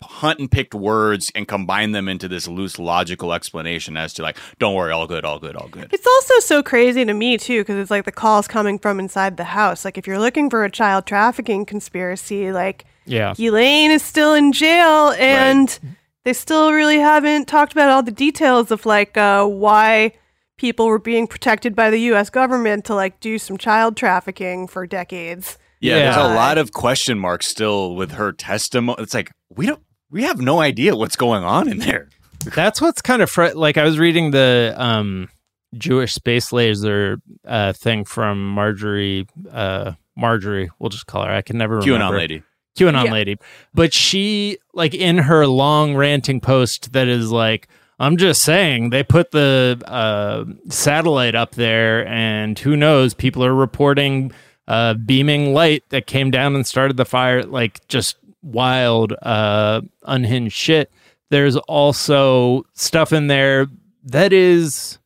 hunt 0.01 0.39
and 0.39 0.49
picked 0.49 0.73
words 0.73 1.31
and 1.35 1.47
combined 1.47 1.93
them 1.93 2.07
into 2.07 2.27
this 2.27 2.47
loose 2.47 2.79
logical 2.79 3.33
explanation 3.33 3.97
as 3.97 4.13
to 4.13 4.21
like, 4.21 4.37
don't 4.57 4.73
worry, 4.73 4.91
all 4.91 5.07
good, 5.07 5.25
all 5.25 5.39
good, 5.39 5.55
all 5.55 5.67
good. 5.67 5.89
It's 5.91 6.07
also 6.07 6.39
so 6.39 6.63
crazy 6.63 7.05
to 7.05 7.13
me 7.13 7.37
too, 7.37 7.61
because 7.61 7.77
it's 7.77 7.91
like 7.91 8.05
the 8.05 8.11
calls 8.11 8.47
coming 8.47 8.79
from 8.79 8.99
inside 8.99 9.37
the 9.37 9.43
house. 9.45 9.83
Like 9.85 9.97
if 9.97 10.07
you're 10.07 10.19
looking 10.19 10.49
for 10.49 10.63
a 10.63 10.71
child 10.71 11.05
trafficking 11.05 11.65
conspiracy, 11.65 12.51
like 12.51 12.85
yeah, 13.09 13.33
Ghislaine 13.35 13.91
is 13.91 14.01
still 14.03 14.33
in 14.33 14.51
jail, 14.53 15.09
and 15.17 15.77
they 16.23 16.33
still 16.33 16.71
really 16.71 16.99
haven't 16.99 17.47
talked 17.47 17.71
about 17.73 17.89
all 17.89 18.03
the 18.03 18.11
details 18.11 18.71
of 18.71 18.85
like 18.85 19.17
uh, 19.17 19.45
why 19.45 20.13
people 20.57 20.87
were 20.87 20.99
being 20.99 21.25
protected 21.27 21.75
by 21.75 21.89
the 21.89 21.99
U.S. 22.11 22.29
government 22.29 22.85
to 22.85 22.95
like 22.95 23.19
do 23.19 23.37
some 23.39 23.57
child 23.57 23.95
trafficking 23.97 24.67
for 24.67 24.85
decades. 24.85 25.57
Yeah, 25.81 25.95
Yeah. 25.97 26.03
there's 26.03 26.17
a 26.31 26.35
lot 26.35 26.57
of 26.57 26.71
question 26.73 27.17
marks 27.17 27.47
still 27.47 27.95
with 27.95 28.11
her 28.11 28.31
testimony. 28.33 29.01
It's 29.01 29.13
like 29.13 29.31
we 29.49 29.65
don't, 29.65 29.81
we 30.11 30.23
have 30.23 30.41
no 30.41 30.59
idea 30.59 30.95
what's 30.95 31.15
going 31.15 31.43
on 31.43 31.69
in 31.69 31.79
there. 31.79 32.09
That's 32.55 32.81
what's 32.81 33.01
kind 33.01 33.21
of 33.21 33.29
fr- 33.29 33.53
like 33.55 33.77
I 33.77 33.83
was 33.85 33.97
reading 33.97 34.31
the 34.31 34.73
um, 34.77 35.29
Jewish 35.77 36.13
space 36.13 36.51
laser 36.51 37.19
uh, 37.47 37.71
thing 37.73 38.03
from 38.03 38.49
Marjorie. 38.49 39.27
Uh, 39.49 39.93
Marjorie, 40.17 40.69
we'll 40.79 40.89
just 40.89 41.05
call 41.07 41.23
her. 41.23 41.31
I 41.31 41.41
can 41.41 41.57
never 41.57 41.79
remember. 41.79 42.05
QAnon 42.05 42.17
lady. 42.17 42.43
QAnon 42.77 43.05
Yeah. 43.05 43.11
lady. 43.11 43.37
But 43.73 43.93
she, 43.93 44.57
like, 44.73 44.93
in 44.93 45.17
her 45.19 45.47
long 45.47 45.95
ranting 45.95 46.39
post 46.39 46.93
that 46.93 47.07
is 47.07 47.31
like, 47.31 47.67
I'm 47.99 48.15
just 48.15 48.41
saying, 48.43 48.91
they 48.91 49.03
put 49.03 49.31
the 49.31 49.81
uh, 49.85 50.45
satellite 50.69 51.35
up 51.35 51.51
there, 51.55 52.07
and 52.07 52.57
who 52.57 52.77
knows? 52.77 53.13
People 53.13 53.43
are 53.43 53.53
reporting 53.53 54.31
uh, 54.69 54.93
beaming 54.93 55.53
light 55.53 55.83
that 55.89 56.07
came 56.07 56.31
down 56.31 56.55
and 56.55 56.65
started 56.65 56.95
the 56.95 57.03
fire, 57.05 57.43
like, 57.43 57.85
just 57.89 58.15
wild, 58.41 59.13
uh, 59.21 59.81
unhinged 60.03 60.55
shit. 60.55 60.91
There's 61.29 61.57
also 61.57 62.63
stuff 62.73 63.11
in 63.11 63.27
there 63.27 63.67
that 64.05 64.31
is, 64.31 64.97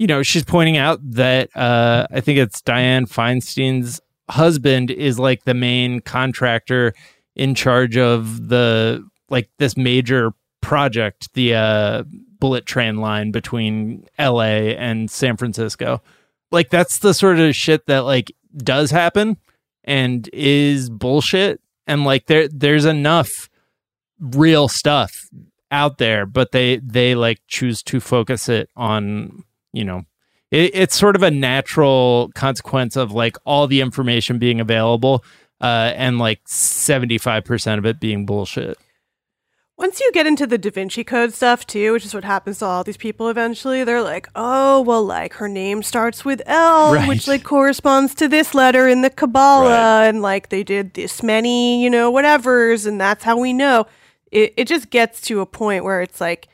you 0.00 0.06
know, 0.08 0.22
she's 0.24 0.42
pointing 0.44 0.76
out 0.76 0.98
that 1.12 1.56
uh, 1.56 2.06
I 2.10 2.20
think 2.20 2.38
it's 2.38 2.60
Dianne 2.62 3.08
Feinstein's 3.08 4.00
husband 4.30 4.90
is 4.90 5.18
like 5.18 5.44
the 5.44 5.54
main 5.54 6.00
contractor 6.00 6.94
in 7.36 7.54
charge 7.54 7.96
of 7.96 8.48
the 8.48 9.06
like 9.28 9.50
this 9.58 9.76
major 9.76 10.32
project, 10.60 11.32
the 11.34 11.54
uh, 11.54 12.04
bullet 12.38 12.66
train 12.66 12.96
line 12.96 13.30
between 13.30 14.06
LA 14.18 14.72
and 14.76 15.10
San 15.10 15.36
Francisco. 15.36 16.02
Like 16.50 16.70
that's 16.70 16.98
the 16.98 17.14
sort 17.14 17.38
of 17.38 17.54
shit 17.54 17.86
that 17.86 18.00
like 18.00 18.32
does 18.56 18.90
happen 18.90 19.36
and 19.82 20.28
is 20.32 20.88
bullshit. 20.88 21.60
And 21.86 22.04
like 22.04 22.26
there 22.26 22.48
there's 22.48 22.84
enough 22.84 23.48
real 24.20 24.68
stuff 24.68 25.12
out 25.70 25.98
there, 25.98 26.24
but 26.24 26.52
they 26.52 26.78
they 26.78 27.14
like 27.14 27.40
choose 27.48 27.82
to 27.84 28.00
focus 28.00 28.48
it 28.48 28.70
on, 28.76 29.44
you 29.72 29.84
know, 29.84 30.04
it, 30.54 30.70
it's 30.74 30.96
sort 30.96 31.16
of 31.16 31.22
a 31.22 31.30
natural 31.30 32.30
consequence 32.34 32.96
of 32.96 33.12
like 33.12 33.36
all 33.44 33.66
the 33.66 33.80
information 33.80 34.38
being 34.38 34.60
available 34.60 35.24
uh, 35.60 35.92
and 35.96 36.18
like 36.18 36.44
75% 36.46 37.78
of 37.78 37.86
it 37.86 38.00
being 38.00 38.24
bullshit. 38.26 38.78
Once 39.76 39.98
you 40.00 40.12
get 40.12 40.24
into 40.24 40.46
the 40.46 40.56
Da 40.56 40.70
Vinci 40.70 41.02
Code 41.02 41.34
stuff 41.34 41.66
too, 41.66 41.92
which 41.92 42.04
is 42.04 42.14
what 42.14 42.22
happens 42.22 42.60
to 42.60 42.64
all 42.64 42.84
these 42.84 42.96
people 42.96 43.28
eventually, 43.28 43.82
they're 43.82 44.02
like, 44.02 44.28
oh, 44.36 44.80
well, 44.82 45.04
like 45.04 45.34
her 45.34 45.48
name 45.48 45.82
starts 45.82 46.24
with 46.24 46.40
L, 46.46 46.94
Right. 46.94 47.08
which 47.08 47.26
like 47.26 47.42
corresponds 47.42 48.14
to 48.16 48.28
this 48.28 48.54
letter 48.54 48.86
in 48.86 49.02
the 49.02 49.10
Kabbalah, 49.10 49.70
Right. 49.70 50.06
and 50.06 50.22
like 50.22 50.50
they 50.50 50.62
did 50.62 50.94
this 50.94 51.24
many, 51.24 51.82
you 51.82 51.90
know, 51.90 52.12
whatevers, 52.12 52.86
and 52.86 53.00
that's 53.00 53.24
how 53.24 53.36
we 53.36 53.52
know. 53.52 53.86
It, 54.30 54.54
it 54.56 54.68
just 54.68 54.90
gets 54.90 55.20
to 55.22 55.40
a 55.40 55.46
point 55.46 55.82
where 55.82 56.02
it's 56.02 56.20
like 56.20 56.46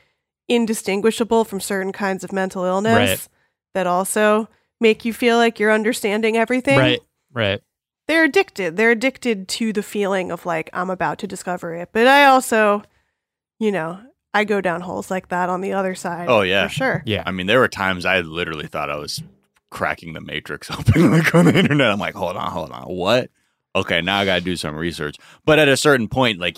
indistinguishable 0.47 1.45
from 1.45 1.59
certain 1.61 1.91
kinds 1.91 2.23
of 2.23 2.31
mental 2.33 2.63
illness 2.65 2.95
Right. 2.95 3.27
That 3.73 3.87
also 3.87 4.49
make 4.79 5.05
you 5.05 5.13
feel 5.13 5.37
like 5.37 5.59
you're 5.59 5.71
understanding 5.71 6.37
everything. 6.37 6.77
Right, 6.77 6.99
right. 7.31 7.61
They're 8.07 8.25
addicted. 8.25 8.77
They're 8.77 8.91
addicted 8.91 9.47
to 9.49 9.71
the 9.71 9.83
feeling 9.83 10.31
of 10.31 10.45
like, 10.45 10.69
I'm 10.73 10.89
about 10.89 11.19
to 11.19 11.27
discover 11.27 11.73
it. 11.75 11.89
But 11.93 12.07
I 12.07 12.25
also, 12.25 12.83
you 13.59 13.71
know, 13.71 14.01
I 14.33 14.43
go 14.43 14.59
down 14.59 14.81
holes 14.81 15.11
like 15.11 15.29
that 15.29 15.49
on 15.49 15.61
the 15.61 15.73
other 15.73 15.95
side. 15.95 16.27
Oh, 16.29 16.41
yeah. 16.41 16.67
for 16.67 16.73
sure. 16.73 17.03
Yeah. 17.05 17.23
I 17.25 17.31
mean, 17.31 17.47
there 17.47 17.59
were 17.59 17.67
times 17.67 18.05
I 18.05 18.21
literally 18.21 18.67
thought 18.67 18.89
I 18.89 18.97
was 18.97 19.21
cracking 19.69 20.13
the 20.13 20.21
matrix 20.21 20.69
open 20.77 21.11
like 21.11 21.33
on 21.33 21.45
the 21.45 21.57
internet. 21.57 21.91
I'm 21.91 21.99
like, 21.99 22.15
hold 22.15 22.35
on, 22.35 22.51
hold 22.51 22.71
on, 22.71 22.83
what? 22.83 23.29
Okay, 23.73 24.01
now 24.01 24.19
I 24.19 24.25
got 24.25 24.35
to 24.35 24.41
do 24.41 24.57
some 24.57 24.75
research. 24.75 25.15
But 25.45 25.57
at 25.57 25.69
a 25.69 25.77
certain 25.77 26.09
point, 26.09 26.39
like 26.39 26.57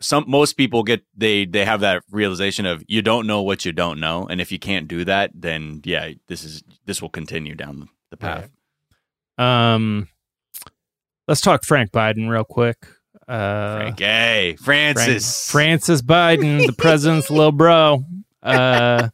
some 0.00 0.24
most 0.26 0.54
people 0.54 0.82
get 0.82 1.02
they 1.16 1.44
they 1.44 1.64
have 1.64 1.80
that 1.80 2.02
realization 2.10 2.66
of 2.66 2.82
you 2.88 3.02
don't 3.02 3.26
know 3.26 3.42
what 3.42 3.64
you 3.64 3.72
don't 3.72 4.00
know, 4.00 4.26
and 4.28 4.40
if 4.40 4.50
you 4.50 4.58
can't 4.58 4.88
do 4.88 5.04
that, 5.04 5.30
then 5.34 5.80
yeah, 5.84 6.10
this 6.26 6.44
is 6.44 6.62
this 6.86 7.02
will 7.02 7.08
continue 7.08 7.54
down 7.54 7.88
the 8.10 8.16
path. 8.16 8.50
Um, 9.38 10.08
let's 11.28 11.40
talk 11.40 11.64
Frank 11.64 11.92
Biden 11.92 12.28
real 12.28 12.44
quick. 12.44 12.86
Uh, 13.28 13.76
Frank, 13.76 13.98
hey, 14.00 14.56
Frank- 14.60 14.96
Francis, 14.98 15.50
Francis 15.50 16.02
Biden, 16.02 16.66
the 16.66 16.72
president's 16.72 17.30
little 17.30 17.52
bro. 17.52 18.04
Uh, 18.42 19.10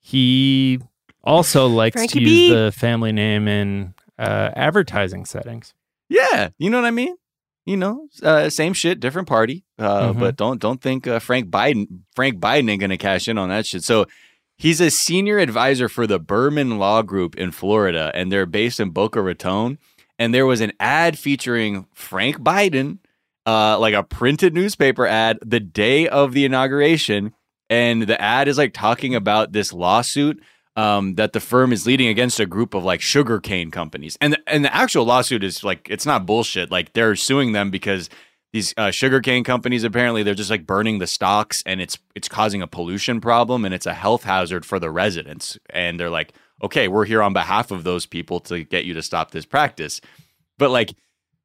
he 0.00 0.78
also 1.24 1.66
likes 1.66 1.94
Frankie 1.94 2.20
to 2.20 2.24
B. 2.24 2.46
use 2.48 2.54
the 2.54 2.72
family 2.78 3.12
name 3.12 3.48
in 3.48 3.94
uh, 4.18 4.50
advertising 4.54 5.24
settings. 5.24 5.74
Yeah, 6.08 6.50
you 6.58 6.70
know 6.70 6.78
what 6.78 6.86
I 6.86 6.90
mean. 6.90 7.16
You 7.68 7.76
know, 7.76 8.08
uh, 8.22 8.48
same 8.48 8.72
shit, 8.72 8.98
different 8.98 9.28
party. 9.28 9.64
Uh, 9.78 10.12
Mhm. 10.12 10.18
But 10.20 10.36
don't 10.36 10.58
don't 10.60 10.80
think 10.80 11.06
uh, 11.06 11.18
Frank 11.18 11.50
Biden 11.50 11.86
Frank 12.16 12.40
Biden 12.40 12.70
ain't 12.70 12.80
gonna 12.80 12.96
cash 12.96 13.28
in 13.28 13.36
on 13.36 13.50
that 13.50 13.66
shit. 13.66 13.84
So 13.84 14.06
he's 14.56 14.80
a 14.80 14.90
senior 14.90 15.38
advisor 15.38 15.88
for 15.88 16.06
the 16.06 16.18
Berman 16.18 16.78
Law 16.78 17.02
Group 17.02 17.36
in 17.36 17.50
Florida, 17.52 18.10
and 18.14 18.32
they're 18.32 18.46
based 18.46 18.80
in 18.80 18.90
Boca 18.90 19.20
Raton. 19.20 19.78
And 20.18 20.32
there 20.32 20.46
was 20.46 20.60
an 20.62 20.72
ad 20.80 21.18
featuring 21.18 21.86
Frank 21.94 22.38
Biden, 22.38 22.98
uh, 23.46 23.78
like 23.78 23.94
a 23.94 24.02
printed 24.02 24.54
newspaper 24.54 25.06
ad, 25.06 25.38
the 25.44 25.60
day 25.60 26.08
of 26.08 26.32
the 26.32 26.44
inauguration. 26.46 27.34
And 27.70 28.04
the 28.04 28.18
ad 28.20 28.48
is 28.48 28.56
like 28.56 28.72
talking 28.72 29.14
about 29.14 29.52
this 29.52 29.74
lawsuit 29.74 30.42
um, 30.78 31.16
that 31.16 31.32
the 31.32 31.40
firm 31.40 31.72
is 31.72 31.86
leading 31.86 32.06
against 32.06 32.38
a 32.38 32.46
group 32.46 32.72
of 32.72 32.84
like 32.84 33.00
sugarcane 33.00 33.72
companies, 33.72 34.16
and 34.20 34.34
the, 34.34 34.38
and 34.46 34.64
the 34.64 34.72
actual 34.72 35.04
lawsuit 35.04 35.42
is 35.42 35.64
like 35.64 35.88
it's 35.90 36.06
not 36.06 36.24
bullshit. 36.24 36.70
Like 36.70 36.92
they're 36.92 37.16
suing 37.16 37.50
them 37.50 37.72
because 37.72 38.08
these 38.52 38.74
uh, 38.76 38.92
sugarcane 38.92 39.42
companies 39.42 39.82
apparently 39.82 40.22
they're 40.22 40.34
just 40.34 40.50
like 40.50 40.66
burning 40.66 41.00
the 41.00 41.08
stocks, 41.08 41.64
and 41.66 41.80
it's 41.80 41.98
it's 42.14 42.28
causing 42.28 42.62
a 42.62 42.68
pollution 42.68 43.20
problem, 43.20 43.64
and 43.64 43.74
it's 43.74 43.86
a 43.86 43.92
health 43.92 44.22
hazard 44.22 44.64
for 44.64 44.78
the 44.78 44.88
residents. 44.88 45.58
And 45.70 45.98
they're 45.98 46.10
like, 46.10 46.32
okay, 46.62 46.86
we're 46.86 47.06
here 47.06 47.24
on 47.24 47.32
behalf 47.32 47.72
of 47.72 47.82
those 47.82 48.06
people 48.06 48.38
to 48.42 48.62
get 48.62 48.84
you 48.84 48.94
to 48.94 49.02
stop 49.02 49.32
this 49.32 49.46
practice. 49.46 50.00
But 50.58 50.70
like 50.70 50.94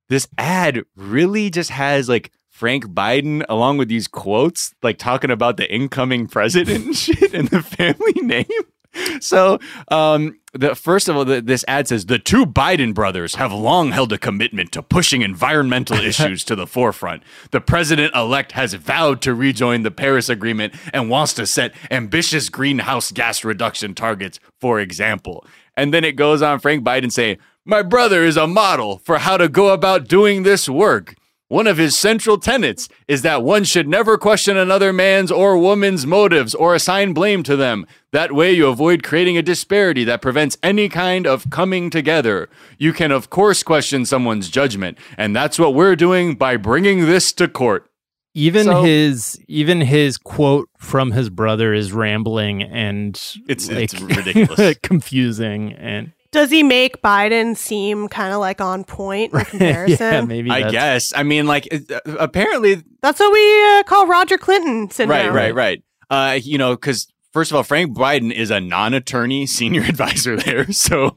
this 0.10 0.28
ad 0.38 0.84
really 0.96 1.50
just 1.50 1.72
has 1.72 2.08
like 2.08 2.32
Frank 2.50 2.86
Biden 2.86 3.44
along 3.50 3.80
with 3.80 3.88
these 3.88 4.08
quotes, 4.08 4.76
like 4.84 5.00
talking 5.00 5.32
about 5.32 5.58
the 5.58 5.74
incoming 5.74 6.28
president 6.28 6.86
and 6.86 6.96
shit 6.96 7.34
and 7.34 7.48
the 7.48 7.64
family 7.64 8.14
name. 8.22 8.46
So, 9.20 9.60
um, 9.90 10.40
the 10.54 10.76
first 10.76 11.08
of 11.08 11.16
all, 11.16 11.26
the, 11.26 11.42
this 11.42 11.64
ad 11.68 11.88
says 11.88 12.06
the 12.06 12.20
two 12.20 12.46
Biden 12.46 12.94
brothers 12.94 13.36
have 13.36 13.52
long 13.52 13.92
held 13.92 14.12
a 14.12 14.18
commitment 14.18 14.72
to 14.74 14.84
pushing 14.84 15.22
environmental 15.22 15.98
issues 16.04 16.44
to 16.46 16.56
the 16.56 16.68
forefront. 16.68 17.24
The 17.52 17.62
president 17.62 18.14
elect 18.16 18.52
has 18.52 18.74
vowed 18.74 19.22
to 19.22 19.34
rejoin 19.34 19.84
the 19.84 19.92
Paris 19.92 20.30
Agreement 20.30 20.74
and 20.94 21.10
wants 21.10 21.34
to 21.36 21.46
set 21.46 21.74
ambitious 21.90 22.50
greenhouse 22.50 23.12
gas 23.12 23.44
reduction 23.44 23.96
targets, 23.96 24.40
for 24.60 24.80
example. 24.80 25.46
And 25.76 25.94
then 25.94 26.04
it 26.04 26.16
goes 26.16 26.42
on 26.42 26.60
Frank 26.60 26.84
Biden 26.84 27.12
saying, 27.12 27.38
My 27.66 27.82
brother 27.82 28.24
is 28.24 28.38
a 28.38 28.48
model 28.48 29.00
for 29.00 29.20
how 29.20 29.38
to 29.38 29.50
go 29.50 29.70
about 29.70 30.08
doing 30.08 30.44
this 30.44 30.70
work. 30.70 31.16
One 31.54 31.68
of 31.68 31.78
his 31.78 31.96
central 31.96 32.40
tenets 32.40 32.90
is 33.08 33.22
that 33.22 33.44
one 33.44 33.64
should 33.64 33.88
never 33.88 34.18
question 34.18 34.58
another 34.58 34.92
man's 34.92 35.32
or 35.32 35.56
woman's 35.56 36.04
motives 36.08 36.56
or 36.56 36.74
assign 36.74 37.14
blame 37.14 37.44
to 37.44 37.56
them. 37.56 37.86
That 38.12 38.32
way, 38.32 38.52
you 38.54 38.66
avoid 38.68 39.04
creating 39.04 39.38
a 39.38 39.44
disparity 39.44 40.04
that 40.06 40.20
prevents 40.20 40.58
any 40.64 40.90
kind 40.90 41.28
of 41.28 41.52
coming 41.52 41.92
together. 41.92 42.50
You 42.80 42.92
can, 42.92 43.12
of 43.12 43.30
course, 43.30 43.62
question 43.62 44.04
someone's 44.04 44.50
judgment, 44.50 44.98
and 45.16 45.36
that's 45.36 45.60
what 45.60 45.76
we're 45.76 45.96
doing 45.96 46.34
by 46.34 46.58
bringing 46.58 47.06
this 47.06 47.32
to 47.34 47.48
court. 47.48 47.88
Even 48.34 48.64
So- 48.64 48.82
his 48.82 49.40
even 49.48 49.82
his 49.82 50.18
quote 50.18 50.68
from 50.80 51.12
his 51.12 51.30
brother 51.30 51.72
is 51.72 51.94
rambling 51.94 52.64
and 52.64 53.14
It's- 53.48 53.70
like, 53.70 53.94
it's 53.94 54.02
ridiculous. 54.02 54.78
confusing, 54.82 55.74
and 55.74 56.14
Does 56.34 56.50
he 56.52 56.64
make 56.64 57.02
Biden 57.02 57.56
seem 57.56 58.08
kind 58.10 58.34
of 58.34 58.40
like 58.40 58.60
on 58.60 58.84
point 58.84 59.34
in 59.34 59.40
comparison? 59.46 60.14
yeah, 60.14 60.22
maybe 60.22 60.50
I 60.52 60.70
guess. 60.70 61.14
I 61.16 61.24
mean, 61.24 61.46
like, 61.46 61.68
uh, 61.72 62.00
apparently, 62.20 62.84
That's 63.02 63.20
what 63.20 63.32
we 63.32 63.80
uh, 63.80 63.84
call 63.84 64.08
Roger 64.08 64.38
Clinton 64.38 64.90
syndrome. 64.90 65.20
right, 65.20 65.32
right, 65.32 65.56
right. 65.56 65.84
Uh, 66.10 66.40
you 66.42 66.58
know, 66.58 66.72
because 66.76 67.08
first 67.32 67.52
of 67.52 67.56
all, 67.56 67.64
Frank 67.64 67.96
Biden 67.96 68.34
is 68.34 68.52
a 68.52 68.60
non-attorney 68.60 69.46
senior 69.48 69.84
advisor 69.84 70.36
there, 70.36 70.72
so 70.72 71.16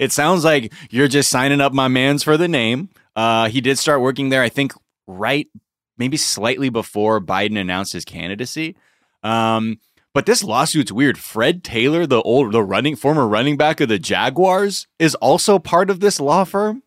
it 0.00 0.10
sounds 0.10 0.42
like 0.44 0.72
you're 0.90 1.08
just 1.08 1.30
signing 1.30 1.60
up 1.60 1.72
my 1.72 1.88
man's 1.88 2.22
for 2.22 2.36
the 2.36 2.48
name. 2.48 2.88
Uh, 3.14 3.48
he 3.48 3.60
did 3.60 3.78
start 3.78 4.00
working 4.00 4.30
there, 4.30 4.42
I 4.42 4.48
think, 4.48 4.72
right, 5.06 5.46
maybe 5.98 6.16
slightly 6.16 6.68
before 6.70 7.20
Biden 7.20 7.58
announced 7.58 7.92
his 7.92 8.04
candidacy. 8.04 8.74
Um, 9.22 9.78
but 10.16 10.24
this 10.26 10.42
lawsuit's 10.42 10.90
weird. 10.90 11.18
Fred 11.18 11.62
Taylor, 11.62 12.06
the 12.06 12.22
old, 12.22 12.50
the 12.52 12.62
running 12.62 12.96
former 12.96 13.28
running 13.28 13.56
back 13.58 13.80
of 13.82 13.88
the 13.90 13.98
Jaguars, 13.98 14.86
is 14.98 15.14
also 15.16 15.58
part 15.58 15.90
of 15.90 16.00
this 16.00 16.18
law 16.18 16.44
firm. 16.44 16.82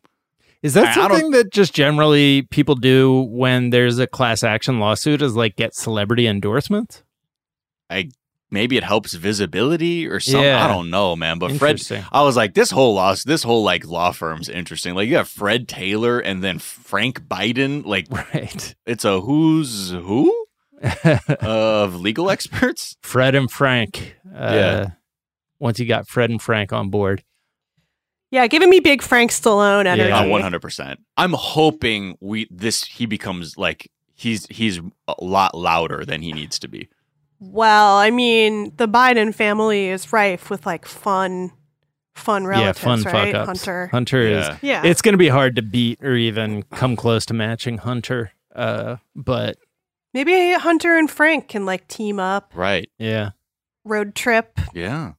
Is 0.64 0.74
that 0.74 0.88
I- 0.88 0.90
I 0.90 0.94
something 0.94 1.32
that 1.32 1.54
just 1.54 1.74
generally 1.74 2.42
people 2.42 2.74
do 2.76 3.22
when 3.30 3.70
there's 3.70 4.00
a 4.00 4.08
class 4.08 4.44
action 4.44 4.80
lawsuit? 4.80 5.22
Is 5.22 5.36
like 5.36 5.56
get 5.56 5.76
celebrity 5.76 6.26
endorsements? 6.28 7.04
I 7.90 8.10
Maybe 8.52 8.78
it 8.78 8.84
helps 8.84 9.14
visibility 9.14 10.08
or 10.08 10.20
something. 10.20 10.42
Yeah. 10.44 10.66
I 10.66 10.68
don't 10.68 10.90
know, 10.90 11.16
man. 11.16 11.38
But 11.38 11.52
Fred. 11.58 11.80
I 12.12 12.24
was 12.24 12.36
like, 12.36 12.56
this 12.56 12.72
whole 12.72 12.96
loss, 12.96 13.24
this 13.24 13.44
whole 13.44 13.64
like 13.64 13.86
law 13.86 14.12
firm's 14.12 14.50
interesting. 14.50 14.96
Like 14.96 15.08
you 15.08 15.18
have 15.18 15.30
Fred 15.30 15.68
Taylor 15.68 16.20
and 16.20 16.44
then 16.44 16.58
Frank 16.58 17.22
Biden. 17.28 17.86
Like 17.86 18.08
Right. 18.34 18.76
it's 18.88 19.06
a 19.06 19.22
who's 19.22 19.92
who 19.92 20.34
of 21.42 21.96
legal 21.96 22.30
experts. 22.30 22.96
Fred 23.04 23.36
and 23.36 23.50
Frank. 23.52 24.16
Uh, 24.34 24.52
Yeah. 24.54 24.86
Once 25.60 25.78
you 25.80 25.86
got 25.86 26.08
Fred 26.08 26.30
and 26.30 26.42
Frank 26.42 26.72
on 26.72 26.90
board, 26.90 27.24
Yeah, 28.32 28.48
giving 28.48 28.70
me 28.70 28.80
big 28.80 29.02
Frank 29.02 29.32
Stallone 29.32 29.86
energy. 29.86 30.08
Yeah. 30.10 30.26
One 30.26 30.42
hundred 30.42 30.62
percent. 30.62 31.00
I'm 31.18 31.34
hoping 31.34 32.18
we 32.22 32.48
this 32.50 32.84
he 32.86 33.06
becomes 33.06 33.58
like 33.58 33.92
he's 34.16 34.46
he's 34.48 34.80
a 35.08 35.16
lot 35.20 35.56
louder 35.56 36.06
than 36.06 36.22
he 36.22 36.32
needs 36.32 36.60
to 36.60 36.68
be. 36.70 36.88
Well, 37.42 37.96
I 37.98 38.10
mean, 38.12 38.74
the 38.78 38.88
Biden 38.88 39.34
family 39.34 39.88
is 39.88 40.12
rife 40.14 40.50
with 40.50 40.66
like 40.66 40.86
fun, 40.86 41.52
fun 42.14 42.46
relatives, 42.46 42.80
yeah, 42.80 42.84
fun 42.84 43.02
right? 43.04 43.34
fuck 43.34 43.48
ups. 43.50 43.66
Hunter. 43.66 43.88
Hunter 43.88 44.22
Yeah. 44.28 44.54
is. 44.56 44.64
Yeah. 44.64 44.84
It's 44.86 45.02
going 45.02 45.14
to 45.14 45.18
be 45.18 45.30
hard 45.30 45.56
to 45.58 45.62
beat 45.62 46.04
or 46.04 46.16
even 46.16 46.64
come 46.64 46.96
close 46.96 47.26
to 47.28 47.34
matching 47.34 47.78
Hunter. 47.80 48.32
Uh, 48.56 48.98
but 49.16 49.58
Maybe 50.14 50.54
Hunter 50.54 50.98
and 50.98 51.10
Frank 51.10 51.48
can 51.50 51.66
like 51.66 51.88
team 51.88 52.20
up, 52.20 52.52
Right. 52.56 52.90
yeah, 52.98 53.32
road 53.86 54.16
trip. 54.16 54.60
Yeah. 54.74 55.14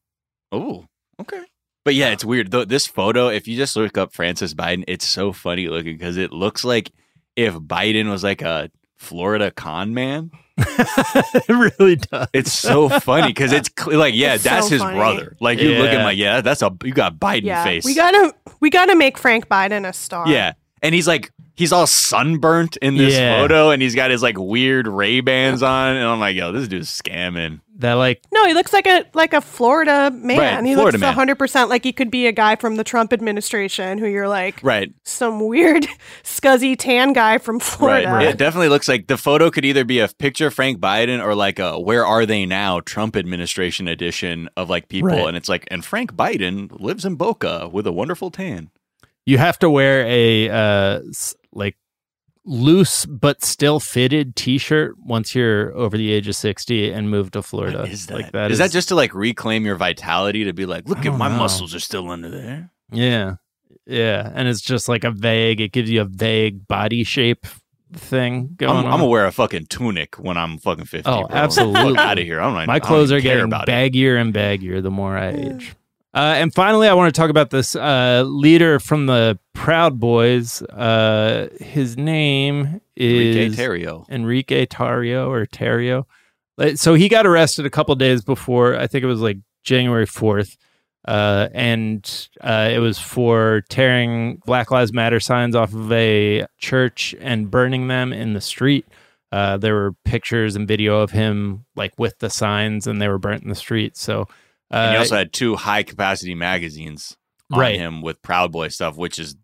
Oh. 0.53 0.87
Okay. 1.21 1.43
But 1.85 1.95
yeah, 1.95 2.11
it's 2.11 2.25
weird. 2.25 2.51
Though 2.51 2.65
this 2.65 2.87
photo, 2.87 3.29
if 3.29 3.47
you 3.49 3.57
just 3.57 3.77
look 3.77 3.97
up 3.97 4.13
Francis 4.13 4.53
Biden, 4.55 4.85
it's 4.89 5.07
so 5.07 5.33
funny 5.33 5.69
looking 5.69 5.97
because 5.97 6.17
it 6.17 6.33
looks 6.33 6.65
like 6.65 6.91
if 7.37 7.55
Biden 7.55 8.11
was 8.11 8.23
like 8.25 8.43
a 8.43 8.71
Florida 8.99 9.51
con 9.51 9.95
man. 9.95 10.31
it 10.59 11.49
really 11.79 11.97
does. 11.97 12.29
It's 12.35 12.53
so 12.53 12.89
funny 12.91 13.29
because 13.29 13.51
it's 13.53 13.71
cl- 13.79 13.97
like, 13.99 14.15
yeah, 14.15 14.35
It's 14.35 14.45
that's 14.45 14.67
so 14.67 14.73
his 14.73 14.83
funny. 14.83 14.97
brother. 14.99 15.37
Like 15.41 15.59
you 15.59 15.71
look 15.71 15.87
at 15.89 15.95
him 15.95 16.01
Yeah. 16.01 16.05
like, 16.05 16.19
yeah, 16.19 16.41
that's 16.43 16.61
a 16.63 16.71
you 16.85 16.93
got 16.93 17.17
Biden 17.19 17.45
Yeah, 17.45 17.65
face. 17.65 17.85
we 17.85 17.95
gotta 17.95 18.35
we 18.61 18.69
gotta 18.69 18.95
make 18.95 19.17
Frank 19.17 19.49
Biden 19.49 19.89
a 19.89 19.93
star. 19.95 20.29
yeah, 20.29 20.53
and 20.83 20.95
he's 20.95 21.07
like 21.09 21.31
he's 21.57 21.73
all 21.73 21.87
sunburnt 21.87 22.77
in 22.79 22.97
this 22.97 23.15
Yeah. 23.15 23.41
photo, 23.41 23.71
and 23.71 23.83
he's 23.83 23.95
got 23.95 24.11
his 24.11 24.23
like 24.23 24.39
weird 24.39 24.87
Ray 24.89 25.21
Bans 25.21 25.63
on, 25.63 25.97
and 25.97 26.07
I'm 26.07 26.19
like, 26.21 26.35
yo, 26.37 26.53
this 26.53 26.69
dude's 26.69 26.89
scamming. 26.89 27.61
that 27.81 27.95
like 27.95 28.23
No, 28.33 28.47
he 28.47 28.53
looks 28.55 28.73
like 28.73 28.87
a 28.87 29.05
like 29.15 29.33
a 29.35 29.41
Florida 29.41 30.11
man. 30.11 30.39
Right, 30.39 30.65
he 30.67 30.75
Florida 30.75 30.97
looks 30.97 31.01
man. 31.01 31.15
hundred 31.15 31.37
percent 31.37 31.69
like 31.71 31.83
he 31.85 31.93
could 31.93 32.11
be 32.11 32.27
a 32.27 32.33
guy 32.33 32.57
from 32.57 32.77
the 32.77 32.85
Trump 32.85 33.13
administration 33.13 33.99
who 33.99 34.07
you're 34.07 34.29
like 34.29 34.61
Right. 34.63 34.93
some 35.05 35.47
weird 35.47 35.87
scuzzy 36.23 36.77
tan 36.79 37.13
guy 37.13 37.39
from 37.39 37.59
Florida. 37.61 38.11
Right. 38.11 38.27
It 38.29 38.39
definitely 38.39 38.69
looks 38.69 38.89
like 38.89 39.07
the 39.07 39.17
photo 39.19 39.51
could 39.51 39.65
either 39.65 39.85
be 39.85 40.01
a 40.01 40.09
picture 40.09 40.47
of 40.49 40.55
Frank 40.55 40.79
Biden 40.79 41.23
or 41.25 41.35
like 41.35 41.59
a 41.59 41.79
"Where 41.79 42.05
Are 42.07 42.25
They 42.27 42.45
Now" 42.47 42.81
Trump 42.81 43.17
administration 43.17 43.89
edition 43.89 44.49
of 44.57 44.69
like 44.71 44.89
people, 44.89 45.09
Right. 45.11 45.27
and 45.29 45.37
it's 45.37 45.49
like, 45.49 45.67
and 45.71 45.85
Frank 45.85 46.15
Biden 46.15 46.71
lives 46.81 47.05
in 47.05 47.15
Boca 47.17 47.69
with 47.71 47.87
a 47.87 47.93
wonderful 47.93 48.31
tan. 48.31 48.71
You 49.31 49.39
have 49.39 49.59
to 49.61 49.71
wear 49.71 50.05
a 50.07 50.51
uh 50.51 51.01
like 51.53 51.77
loose 52.45 53.07
but 53.07 53.45
still 53.45 53.79
fitted 53.79 54.35
t-shirt 54.35 54.95
once 54.99 55.35
you're 55.35 55.77
over 55.77 55.97
the 55.97 56.11
age 56.11 56.27
of 56.27 56.35
60 56.35 56.91
and 56.91 57.11
move 57.11 57.31
to 57.31 57.43
Florida. 57.43 57.81
What 57.81 57.89
is 57.91 58.07
that? 58.07 58.15
Like 58.15 58.33
that 58.33 58.51
is 58.51 58.59
that 58.59 58.71
just 58.71 58.89
to 58.89 58.95
like 58.95 59.15
reclaim 59.15 59.65
your 59.65 59.77
vitality 59.77 60.45
to 60.45 60.53
be 60.53 60.67
like, 60.67 60.89
look 60.89 61.05
at 61.07 61.17
my 61.17 61.29
know. 61.29 61.37
muscles 61.37 61.75
are 61.75 61.81
still 61.81 62.11
under 62.11 62.31
there. 62.31 62.71
Yeah. 62.93 63.37
Yeah, 63.87 64.31
and 64.35 64.47
it's 64.47 64.61
just 64.61 64.89
like 64.89 65.05
a 65.05 65.11
vague 65.11 65.61
it 65.61 65.73
gives 65.73 65.91
you 65.91 66.03
a 66.03 66.05
vague 66.05 66.69
body 66.69 67.03
shape 67.03 67.47
thing 67.93 68.55
going 68.57 68.71
I'm, 68.71 68.77
on. 68.79 68.85
I'm 68.87 68.99
gonna 69.01 69.07
wear 69.07 69.27
a 69.27 69.33
fucking 69.33 69.67
tunic 69.67 70.17
when 70.17 70.37
I'm 70.37 70.59
fucking 70.59 70.85
50. 70.85 71.11
Oh, 71.11 71.27
bro. 71.27 71.37
absolutely. 71.37 71.99
out 71.99 72.19
of 72.19 72.25
here. 72.25 72.41
I'm 72.41 72.55
not, 72.55 72.67
My 72.67 72.75
I 72.75 72.79
don't 72.79 72.87
clothes 72.87 73.11
are 73.13 73.21
getting 73.21 73.45
about 73.45 73.69
it. 73.69 73.73
baggier 73.73 74.21
and 74.21 74.33
baggier 74.33 74.83
the 74.83 74.91
more 74.91 75.17
I 75.17 75.31
age. 75.31 75.75
Uh, 76.13 76.35
and 76.39 76.53
finally, 76.53 76.89
I 76.89 76.95
want 76.95 77.15
to 77.15 77.19
talk 77.19 77.31
about 77.31 77.51
this 77.51 77.77
uh, 77.77 78.25
leader 78.27 78.81
from 78.81 79.07
the 79.07 79.39
Proud 79.55 80.01
Boys. 80.01 80.61
Uh, 80.63 81.49
his 81.61 81.97
name 81.97 82.81
is 82.97 83.37
Enrique 83.37 83.47
is 83.47 83.57
Terrio. 83.57 84.09
Enrique 84.09 84.67
Tarrio 84.67 85.29
or 85.29 85.47
Terrio. 85.47 86.07
Uh, 86.59 86.75
So 86.75 86.95
he 86.95 87.09
got 87.09 87.27
arrested 87.27 87.65
a 87.65 87.71
couple 87.71 87.95
days 87.95 88.23
before. 88.23 88.77
I 88.77 88.89
think 88.89 89.05
it 89.05 89.07
was 89.07 89.21
like 89.21 89.39
January 89.63 90.07
fourth, 90.07 90.57
uh, 91.07 91.49
and 91.55 92.29
uh, 92.41 92.71
it 92.73 92.81
was 92.81 92.99
for 92.99 93.63
tearing 93.69 94.43
Black 94.47 94.73
Lives 94.73 94.93
Matter 94.93 95.21
signs 95.21 95.55
off 95.55 95.73
of 95.73 95.93
a 95.93 96.45
church 96.59 97.15
and 97.21 97.51
burning 97.51 97.87
them 97.87 98.13
in 98.13 98.33
the 98.33 98.41
street. 98.41 98.85
Uh, 99.31 99.57
there 99.59 99.75
were 99.75 99.93
pictures 100.05 100.57
and 100.57 100.67
video 100.67 100.99
of 100.99 101.13
him 101.13 101.67
like 101.77 101.93
with 101.99 102.19
the 102.19 102.31
signs, 102.31 102.89
and 102.89 103.01
they 103.01 103.07
were 103.07 103.19
burnt 103.19 103.45
in 103.45 103.49
the 103.49 103.55
street. 103.55 103.97
So, 103.97 104.27
And 104.71 104.93
he 104.93 104.99
also 104.99 105.17
had 105.17 105.33
two 105.33 105.57
high 105.57 105.83
capacity 105.83 106.35
magazines 106.35 107.17
on 107.53 107.59
Right. 107.59 107.77
him 107.77 108.03
with 108.03 108.23
Proud 108.23 108.53
Boy 108.53 108.69
stuff, 108.69 108.97
which 108.97 109.19
is 109.19 109.37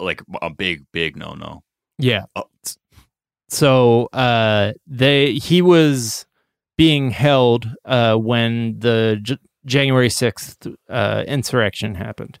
like 0.00 0.22
a 0.40 0.50
big, 0.50 0.84
big 0.92 1.16
no 1.16 1.34
no. 1.34 1.62
Yeah. 1.98 2.24
Oh. 2.34 2.44
So 3.48 4.06
uh 4.12 4.72
they 4.86 5.34
he 5.34 5.62
was 5.62 6.26
being 6.78 7.10
held 7.10 7.68
uh 7.84 8.16
when 8.16 8.78
the 8.78 9.18
J- 9.22 9.36
January 9.66 10.08
6th 10.08 10.74
uh 10.88 11.24
insurrection 11.26 11.94
happened. 11.94 12.38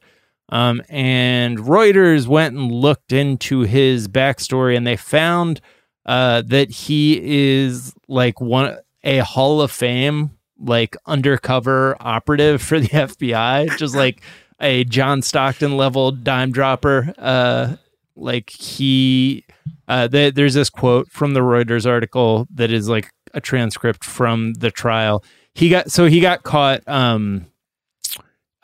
Um 0.48 0.82
and 0.88 1.58
Reuters 1.58 2.26
went 2.26 2.56
and 2.56 2.72
looked 2.72 3.12
into 3.12 3.60
his 3.60 4.08
backstory 4.08 4.76
and 4.76 4.86
they 4.86 4.96
found 4.96 5.60
uh 6.06 6.42
that 6.46 6.70
he 6.70 7.20
is 7.22 7.94
like 8.08 8.40
one 8.40 8.78
a 9.04 9.18
Hall 9.18 9.60
of 9.60 9.70
Fame 9.70 10.30
like 10.62 10.96
undercover 11.06 11.96
operative 12.00 12.62
for 12.62 12.80
the 12.80 12.88
FBI, 12.88 13.76
just 13.76 13.94
like 13.94 14.22
a 14.60 14.84
John 14.84 15.20
Stockton 15.22 15.76
level 15.76 16.12
dime 16.12 16.52
dropper. 16.52 17.12
Uh 17.18 17.76
like 18.14 18.50
he 18.50 19.44
uh, 19.88 20.08
th- 20.08 20.34
there's 20.34 20.54
this 20.54 20.70
quote 20.70 21.10
from 21.10 21.34
the 21.34 21.40
Reuters 21.40 21.86
article 21.86 22.46
that 22.54 22.70
is 22.70 22.88
like 22.88 23.10
a 23.34 23.40
transcript 23.40 24.04
from 24.04 24.54
the 24.54 24.70
trial. 24.70 25.24
He 25.54 25.68
got 25.68 25.90
so 25.90 26.06
he 26.06 26.20
got 26.20 26.42
caught 26.42 26.86
um, 26.88 27.46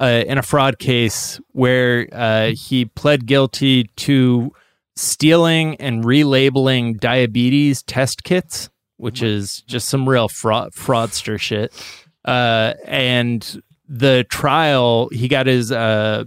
uh, 0.00 0.24
in 0.26 0.38
a 0.38 0.42
fraud 0.42 0.78
case 0.78 1.40
where 1.52 2.08
uh, 2.12 2.52
he 2.54 2.86
pled 2.86 3.26
guilty 3.26 3.84
to 3.96 4.52
stealing 4.96 5.76
and 5.76 6.04
relabeling 6.04 6.98
diabetes 6.98 7.82
test 7.82 8.24
kits, 8.24 8.70
which 8.98 9.22
is 9.22 9.62
just 9.62 9.88
some 9.88 10.08
real 10.08 10.28
fraud 10.28 10.72
fraudster 10.72 11.40
shit. 11.40 11.72
Uh, 12.24 12.74
and 12.84 13.62
the 13.88 14.24
trial, 14.28 15.08
he 15.10 15.28
got 15.28 15.46
his 15.46 15.72
uh, 15.72 16.24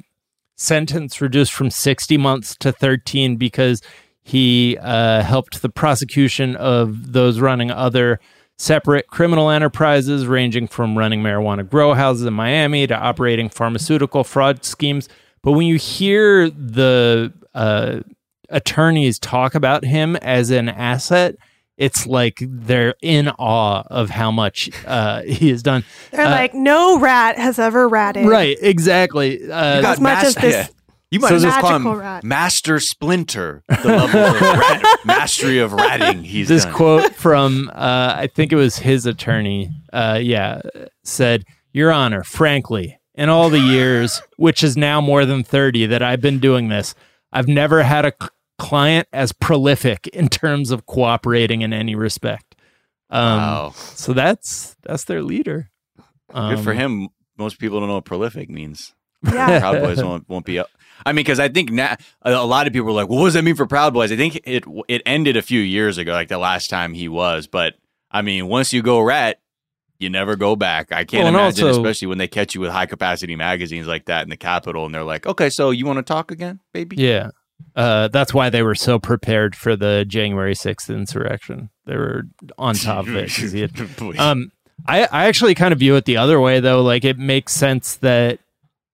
sentence 0.56 1.22
reduced 1.22 1.54
from 1.54 1.70
60 1.70 2.18
months 2.18 2.56
to 2.56 2.72
13 2.72 3.38
because 3.38 3.82
he 4.24 4.78
uh, 4.82 5.22
helped 5.22 5.62
the 5.62 5.70
prosecution 5.70 6.56
of 6.56 7.14
those 7.14 7.40
running 7.40 7.72
other 7.72 8.20
separate 8.58 9.08
criminal 9.08 9.50
enterprises, 9.50 10.28
ranging 10.28 10.68
from 10.68 10.98
running 10.98 11.22
marijuana 11.22 11.68
grow 11.68 11.94
houses 11.94 12.26
in 12.26 12.34
Miami 12.34 12.86
to 12.86 12.96
operating 12.96 13.50
pharmaceutical 13.50 14.24
fraud 14.24 14.64
schemes. 14.64 15.10
But 15.42 15.54
when 15.54 15.66
you 15.66 15.78
hear 15.78 16.50
the 16.50 17.34
uh, 17.56 18.02
attorneys 18.50 19.18
talk 19.18 19.56
about 19.56 19.84
him 19.84 20.16
as 20.18 20.52
an 20.52 20.70
asset, 20.70 21.36
it's 21.82 22.06
like 22.06 22.38
they're 22.42 22.94
in 23.02 23.28
awe 23.40 23.84
of 23.90 24.10
how 24.12 24.30
much 24.32 24.70
uh, 24.86 25.22
he 25.40 25.50
has 25.50 25.62
done. 25.64 25.84
They're 26.12 26.26
Uh, 26.28 26.30
like, 26.32 26.54
no 26.54 27.00
rat 27.00 27.38
has 27.38 27.58
ever 27.60 27.88
ratted. 27.90 28.26
Right, 28.28 28.58
exactly. 28.62 29.50
Uh, 29.52 29.82
You 29.82 29.88
As 29.88 30.00
much 30.00 30.24
as 30.24 30.36
this 30.36 30.54
yeah. 30.54 30.68
You 31.14 31.20
might 31.20 31.28
So 31.30 31.36
as 31.36 31.44
well 31.44 31.60
call 31.62 31.76
him 31.76 31.88
rat. 32.00 32.24
Master 32.24 32.80
Splinter, 32.80 33.64
the 33.68 33.76
level 33.90 34.22
of 34.22 34.42
rat, 34.42 34.82
mastery 35.04 35.60
of 35.60 35.74
ratting 35.74 36.24
he's 36.24 36.48
this 36.48 36.64
done. 36.64 36.74
quote 36.74 37.14
from 37.16 37.70
uh, 37.74 38.14
I 38.18 38.28
think 38.28 38.54
it 38.54 38.56
was 38.56 38.78
his 38.78 39.06
attorney. 39.06 39.72
Uh, 39.92 40.20
yeah, 40.22 40.62
said, 41.04 41.44
"Your 41.74 41.92
Honor, 41.92 42.24
frankly, 42.24 42.98
in 43.16 43.28
all 43.28 43.50
the 43.50 43.60
years, 43.60 44.22
which 44.38 44.64
is 44.64 44.78
now 44.78 45.02
more 45.02 45.26
than 45.26 45.44
thirty, 45.44 45.86
that 45.86 46.02
I've 46.02 46.22
been 46.22 46.40
doing 46.40 46.70
this, 46.70 46.96
I've 47.34 47.48
never 47.50 47.84
had 47.84 48.06
a 48.06 48.14
c- 48.22 48.30
client 48.62 49.08
as 49.12 49.32
prolific 49.34 50.08
in 50.08 50.28
terms 50.30 50.72
of 50.72 50.86
cooperating 50.86 51.62
in 51.62 51.74
any 51.74 51.96
respect." 51.96 52.56
Um, 53.10 53.38
wow. 53.38 53.72
So 53.76 54.14
that's 54.14 54.76
that's 54.84 55.04
their 55.06 55.22
leader. 55.22 55.70
Good 56.34 56.60
for 56.60 56.72
Um, 56.72 56.78
him. 56.78 57.10
Most 57.38 57.60
people 57.60 57.80
don't 57.80 57.90
know 57.90 57.96
what 57.96 58.06
prolific 58.06 58.50
means. 58.50 58.94
Yeah. 59.24 59.60
Proud 59.62 59.82
Boys 59.82 60.04
won't, 60.04 60.30
won't 60.30 60.46
be 60.46 60.60
up. 60.60 60.70
I 61.06 61.12
mean, 61.12 61.24
because 61.26 61.40
I 61.40 61.50
think 61.50 61.72
na- 61.72 61.96
a 62.22 62.32
a 62.34 62.46
lot 62.46 62.68
of 62.68 62.74
people 62.74 62.90
are 62.90 62.94
like, 62.94 63.10
well, 63.10 63.20
"What 63.20 63.26
does 63.26 63.34
that 63.34 63.44
mean 63.44 63.56
for 63.56 63.66
Proud 63.66 63.94
Boys?" 63.94 64.12
I 64.12 64.16
think 64.16 64.40
it 64.46 64.64
it 64.88 65.02
ended 65.06 65.36
a 65.36 65.42
few 65.42 65.60
years 65.60 65.98
ago, 65.98 66.12
like 66.14 66.28
the 66.30 66.38
last 66.38 66.70
time 66.70 66.94
he 66.94 67.08
was. 67.10 67.48
But 67.48 67.74
I 68.12 68.22
mean, 68.22 68.48
once 68.48 68.72
you 68.72 68.82
go 68.84 69.00
rat, 69.02 69.40
you 70.00 70.10
never 70.10 70.36
go 70.36 70.56
back. 70.56 70.92
I 70.92 71.04
can't 71.04 71.24
Well, 71.26 71.34
imagine, 71.36 71.68
also- 71.68 71.82
especially 71.82 72.08
when 72.08 72.18
they 72.20 72.28
catch 72.28 72.56
you 72.56 72.62
with 72.62 72.72
high 72.72 72.86
capacity 72.86 73.36
magazines 73.36 73.88
like 73.88 74.06
that 74.06 74.24
in 74.24 74.30
the 74.30 74.38
Capitol, 74.38 74.86
and 74.86 74.94
they're 74.96 75.04
like, 75.04 75.26
"Okay, 75.26 75.50
so 75.50 75.72
you 75.72 75.86
want 75.86 75.98
to 75.98 76.04
talk 76.04 76.32
again, 76.32 76.60
baby?" 76.74 76.96
Yeah. 76.98 77.30
Uh, 77.76 78.08
that's 78.10 78.34
why 78.34 78.50
they 78.50 78.64
were 78.64 78.76
so 78.76 79.00
prepared 79.00 79.56
for 79.56 79.76
the 79.76 80.06
January 80.08 80.54
6th 80.54 80.94
insurrection. 80.94 81.70
They 81.86 81.96
were 81.96 82.24
on 82.58 82.76
top 82.76 83.08
of 83.08 83.16
it 83.16 83.30
'cause 83.34 83.52
he 83.52 83.62
had 83.62 83.72
Um, 84.20 84.52
I 84.88 85.04
I 85.12 85.26
actually 85.26 85.56
kind 85.56 85.72
of 85.74 85.80
view 85.80 85.96
it 85.96 86.06
the 86.06 86.18
other 86.18 86.40
way 86.40 86.60
though. 86.60 86.82
Like 86.82 87.06
it 87.06 87.18
makes 87.18 87.54
sense 87.54 87.96
that 87.98 88.40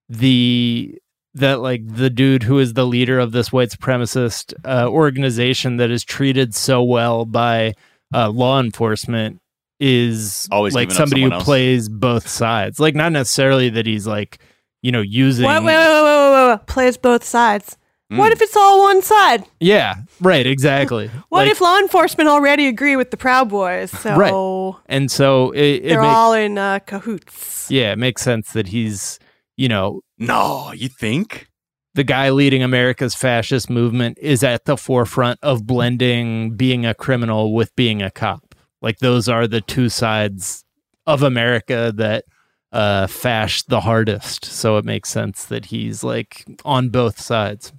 the 0.08 0.98
that 1.34 1.60
like 1.60 1.82
the 1.86 2.10
dude 2.10 2.42
who 2.44 2.58
is 2.58 2.72
the 2.74 2.86
leader 2.86 3.18
of 3.18 3.32
this 3.32 3.52
white 3.52 3.70
supremacist 3.70 4.54
uh, 4.64 4.88
organization 4.88 5.76
that 5.76 5.90
is 5.90 6.02
treated 6.04 6.54
so 6.54 6.82
well 6.82 7.24
by 7.24 7.74
uh, 8.14 8.28
law 8.30 8.58
enforcement 8.60 9.40
is 9.80 10.48
Always 10.50 10.74
like 10.74 10.90
somebody 10.90 11.22
who 11.22 11.30
else. 11.32 11.44
plays 11.44 11.88
both 11.88 12.26
sides. 12.26 12.80
Like 12.80 12.94
not 12.96 13.12
necessarily 13.12 13.68
that 13.70 13.86
he's 13.86 14.06
like 14.06 14.38
you 14.82 14.90
know 14.92 15.00
using 15.02 15.46
Wait, 15.46 15.62
wait, 15.62 15.64
wait, 15.64 15.76
wait, 15.76 16.02
wait, 16.02 16.32
wait, 16.32 16.48
wait. 16.50 16.66
Plays 16.66 16.96
both 16.96 17.22
sides. 17.24 17.76
What 18.10 18.30
Mm. 18.30 18.32
if 18.32 18.40
it's 18.42 18.56
all 18.56 18.80
one 18.80 19.02
side? 19.02 19.44
yeah 19.60 19.96
right 20.20 20.46
exactly 20.46 21.08
What 21.28 21.40
Like, 21.42 21.50
if 21.50 21.60
law 21.60 21.78
enforcement 21.78 22.28
already 22.28 22.66
agree 22.66 22.96
with 22.96 23.10
the 23.10 23.16
Proud 23.18 23.48
Boys? 23.50 23.90
So 23.90 24.16
Right. 24.16 24.74
and 24.86 25.10
so 25.10 25.50
it, 25.52 25.60
it 25.60 25.88
they're 25.90 26.00
makes 26.00 26.14
all 26.14 26.32
in 26.32 26.56
uh, 26.58 26.78
cahoots. 26.86 27.70
yeah 27.70 27.92
it 27.92 27.98
makes 27.98 28.22
sense 28.22 28.52
that 28.52 28.68
he's 28.68 29.18
you 29.56 29.68
know 29.68 30.00
no, 30.18 30.72
you 30.72 30.88
think? 30.88 31.46
the 31.94 32.04
guy 32.04 32.30
leading 32.30 32.62
America's 32.62 33.14
fascist 33.14 33.68
movement 33.68 34.16
is 34.20 34.44
at 34.44 34.64
the 34.66 34.76
forefront 34.76 35.38
of 35.42 35.66
blending 35.66 36.54
being 36.56 36.86
a 36.86 36.94
criminal 36.94 37.52
with 37.54 37.74
being 37.74 38.02
a 38.02 38.10
cop. 38.10 38.54
Like 38.80 38.98
those 38.98 39.28
are 39.28 39.48
the 39.48 39.60
two 39.60 39.88
sides 39.88 40.64
of 41.06 41.22
America 41.24 41.92
that 41.96 42.24
uh 42.72 43.06
fash 43.08 43.62
the 43.64 43.80
hardest. 43.80 44.44
So 44.44 44.76
it 44.76 44.84
makes 44.84 45.08
sense 45.10 45.44
that 45.46 45.66
he's 45.66 46.04
like 46.04 46.44
on 46.64 46.90
both 46.90 47.20
sides. 47.20 47.72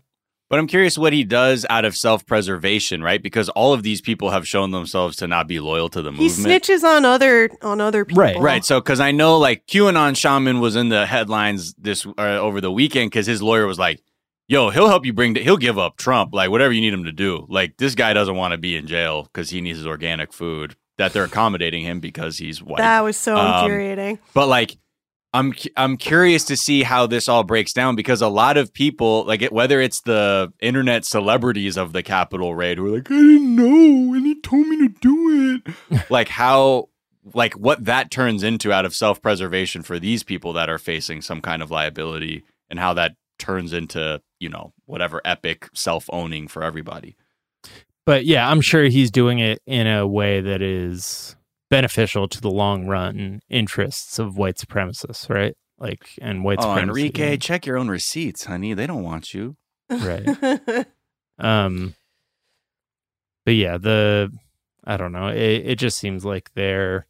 But 0.50 0.58
I'm 0.58 0.66
curious 0.68 0.97
what 0.97 1.14
he 1.14 1.24
does 1.24 1.66
out 1.70 1.86
of 1.86 1.95
self 1.95 2.26
preservation, 2.26 3.04
right? 3.04 3.22
Because 3.22 3.50
all 3.50 3.72
of 3.74 3.84
these 3.84 4.02
people 4.02 4.32
have 4.32 4.47
shown 4.47 4.72
themselves 4.72 5.16
to 5.18 5.28
not 5.28 5.47
be 5.47 5.60
loyal 5.60 5.89
to 5.89 6.02
the 6.02 6.12
He 6.12 6.24
movement. 6.24 6.64
snitches 6.64 6.84
on 6.84 7.06
other 7.06 7.50
on 7.62 7.80
other 7.80 8.04
people. 8.04 8.24
Right. 8.24 8.38
Right. 8.39 8.66
So, 8.66 8.80
because 8.82 9.00
I 9.00 9.12
know 9.12 9.38
like 9.38 9.68
QAnon 9.68 10.18
Shaman 10.18 10.60
was 10.60 10.76
in 10.76 10.89
the 10.89 11.06
headlines 11.06 11.76
this 11.78 12.06
uh, 12.18 12.22
over 12.22 12.62
the 12.62 12.72
weekend 12.72 13.12
because 13.12 13.28
his 13.28 13.43
lawyer 13.43 13.68
was 13.68 13.78
like, 13.78 14.02
"Yo, 14.47 14.72
he'll 14.72 14.88
help 14.88 15.06
you 15.06 15.14
bring. 15.14 15.36
He'll 15.36 15.58
give 15.58 15.78
up 15.78 15.97
Trump, 15.97 16.34
like 16.34 16.50
whatever 16.50 16.74
you 16.74 16.82
need 16.82 16.93
him 16.93 17.04
to 17.04 17.12
do. 17.12 17.45
Like 17.47 17.78
this 17.78 17.93
guy 17.93 18.14
doesn't 18.14 18.36
want 18.36 18.54
to 18.54 18.58
be 18.58 18.76
in 18.76 18.88
jail 18.88 19.24
because 19.24 19.52
he 19.52 19.62
needs 19.62 19.78
his 19.78 19.86
organic 19.88 20.34
food. 20.34 20.76
That 20.97 21.14
they're 21.14 21.24
accommodating 21.26 21.84
him 21.84 22.00
because 22.02 22.38
he's 22.39 22.62
white. 22.62 22.80
That 22.80 23.02
was 23.06 23.16
so 23.16 23.38
Um, 23.38 23.64
infuriating. 23.66 24.20
But 24.34 24.47
like, 24.47 24.78
I'm 25.34 25.54
I'm 25.78 25.98
curious 25.98 26.44
to 26.46 26.58
see 26.58 26.82
how 26.82 27.06
this 27.06 27.30
all 27.30 27.44
breaks 27.44 27.72
down 27.72 27.96
because 27.96 28.22
a 28.22 28.28
lot 28.28 28.58
of 28.58 28.74
people, 28.74 29.26
like 29.26 29.44
it, 29.44 29.52
whether 29.52 29.80
it's 29.80 30.02
the 30.02 30.52
internet 30.60 31.06
celebrities 31.06 31.78
of 31.78 31.94
the 31.94 32.02
Capitol 32.02 32.56
raid, 32.56 32.78
who 32.78 32.88
are 32.88 32.98
like, 32.98 33.12
I 33.12 33.16
didn't 33.16 33.56
know, 33.56 34.14
and 34.16 34.26
he 34.26 34.40
told 34.42 34.68
me 34.68 34.88
to 34.88 34.94
do 35.00 35.62
it. 35.68 36.10
like 36.10 36.30
how, 36.30 36.90
like 37.36 37.54
what 37.54 37.86
that 37.86 38.10
turns 38.10 38.42
into 38.42 38.74
out 38.74 38.86
of 38.86 38.96
self 38.96 39.22
preservation 39.22 39.84
for 39.84 40.00
these 40.00 40.24
people 40.24 40.54
that 40.54 40.70
are 40.70 40.80
facing 40.80 41.22
some 41.22 41.42
kind 41.42 41.62
of 41.62 41.70
liability, 41.70 42.44
and 42.68 42.80
how 42.80 42.94
that 42.96 43.16
turns 43.38 43.72
into 43.72 44.22
you 44.40 44.50
know 44.50 44.74
whatever 44.86 45.22
epic 45.26 45.70
self 45.74 46.10
owning 46.12 46.48
for 46.48 46.64
everybody. 46.64 47.16
But 48.08 48.26
yeah, 48.26 48.50
I'm 48.50 48.62
sure 48.62 48.86
he's 48.86 49.12
doing 49.12 49.38
it 49.38 49.62
in 49.68 49.86
a 49.86 50.08
way 50.08 50.42
that 50.42 50.64
is 50.64 51.36
beneficial 51.70 52.28
to 52.28 52.41
the 52.41 52.49
long 52.51 52.86
run 52.88 53.41
interests 53.49 54.20
of 54.20 54.38
white 54.38 54.55
supremacists, 54.57 55.30
right? 55.30 55.55
Like 55.78 56.09
and 56.22 56.43
white 56.43 56.59
Oh, 56.59 56.63
supremacy. 56.76 57.01
Enrique, 57.01 57.38
check 57.38 57.65
your 57.65 57.78
own 57.78 57.88
receipts, 57.88 58.45
honey. 58.45 58.74
They 58.74 58.88
don't 58.88 59.03
want 59.03 59.34
you. 59.34 59.55
Right. 59.89 60.86
Um, 61.41 61.95
but 63.45 63.55
yeah, 63.55 63.78
the 63.78 64.30
I 64.84 64.97
don't 64.97 65.13
know. 65.13 65.28
It, 65.30 65.39
it 65.65 65.76
just 65.80 65.97
seems 65.97 66.26
like 66.26 66.51
they're 66.53 67.05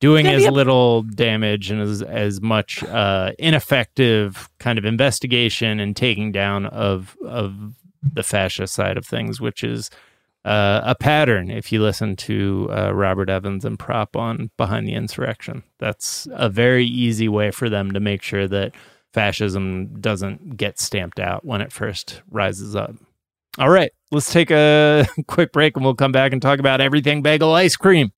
doing 0.00 0.26
as 0.26 0.44
a- 0.44 0.50
little 0.50 1.02
damage 1.02 1.70
and 1.70 1.82
as 1.82 2.00
as 2.00 2.40
much 2.40 2.82
uh, 2.84 3.32
ineffective 3.38 4.48
kind 4.58 4.78
of 4.78 4.86
investigation 4.86 5.80
and 5.80 5.94
taking 5.94 6.32
down 6.32 6.64
of 6.64 7.14
of 7.26 7.74
the 8.02 8.22
fascist 8.22 8.72
side 8.74 8.96
of 8.96 9.06
things, 9.06 9.38
which 9.38 9.62
is 9.62 9.90
uh, 10.44 10.82
a 10.84 10.94
pattern. 10.94 11.50
If 11.50 11.72
you 11.72 11.82
listen 11.82 12.16
to 12.16 12.68
uh, 12.70 12.92
Robert 12.94 13.30
Evans 13.30 13.64
and 13.64 13.78
Prop 13.78 14.16
on 14.16 14.50
Behind 14.56 14.86
the 14.86 14.94
Insurrection, 14.94 15.62
that's 15.78 16.28
a 16.32 16.48
very 16.48 16.84
easy 16.84 17.28
way 17.28 17.50
for 17.50 17.70
them 17.70 17.92
to 17.92 18.00
make 18.00 18.22
sure 18.22 18.46
that 18.48 18.74
fascism 19.12 20.00
doesn't 20.00 20.56
get 20.56 20.78
stamped 20.78 21.20
out 21.20 21.44
when 21.44 21.60
it 21.60 21.72
first 21.72 22.22
rises 22.30 22.76
up. 22.76 22.94
All 23.58 23.70
right, 23.70 23.92
let's 24.10 24.32
take 24.32 24.50
a 24.50 25.06
quick 25.28 25.52
break 25.52 25.76
and 25.76 25.84
we'll 25.84 25.94
come 25.94 26.12
back 26.12 26.32
and 26.32 26.42
talk 26.42 26.58
about 26.58 26.80
everything 26.80 27.22
bagel 27.22 27.54
ice 27.54 27.76
cream. 27.76 28.10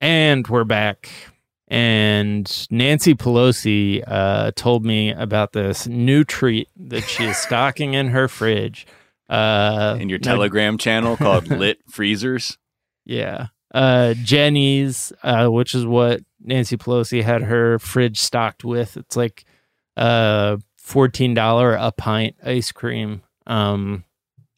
And 0.00 0.46
we're 0.48 0.64
back. 0.64 1.10
And 1.70 2.66
Nancy 2.70 3.14
Pelosi 3.14 4.02
uh, 4.06 4.52
told 4.56 4.84
me 4.86 5.10
about 5.12 5.52
this 5.52 5.86
new 5.86 6.24
treat 6.24 6.68
that 6.76 7.02
she 7.02 7.24
is 7.24 7.36
stocking 7.36 7.92
in 7.94 8.08
her 8.08 8.26
fridge. 8.26 8.86
Uh, 9.28 9.98
In 10.00 10.08
your 10.08 10.18
now- 10.20 10.32
Telegram 10.32 10.78
channel 10.78 11.16
called 11.16 11.48
Lit 11.50 11.78
Freezers. 11.90 12.56
yeah. 13.04 13.48
Uh, 13.74 14.14
Jeni's, 14.24 15.12
uh, 15.22 15.46
which 15.48 15.74
is 15.74 15.84
what 15.84 16.20
Nancy 16.40 16.78
Pelosi 16.78 17.22
had 17.22 17.42
her 17.42 17.78
fridge 17.78 18.18
stocked 18.18 18.64
with. 18.64 18.96
It's 18.96 19.14
like 19.14 19.44
uh, 19.94 20.56
$14 20.82 21.76
a 21.78 21.92
pint 21.92 22.36
ice 22.42 22.72
cream. 22.72 23.20
Um, 23.46 24.04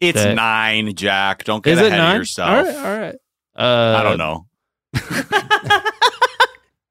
It's 0.00 0.22
That- 0.22 0.36
nine, 0.36 0.94
Jack. 0.94 1.42
Don't 1.42 1.64
get 1.64 1.76
ahead 1.78 1.90
nine? 1.90 2.14
of 2.14 2.20
yourself. 2.20 2.50
All 2.50 2.62
right. 2.64 2.76
All 2.76 3.00
right. 3.00 3.16
Uh, 3.56 3.96
I 3.98 4.02
don't 4.04 4.18
know. 4.18 4.46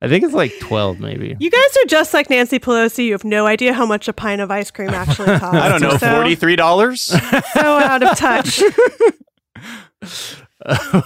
I 0.02 0.08
think 0.08 0.24
it's 0.24 0.34
like 0.34 0.54
12 0.62 1.00
maybe. 1.00 1.36
You 1.40 1.50
guys 1.52 1.78
are 1.78 1.86
just 1.88 2.14
like 2.14 2.30
Nancy 2.30 2.58
Pelosi. 2.58 3.06
You 3.06 3.12
have 3.12 3.26
no 3.26 3.46
idea 3.46 3.74
how 3.74 3.86
much 3.86 4.08
a 4.08 4.14
pint 4.14 4.40
of 4.40 4.50
ice 4.50 4.72
cream 4.72 4.90
actually 4.92 5.26
costs. 5.40 5.58
I 5.58 5.68
don't 5.68 5.82
know. 5.82 5.98
So, 5.98 6.16
Forty-three 6.16 6.56
dollars. 6.56 7.02
so 7.54 7.60
out 7.60 8.02
of 8.04 8.18
touch. 8.18 8.62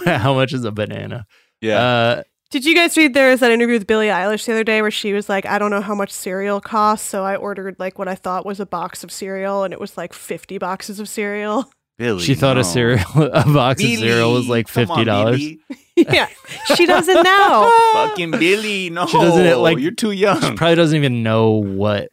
How 0.06 0.34
much 0.34 0.52
is 0.52 0.64
a 0.64 0.72
banana? 0.72 1.26
Yeah. 1.60 1.80
Uh, 1.80 2.22
Did 2.50 2.64
you 2.64 2.74
guys 2.74 2.96
read 2.96 3.14
there 3.14 3.30
was 3.30 3.40
that 3.40 3.50
interview 3.50 3.74
with 3.76 3.86
Billie 3.86 4.08
Eilish 4.08 4.46
the 4.46 4.52
other 4.52 4.64
day 4.64 4.82
where 4.82 4.90
she 4.90 5.12
was 5.12 5.28
like, 5.28 5.46
I 5.46 5.58
don't 5.58 5.70
know 5.70 5.80
how 5.80 5.94
much 5.94 6.10
cereal 6.12 6.60
costs, 6.60 7.08
so 7.08 7.24
I 7.24 7.36
ordered 7.36 7.76
like 7.78 7.98
what 7.98 8.08
I 8.08 8.14
thought 8.14 8.44
was 8.46 8.60
a 8.60 8.66
box 8.66 9.02
of 9.04 9.10
cereal, 9.10 9.64
and 9.64 9.72
it 9.72 9.80
was 9.80 9.96
like 9.96 10.12
50 10.12 10.58
boxes 10.58 11.00
of 11.00 11.08
cereal. 11.08 11.70
Billie. 11.96 12.22
she 12.22 12.34
thought 12.34 12.54
no. 12.54 12.60
a 12.60 12.64
cereal, 12.64 13.04
a 13.16 13.44
box 13.44 13.82
of 13.82 13.90
cereal 13.90 14.32
was 14.32 14.48
like 14.48 14.68
fifty 14.68 15.04
dollars. 15.04 15.42
Yeah, 15.96 16.26
she 16.74 16.86
doesn't 16.86 17.22
know. 17.22 17.72
Fucking 17.92 18.32
Billie. 18.32 18.90
No. 18.90 19.06
She 19.06 19.16
doesn't, 19.16 19.60
like- 19.60 19.78
You're 19.78 19.92
too 19.92 20.10
young. 20.10 20.40
She 20.40 20.52
probably 20.54 20.74
doesn't 20.74 20.96
even 20.96 21.22
know 21.22 21.50
what 21.52 22.08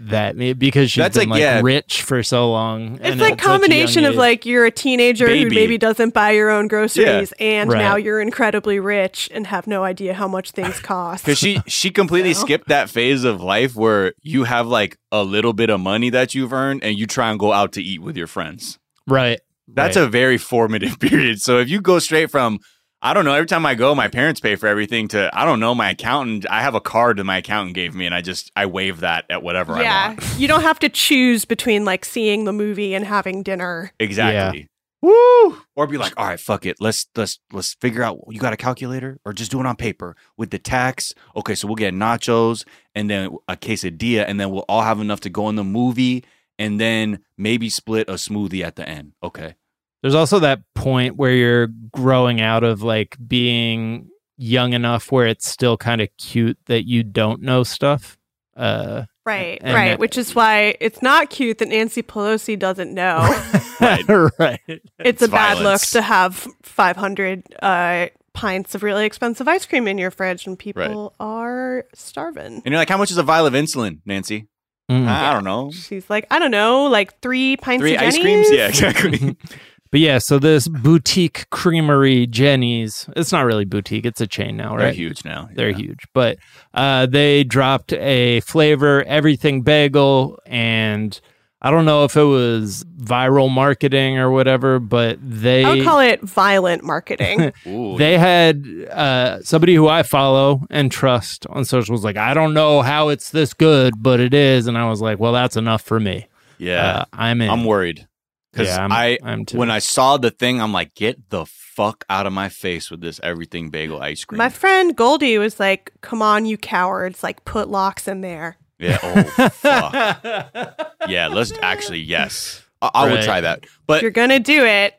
that 0.00 0.36
means 0.36 0.58
because 0.58 0.90
she's 0.90 1.00
That's 1.02 1.16
been 1.16 1.30
like- 1.30 1.36
like 1.36 1.40
yeah. 1.40 1.60
rich 1.64 2.02
for 2.02 2.22
so 2.22 2.50
long. 2.50 2.96
It's 2.96 3.04
and 3.04 3.20
like 3.20 3.32
at 3.32 3.38
a 3.38 3.42
combination 3.42 4.02
young 4.02 4.12
of 4.12 4.18
like 4.18 4.44
you're 4.44 4.66
a 4.66 4.70
teenager 4.70 5.26
who 5.34 5.48
maybe 5.48 5.78
doesn't 5.78 6.12
buy 6.12 6.32
your 6.32 6.50
own 6.50 6.68
groceries, 6.68 7.32
and 7.40 7.72
Right. 7.72 7.78
now 7.78 7.96
you're 7.96 8.20
incredibly 8.20 8.78
rich 8.78 9.30
and 9.32 9.46
have 9.46 9.66
no 9.66 9.82
idea 9.82 10.12
how 10.12 10.28
much 10.28 10.50
things 10.50 10.78
cost. 10.80 11.24
Because 11.24 11.38
she 11.38 11.58
she 11.66 11.90
completely 11.90 12.34
skipped 12.34 12.68
that 12.68 12.90
phase 12.90 13.24
of 13.24 13.40
life 13.40 13.74
where 13.74 14.12
you 14.20 14.44
have 14.44 14.66
like 14.66 14.98
a 15.10 15.22
little 15.24 15.54
bit 15.54 15.70
of 15.70 15.80
money 15.80 16.10
that 16.10 16.34
you've 16.34 16.52
earned 16.52 16.84
and 16.84 16.98
you 16.98 17.06
try 17.06 17.30
and 17.30 17.38
go 17.40 17.50
out 17.54 17.72
to 17.72 17.82
eat 17.82 18.02
with 18.02 18.14
your 18.18 18.26
friends. 18.26 18.78
Right. 19.06 19.40
That's 19.68 19.96
right. 19.96 20.04
a 20.04 20.08
very 20.08 20.38
formative 20.38 20.98
period. 21.00 21.40
So 21.40 21.58
if 21.58 21.68
you 21.68 21.80
go 21.80 21.98
straight 21.98 22.30
from 22.30 22.60
I 23.04 23.14
don't 23.14 23.24
know, 23.24 23.34
every 23.34 23.46
time 23.46 23.66
I 23.66 23.74
go, 23.74 23.96
my 23.96 24.06
parents 24.06 24.38
pay 24.38 24.54
for 24.54 24.68
everything 24.68 25.08
to 25.08 25.30
I 25.32 25.44
don't 25.44 25.60
know, 25.60 25.74
my 25.74 25.90
accountant 25.90 26.46
I 26.48 26.62
have 26.62 26.74
a 26.74 26.80
card 26.80 27.18
that 27.18 27.24
my 27.24 27.38
accountant 27.38 27.74
gave 27.74 27.94
me 27.94 28.06
and 28.06 28.14
I 28.14 28.20
just 28.20 28.52
I 28.54 28.66
wave 28.66 29.00
that 29.00 29.24
at 29.28 29.42
whatever 29.42 29.74
I 29.74 29.82
yeah, 29.82 30.08
want. 30.08 30.24
you 30.38 30.48
don't 30.48 30.62
have 30.62 30.78
to 30.80 30.88
choose 30.88 31.44
between 31.44 31.84
like 31.84 32.04
seeing 32.04 32.44
the 32.44 32.52
movie 32.52 32.94
and 32.94 33.04
having 33.04 33.42
dinner. 33.42 33.92
Exactly. 33.98 34.68
Woo! 35.02 35.58
Or 35.74 35.88
be 35.88 35.98
like, 35.98 36.14
all 36.16 36.26
right, 36.26 36.38
fuck 36.38 36.64
it. 36.64 36.76
Let's 36.78 37.06
let's 37.16 37.40
let's 37.52 37.74
figure 37.74 38.04
out. 38.04 38.20
You 38.28 38.38
got 38.38 38.52
a 38.52 38.56
calculator, 38.56 39.18
or 39.24 39.32
just 39.32 39.50
do 39.50 39.58
it 39.58 39.66
on 39.66 39.74
paper 39.74 40.14
with 40.36 40.50
the 40.50 40.60
tax. 40.60 41.12
Okay, 41.34 41.56
so 41.56 41.66
we'll 41.66 41.74
get 41.74 41.92
nachos 41.92 42.64
and 42.94 43.10
then 43.10 43.36
a 43.48 43.56
quesadilla, 43.56 44.24
and 44.28 44.38
then 44.38 44.52
we'll 44.52 44.64
all 44.68 44.82
have 44.82 45.00
enough 45.00 45.18
to 45.20 45.28
go 45.28 45.48
in 45.48 45.56
the 45.56 45.64
movie, 45.64 46.22
and 46.62 46.80
then 46.80 47.18
maybe 47.36 47.68
split 47.68 48.08
a 48.08 48.14
smoothie 48.14 48.62
at 48.64 48.76
the 48.76 48.88
end. 48.88 49.12
Okay. 49.22 49.54
There's 50.02 50.14
also 50.14 50.38
that 50.40 50.60
point 50.74 51.16
where 51.16 51.32
you're 51.32 51.68
growing 51.92 52.40
out 52.40 52.64
of 52.64 52.82
like 52.82 53.16
being 53.26 54.08
young 54.36 54.72
enough 54.72 55.12
where 55.12 55.26
it's 55.26 55.46
still 55.48 55.76
kind 55.76 56.00
of 56.00 56.08
cute 56.18 56.58
that 56.66 56.86
you 56.88 57.02
don't 57.02 57.42
know 57.42 57.62
stuff. 57.64 58.16
Uh, 58.56 59.04
Right, 59.24 59.60
right. 59.62 59.90
that- 59.90 59.98
Which 60.00 60.18
is 60.18 60.34
why 60.34 60.74
it's 60.80 61.00
not 61.00 61.30
cute 61.30 61.58
that 61.58 61.68
Nancy 61.68 62.02
Pelosi 62.02 62.58
doesn't 62.58 62.92
know. 62.92 63.20
Right. 63.80 64.04
right. 64.38 64.60
it's, 64.68 64.86
It's 65.00 65.22
a 65.22 65.28
bad 65.28 65.58
look 65.58 65.80
to 65.80 66.02
have 66.02 66.46
500 66.62 67.42
uh, 67.62 68.06
pints 68.32 68.74
of 68.76 68.82
really 68.84 69.04
expensive 69.06 69.48
ice 69.48 69.66
cream 69.66 69.88
in 69.88 69.98
your 69.98 70.10
fridge 70.12 70.46
when 70.46 70.56
people 70.56 71.14
are 71.18 71.84
starving. 71.94 72.54
And 72.64 72.66
you're 72.66 72.76
like, 72.76 72.88
how 72.88 72.96
much 72.98 73.10
is 73.10 73.18
a 73.18 73.22
vial 73.24 73.46
of 73.46 73.54
insulin, 73.54 73.98
Nancy? 74.06 74.46
Mm. 74.90 75.06
I 75.06 75.32
don't 75.32 75.44
know. 75.44 75.70
She's 75.70 76.08
like, 76.10 76.26
I 76.30 76.38
don't 76.38 76.50
know, 76.50 76.84
like 76.84 77.20
three 77.20 77.56
pints 77.56 77.82
Three 77.82 77.94
of 77.96 78.02
ice 78.02 78.16
Jeni's? 78.16 78.48
creams? 78.48 78.50
Yeah, 78.50 78.68
exactly. 78.68 79.36
But 79.92 80.00
yeah, 80.00 80.16
so 80.16 80.38
this 80.38 80.68
boutique 80.68 81.50
creamery, 81.50 82.26
Jeni's, 82.26 83.10
it's 83.14 83.30
not 83.30 83.44
really 83.44 83.66
boutique, 83.66 84.06
it's 84.06 84.22
a 84.22 84.26
chain 84.26 84.56
now, 84.56 84.70
They're 84.70 84.86
right? 84.86 84.94
huge 84.94 85.22
now. 85.22 85.50
They're 85.52 85.68
yeah. 85.68 85.76
huge. 85.76 86.06
But 86.14 86.38
uh, 86.72 87.04
they 87.04 87.44
dropped 87.44 87.92
a 87.92 88.40
flavor, 88.40 89.04
everything 89.04 89.60
bagel, 89.60 90.40
and 90.46 91.20
I 91.64 91.70
don't 91.70 91.84
know 91.84 92.02
if 92.04 92.16
it 92.16 92.24
was 92.24 92.84
viral 92.98 93.48
marketing 93.48 94.18
or 94.18 94.32
whatever, 94.32 94.80
but 94.80 95.18
they 95.22 95.62
I 95.62 95.74
would 95.76 95.84
call 95.84 96.00
it 96.00 96.20
violent 96.20 96.82
marketing. 96.82 97.52
Ooh, 97.68 97.96
they 97.98 98.18
had 98.18 98.66
uh, 98.90 99.42
somebody 99.44 99.76
who 99.76 99.86
I 99.86 100.02
follow 100.02 100.66
and 100.70 100.90
trust 100.90 101.46
on 101.46 101.64
social 101.64 101.92
was 101.92 102.02
like, 102.02 102.16
I 102.16 102.34
don't 102.34 102.52
know 102.52 102.82
how 102.82 103.10
it's 103.10 103.30
this 103.30 103.54
good, 103.54 103.94
but 103.96 104.18
it 104.18 104.34
is. 104.34 104.66
And 104.66 104.76
I 104.76 104.88
was 104.88 105.00
like, 105.00 105.20
well, 105.20 105.32
that's 105.32 105.56
enough 105.56 105.82
for 105.82 106.00
me. 106.00 106.26
yeah. 106.58 106.98
Uh, 106.98 107.04
I'm 107.12 107.40
in. 107.40 107.48
I'm 107.48 107.64
worried. 107.64 108.08
Because 108.50 108.68
yeah, 108.68 108.84
I'm, 108.84 108.92
I 108.92 109.18
I'm 109.22 109.46
too. 109.46 109.56
when 109.56 109.70
I 109.70 109.78
saw 109.78 110.16
the 110.18 110.30
thing, 110.30 110.60
I'm 110.60 110.72
like, 110.72 110.94
get 110.94 111.30
the 111.30 111.46
fuck 111.46 112.04
out 112.10 112.26
of 112.26 112.32
my 112.34 112.48
face 112.50 112.90
with 112.90 113.00
this 113.00 113.18
everything 113.22 113.70
bagel 113.70 114.02
ice 114.02 114.24
cream. 114.24 114.36
My 114.36 114.50
friend 114.50 114.94
Goldie 114.94 115.38
was 115.38 115.58
like, 115.58 115.92
come 116.02 116.20
on, 116.20 116.44
you 116.44 116.58
cowards, 116.58 117.22
like 117.22 117.44
put 117.46 117.68
lox 117.68 118.06
in 118.06 118.20
there. 118.20 118.58
Yeah. 118.82 118.98
Oh 119.02 119.48
fuck. 119.48 121.08
yeah. 121.08 121.28
Let's 121.28 121.52
actually 121.62 122.00
yes. 122.00 122.62
I, 122.80 122.90
I 122.94 123.10
would 123.10 123.22
try 123.22 123.40
that. 123.40 123.64
If 123.64 123.80
But 123.86 124.02
you're 124.02 124.10
gonna 124.10 124.40
do 124.40 124.64
it, 124.64 124.94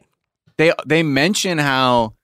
they 0.58 0.74
they 0.86 1.04
mention 1.04 1.58
how 1.58 2.16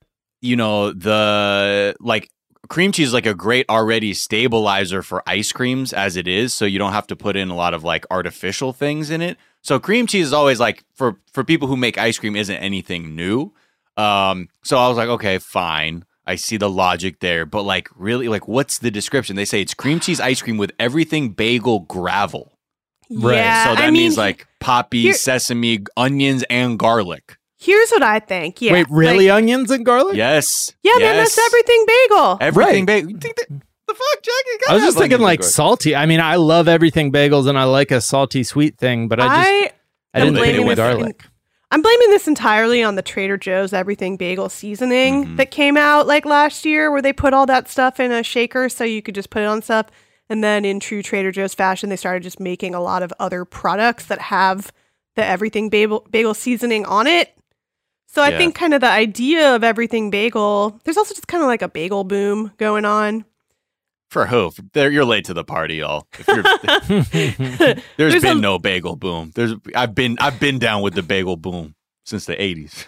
you 0.42 0.56
know 0.56 0.92
the 0.92 1.96
like 2.00 2.30
cream 2.70 2.92
cheese 2.92 3.08
is 3.08 3.14
like 3.14 3.26
a 3.26 3.34
great 3.34 3.66
already 3.70 4.14
stabilizer 4.14 5.02
for 5.02 5.24
ice 5.28 5.52
creams 5.52 5.92
as 5.92 6.16
it 6.16 6.28
is 6.28 6.54
so 6.54 6.66
you 6.66 6.78
don't 6.78 6.94
have 6.94 7.08
to 7.08 7.16
put 7.16 7.36
in 7.36 7.50
a 7.50 7.56
lot 7.56 7.74
of 7.74 7.84
like 7.84 8.06
artificial 8.12 8.72
things 8.72 9.10
in 9.10 9.22
it 9.22 9.38
so 9.62 9.80
cream 9.80 10.06
cheese 10.06 10.28
is 10.28 10.34
always 10.34 10.60
like 10.60 10.84
for 10.94 11.18
for 11.34 11.44
people 11.44 11.68
who 11.68 11.76
make 11.76 11.98
ice 11.98 12.20
cream 12.20 12.36
isn't 12.36 12.58
anything 12.58 13.16
new 13.16 13.52
um 13.98 14.48
so 14.64 14.78
i 14.78 14.88
was 14.88 14.98
like 14.98 15.10
okay 15.10 15.40
fine 15.40 16.06
i 16.30 16.36
see 16.36 16.58
the 16.58 16.70
logic 16.70 17.20
there 17.20 17.46
but 17.46 17.64
like 17.64 17.88
really 17.96 18.28
like 18.28 18.48
what's 18.48 18.78
the 18.80 18.92
description 18.92 19.36
they 19.36 19.46
say 19.46 19.62
it's 19.62 19.74
cream 19.74 20.00
cheese 20.00 20.20
ice 20.22 20.42
cream 20.42 20.58
with 20.58 20.72
everything 20.80 21.30
bagel 21.32 21.80
gravel 21.82 22.54
Right, 23.12 23.38
yeah. 23.38 23.64
so 23.66 23.76
that 23.76 23.86
I 23.86 23.90
means 23.92 24.16
mean, 24.18 24.26
like 24.26 24.48
poppy 24.60 25.02
here- 25.02 25.14
sesame 25.14 25.80
onions 25.98 26.44
and 26.50 26.78
garlic 26.78 27.38
here's 27.62 27.90
what 27.90 28.04
I 28.04 28.20
think. 28.20 28.62
Yeah. 28.62 28.72
Wait, 28.72 28.88
really? 28.90 29.28
Like, 29.28 29.36
onions 29.38 29.70
and 29.72 29.84
garlic? 29.86 30.16
yes 30.16 30.72
yeah, 30.84 30.94
man, 31.00 31.18
that's 31.18 31.38
everything 31.38 31.86
bagel. 31.88 32.38
Everything 32.40 32.86
Right. 32.86 32.86
bagel. 32.86 33.12
You 33.12 33.18
think 33.18 33.36
that, 33.36 33.48
the 33.50 33.94
fuck, 33.96 34.24
Jackie? 34.24 34.50
You 34.52 34.60
I 34.70 34.74
was 34.76 34.84
just 34.84 34.98
thinking 35.00 35.20
like 35.20 35.40
and 35.40 35.46
salty. 35.50 35.96
I 35.96 36.06
mean, 36.06 36.20
I 36.22 36.36
love 36.36 36.68
everything 36.68 37.12
bagels 37.12 37.48
and 37.50 37.58
I 37.58 37.64
like 37.64 37.90
a 37.92 38.00
salty 38.00 38.44
sweet 38.44 38.78
thing, 38.78 39.08
but 39.10 39.20
I 39.20 39.24
just 39.24 39.38
I 39.50 39.72
I, 40.14 40.20
didn't 40.20 40.36
think 40.36 40.46
it 40.48 40.50
blaming 40.52 40.68
with 40.68 40.78
this 40.78 40.86
in- 40.92 40.98
garlic. 41.00 41.24
I'm 41.72 41.82
blaming 41.84 42.10
this 42.10 42.28
entirely 42.28 42.82
on 42.82 42.96
the 42.96 43.02
Trader 43.04 43.38
Joe's 43.38 43.74
everything 43.74 44.18
bagel 44.18 44.50
seasoning 44.50 45.26
Mhm. 45.26 45.38
that 45.38 45.52
came 45.52 45.78
out 45.78 46.08
like 46.08 46.26
last 46.26 46.66
year, 46.66 46.90
where 46.92 47.02
they 47.02 47.14
put 47.14 47.34
all 47.34 47.46
that 47.46 47.70
stuff 47.70 48.00
in 48.00 48.12
a 48.12 48.24
shaker 48.24 48.70
so 48.70 48.84
you 48.84 49.02
could 49.04 49.14
just 49.16 49.30
put 49.30 49.44
it 49.44 49.46
on 49.46 49.62
stuff. 49.62 49.86
And 50.32 50.44
then, 50.44 50.66
in 50.66 50.80
true 50.80 51.02
Trader 51.04 51.32
Joe's 51.32 51.54
fashion, 51.54 51.90
they 51.90 51.96
started 51.96 52.24
just 52.24 52.40
making 52.40 52.74
a 52.74 52.82
lot 52.82 53.04
of 53.04 53.14
other 53.20 53.46
products 53.46 54.06
that 54.08 54.20
have 54.20 54.72
the 55.16 55.24
everything 55.26 55.70
bagel, 55.70 56.08
bagel 56.10 56.34
seasoning 56.34 56.86
on 56.86 57.06
it. 57.08 57.36
So 58.08 58.24
I 58.24 58.30
Yeah. 58.30 58.38
think 58.40 58.56
kind 58.56 58.74
of 58.74 58.82
the 58.82 58.90
idea 58.90 59.56
of 59.56 59.64
everything 59.64 60.10
bagel, 60.10 60.80
there's 60.84 60.98
also 60.98 61.14
just 61.14 61.28
kind 61.28 61.44
of 61.44 61.48
like 61.48 61.62
a 61.62 61.68
bagel 61.68 62.04
boom 62.04 62.52
going 62.58 62.86
on. 62.86 63.26
For 64.10 64.26
who? 64.26 64.50
For- 64.52 64.64
There, 64.74 64.90
you're 64.92 65.06
late 65.06 65.26
to 65.26 65.34
the 65.34 65.44
party, 65.44 65.76
y'all. 65.76 66.08
There's 66.26 67.10
There's 67.98 68.22
been 68.22 68.38
a- 68.38 68.42
no 68.42 68.60
bagel 68.60 68.96
boom. 68.96 69.32
There's 69.36 69.54
I've 69.76 69.94
been 69.96 70.18
I've 70.20 70.40
been 70.40 70.60
down 70.60 70.82
with 70.82 70.94
the 70.96 71.04
bagel 71.04 71.38
boom 71.38 71.76
since 72.06 72.26
the 72.26 72.36
80s. 72.36 72.86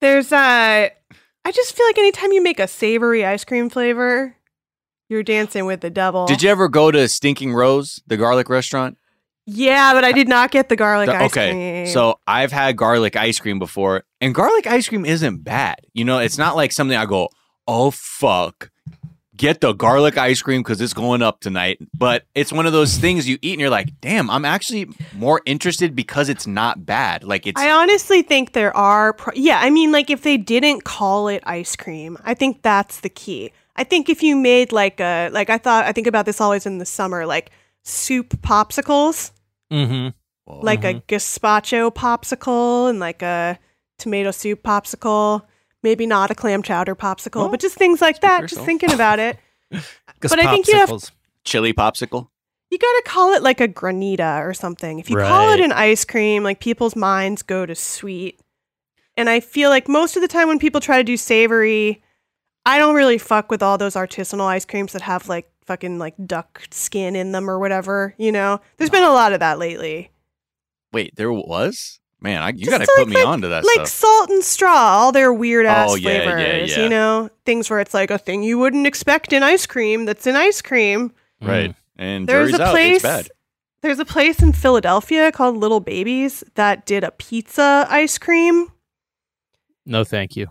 There's 0.00 0.32
uh 0.32 0.88
I 1.46 1.52
just 1.52 1.76
feel 1.76 1.86
like 1.86 1.98
anytime 1.98 2.32
you 2.32 2.42
make 2.42 2.58
a 2.58 2.66
savory 2.68 3.24
ice 3.24 3.44
cream 3.44 3.68
flavor, 3.68 4.36
you're 5.10 5.22
dancing 5.22 5.66
with 5.66 5.80
the 5.82 5.90
devil. 5.90 6.26
Did 6.26 6.42
you 6.42 6.50
ever 6.50 6.68
go 6.68 6.90
to 6.90 7.06
Stinking 7.08 7.52
Rose, 7.52 8.00
the 8.06 8.16
garlic 8.16 8.48
restaurant? 8.48 8.96
Yeah, 9.46 9.92
but 9.92 10.04
I 10.04 10.12
did 10.12 10.26
not 10.26 10.50
get 10.50 10.70
the 10.70 10.76
garlic 10.76 11.08
The- 11.08 11.16
ice 11.16 11.26
okay, 11.26 11.50
cream. 11.50 11.58
Okay. 11.60 11.86
So 11.92 12.18
I've 12.26 12.50
had 12.50 12.78
garlic 12.78 13.14
ice 13.14 13.38
cream 13.38 13.58
before, 13.58 14.04
and 14.22 14.34
garlic 14.34 14.66
ice 14.66 14.88
cream 14.88 15.04
isn't 15.04 15.44
bad. 15.44 15.76
You 15.92 16.06
know, 16.06 16.18
it's 16.18 16.38
not 16.38 16.56
like 16.56 16.72
something 16.72 16.96
I 16.96 17.04
go, 17.04 17.28
oh 17.68 17.90
fuck, 17.90 18.70
get 19.36 19.60
the 19.60 19.72
garlic 19.72 20.16
ice 20.16 20.42
cream 20.42 20.62
because 20.62 20.80
it's 20.80 20.92
going 20.92 21.22
up 21.22 21.40
tonight. 21.40 21.78
But 21.92 22.24
it's 22.34 22.52
one 22.52 22.66
of 22.66 22.72
those 22.72 22.96
things 22.96 23.28
you 23.28 23.38
eat 23.42 23.52
and 23.52 23.60
you're 23.60 23.70
like, 23.70 24.00
damn, 24.00 24.30
I'm 24.30 24.44
actually 24.44 24.88
more 25.14 25.40
interested 25.46 25.94
because 25.94 26.28
it's 26.28 26.46
not 26.46 26.86
bad. 26.86 27.24
Like 27.24 27.46
it's 27.46 27.60
I 27.60 27.70
honestly 27.70 28.22
think 28.22 28.52
there 28.52 28.76
are 28.76 29.12
pro- 29.12 29.34
yeah, 29.34 29.60
I 29.60 29.70
mean 29.70 29.92
like 29.92 30.10
if 30.10 30.22
they 30.22 30.36
didn't 30.36 30.84
call 30.84 31.28
it 31.28 31.42
ice 31.46 31.76
cream, 31.76 32.18
I 32.24 32.34
think 32.34 32.62
that's 32.62 33.00
the 33.00 33.08
key. 33.08 33.52
I 33.76 33.84
think 33.84 34.08
if 34.08 34.22
you 34.22 34.36
made 34.36 34.72
like 34.72 35.00
a 35.00 35.30
like 35.30 35.50
I 35.50 35.58
thought 35.58 35.84
I 35.84 35.92
think 35.92 36.06
about 36.06 36.26
this 36.26 36.40
always 36.40 36.66
in 36.66 36.78
the 36.78 36.86
summer 36.86 37.26
like 37.26 37.50
soup 37.82 38.30
popsicles, 38.42 39.32
hmm 39.70 40.08
like 40.46 40.84
a 40.84 40.94
gazpacho 41.08 41.92
popsicle 41.92 42.90
and 42.90 43.00
like 43.00 43.22
a 43.22 43.58
tomato 43.98 44.30
soup 44.30 44.62
popsicle, 44.62 45.42
maybe 45.84 46.06
not 46.06 46.32
a 46.32 46.34
clam 46.34 46.62
chowder 46.62 46.96
popsicle, 46.96 47.42
Well, 47.42 47.48
but 47.50 47.60
just 47.60 47.76
things 47.76 48.00
like 48.00 48.20
that, 48.22 48.48
just 48.48 48.62
thinking 48.62 48.92
about 48.92 49.20
it. 49.20 49.38
But 50.20 50.38
I 50.38 50.50
think 50.50 50.66
you 50.66 50.76
have- 50.76 51.12
chili 51.44 51.72
popsicle. 51.72 52.28
You 52.70 52.78
got 52.78 52.92
to 52.92 53.02
call 53.06 53.34
it 53.34 53.42
like 53.42 53.60
a 53.60 53.68
granita 53.68 54.40
or 54.44 54.54
something. 54.54 54.98
If 54.98 55.08
you 55.10 55.16
call 55.16 55.52
it 55.52 55.60
an 55.60 55.70
ice 55.70 56.04
cream, 56.04 56.42
like 56.42 56.58
people's 56.58 56.96
minds 56.96 57.42
go 57.42 57.66
to 57.66 57.74
sweet. 57.74 58.40
And 59.16 59.28
I 59.30 59.38
feel 59.40 59.70
like 59.70 59.86
most 59.86 60.16
of 60.16 60.22
the 60.22 60.28
time 60.28 60.48
when 60.48 60.58
people 60.58 60.80
try 60.80 60.96
to 60.96 61.04
do 61.04 61.16
savory, 61.16 62.02
I 62.66 62.78
don't 62.78 62.96
really 62.96 63.18
fuck 63.18 63.50
with 63.50 63.62
all 63.62 63.78
those 63.78 63.94
artisanal 63.94 64.46
ice 64.46 64.64
creams 64.64 64.92
that 64.92 65.02
have 65.02 65.28
like 65.28 65.48
fucking 65.66 65.98
like 65.98 66.14
duck 66.26 66.62
skin 66.70 67.14
in 67.14 67.30
them 67.32 67.48
or 67.48 67.58
whatever, 67.58 68.14
you 68.18 68.32
know? 68.32 68.60
There's 68.76 68.90
been 68.90 69.04
a 69.04 69.12
lot 69.12 69.32
of 69.32 69.40
that 69.40 69.58
lately. 69.58 70.10
Wait, 70.92 71.14
there 71.16 71.32
was? 71.32 72.00
Man, 72.24 72.42
I, 72.42 72.48
you 72.48 72.64
got 72.66 72.78
to 72.78 72.84
like- 72.84 72.88
put 72.96 73.08
me 73.08 73.16
like- 73.16 73.26
onto 73.26 73.50
that 73.50 73.64
like 73.64 73.86
stuff. 73.86 73.88
salt 73.88 74.30
and 74.30 74.42
straw, 74.42 74.72
all 74.74 75.12
their 75.12 75.30
weird 75.32 75.66
ass 75.66 75.90
Oh, 75.90 75.94
yeah, 75.94 76.10
yeah, 76.10 76.22
flavors, 76.32 76.76
yeah. 76.76 76.82
you 76.82 76.88
know? 76.88 77.28
Things 77.44 77.68
where 77.68 77.80
it's 77.80 77.92
like 77.94 78.10
a 78.10 78.16
thing 78.18 78.42
you 78.42 78.58
wouldn't 78.58 78.86
expect 78.86 79.32
in 79.34 79.42
ice 79.42 79.66
cream 79.66 80.06
that's 80.06 80.26
in 80.26 80.34
ice 80.34 80.62
cream. 80.62 81.10
Mm. 81.42 81.48
Right. 81.48 81.74
And 81.96 82.26
There's 82.26 82.54
a 82.54 82.62
out. 82.62 82.70
place 82.72 82.94
It's 82.96 83.02
bad. 83.02 83.28
There's 83.82 83.98
a 83.98 84.06
place 84.06 84.40
in 84.42 84.54
Philadelphia 84.54 85.30
called 85.30 85.58
Little 85.58 85.80
Baby's 85.80 86.42
that 86.54 86.86
did 86.86 87.04
a 87.04 87.10
pizza 87.10 87.86
ice 87.90 88.16
cream. 88.16 88.68
No, 89.84 90.02
thank 90.02 90.34
you. 90.34 90.48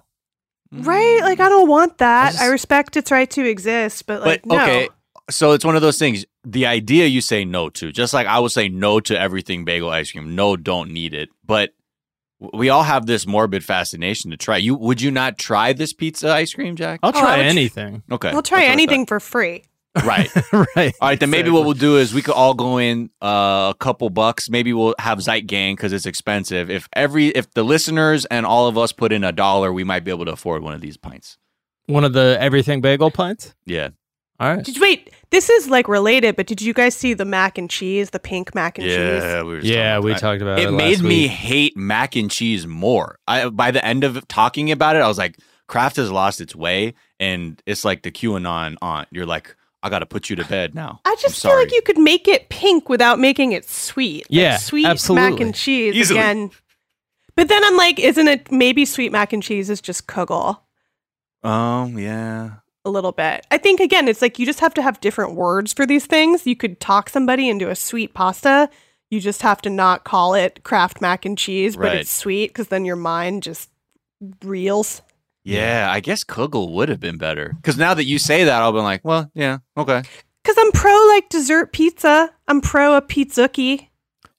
Right? 0.72 1.20
Like 1.22 1.40
I 1.40 1.50
don't 1.50 1.68
want 1.68 1.98
that. 1.98 2.30
I, 2.36 2.38
just- 2.38 2.52
respect 2.52 2.98
its 2.98 3.10
right 3.12 3.30
to 3.32 3.44
exist, 3.44 4.06
but 4.06 4.22
like 4.22 4.44
but 4.46 4.56
no. 4.56 4.62
okay, 4.64 4.90
so 5.32 5.52
it's 5.54 5.66
one 5.66 5.76
of 5.76 5.82
those 5.82 5.98
things. 5.98 6.26
The 6.46 6.66
idea 6.66 7.06
you 7.06 7.22
say 7.22 7.46
no 7.46 7.70
to, 7.70 7.92
just 7.92 8.14
like 8.14 8.28
I 8.28 8.40
would 8.40 8.52
say 8.52 8.68
no 8.68 9.00
to 9.00 9.18
everything 9.20 9.64
bagel 9.64 9.90
ice 9.90 10.12
cream. 10.12 10.36
No, 10.36 10.58
don't 10.58 10.92
need 10.92 11.14
it. 11.14 11.30
But 11.46 11.74
we 12.54 12.70
all 12.70 12.84
have 12.84 13.06
this 13.06 13.26
morbid 13.26 13.64
fascination 13.64 14.32
to 14.32 14.38
try. 14.38 14.58
You 14.58 14.76
would 14.76 15.02
you 15.02 15.12
not 15.12 15.38
try 15.38 15.74
this 15.74 15.94
pizza 15.94 16.30
ice 16.32 16.54
cream, 16.54 16.76
Jack? 16.76 17.00
I'll 17.02 17.12
Oh, 17.16 17.18
I 17.18 17.22
try 17.22 17.38
would 17.38 17.44
tr- 17.44 17.50
anything. 17.50 18.04
Okay, 18.12 18.30
I'll 18.30 18.42
try 18.42 18.60
that's 18.60 18.66
what 18.66 18.70
I 18.70 18.74
anything 18.74 19.06
for 19.06 19.20
free. 19.20 19.64
Right. 20.04 20.28
right. 20.76 20.96
All 21.00 21.10
right, 21.10 21.20
then 21.20 21.30
maybe 21.30 21.52
what 21.52 21.66
we'll 21.66 21.76
do 21.76 21.98
is 21.98 22.16
we 22.16 22.24
could 22.24 22.34
all 22.34 22.56
go 22.56 22.80
in 22.80 23.12
uh, 23.22 23.74
a 23.74 23.76
couple 23.78 24.10
bucks. 24.10 24.50
Maybe 24.50 24.74
we'll 24.74 24.96
have 24.98 25.22
Zeit 25.22 25.46
Gang 25.46 25.76
because 25.76 25.94
it's 25.94 26.08
expensive. 26.08 26.72
If 26.72 26.90
every 26.94 27.28
if 27.28 27.54
the 27.54 27.62
listeners 27.62 28.26
and 28.26 28.44
all 28.44 28.66
of 28.68 28.76
us 28.76 28.92
put 28.92 29.12
in 29.12 29.24
a 29.24 29.32
dollar, 29.32 29.72
we 29.72 29.84
might 29.84 30.04
be 30.04 30.10
able 30.10 30.26
to 30.26 30.32
afford 30.32 30.64
one 30.64 30.74
of 30.74 30.82
these 30.82 30.98
pints. 30.98 31.38
One 31.86 32.04
of 32.04 32.14
the 32.14 32.38
everything 32.40 32.82
bagel 32.82 33.12
pints. 33.12 33.54
Yeah. 33.66 33.90
All 34.40 34.56
right. 34.56 34.64
Did 34.66 34.76
you 34.76 34.82
wait? 34.82 35.12
This 35.30 35.50
is 35.50 35.70
like 35.70 35.88
related, 35.88 36.36
but 36.36 36.48
did 36.48 36.62
you 36.62 36.74
guys 36.74 36.96
see 36.96 37.14
the 37.14 37.26
mac 37.26 37.58
and 37.58 37.70
cheese, 37.70 38.10
the 38.12 38.20
pink 38.20 38.54
mac 38.54 38.78
and 38.78 38.88
cheese? 38.88 38.96
Yeah, 39.24 39.42
we 39.44 39.50
were 39.54 39.60
Yeah, 39.60 40.00
we 40.00 40.14
talked 40.16 40.42
about 40.42 40.60
it. 40.60 40.66
it 40.66 40.72
last 40.72 40.78
made 40.78 41.02
me 41.02 41.22
week. 41.24 41.32
hate 41.32 41.78
mac 41.78 42.16
and 42.16 42.30
cheese 42.30 42.68
more. 42.68 43.20
I 43.28 43.50
by 43.50 43.72
the 43.72 43.84
end 43.86 44.04
of 44.04 44.28
talking 44.28 44.72
about 44.72 44.96
it, 44.96 45.00
I 45.00 45.08
was 45.08 45.18
like, 45.18 45.38
Kraft 45.68 45.96
has 45.96 46.12
lost 46.12 46.42
its 46.42 46.56
way, 46.56 46.94
and 47.20 47.62
it's 47.66 47.86
like 47.86 48.04
the 48.04 48.12
QAnon 48.12 48.76
aunt. 48.82 49.08
You're 49.12 49.26
like, 49.26 49.56
I 49.82 49.90
got 49.90 50.00
to 50.00 50.06
put 50.06 50.30
you 50.30 50.36
to 50.36 50.46
bed 50.46 50.76
now. 50.76 51.00
I 51.06 51.16
just 51.20 51.42
feel 51.42 51.56
like 51.56 51.72
you 51.72 51.82
could 51.82 51.98
make 51.98 52.28
it 52.28 52.50
pink 52.50 52.90
without 52.90 53.20
making 53.20 53.52
it 53.54 53.68
sweet. 53.70 54.26
Like, 54.30 54.40
Yeah, 54.40 54.58
sweet 54.58 55.10
mac 55.10 55.40
and 55.40 55.54
cheese 55.56 55.96
Easily. 55.96 56.20
again. 56.20 56.52
But 57.36 57.48
then 57.50 57.64
I'm 57.64 57.76
like, 57.78 58.00
isn't 58.00 58.28
it 58.28 58.52
maybe 58.52 58.86
sweet 58.86 59.12
mac 59.12 59.34
and 59.34 59.42
cheese 59.42 59.70
is 59.70 59.82
just 59.82 60.06
kugel? 60.08 60.60
Um, 61.44 61.98
yeah. 61.98 62.52
A 62.86 62.90
little 62.90 63.12
bit. 63.14 63.46
I 63.50 63.58
think 63.58 63.80
again, 63.80 64.08
it's 64.10 64.22
like 64.22 64.40
you 64.40 64.46
just 64.46 64.60
have 64.60 64.74
to 64.74 64.82
have 64.82 65.00
different 65.00 65.36
words 65.36 65.72
for 65.72 65.86
these 65.86 66.06
things. 66.06 66.46
You 66.46 66.56
could 66.56 66.80
talk 66.82 67.10
somebody 67.10 67.48
into 67.48 67.70
a 67.70 67.76
sweet 67.76 68.14
pasta. 68.14 68.70
You 69.10 69.20
just 69.22 69.42
have 69.42 69.62
to 69.62 69.70
not 69.70 70.04
call 70.04 70.34
it 70.34 70.64
Kraft 70.64 71.00
mac 71.00 71.24
and 71.26 71.38
cheese, 71.38 71.76
but 71.78 71.84
Right. 71.84 71.98
it's 72.00 72.12
sweet 72.12 72.48
because 72.50 72.68
then 72.68 72.84
your 72.84 72.96
mind 72.98 73.44
just 73.44 73.70
reels. 74.44 75.02
Yeah, 75.46 75.88
I 75.92 76.00
guess 76.00 76.24
Kugel 76.24 76.72
would 76.74 76.90
have 76.90 77.00
been 77.00 77.18
better. 77.18 77.54
Because 77.56 77.78
now 77.78 77.94
that 77.94 78.06
you 78.06 78.18
say 78.18 78.46
that, 78.46 78.62
I'll 78.62 78.72
be 78.72 78.80
like, 78.80 79.02
well, 79.04 79.30
yeah, 79.34 79.60
okay. 79.78 80.02
Because 80.44 80.58
I'm 80.58 80.72
pro 80.72 80.94
like 81.08 81.30
dessert 81.30 81.74
pizza. 81.74 82.32
I'm 82.48 82.60
pro 82.62 82.96
a 82.96 83.02
Pizookie. 83.02 83.88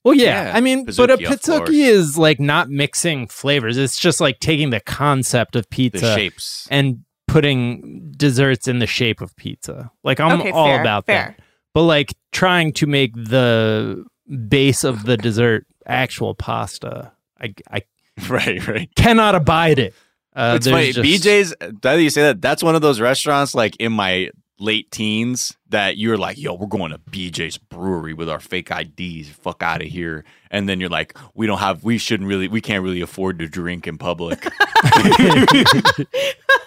Well, 0.03 0.13
yeah. 0.13 0.45
Yeah, 0.49 0.51
I 0.55 0.61
mean, 0.61 0.85
but 0.85 1.09
a 1.09 1.17
Pizookie, 1.17 1.61
of 1.67 1.69
is 1.69 2.17
like 2.17 2.39
not 2.39 2.69
mixing 2.69 3.27
flavors. 3.27 3.77
It's 3.77 3.97
just 3.97 4.21
like 4.21 4.39
taking 4.39 4.69
the 4.69 4.79
concept 4.81 5.55
of 5.55 5.63
The 5.63 5.67
pizza 5.69 6.13
shapes. 6.15 6.67
and 6.69 7.03
putting 7.35 8.13
desserts 8.15 8.65
in 8.65 8.79
the 8.79 8.87
shape 8.87 9.19
of 9.19 9.35
pizza. 9.35 9.91
Like 10.05 10.21
I'm 10.21 10.39
okay, 10.39 10.51
all 10.51 10.67
fair, 10.67 10.79
about 10.79 11.05
fair. 11.05 11.35
that. 11.37 11.45
But 11.73 11.81
like 11.81 12.13
trying 12.31 12.71
to 12.73 12.87
make 12.87 13.13
the 13.13 14.05
base 14.47 14.85
of 14.85 15.03
the 15.03 15.17
dessert 15.17 15.67
actual 15.85 16.33
pasta, 16.33 17.11
I 17.41 17.53
I 17.69 17.81
right, 18.29 18.65
right. 18.65 18.89
cannot 18.95 19.35
abide 19.35 19.79
it. 19.79 19.93
Uh, 20.33 20.53
it's 20.55 20.65
funny. 20.65 20.93
just- 20.93 21.25
BJ's, 21.25 21.53
now 21.59 21.71
that 21.81 22.01
you 22.01 22.09
say 22.09 22.21
that, 22.21 22.41
that's 22.41 22.63
one 22.63 22.73
of 22.73 22.81
those 22.81 23.01
restaurants 23.01 23.53
like 23.53 23.75
in 23.81 23.91
my 23.91 24.29
late 24.57 24.89
teens 24.91 25.57
that 25.67 25.97
you're 25.97 26.17
like, 26.17 26.37
yo, 26.37 26.53
we're 26.53 26.67
going 26.67 26.91
to 26.91 26.97
BJ's 26.97 27.57
brewery 27.57 28.13
with 28.13 28.29
our 28.29 28.39
fake 28.39 28.71
IDs. 28.71 29.27
Fuck 29.27 29.61
out 29.61 29.81
of 29.81 29.87
here. 29.89 30.23
And 30.51 30.69
then 30.69 30.79
you're 30.79 30.89
like, 30.89 31.17
we 31.33 31.47
don't 31.47 31.57
have, 31.57 31.83
we 31.83 31.97
shouldn't 31.97 32.29
really, 32.29 32.47
we 32.47 32.61
can't 32.61 32.81
really 32.81 33.01
afford 33.01 33.39
to 33.39 33.49
drink 33.49 33.87
in 33.87 33.97
public. 33.97 34.47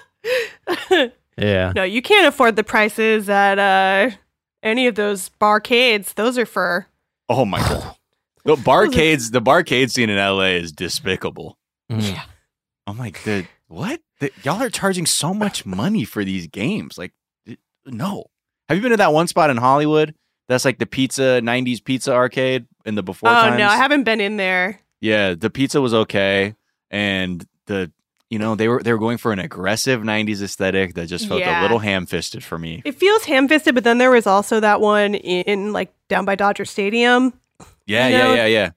Yeah. 1.39 1.73
No, 1.73 1.85
you 1.85 2.03
can't 2.03 2.27
afford 2.27 2.57
the 2.57 2.65
prices 2.65 3.29
at 3.31 3.61
uh, 3.61 4.11
any 4.61 4.89
of 4.89 4.97
those 4.97 5.31
barcades. 5.41 6.15
Those 6.15 6.37
are 6.37 6.47
for 6.47 6.87
oh 7.29 7.45
my 7.45 7.61
God. 7.61 7.95
The 8.45 8.55
barcades, 8.55 9.31
the 9.31 9.43
barcade 9.43 9.91
scene 9.91 10.09
in 10.09 10.17
LA 10.17 10.57
is 10.57 10.73
despicable. 10.73 11.59
Mm. 11.93 12.19
I'm 12.87 12.97
like, 12.97 13.23
the, 13.25 13.47
what? 13.67 14.01
The, 14.21 14.31
y'all 14.43 14.63
are 14.63 14.71
charging 14.71 15.05
so 15.05 15.35
much 15.35 15.67
money 15.67 16.05
for 16.05 16.25
these 16.25 16.47
games. 16.47 16.97
Like, 16.97 17.13
it- 17.45 17.59
no. 17.85 18.25
Have 18.69 18.79
you 18.79 18.83
been 18.83 18.93
to 18.93 18.97
that 18.97 19.13
one 19.13 19.27
spot 19.27 19.51
in 19.51 19.59
Hollywood? 19.59 20.15
That's 20.49 20.65
like 20.65 20.79
the 20.79 20.87
pizza, 20.87 21.41
90s 21.43 21.85
pizza 21.85 22.15
arcade 22.15 22.67
in 22.87 22.95
the 22.95 23.03
before 23.03 23.29
oh 23.29 23.33
times. 23.35 23.59
no, 23.59 23.67
I 23.69 23.77
haven't 23.77 24.05
been 24.05 24.21
in 24.21 24.39
there. 24.39 24.81
Yeah, 25.03 25.35
the 25.35 25.51
pizza 25.51 25.83
was 25.83 25.93
okay, 25.93 26.55
and 26.91 27.47
the 27.67 27.93
you 28.31 28.39
know 28.39 28.55
they 28.55 28.69
were 28.69 28.83
they 28.83 28.93
were 28.93 28.99
going 28.99 29.19
for 29.19 29.33
an 29.33 29.39
aggressive 29.39 30.03
'90s 30.03 30.43
aesthetic 30.43 30.95
that 30.95 31.07
just 31.07 31.29
felt 31.29 31.41
Yeah. 31.41 31.61
a 31.61 31.63
little 31.63 31.79
ham-fisted 31.79 32.45
for 32.45 32.59
me. 32.59 32.83
It 32.85 32.95
feels 32.97 33.25
ham-fisted, 33.25 33.75
but 33.75 33.85
then 33.85 33.99
there 33.99 34.11
was 34.11 34.27
also 34.27 34.61
that 34.61 34.81
one 34.81 35.15
in 35.15 35.73
like 35.73 35.93
down 36.09 36.25
by 36.25 36.35
Dodger 36.35 36.65
Stadium 36.65 37.33
Yeah, 37.87 38.09
You 38.09 38.17
yeah, 38.17 38.25
know, 38.25 38.35
yeah, 38.35 38.47
yeah. 38.47 38.71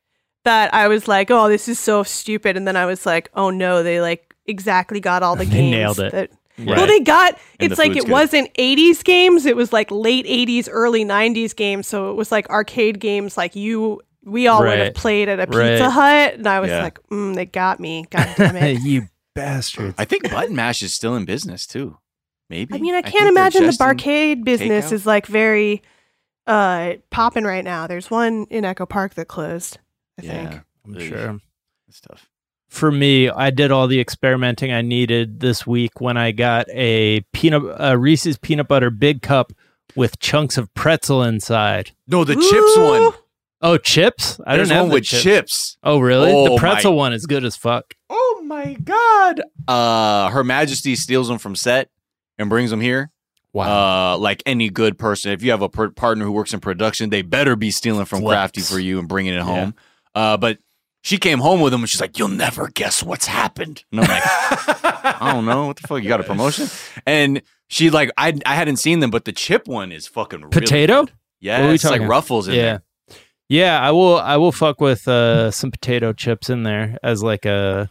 that 0.45 0.73
I 0.73 0.87
was 0.87 1.07
like, 1.07 1.29
oh, 1.31 1.49
this 1.49 1.67
is 1.67 1.79
so 1.79 2.03
stupid, 2.03 2.55
and 2.57 2.67
then 2.67 2.75
I 2.75 2.85
was 2.85 3.05
like, 3.05 3.29
oh 3.33 3.49
no, 3.49 3.83
they 3.83 3.99
like 4.01 4.33
exactly 4.45 4.99
got 4.99 5.21
all 5.23 5.35
the 5.35 5.45
They 5.45 5.51
games. 5.51 5.71
nailed 5.71 5.99
it. 5.99 6.11
That, 6.11 6.29
Right. 6.57 6.77
Well, 6.77 6.85
they 6.85 6.99
got. 6.99 7.39
And 7.59 7.71
It's 7.71 7.77
the 7.77 7.87
like 7.87 7.97
it 7.97 8.03
good. 8.03 8.11
wasn't 8.11 8.53
'80s 8.55 9.03
games; 9.03 9.45
it 9.47 9.55
was 9.55 9.73
like 9.73 9.89
late 9.89 10.25
'80s, 10.27 10.67
early 10.69 11.03
'90s 11.03 11.55
games. 11.55 11.87
So 11.87 12.11
it 12.11 12.15
was 12.15 12.31
like 12.31 12.47
arcade 12.49 12.99
games, 12.99 13.35
like 13.37 13.55
you. 13.55 14.01
We 14.23 14.47
all 14.47 14.61
would 14.61 14.77
have 14.77 14.93
played 14.93 15.27
at 15.29 15.39
a 15.39 15.47
Pizza 15.47 15.57
Right. 15.57 15.81
Hut, 15.81 16.33
and 16.35 16.45
I 16.47 16.59
was 16.59 16.69
Yeah. 16.69 16.83
like, 16.83 16.99
mm, 17.09 17.33
"They 17.33 17.45
got 17.45 17.79
me! 17.79 18.05
God 18.11 18.27
damn 18.37 18.55
it!" 18.57 18.81
you 18.81 19.07
bastards. 19.35 19.95
I 19.97 20.05
think 20.05 20.29
Button 20.29 20.55
Mash 20.55 20.81
is 20.81 20.93
still 20.93 21.15
in 21.15 21.25
business 21.25 21.65
too. 21.65 21.97
Maybe. 22.49 22.73
I 22.75 22.77
mean, 22.79 22.95
I 22.95 23.01
can't 23.01 23.13
they're 23.23 23.29
imagine 23.29 23.65
the 23.65 23.71
barcade 23.71 24.43
business 24.43 24.87
takeout? 24.87 24.91
is 24.93 25.05
like 25.05 25.25
very 25.27 25.81
uh 26.47 26.93
popping 27.09 27.43
right 27.45 27.63
now. 27.63 27.87
There's 27.87 28.09
one 28.11 28.45
in 28.49 28.65
Echo 28.65 28.85
Park 28.85 29.13
that 29.15 29.27
closed. 29.27 29.77
I 30.19 30.23
Yeah, 30.23 30.49
think. 30.49 30.61
I'm 30.85 30.95
Ugh. 30.95 31.01
sure. 31.01 31.39
that's 31.87 32.01
tough. 32.01 32.29
for 32.69 32.91
me, 32.91 33.29
I 33.29 33.51
did 33.51 33.71
all 33.71 33.87
the 33.87 33.99
experimenting 33.99 34.71
I 34.73 34.81
needed 34.81 35.39
this 35.39 35.65
week 35.67 36.01
when 36.01 36.17
I 36.17 36.31
got 36.31 36.67
a 36.73 37.21
peanut 37.33 37.63
a 37.79 37.97
Reese's 37.97 38.37
peanut 38.37 38.67
butter 38.67 38.89
big 38.89 39.21
cup 39.21 39.53
with 39.95 40.19
chunks 40.19 40.57
of 40.57 40.73
pretzel 40.73 41.21
inside. 41.23 41.91
No, 42.07 42.23
the 42.23 42.35
chips 42.35 42.77
Ooh. 42.77 42.83
one. 43.09 43.13
Oh, 43.63 43.77
chips? 43.77 44.39
I 44.47 44.55
There's 44.57 44.69
don't 44.69 44.75
have 44.75 44.83
one 44.85 44.89
the 44.89 44.93
with 44.95 45.03
chips. 45.03 45.21
chips. 45.23 45.77
Oh, 45.83 45.99
really? 45.99 46.31
Oh, 46.33 46.55
the 46.55 46.57
pretzel 46.57 46.93
my- 46.93 46.97
one 46.97 47.13
is 47.13 47.25
good 47.27 47.45
as 47.45 47.55
fuck. 47.55 47.93
Oh 48.09 48.30
my 48.51 48.73
god. 48.83 49.41
Uh 49.67 50.29
Her 50.29 50.43
Majesty 50.43 50.95
steals 50.95 51.27
them 51.27 51.37
from 51.39 51.55
set 51.55 51.89
and 52.37 52.49
brings 52.49 52.69
them 52.69 52.81
here. 52.81 53.11
Uh 53.55 54.17
like 54.17 54.41
any 54.45 54.69
good 54.69 54.97
person, 54.97 55.31
if 55.31 55.43
you 55.43 55.51
have 55.51 55.61
a 55.61 55.69
per- 55.69 55.89
partner 55.91 56.25
who 56.25 56.31
works 56.31 56.53
in 56.53 56.59
production, 56.59 57.09
they 57.09 57.21
better 57.21 57.55
be 57.55 57.71
stealing 57.71 58.05
from 58.05 58.21
Flex. 58.21 58.35
Crafty 58.35 58.61
for 58.61 58.79
you 58.79 58.99
and 58.99 59.07
bringing 59.07 59.33
it 59.33 59.41
home. 59.41 59.73
Uh 60.15 60.37
but 60.37 60.57
she 61.03 61.17
came 61.17 61.39
home 61.39 61.61
with 61.61 61.71
them 61.71 61.81
and 61.81 61.89
she's 61.89 61.99
like, 61.99 62.19
"You'll 62.19 62.27
never 62.27 62.67
guess 62.67 63.01
what's 63.01 63.25
happened." 63.25 63.83
And 63.91 64.01
I'm 64.01 64.07
like, 64.07 64.21
"I 65.21 65.31
don't 65.33 65.45
know 65.45 65.65
what 65.65 65.77
the 65.77 65.87
fuck. 65.87 66.03
You 66.03 66.07
got 66.07 66.19
a 66.19 66.23
promotion?" 66.23 66.67
And 67.07 67.41
she 67.69 67.89
like, 67.89 68.11
I 68.17 68.37
I 68.45 68.53
hadn't 68.53 68.75
seen 68.77 68.99
them, 68.99 69.09
but 69.09 69.25
the 69.25 69.31
chip 69.31 69.67
one 69.67 69.91
is 69.91 70.05
fucking 70.07 70.51
Potato? 70.51 71.05
good. 71.05 71.13
Yeah, 71.39 71.61
What 71.61 71.69
are 71.71 71.73
it's 71.73 71.83
like 71.83 71.93
talking? 71.93 72.07
ruffles 72.07 72.47
in 72.47 72.53
yeah. 72.53 72.61
there. 72.61 72.81
Yeah, 73.49 73.81
I 73.81 73.89
will 73.91 74.17
I 74.19 74.37
will 74.37 74.51
fuck 74.51 74.79
with 74.79 75.07
uh 75.07 75.49
some 75.49 75.71
potato 75.71 76.13
chips 76.13 76.51
in 76.51 76.61
there 76.63 76.99
as 77.01 77.23
like 77.23 77.45
a 77.45 77.89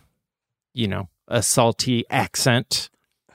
you 0.75 0.89
know, 0.89 1.09
a 1.29 1.43
salty 1.43 2.05
accent. 2.11 2.91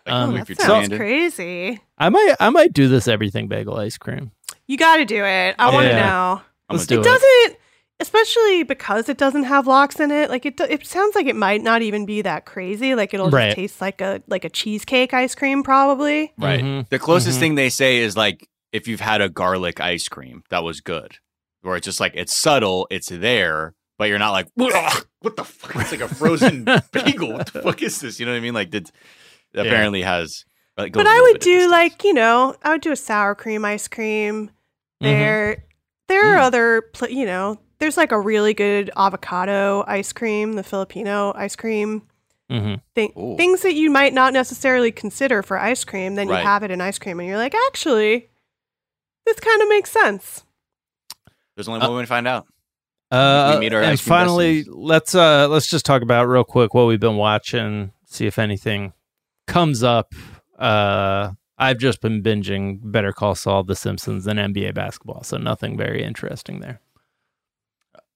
Um, 0.08 0.36
Oh, 0.36 0.44
that 0.44 0.62
sounds 0.62 0.90
crazy. 0.90 1.82
I 1.98 2.10
might 2.10 2.36
I 2.40 2.50
might 2.50 2.74
do 2.74 2.88
this 2.88 3.08
everything 3.08 3.48
bagel 3.48 3.76
ice 3.78 3.98
cream. 3.98 4.32
You 4.68 4.78
got 4.78 4.98
to 4.98 5.06
do 5.06 5.24
it. 5.24 5.56
I 5.58 5.74
want 5.74 5.88
to 5.88 5.96
know. 5.96 6.42
Let's 6.70 6.86
do 6.88 6.96
It 6.96 7.00
it. 7.00 7.04
doesn't, 7.04 7.58
especially 8.00 8.64
because 8.64 9.10
it 9.10 9.18
doesn't 9.18 9.44
have 9.46 9.68
lox 9.68 10.00
in 10.00 10.12
it. 10.12 10.30
Like 10.30 10.46
it, 10.46 10.60
it 10.60 10.86
sounds 10.86 11.16
like 11.16 11.26
it 11.28 11.36
might 11.36 11.62
not 11.64 11.82
even 11.82 12.06
be 12.06 12.22
that 12.22 12.46
crazy. 12.46 12.94
Like 12.96 13.14
it'll 13.14 13.30
Right. 13.30 13.48
just 13.48 13.56
taste 13.56 13.82
like 13.82 14.02
a 14.02 14.22
like 14.28 14.46
a 14.46 14.50
cheesecake 14.50 15.14
ice 15.14 15.34
cream, 15.36 15.64
probably. 15.64 16.34
Right. 16.38 16.62
Mhm. 16.64 16.90
The 16.90 17.00
closest 17.00 17.38
Mhm. 17.38 17.40
thing 17.42 17.56
they 17.56 17.70
say 17.70 17.98
is 17.98 18.16
like 18.18 18.48
if 18.72 18.88
you've 18.88 19.00
had 19.02 19.22
a 19.22 19.30
garlic 19.30 19.80
ice 19.80 20.08
cream, 20.08 20.44
that 20.50 20.64
was 20.64 20.82
good. 20.82 21.18
Where 21.62 21.76
it's 21.78 21.86
just 21.86 22.00
like 22.00 22.14
it's 22.16 22.38
subtle, 22.40 22.88
it's 22.92 23.08
there, 23.10 23.74
but 23.98 24.10
you're 24.10 24.20
not 24.20 24.32
like, 24.32 24.48
what 24.56 25.36
the 25.36 25.44
fuck? 25.44 25.76
It's 25.78 25.92
like 25.92 26.02
a 26.02 26.08
frozen 26.08 26.64
bagel. 26.92 27.34
What 27.34 27.52
the 27.54 27.62
fuck 27.62 27.82
is 27.82 28.00
this? 28.02 28.20
You 28.20 28.26
know 28.26 28.32
what 28.34 28.38
I 28.38 28.42
mean? 28.42 28.54
Like 28.54 28.74
it 28.74 28.92
apparently 29.54 30.02
has. 30.02 30.46
Like, 30.78 30.92
But 30.94 31.08
I 31.08 31.22
would 31.22 31.40
do 31.40 31.54
distance. 31.54 31.72
like 31.72 32.04
you 32.04 32.14
know, 32.14 32.56
I 32.64 32.72
would 32.72 32.82
do 32.82 32.92
a 32.92 32.96
sour 32.98 33.34
cream 33.36 33.64
ice 33.66 33.88
cream. 33.88 34.48
Mhm. 34.48 34.52
There, 35.02 35.64
there 36.10 36.34
are 36.34 36.38
Mm. 36.38 36.42
other, 36.46 36.82
pl- 36.94 37.10
you 37.10 37.26
know, 37.26 37.60
there's 37.80 37.98
like 37.98 38.12
a 38.12 38.20
really 38.20 38.54
good 38.54 38.92
avocado 38.98 39.84
ice 39.88 40.12
cream, 40.14 40.54
the 40.54 40.64
Filipino 40.64 41.32
ice 41.36 41.56
cream. 41.56 42.04
Mhm. 42.52 42.80
Thing, 42.94 43.12
Ooh. 43.18 43.36
things 43.38 43.62
that 43.64 43.74
you 43.74 43.90
might 43.90 44.14
not 44.14 44.32
necessarily 44.34 44.92
consider 44.92 45.42
for 45.42 45.58
ice 45.58 45.84
cream, 45.84 46.16
then 46.16 46.28
Right. 46.28 46.42
you 46.42 46.46
have 46.46 46.62
it 46.64 46.70
in 46.72 46.80
ice 46.80 47.00
cream, 47.00 47.20
and 47.20 47.28
you're 47.28 47.38
like, 47.38 47.56
actually, 47.68 48.30
this 49.26 49.40
kind 49.40 49.62
of 49.64 49.68
makes 49.70 49.90
sense. 49.92 50.44
There's 51.56 51.68
only 51.68 51.80
one 51.80 51.96
way 51.96 52.02
to 52.04 52.08
find 52.08 52.28
out. 52.28 52.46
Uh, 53.12 53.60
our 53.72 53.82
and 53.82 54.00
finally, 54.00 54.66
let's 54.68 55.14
uh 55.14 55.48
let's 55.48 55.70
just 55.70 55.86
talk 55.86 56.02
about 56.02 56.28
real 56.28 56.44
quick 56.44 56.74
what 56.74 56.88
we've 56.88 57.00
been 57.00 57.18
watching. 57.18 57.92
See 58.06 58.26
if 58.26 58.40
anything 58.40 58.94
comes 59.48 59.84
up. 59.84 60.14
Uh, 60.58 61.32
I've 61.58 61.78
just 61.78 62.02
been 62.02 62.24
binging 62.24 62.80
Better 62.82 63.14
Call 63.14 63.36
Saul, 63.36 63.64
The 63.64 63.76
Simpsons, 63.76 64.28
and 64.28 64.40
NBA 64.40 64.74
basketball, 64.74 65.24
so 65.24 65.38
nothing 65.38 65.78
very 65.78 66.04
interesting 66.04 66.60
there. 66.60 66.82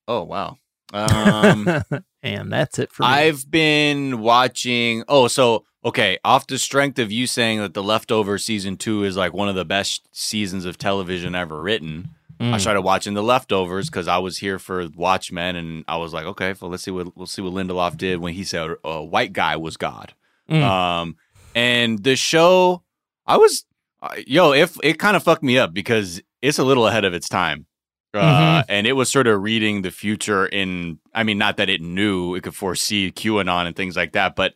Oh 0.07 0.23
wow. 0.23 0.57
Um, 0.91 1.67
and 2.23 2.51
that's 2.51 2.79
it 2.79 2.91
for 2.91 3.03
me. 3.03 3.09
I've 3.09 3.49
been 3.49 4.19
watching. 4.19 5.03
Oh, 5.07 5.27
so 5.27 5.65
okay. 5.85 6.17
Off 6.23 6.47
the 6.47 6.57
strength 6.57 6.99
of 6.99 7.11
you 7.11 7.27
saying 7.27 7.59
that 7.59 7.73
the 7.73 7.83
leftover 7.83 8.37
season 8.37 8.75
two 8.75 9.03
is 9.03 9.15
like 9.15 9.33
one 9.33 9.49
of 9.49 9.55
the 9.55 9.65
best 9.65 10.07
seasons 10.11 10.65
of 10.65 10.77
television 10.77 11.35
ever 11.35 11.61
written. 11.61 12.09
I 12.41 12.43
Mm. 12.43 12.61
started 12.61 12.81
watching 12.83 13.15
the 13.15 13.23
leftovers 13.23 13.89
because 13.89 14.07
I 14.07 14.17
was 14.17 14.37
here 14.37 14.59
for 14.59 14.87
Watchmen, 14.95 15.57
and 15.57 15.83
I 15.89 15.97
was 15.97 16.13
like, 16.13 16.25
okay, 16.25 16.53
well, 16.61 16.71
let's 16.71 16.83
see 16.83 16.91
what 16.91 17.15
we'll 17.17 17.27
see 17.27 17.41
what 17.41 17.51
Lindelof 17.53 17.97
did 17.97 18.19
when 18.19 18.33
he 18.33 18.45
said 18.45 18.71
a 18.83 19.03
white 19.03 19.33
guy 19.33 19.57
was 19.57 19.75
God. 19.75 20.13
Mm. 20.49 20.63
Um, 20.63 21.17
and 21.53 22.01
the 22.03 22.15
show, 22.15 22.83
I 23.25 23.35
was, 23.37 23.65
uh, 24.01 24.15
yo, 24.25 24.53
if 24.53 24.77
it 24.83 24.99
kind 24.99 25.17
of 25.17 25.23
fucked 25.23 25.43
me 25.43 25.57
up 25.57 25.73
because 25.73 26.21
it's 26.41 26.57
a 26.59 26.63
little 26.63 26.87
ahead 26.87 27.03
of 27.03 27.13
its 27.13 27.27
time. 27.27 27.65
Uh, 28.13 28.63
and 28.67 28.87
it 28.87 28.93
was 28.93 29.07
sort 29.11 29.27
of 29.27 29.43
reading 29.43 29.83
the 29.83 29.91
future 29.91 30.47
in, 30.47 30.97
I 31.13 31.23
mean, 31.23 31.37
not 31.37 31.57
that 31.57 31.69
it 31.69 31.79
knew 31.81 32.33
it 32.33 32.41
could 32.41 32.55
foresee 32.55 33.11
QAnon 33.11 33.67
and 33.67 33.75
things 33.75 33.95
like 33.95 34.13
that, 34.13 34.35
but 34.35 34.55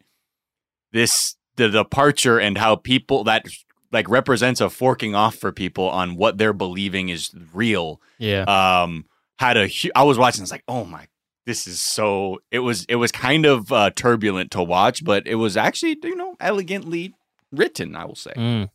this, 0.91 1.35
the 1.57 1.69
departure 1.69 2.39
and 2.39 2.57
how 2.57 2.75
people 2.75 3.23
that 3.25 3.45
like 3.93 4.09
represents 4.09 4.59
a 4.59 4.69
forking 4.69 5.15
off 5.15 5.35
for 5.35 5.51
people 5.53 5.87
on 5.89 6.15
what 6.15 6.37
they're 6.37 6.51
believing 6.53 7.09
is 7.09 7.31
real 7.53 8.01
yeah. 8.17 8.43
um 8.43 9.05
had 9.39 9.55
a 9.55 9.67
hu- 9.67 9.91
I 9.95 10.03
was 10.03 10.17
watching 10.17 10.41
it's 10.41 10.51
like 10.51 10.63
oh 10.67 10.83
my 10.83 11.07
this 11.45 11.67
is 11.67 11.79
so 11.79 12.39
it 12.51 12.59
was 12.59 12.85
it 12.89 12.95
was 12.95 13.11
kind 13.11 13.45
of 13.45 13.71
uh 13.71 13.91
turbulent 13.91 14.51
to 14.51 14.63
watch 14.63 15.03
but 15.03 15.27
it 15.27 15.35
was 15.35 15.55
actually 15.55 15.97
you 16.03 16.15
know 16.15 16.35
elegantly 16.39 17.13
written 17.51 17.95
I 17.95 18.05
will 18.05 18.15
say 18.15 18.33
Mm. 18.35 18.69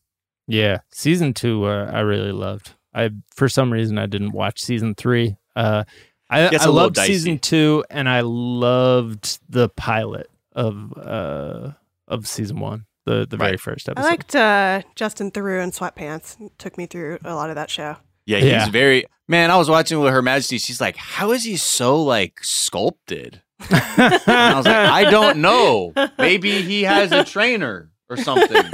Yeah, 0.51 0.79
season 0.91 1.35
two, 1.35 1.67
uh, 1.67 1.91
I 1.93 2.01
really 2.01 2.33
loved. 2.33 2.73
I 2.95 3.11
for 3.37 3.51
some 3.51 3.71
reason 3.71 3.99
I 3.99 4.07
didn't 4.07 4.33
watch 4.33 4.63
season 4.63 4.95
three. 4.95 5.37
Uh, 5.55 5.85
I, 6.31 6.57
I 6.57 6.67
loved 6.67 6.95
dicey. 6.95 7.13
season 7.13 7.39
two, 7.39 7.85
and 7.91 8.09
I 8.09 8.23
loved 8.23 9.41
the 9.49 9.69
pilot 9.69 10.31
of 10.53 10.95
uh 10.97 11.73
of 12.09 12.27
season 12.27 12.61
one, 12.61 12.87
the 13.09 13.27
the 13.27 13.37
very 13.37 13.57
first 13.57 13.89
episode. 13.89 14.07
I 14.07 14.11
liked 14.11 14.35
uh, 14.37 14.83
Justin 14.95 15.31
Theroux 15.31 15.63
in 15.63 15.71
sweatpants. 15.71 16.37
Took 16.59 16.77
me 16.79 16.87
through 16.87 17.19
a 17.25 17.35
lot 17.35 17.49
of 17.51 17.57
that 17.57 17.71
show. 17.71 17.97
yeah 18.27 18.39
he's 18.39 18.51
Yeah. 18.51 18.71
very 18.71 19.05
man 19.27 19.51
I 19.51 19.57
was 19.57 19.69
watching 19.71 19.99
with 20.01 20.13
her 20.13 20.23
majesty 20.23 20.59
she's 20.59 20.81
like 20.81 20.97
how 20.97 21.33
is 21.33 21.45
he 21.45 21.57
so 21.57 22.03
like 22.03 22.35
sculpted 22.43 23.43
and 23.71 24.23
I 24.27 24.55
was 24.57 24.67
like 24.67 24.77
I 24.77 25.11
don't 25.11 25.39
know 25.49 25.93
maybe 26.19 26.63
he 26.63 26.83
has 26.85 27.11
a 27.13 27.25
trainer 27.25 27.91
or 28.11 28.17
something 28.17 28.65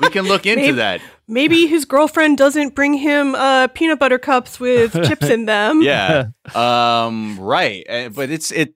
we 0.00 0.10
can 0.10 0.26
look 0.26 0.44
into 0.46 0.62
Maybe- 0.62 0.76
that 0.76 1.00
Maybe 1.28 1.66
his 1.66 1.84
girlfriend 1.84 2.38
doesn't 2.38 2.76
bring 2.76 2.94
him 2.94 3.34
uh, 3.34 3.66
peanut 3.68 3.98
butter 3.98 4.18
cups 4.18 4.60
with 4.60 4.92
chips 5.08 5.28
in 5.28 5.46
them. 5.46 5.82
yeah 5.82 6.26
um 6.54 7.38
right 7.40 7.84
Uh, 7.88 8.08
but 8.10 8.30
it's 8.30 8.52
it 8.52 8.74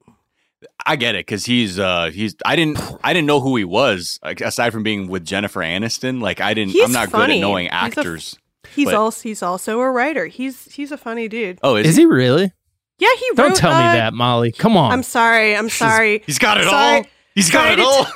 i 0.85 0.95
get 0.95 1.15
it 1.15 1.25
because 1.25 1.45
he's 1.45 1.79
uh 1.79 2.09
he's 2.13 2.35
i 2.45 2.55
didn't 2.55 2.79
i 3.03 3.13
didn't 3.13 3.25
know 3.27 3.39
who 3.39 3.55
he 3.55 3.63
was 3.63 4.19
like, 4.23 4.41
aside 4.41 4.71
from 4.71 4.83
being 4.83 5.07
with 5.07 5.25
jennifer 5.25 5.59
aniston 5.61 6.21
like 6.21 6.39
i 6.41 6.53
didn't 6.53 6.71
He's 6.71 6.81
i'm 6.83 6.89
He's 6.89 6.93
not 6.93 7.11
good 7.11 7.29
at 7.29 7.39
knowing 7.39 7.65
He's 7.65 7.71
a 7.71 7.75
f- 7.75 7.97
actors 7.97 8.37
He's 8.75 8.87
also 8.93 9.21
he's 9.23 9.43
also 9.43 9.81
a 9.81 9.91
writer. 9.91 10.27
He's 10.27 10.71
he's 10.73 10.93
a 10.93 10.97
funny 10.97 11.27
dude. 11.27 11.59
oh 11.61 11.75
is, 11.75 11.87
Is 11.87 11.95
he 11.97 12.05
really? 12.05 12.53
Yeah, 12.99 13.09
he 13.19 13.29
wrote. 13.31 13.35
Don't 13.35 13.55
tell 13.57 13.71
me 13.77 13.85
uh, 13.85 13.93
that, 13.93 14.13
Molly. 14.13 14.53
Come 14.53 14.77
on. 14.77 14.93
I'm 14.93 15.03
sorry. 15.03 15.57
I'm 15.57 15.67
sorry. 15.69 16.23
he's 16.25 16.37
got 16.39 16.57
it 16.61 16.65
Sorry- 16.69 16.97
all 16.99 17.03
he's 17.35 17.49
got 17.49 17.63
sorry 17.63 17.73
it 17.73 17.75
to 17.77 17.81
all 17.83 18.07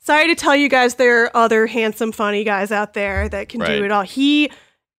Sorry 0.00 0.28
to 0.28 0.34
tell 0.36 0.54
you 0.54 0.68
guys 0.68 0.94
there 0.94 1.24
are 1.24 1.36
other 1.36 1.66
handsome, 1.66 2.12
funny 2.12 2.44
guys 2.44 2.70
out 2.70 2.94
there 2.94 3.28
that 3.30 3.48
can 3.48 3.60
Right. 3.62 3.78
do 3.78 3.84
it 3.84 3.90
all. 3.90 4.02
He 4.02 4.50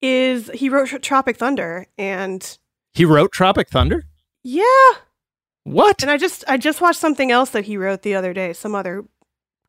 is 0.01 0.49
he 0.53 0.67
wrote 0.67 1.01
Tropic 1.01 1.37
Thunder 1.37 1.85
and 1.97 2.57
he 2.93 3.05
wrote 3.05 3.31
Tropic 3.31 3.69
Thunder. 3.69 4.03
yeah. 4.43 4.65
What? 5.67 6.01
And 6.01 6.09
I 6.09 6.17
just 6.17 6.43
I 6.47 6.57
just 6.57 6.81
watched 6.81 6.99
something 6.99 7.31
else 7.31 7.49
that 7.51 7.65
he 7.65 7.77
wrote 7.77 8.01
the 8.01 8.15
other 8.15 8.33
day, 8.33 8.53
some 8.53 8.73
other 8.73 9.03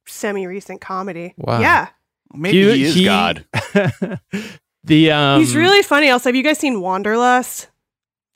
semi 0.06 0.46
recent 0.46 0.80
comedy. 0.80 1.34
Wow. 1.36 1.60
Yeah. 1.60 1.88
maybe 2.32 2.58
he, 2.58 2.84
is 2.84 3.04
god 3.04 3.44
the 4.84 5.10
um, 5.10 5.40
He's 5.40 5.56
really 5.56 5.82
funny. 5.82 6.10
Also, 6.10 6.28
have 6.28 6.36
you 6.36 6.42
guys 6.42 6.58
seen 6.58 6.80
Wanderlust? 6.80 7.68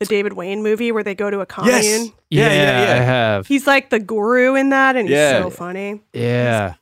The 0.01 0.07
David 0.07 0.33
Wain 0.33 0.65
movie 0.65 0.91
where 0.91 1.05
they 1.05 1.15
go 1.15 1.31
to 1.31 1.41
a 1.41 1.47
commune. 1.47 1.77
Yes. 1.77 2.11
Yeah, 2.29 2.49
Yeah, 2.49 2.53
yeah, 2.53 2.85
yeah. 2.85 2.93
I 2.93 3.05
have. 3.05 3.47
He's 3.47 3.69
like 3.69 3.91
the 3.91 4.01
guru 4.01 4.57
in 4.57 4.71
that 4.71 4.97
and 4.97 5.09
he's 5.09 5.17
so 5.17 5.49
funny. 5.49 6.01
Yeah. 6.13 6.75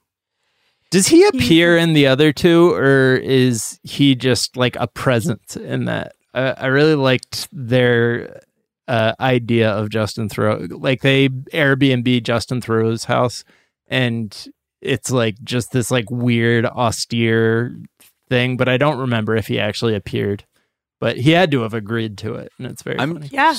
Does 0.91 1.07
he 1.07 1.25
appear 1.27 1.77
in 1.77 1.93
the 1.93 2.09
other 2.09 2.33
two, 2.33 2.73
or 2.73 3.15
is 3.17 3.79
he 3.85 4.17
just 4.17 4.57
like 4.57 4.75
a 4.77 4.89
presence 4.89 5.57
in 5.57 5.85
that? 5.85 6.15
I, 6.35 6.51
I 6.51 6.67
really 6.67 6.97
liked 6.97 7.49
their 7.53 8.41
uh, 8.91 9.15
idea 9.21 9.71
of 9.71 9.89
Justin 9.89 10.29
Theroux. 10.29 10.69
Like 10.71 11.01
they 11.01 11.29
Airbnb 11.29 12.25
Justin 12.25 12.61
Theroux's 12.61 13.05
house, 13.05 13.45
and 13.87 14.49
it's 14.81 15.13
like 15.13 15.37
just 15.45 15.71
this 15.71 15.93
like 15.93 16.11
weird 16.11 16.67
austere 16.67 17.77
thing. 18.29 18.57
But 18.57 18.69
I 18.69 18.77
don't 18.77 18.99
remember 18.99 19.37
if 19.37 19.47
he 19.47 19.61
actually 19.61 19.95
appeared. 19.95 20.45
But 20.99 21.17
he 21.17 21.31
had 21.31 21.51
to 21.53 21.63
have 21.63 21.73
agreed 21.73 22.19
to 22.19 22.35
it, 22.35 22.53
and 22.59 22.67
it's 22.67 22.83
very 22.83 22.99
i'm 22.99 23.15
funny. 23.15 23.31
Yeah. 23.33 23.55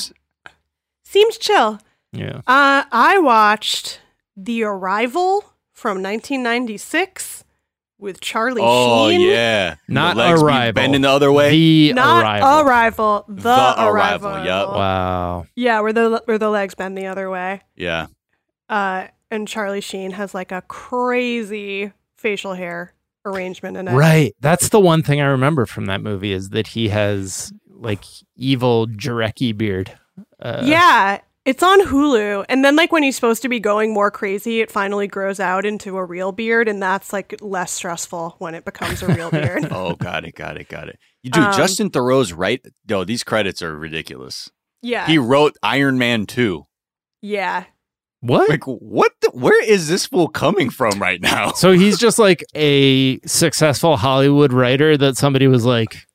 Seems 1.03 1.37
chill. 1.37 1.79
Yeah. 2.11 2.41
Uh, 2.45 2.83
I 2.91 3.17
watched 3.17 3.99
The 4.37 4.63
Arrival 4.63 5.45
from 5.73 6.03
1996 6.03 7.43
with 8.01 8.19
Charlie 8.19 8.61
oh 8.65 9.09
Sheen. 9.09 9.21
yeah 9.21 9.75
Not 9.87 10.15
The 10.15 10.21
legs 10.23 10.41
be 10.41 10.45
Arrival. 10.47 10.73
bending 10.73 11.01
the 11.01 11.09
other 11.09 11.31
way 11.31 11.51
The 11.89 11.93
Not 11.93 12.23
arrival. 12.23 12.67
Arrival. 12.67 13.25
The, 13.29 13.41
The 13.43 13.75
Arrival. 13.87 14.27
Arrival, 14.29 14.45
yup. 14.45 14.69
wow. 14.69 15.45
Yeah, 15.55 15.79
where 15.79 15.93
the 15.93 16.21
where 16.25 16.37
the 16.37 16.49
legs 16.49 16.75
bend 16.75 16.97
the 16.97 17.05
other 17.07 17.29
way. 17.29 17.61
yeah 17.75 18.07
Uh, 18.67 19.07
and 19.29 19.47
Charlie 19.47 19.79
Sheen 19.81 20.11
has 20.11 20.33
like 20.33 20.51
a 20.51 20.61
crazy 20.63 21.93
facial 22.17 22.53
hair 22.53 22.93
arrangement 23.25 23.77
in 23.77 23.87
it. 23.87 23.91
Right. 23.93 24.33
That's 24.41 24.69
the 24.69 24.79
one 24.79 25.03
thing 25.03 25.21
I 25.21 25.25
remember 25.27 25.65
from 25.65 25.85
that 25.85 26.01
movie 26.01 26.31
is 26.33 26.49
that 26.49 26.67
he 26.67 26.89
has 26.89 27.53
like 27.69 28.03
evil 28.35 28.87
Jarecki 28.87 29.55
beard. 29.55 29.97
Uh, 30.39 30.63
yeah, 30.65 31.19
it's 31.45 31.63
on 31.63 31.81
Hulu. 31.81 32.45
And 32.49 32.63
then 32.63 32.75
like 32.75 32.91
when 32.91 33.03
he's 33.03 33.15
supposed 33.15 33.41
to 33.41 33.49
be 33.49 33.59
going 33.59 33.93
more 33.93 34.11
crazy, 34.11 34.61
it 34.61 34.69
finally 34.71 35.07
grows 35.07 35.39
out 35.39 35.65
into 35.65 35.97
a 35.97 36.05
real 36.05 36.31
beard 36.31 36.67
and 36.67 36.81
that's 36.81 37.11
like 37.11 37.35
less 37.41 37.71
stressful 37.71 38.35
when 38.39 38.53
it 38.55 38.63
becomes 38.65 39.01
a 39.01 39.07
real 39.07 39.31
beard. 39.31 39.67
Oh, 39.71 39.95
got 39.95 40.25
it, 40.25 40.35
got 40.35 40.57
it, 40.57 40.69
got 40.69 40.87
it. 40.89 40.99
You 41.23 41.31
do 41.31 41.41
Um, 41.41 41.53
Justin 41.53 41.89
Theroux's 41.89 42.33
right. 42.33 42.63
Yo, 42.87 43.03
these 43.03 43.23
credits 43.23 43.61
are 43.61 43.75
ridiculous. 43.77 44.49
Yeah. 44.83 45.07
He 45.07 45.17
wrote 45.17 45.57
Iron 45.63 45.97
Man 45.97 46.25
2. 46.25 46.65
yeah. 47.21 47.65
What? 48.23 48.49
Like, 48.49 48.65
what? 48.65 49.13
The, 49.21 49.31
where 49.31 49.63
is 49.63 49.87
this 49.87 50.05
fool 50.05 50.27
coming 50.27 50.69
from 50.69 50.99
right 51.01 51.19
now? 51.19 51.53
So 51.53 51.71
he's 51.71 51.97
just 51.97 52.19
like 52.19 52.43
a 52.53 53.19
successful 53.21 53.97
Hollywood 53.97 54.53
writer 54.53 54.95
that 54.95 55.17
somebody 55.17 55.47
was 55.47 55.65
like, 55.65 56.05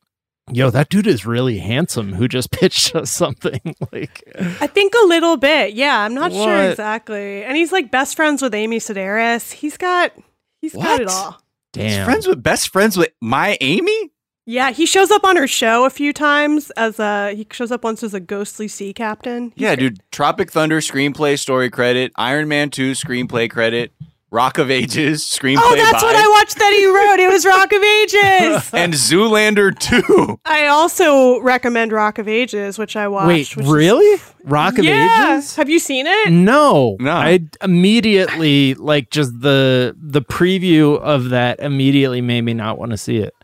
"Yo, 0.52 0.70
that 0.70 0.88
dude 0.88 1.06
is 1.06 1.26
really 1.26 1.58
handsome." 1.58 2.12
Who 2.14 2.28
just 2.28 2.50
pitched 2.52 2.94
us 2.94 3.10
something 3.10 3.60
like? 3.92 4.22
I 4.60 4.66
think 4.66 4.94
a 4.94 5.06
little 5.06 5.36
bit. 5.36 5.74
Yeah, 5.74 5.98
I'm 6.00 6.14
not 6.14 6.32
sure 6.32 6.70
exactly. 6.70 7.44
And 7.44 7.56
he's 7.56 7.72
like 7.72 7.90
best 7.90 8.16
friends 8.16 8.42
with 8.42 8.54
Amy 8.54 8.78
Sedaris. 8.78 9.52
He's 9.52 9.76
got 9.76 10.12
he's 10.60 10.74
got 10.74 11.00
it 11.00 11.06
What? 11.06 11.14
all. 11.14 11.32
He's 11.74 11.92
Damn. 11.92 12.04
friends 12.06 12.26
with 12.26 12.42
best 12.42 12.70
friends 12.72 12.96
with 12.96 13.10
my 13.20 13.58
Amy. 13.60 14.10
Yeah, 14.48 14.70
he 14.70 14.86
shows 14.86 15.10
up 15.10 15.24
on 15.24 15.34
her 15.36 15.48
show 15.48 15.84
a 15.86 15.90
few 15.90 16.12
times 16.12 16.70
as 16.76 17.00
a 17.00 17.34
he 17.34 17.46
shows 17.50 17.72
up 17.72 17.82
once 17.82 18.02
as 18.04 18.14
a 18.14 18.20
ghostly 18.20 18.68
sea 18.68 18.92
captain. 18.94 19.52
He's 19.56 19.62
Yeah, 19.62 19.74
great. 19.74 19.78
dude. 19.96 20.10
Tropic 20.12 20.52
Thunder 20.52 20.78
screenplay 20.78 21.36
story 21.38 21.68
credit. 21.68 22.12
Iron 22.16 22.46
Man 22.46 22.70
2 22.70 22.92
screenplay 22.92 23.50
credit. 23.50 23.92
Rock 24.36 24.58
of 24.58 24.70
Ages 24.70 25.24
screenplay. 25.24 25.60
Oh, 25.62 25.74
that's 25.76 26.02
by, 26.02 26.08
what 26.08 26.14
I 26.14 26.28
watched 26.28 26.58
that 26.58 26.70
he 26.70 26.84
wrote. 26.86 27.18
It 27.26 27.32
was 27.32 27.46
Rock 27.46 27.72
of 27.72 27.82
Ages. 27.82 28.70
And 28.74 28.92
Zoolander 28.92 29.76
2. 29.78 30.40
I 30.44 30.66
also 30.66 31.40
recommend 31.40 31.90
Rock 31.90 32.18
of 32.18 32.28
Ages, 32.28 32.78
which 32.78 32.96
I 32.96 33.08
watched. 33.08 33.28
Wait, 33.28 33.56
which 33.56 33.64
is- 33.64 33.72
really? 33.72 34.20
Rock 34.44 34.76
of 34.76 34.84
yeah. 34.84 35.36
Ages? 35.38 35.56
Have 35.56 35.70
you 35.70 35.78
seen 35.78 36.06
it? 36.06 36.30
No, 36.30 36.98
No. 37.00 37.12
I 37.12 37.40
immediately 37.62 38.74
like 38.74 39.08
just 39.10 39.40
the 39.40 39.96
the 39.98 40.20
preview 40.20 41.00
of 41.00 41.30
that 41.30 41.58
immediately 41.60 42.20
made 42.20 42.42
me 42.42 42.52
not 42.52 42.78
want 42.78 42.90
to 42.90 42.98
see 42.98 43.16
it. 43.16 43.34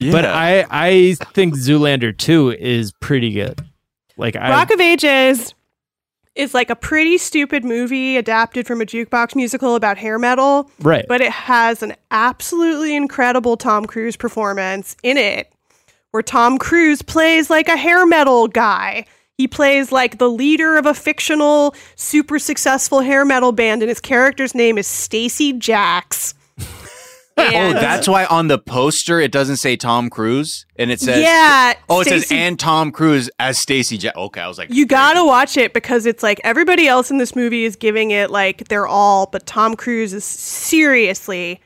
Yeah. 0.00 0.10
But 0.10 0.24
I 0.24 0.66
I 0.68 1.14
think 1.32 1.54
Zoolander 1.54 2.16
two 2.18 2.50
is 2.50 2.92
pretty 2.92 3.30
good. 3.30 3.64
Like 4.16 4.34
I 4.34 4.50
Rock 4.50 4.72
of 4.72 4.80
Ages 4.80 5.54
is 6.34 6.54
like 6.54 6.70
a 6.70 6.76
pretty 6.76 7.16
stupid 7.18 7.64
movie 7.64 8.16
adapted 8.16 8.66
from 8.66 8.80
a 8.80 8.84
jukebox 8.84 9.36
musical 9.36 9.76
about 9.76 9.98
hair 9.98 10.18
metal, 10.18 10.70
right. 10.80 11.04
but 11.08 11.20
it 11.20 11.30
has 11.30 11.82
an 11.82 11.94
absolutely 12.10 12.94
incredible 12.94 13.56
Tom 13.56 13.84
Cruise 13.84 14.16
performance 14.16 14.96
in 15.02 15.16
it, 15.16 15.52
where 16.10 16.22
Tom 16.22 16.58
Cruise 16.58 17.02
plays 17.02 17.50
like 17.50 17.68
a 17.68 17.76
hair 17.76 18.06
metal 18.06 18.48
guy. 18.48 19.04
He 19.36 19.48
plays 19.48 19.90
like 19.90 20.18
the 20.18 20.30
leader 20.30 20.76
of 20.76 20.86
a 20.86 20.94
fictional, 20.94 21.74
super 21.96 22.38
successful 22.38 23.00
hair 23.00 23.24
metal 23.24 23.52
band, 23.52 23.82
and 23.82 23.88
his 23.88 24.00
character's 24.00 24.54
name 24.54 24.78
is 24.78 24.86
Stacy 24.86 25.52
Jacks. 25.52 26.34
Oh, 27.36 27.72
that's 27.72 28.08
why 28.08 28.26
on 28.26 28.48
the 28.48 28.58
poster 28.58 29.20
it 29.20 29.32
doesn't 29.32 29.56
say 29.56 29.76
Tom 29.76 30.08
Cruise 30.08 30.66
and 30.76 30.90
it 30.90 31.00
says 31.00 31.22
yeah. 31.22 31.74
Oh, 31.88 32.00
it 32.00 32.06
says 32.06 32.30
and 32.30 32.58
Tom 32.58 32.92
Cruise 32.92 33.30
as 33.38 33.58
Stacy. 33.58 33.98
Okay, 34.16 34.40
I 34.40 34.48
was 34.48 34.58
like 34.58 34.72
You 34.72 34.86
gotta 34.86 35.24
watch 35.24 35.56
it 35.56 35.74
because 35.74 36.06
it's 36.06 36.22
like 36.22 36.40
everybody 36.44 36.86
else 36.86 37.10
in 37.10 37.18
this 37.18 37.34
movie 37.34 37.64
is 37.64 37.76
giving 37.76 38.10
it 38.10 38.30
like 38.30 38.68
their 38.68 38.86
all, 38.86 39.26
but 39.26 39.46
Tom 39.46 39.74
Cruise 39.76 40.12
is 40.12 40.24
seriously 40.24 41.60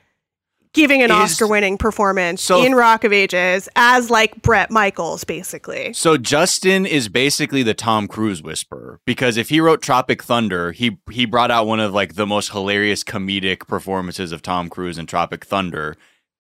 giving 0.73 1.03
an 1.03 1.11
Is- 1.11 1.17
Oscar-winning 1.17 1.79
performance 1.79 2.43
So- 2.43 2.63
in 2.63 2.75
Rock 2.75 3.05
of 3.05 3.13
Ages 3.13 3.69
as 3.77 4.11
like 4.11 4.41
Bret 4.43 4.71
Michaels, 4.71 5.25
basically. 5.25 5.93
So 5.93 6.17
Justin 6.17 6.87
is 6.87 7.09
basically 7.09 7.63
the 7.63 7.75
Tom 7.75 8.09
Cruise 8.09 8.43
whisperer 8.43 9.01
because 9.07 9.37
if 9.37 9.49
he 9.49 9.61
wrote 9.61 9.83
Tropic 9.83 10.23
Thunder, 10.23 10.73
he 10.73 10.99
he 11.11 11.25
brought 11.25 11.51
out 11.51 11.67
one 11.67 11.81
of 11.81 11.93
like 11.95 12.15
the 12.15 12.27
most 12.27 12.53
hilarious 12.53 13.03
comedic 13.05 13.67
performances 13.67 14.33
of 14.33 14.43
Tom 14.43 14.69
Cruise 14.69 14.99
in 14.99 15.07
Tropic 15.07 15.45
Thunder. 15.45 15.97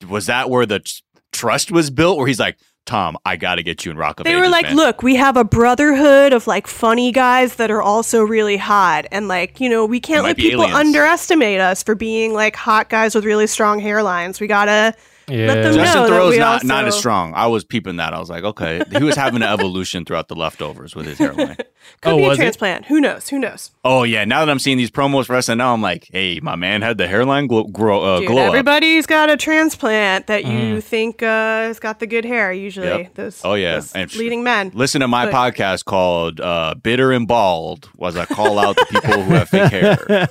Was 0.08 0.26
that 0.26 0.48
where 0.50 0.66
the 0.66 0.80
t- 0.80 0.92
trust 1.32 1.70
was 1.72 1.90
built? 1.90 2.18
Where 2.18 2.26
he's 2.26 2.38
like, 2.40 2.58
Tom, 2.89 3.18
I 3.26 3.36
got 3.36 3.57
to 3.57 3.62
get 3.62 3.84
you 3.84 3.91
in 3.91 3.99
Rock 3.99 4.18
of 4.18 4.24
They 4.24 4.30
Ages, 4.30 4.41
were 4.41 4.49
like, 4.49 4.64
man." 4.64 4.76
"Look, 4.76 5.03
we 5.03 5.16
have 5.16 5.36
a 5.36 5.45
brotherhood 5.45 6.32
of 6.32 6.47
like 6.47 6.66
funny 6.66 7.12
guys 7.12 7.57
that 7.57 7.70
are 7.70 7.82
also 7.82 8.22
really 8.22 8.57
hot, 8.57 9.05
and 9.12 9.28
like 9.28 9.61
you 9.61 9.68
know, 9.68 9.84
we 9.84 10.01
can't 10.01 10.24
let 10.24 10.36
people 10.39 10.62
aliens." 10.62 10.86
underestimate 10.86 11.61
us 11.61 11.82
for 11.82 11.95
being 11.95 12.32
like 12.32 12.57
hot 12.57 12.89
guys 12.89 13.14
with 13.14 13.26
really 13.26 13.47
strong 13.47 13.80
hairlines. 13.80 14.41
We 14.41 14.47
gotta." 14.47 14.95
Yeah. 15.28 15.54
them 15.54 15.74
Justin 15.74 16.02
know 16.02 16.08
that 16.10 16.30
we 16.30 16.38
not 16.38 16.64
not 16.64 16.84
as 16.86 16.96
strong. 16.98 17.34
I 17.34 17.46
was 17.46 17.64
peeping 17.64 17.96
that. 17.96 18.14
I 18.14 18.18
was 18.18 18.30
like, 18.30 18.44
okay, 18.44 18.82
he 18.90 19.02
was 19.04 19.16
having 19.16 19.42
an 19.42 19.48
evolution 19.48 20.04
throughout 20.04 20.28
the 20.28 20.34
leftovers 20.36 20.94
with 20.96 21.06
his 21.06 21.18
hairline. 21.18 21.56
Could 22.02 22.12
Oh, 22.12 22.16
be 22.16 22.24
a 22.24 22.28
was 22.28 22.38
it? 22.38 22.42
transplant. 22.42 22.84
Who 22.86 23.00
knows? 23.00 23.28
Who 23.28 23.38
knows? 23.38 23.70
Oh 23.84 24.02
yeah, 24.02 24.24
now 24.24 24.44
that 24.44 24.50
I'm 24.50 24.58
seeing 24.58 24.76
these 24.78 24.90
promos 24.90 25.26
for 25.26 25.34
SNL, 25.36 25.72
I'm 25.74 25.80
like, 25.82 26.08
hey, 26.12 26.38
my 26.42 26.54
man 26.56 26.82
had 26.82 26.98
the 26.98 27.06
hairline 27.08 27.46
glow, 27.46 27.64
grow, 27.64 28.02
uh, 28.02 28.18
Dude, 28.20 28.28
glow 28.28 28.42
up. 28.42 28.48
everybody's 28.48 29.06
got 29.06 29.30
a 29.30 29.36
transplant 29.36 30.26
that 30.26 30.44
you 30.44 30.80
think 30.80 31.22
uh, 31.22 31.26
has 31.26 31.78
got 31.78 31.98
the 32.00 32.06
good 32.06 32.24
hair. 32.24 32.52
Usually, 32.52 32.86
Yep. 32.88 33.14
those, 33.14 33.40
Oh, 33.44 33.54
yeah. 33.54 33.74
those 33.76 33.92
And- 33.92 34.14
leading 34.16 34.42
men. 34.42 34.70
Listen 34.74 35.00
to 35.00 35.08
my 35.08 35.26
But- 35.30 35.34
podcast 35.54 35.84
called 35.86 36.40
uh, 36.40 36.74
"Bitter 36.74 37.12
and 37.12 37.26
Bald." 37.26 37.88
Was 37.96 38.16
I 38.16 38.26
call 38.26 38.58
out 38.58 38.76
the 38.76 38.86
people 38.90 39.22
who 39.22 39.34
have 39.34 39.48
fake 39.48 39.72
hair? 39.72 40.26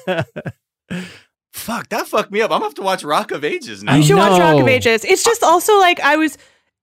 Fuck, 1.58 1.90
that 1.90 2.08
fucked 2.08 2.32
me 2.32 2.42
up. 2.42 2.52
I'm 2.52 2.60
gonna 2.60 2.66
have 2.66 2.76
to 2.76 2.82
watch 2.82 3.04
Rock 3.04 3.32
of 3.32 3.44
Ages 3.44 3.84
now. 3.84 3.96
You 3.96 4.04
should 4.04 4.16
watch 4.16 4.40
Rock 4.40 4.62
of. 4.62 4.68
Ages. 4.68 5.04
It's 5.04 5.24
just 5.24 5.44
also 5.44 5.78
like 5.80 6.00
I 6.00 6.16
was. 6.16 6.38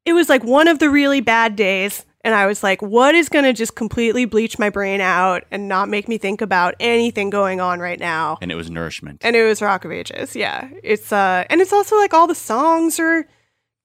It 0.05 0.13
was 0.13 0.29
like 0.29 0.45
one 0.45 0.69
of 0.69 0.81
the 0.81 0.91
really 0.91 1.21
bad 1.21 1.57
days, 1.57 2.05
and 2.23 2.35
I 2.35 2.47
was 2.47 2.63
like, 2.63 2.83
"What 2.83 3.15
is 3.15 3.29
going 3.29 3.45
to 3.45 3.53
just 3.53 3.77
completely 3.77 4.25
bleach 4.27 4.59
my 4.59 4.69
brain 4.69 5.01
out 5.01 5.45
and 5.51 5.69
not 5.69 5.89
make 5.89 6.09
me 6.09 6.19
think 6.19 6.41
about 6.41 6.75
anything 6.81 7.31
going 7.31 7.61
on 7.61 7.79
right 7.79 7.99
now?" 7.99 8.37
and 8.43 8.51
it 8.51 8.57
was 8.57 8.69
nourishment. 8.69 9.21
And 9.25 9.37
it 9.37 9.45
was 9.45 9.63
Rock 9.63 9.85
of 9.85 9.93
Ages. 9.93 10.35
Yeah, 10.37 10.69
it's 10.83 11.13
uh, 11.13 11.45
and 11.49 11.61
it's 11.61 11.73
also 11.73 11.97
like 11.97 12.13
all 12.13 12.27
the 12.27 12.35
songs 12.35 12.99
are 12.99 13.27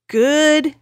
good, 0.09 0.75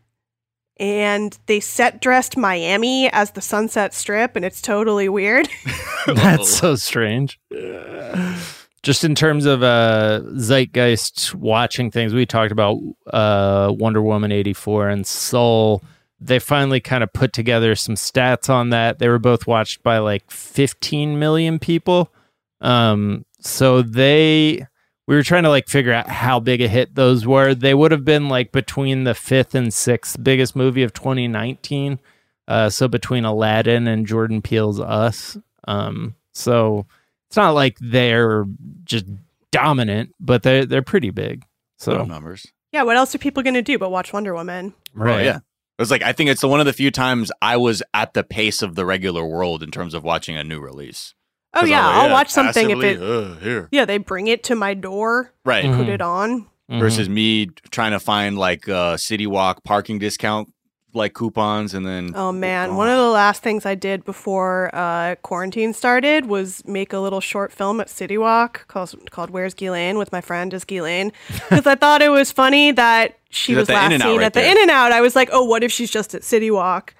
and 0.78 1.38
they 1.45 1.60
set 1.60 2.01
dressed 2.01 2.38
Miami 2.38 3.12
as 3.12 3.32
the 3.32 3.41
Sunset 3.41 3.93
Strip, 3.93 4.36
and 4.36 4.45
it's 4.45 4.62
totally 4.62 5.10
weird. 5.10 5.49
That's 6.08 6.49
so 6.49 6.76
strange. 6.76 7.39
Just 8.84 9.03
in 9.03 9.15
terms 9.15 9.45
of 9.45 9.63
uh, 9.63 10.21
zeitgeist 10.36 11.34
watching 11.36 11.91
things, 11.91 12.13
we 12.13 12.25
talked 12.25 12.51
about 12.51 12.78
uh, 13.07 13.71
Wonder 13.78 14.01
Woman 14.01 14.32
84 14.32 14.89
and 14.89 15.05
Soul. 15.05 15.84
They 16.19 16.39
finally 16.39 16.80
kind 16.80 17.03
of 17.03 17.11
put 17.13 17.34
together 17.34 17.75
some 17.75 17.95
stats 17.95 18.49
on 18.49 18.69
that. 18.69 18.99
They 18.99 19.09
were 19.09 19.19
both 19.19 19.45
watched 19.45 19.84
by 19.84 19.97
like 19.97 20.30
15 20.32 21.19
million 21.19 21.59
people. 21.59 22.13
Um, 22.61 23.25
so 23.39 23.82
they, 23.82 24.66
we 25.08 25.16
were 25.16 25.24
trying 25.24 25.43
to 25.43 25.49
like 25.49 25.67
figure 25.67 25.93
out 25.93 26.09
how 26.09 26.39
big 26.39 26.62
a 26.62 26.67
hit 26.67 26.95
those 26.95 27.25
were. 27.25 27.54
They 27.54 27.74
would 27.74 27.91
have 27.91 28.05
been 28.05 28.29
like 28.29 28.51
between 28.51 29.04
the 29.04 29.16
fifth 29.16 29.54
and 29.54 29.74
sixth 29.74 30.21
biggest 30.24 30.55
movie 30.55 30.83
of 30.83 30.93
2019. 30.93 31.99
Uh, 32.47 32.70
so 32.70 32.87
between 32.87 33.25
Aladdin 33.25 33.87
and 33.87 34.08
Jordan 34.08 34.41
Peele's 34.41 34.79
Us. 34.79 35.37
Um, 35.67 36.16
so 36.33 36.86
it's 37.28 37.36
not 37.36 37.51
like 37.51 37.78
they're 37.79 38.45
just 38.88 39.05
dominant, 39.51 40.14
but 40.20 40.43
they're 40.43 40.66
they're 40.66 40.82
pretty 40.82 41.09
big. 41.12 41.43
Little 41.86 42.05
So 42.05 42.08
numbers. 42.12 42.47
yeah, 42.72 42.84
what 42.84 42.97
else 42.97 43.14
are 43.14 43.20
people 43.20 43.43
going 43.43 43.54
to 43.54 43.62
do 43.62 43.78
but 43.78 43.92
watch 43.92 44.12
Wonder 44.14 44.34
Woman? 44.34 44.74
Oh, 45.00 45.18
yeah. 45.18 45.38
It 45.38 45.82
was 45.82 45.92
like 45.92 46.01
I 46.01 46.12
think 46.14 46.30
it's 46.32 46.42
the 46.42 46.47
one 46.47 46.59
of 46.59 46.66
the 46.66 46.74
few 46.74 46.89
times 46.89 47.32
I 47.42 47.58
was 47.58 47.84
at 47.93 48.14
the 48.16 48.24
pace 48.24 48.62
of 48.64 48.74
the 48.76 48.84
regular 48.86 49.24
world 49.24 49.62
in 49.62 49.70
terms 49.70 49.93
of 49.93 50.04
watching 50.04 50.36
a 50.36 50.43
new 50.43 50.59
release. 50.59 51.14
Oh 51.54 51.59
I 51.59 51.62
was 51.62 51.70
yeah, 51.70 51.88
I'll 51.88 52.09
watch 52.12 52.30
something 52.30 52.70
if 52.72 52.84
it. 52.84 53.01
uh, 53.01 53.36
here 53.36 53.70
Yeah, 53.72 53.86
they 53.86 53.97
bring 54.00 54.28
it 54.28 54.43
to 54.46 54.55
my 54.55 54.74
door, 54.74 55.32
right 55.46 55.66
Mhm. 55.66 55.78
put 55.78 55.88
it 55.89 56.01
on. 56.01 56.47
Mhm. 56.70 56.80
versus 56.80 57.08
me 57.08 57.46
trying 57.72 57.92
to 57.93 58.00
find 58.00 58.38
like 58.38 58.68
uh, 58.68 58.97
City 58.97 59.26
Walk 59.28 59.64
parking 59.64 60.00
discount 60.00 60.51
like 60.93 61.14
coupons 61.14 61.74
and 61.74 61.86
then 61.86 62.14
Oh 62.16 62.32
man, 62.32 62.76
one 62.76 62.89
of 62.89 62.97
the 62.97 63.09
last 63.09 63.43
things 63.43 63.66
I 63.66 63.76
did 63.76 64.04
before 64.04 64.70
uh, 64.74 65.16
quarantine 65.22 65.74
started 65.74 66.26
was 66.26 66.66
make 66.66 66.93
a 66.93 67.00
little 67.00 67.20
short 67.22 67.51
film 67.51 67.80
at 67.82 67.89
City 67.89 68.18
Walk 68.18 68.68
called, 68.68 68.96
called 69.12 69.30
"Where's 69.30 69.54
Ghislaine" 69.54 69.97
with 69.97 70.12
my 70.12 70.22
friend 70.22 70.54
is 70.54 70.64
Ghislaine 70.64 71.12
because 71.28 71.68
I 71.74 71.76
thought 71.76 72.01
it 72.01 72.09
was 72.09 72.32
funny 72.32 72.72
that 72.72 73.18
she 73.30 73.51
She's 73.51 73.58
was 73.58 73.70
last 73.70 74.01
seen 74.01 74.18
right 74.18 74.26
at 74.26 74.34
the 74.34 74.39
there. 74.39 74.51
In 74.51 74.62
and 74.62 74.72
Out. 74.72 74.92
I 74.92 75.01
was 75.01 75.16
like, 75.16 75.30
oh, 75.32 75.43
what 75.43 75.64
if 75.64 75.72
she's 75.72 75.92
just 75.92 76.16
at 76.16 76.24
City 76.24 76.50
Walk? 76.50 76.96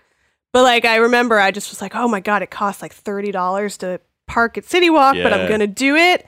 But 0.54 0.64
like, 0.64 0.86
I 0.86 0.98
remember 0.98 1.40
I 1.40 1.52
just 1.52 1.70
was 1.70 1.82
like, 1.82 1.96
oh 1.96 2.08
my 2.08 2.20
god, 2.20 2.42
it 2.42 2.52
costs 2.52 2.82
like 2.82 2.94
thirty 2.94 3.32
dollars 3.32 3.78
to 3.78 4.00
park 4.28 4.58
at 4.58 4.66
City 4.66 4.90
Walk, 4.90 5.16
but 5.22 5.34
I'm 5.34 5.50
gonna 5.50 5.68
do 5.68 5.96
it. 5.96 6.26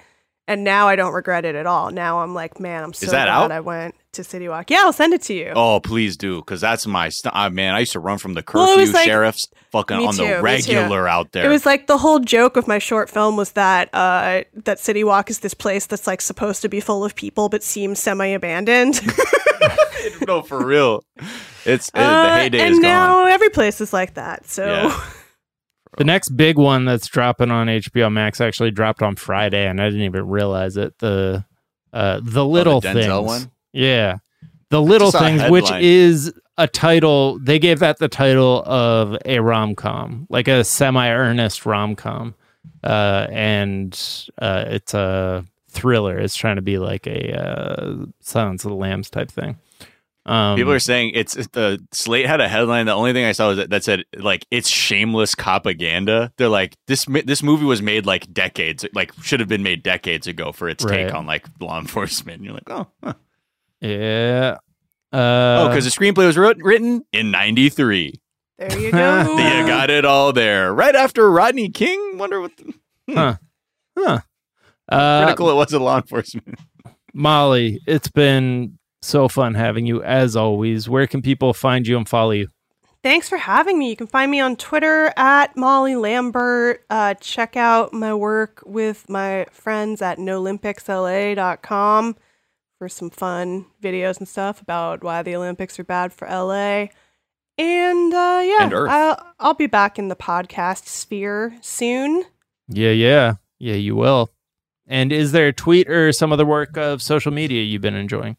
And 0.47 0.63
now 0.63 0.87
I 0.87 0.95
don't 0.95 1.13
regret 1.13 1.45
it 1.45 1.53
at 1.53 1.67
all. 1.67 1.91
Now 1.91 2.21
I'm 2.21 2.33
like, 2.33 2.59
man, 2.59 2.83
I'm 2.83 2.93
so 2.93 3.07
glad 3.07 3.27
out? 3.27 3.51
I 3.51 3.59
went. 3.59 3.93
To 4.13 4.23
City 4.23 4.47
Walk. 4.49 4.69
Yeah, 4.71 4.79
I'll 4.81 4.93
send 4.93 5.13
it 5.13 5.21
to 5.23 5.33
you. 5.33 5.51
Oh, 5.55 5.79
please 5.79 6.17
do, 6.17 6.37
because 6.39 6.61
that's 6.61 6.85
my 6.87 7.09
st- 7.09 7.35
uh, 7.35 7.49
man. 7.49 7.75
I 7.75 7.79
used 7.79 7.91
to 7.93 7.99
run 7.99 8.17
from 8.17 8.33
the 8.33 8.41
curfew 8.43 8.77
was 8.77 8.93
like- 8.93 9.05
sheriffs, 9.05 9.47
fucking 9.71 9.97
on 9.97 10.13
too, 10.15 10.25
the 10.25 10.41
regular 10.41 11.07
out 11.07 11.31
there. 11.31 11.45
It 11.45 11.49
was 11.49 11.65
like 11.65 11.87
the 11.87 11.97
whole 11.97 12.19
joke 12.19 12.57
of 12.57 12.67
my 12.67 12.79
short 12.79 13.09
film 13.09 13.37
was 13.37 13.51
that 13.51 13.89
uh, 13.93 14.43
that 14.65 14.79
City 14.79 15.03
Walk 15.03 15.29
is 15.29 15.39
this 15.39 15.53
place 15.53 15.85
that's 15.85 16.07
like 16.07 16.21
supposed 16.21 16.61
to 16.63 16.69
be 16.69 16.79
full 16.79 17.03
of 17.05 17.15
people 17.15 17.49
but 17.49 17.63
seems 17.63 17.99
semi-abandoned. 17.99 19.01
no, 20.27 20.41
for 20.41 20.65
real. 20.65 21.03
It's 21.65 21.89
it, 21.89 21.93
the 21.93 22.01
Uh, 22.01 22.35
heyday 22.37 22.59
and 22.61 22.71
is 22.73 22.79
now 22.79 23.13
gone. 23.23 23.27
every 23.29 23.49
place 23.49 23.81
is 23.81 23.93
like 23.93 24.15
that. 24.15 24.47
So 24.47 24.65
Yeah. 24.65 25.03
The 25.97 26.03
next 26.03 26.29
big 26.29 26.55
one 26.57 26.85
that's 26.85 27.07
dropping 27.07 27.49
on 27.49 27.65
HBO 27.67 28.13
Max 28.13 28.39
actually 28.39 28.69
dropped 28.69 29.01
on 29.01 29.15
Friday, 29.15 29.65
and 29.67 29.81
I 29.81 29.85
didn't 29.89 30.03
even 30.03 30.27
realize 30.27 30.77
it. 30.77 30.93
The 30.99 31.43
uh, 31.91 32.21
the 32.23 32.45
little 32.45 32.79
Denzel 32.79 32.93
things, 32.93 33.25
one? 33.25 33.51
Yeah, 33.73 34.17
the 34.69 34.81
little 34.81 35.11
Just 35.11 35.19
saw 35.19 35.25
a 35.25 35.37
things, 35.37 35.51
which 35.51 35.71
is 35.71 36.33
a 36.57 36.67
title. 36.67 37.39
They 37.39 37.59
gave 37.59 37.79
that 37.79 37.99
the 37.99 38.07
title 38.07 38.63
of 38.65 39.17
a 39.25 39.39
rom 39.39 39.75
com, 39.75 40.27
like 40.29 40.47
a 40.47 40.63
semi 40.63 41.09
earnest 41.09 41.65
rom 41.65 41.95
com, 41.95 42.35
uh, 42.83 43.27
and 43.31 43.99
uh, 44.39 44.65
it's 44.67 44.93
a 44.93 45.45
thriller. 45.69 46.17
It's 46.17 46.35
trying 46.35 46.57
to 46.57 46.61
be 46.61 46.77
like 46.77 47.07
a 47.07 47.33
uh, 47.33 48.05
Silence 48.21 48.65
of 48.65 48.71
the 48.71 48.75
Lambs 48.77 49.09
type 49.09 49.31
thing. 49.31 49.57
Um, 50.25 50.57
People 50.57 50.73
are 50.73 50.79
saying 50.79 51.13
it's 51.15 51.33
the 51.33 51.83
Slate 51.91 52.27
had 52.27 52.39
a 52.39 52.47
headline. 52.47 52.85
The 52.85 52.91
only 52.93 53.13
thing 53.13 53.25
I 53.25 53.31
saw 53.31 53.47
was 53.47 53.57
that, 53.57 53.71
that 53.71 53.83
said 53.83 54.03
like 54.15 54.45
it's 54.51 54.69
shameless 54.69 55.33
propaganda. 55.33 56.31
They're 56.37 56.49
like 56.49 56.75
this 56.85 57.05
this 57.25 57.41
movie 57.41 57.65
was 57.65 57.81
made 57.81 58.05
like 58.05 58.31
decades 58.31 58.85
like 58.93 59.11
should 59.23 59.39
have 59.39 59.49
been 59.49 59.63
made 59.63 59.81
decades 59.81 60.27
ago 60.27 60.51
for 60.51 60.69
its 60.69 60.83
Right. 60.83 61.05
take 61.05 61.15
on 61.15 61.25
like 61.25 61.47
law 61.59 61.79
enforcement. 61.79 62.37
And 62.37 62.45
you're 62.45 62.53
like 62.53 62.69
oh 62.69 62.87
huh. 63.03 63.13
Yeah. 63.81 64.57
Uh, 65.11 65.65
oh 65.65 65.69
because 65.69 65.85
the 65.85 65.91
screenplay 65.91 66.25
was 66.25 66.37
wrote, 66.37 66.57
written 66.61 67.03
in 67.11 67.31
'93. 67.31 68.19
there 68.57 68.79
you 68.79 68.91
go. 68.91 69.37
You 69.37 69.65
got 69.67 69.89
it 69.89 70.05
all 70.05 70.33
there 70.33 70.73
right 70.73 70.95
after 70.95 71.29
Rodney 71.29 71.69
King. 71.69 72.17
Wonder 72.17 72.41
what 72.41 72.55
the, 72.57 72.73
Huh. 73.09 73.35
Huh. 73.97 74.19
Uh, 74.87 75.23
critical 75.23 75.49
it 75.49 75.55
was 75.55 75.73
of 75.73 75.81
law 75.81 75.97
enforcement. 75.97 76.59
Molly, 77.13 77.79
it's 77.87 78.09
been 78.09 78.77
so 79.01 79.27
fun 79.27 79.53
having 79.55 79.85
you 79.85 80.03
as 80.03 80.35
always. 80.35 80.87
Where 80.89 81.07
can 81.07 81.21
people 81.21 81.53
find 81.53 81.87
you 81.87 81.97
and 81.97 82.07
follow 82.07 82.31
you? 82.31 82.47
Thanks 83.01 83.29
for 83.29 83.37
having 83.37 83.79
me. 83.79 83.91
You 83.91 83.95
can 83.95 84.07
find 84.07 84.29
me 84.29 84.41
on 84.41 84.57
Twitter 84.57 85.13
at 85.15 85.55
Molly 85.55 85.95
Lambert. 85.95 86.85
Uh, 86.89 87.13
check 87.15 87.55
out 87.55 87.93
my 87.93 88.13
work 88.13 88.61
with 88.65 89.07
my 89.09 89.45
friends 89.51 90.01
at 90.01 90.17
NOlympicsLA.com 90.17 92.15
for 92.79 92.89
some 92.89 93.09
fun 93.11 93.65
videos 93.83 94.17
and 94.17 94.27
stuff 94.27 94.61
about 94.61 95.03
why 95.03 95.21
the 95.21 95.35
Olympics 95.35 95.77
are 95.77 95.83
bad 95.83 96.11
for 96.13 96.27
LA. 96.27 96.87
And 97.57 98.13
uh, 98.13 98.41
yeah, 98.43 98.63
And 98.63 98.73
I'll, 98.73 99.33
I'll 99.39 99.53
be 99.53 99.67
back 99.67 99.99
in 99.99 100.07
the 100.07 100.15
podcast 100.15 100.85
sphere 100.87 101.55
soon. 101.61 102.23
Yeah, 102.69 102.91
yeah. 102.91 103.33
Yeah, 103.59 103.75
you 103.75 103.95
will. 103.97 104.29
And 104.87 105.11
is 105.11 105.33
there 105.33 105.47
a 105.49 105.53
tweet 105.53 105.89
or 105.89 106.11
some 106.13 106.31
other 106.31 106.45
work 106.45 106.77
of 106.77 107.01
social 107.01 107.33
media 107.33 107.61
you've 107.61 107.81
been 107.81 107.95
enjoying? 107.95 108.37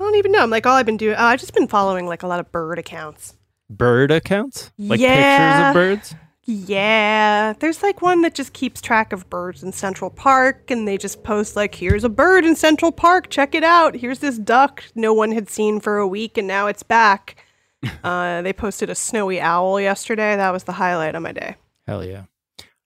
I 0.00 0.04
don't 0.04 0.14
even 0.16 0.32
know. 0.32 0.42
I'm 0.42 0.50
like, 0.50 0.64
all 0.66 0.74
I've 0.76 0.86
been 0.86 0.96
doing, 0.96 1.14
uh, 1.14 1.22
I've 1.22 1.38
just 1.40 1.52
been 1.54 1.68
following 1.68 2.06
like 2.06 2.22
a 2.22 2.26
lot 2.26 2.40
of 2.40 2.50
bird 2.50 2.78
accounts. 2.78 3.34
Bird 3.68 4.10
accounts? 4.10 4.72
Like 4.78 4.98
Yeah. 4.98 5.14
pictures 5.14 5.68
of 5.68 5.74
birds? 5.74 6.14
Yeah, 6.46 7.54
there's 7.58 7.82
like 7.82 8.02
one 8.02 8.20
that 8.22 8.34
just 8.34 8.52
keeps 8.52 8.82
track 8.82 9.12
of 9.14 9.28
birds 9.30 9.62
in 9.62 9.72
Central 9.72 10.10
Park, 10.10 10.70
and 10.70 10.86
they 10.86 10.98
just 10.98 11.22
post 11.22 11.56
like, 11.56 11.74
"Here's 11.74 12.04
a 12.04 12.10
bird 12.10 12.44
in 12.44 12.54
Central 12.54 12.92
Park. 12.92 13.30
Check 13.30 13.54
it 13.54 13.64
out. 13.64 13.94
Here's 13.96 14.18
this 14.18 14.38
duck 14.38 14.84
no 14.94 15.14
one 15.14 15.32
had 15.32 15.48
seen 15.48 15.80
for 15.80 15.96
a 15.98 16.06
week, 16.06 16.36
and 16.36 16.46
now 16.46 16.66
it's 16.66 16.82
back." 16.82 17.42
uh, 18.04 18.42
they 18.42 18.52
posted 18.52 18.90
a 18.90 18.94
snowy 18.94 19.40
owl 19.40 19.80
yesterday. 19.80 20.36
That 20.36 20.52
was 20.52 20.64
the 20.64 20.72
highlight 20.72 21.14
of 21.14 21.22
my 21.22 21.32
day. 21.32 21.56
Hell 21.86 22.04
yeah. 22.04 22.24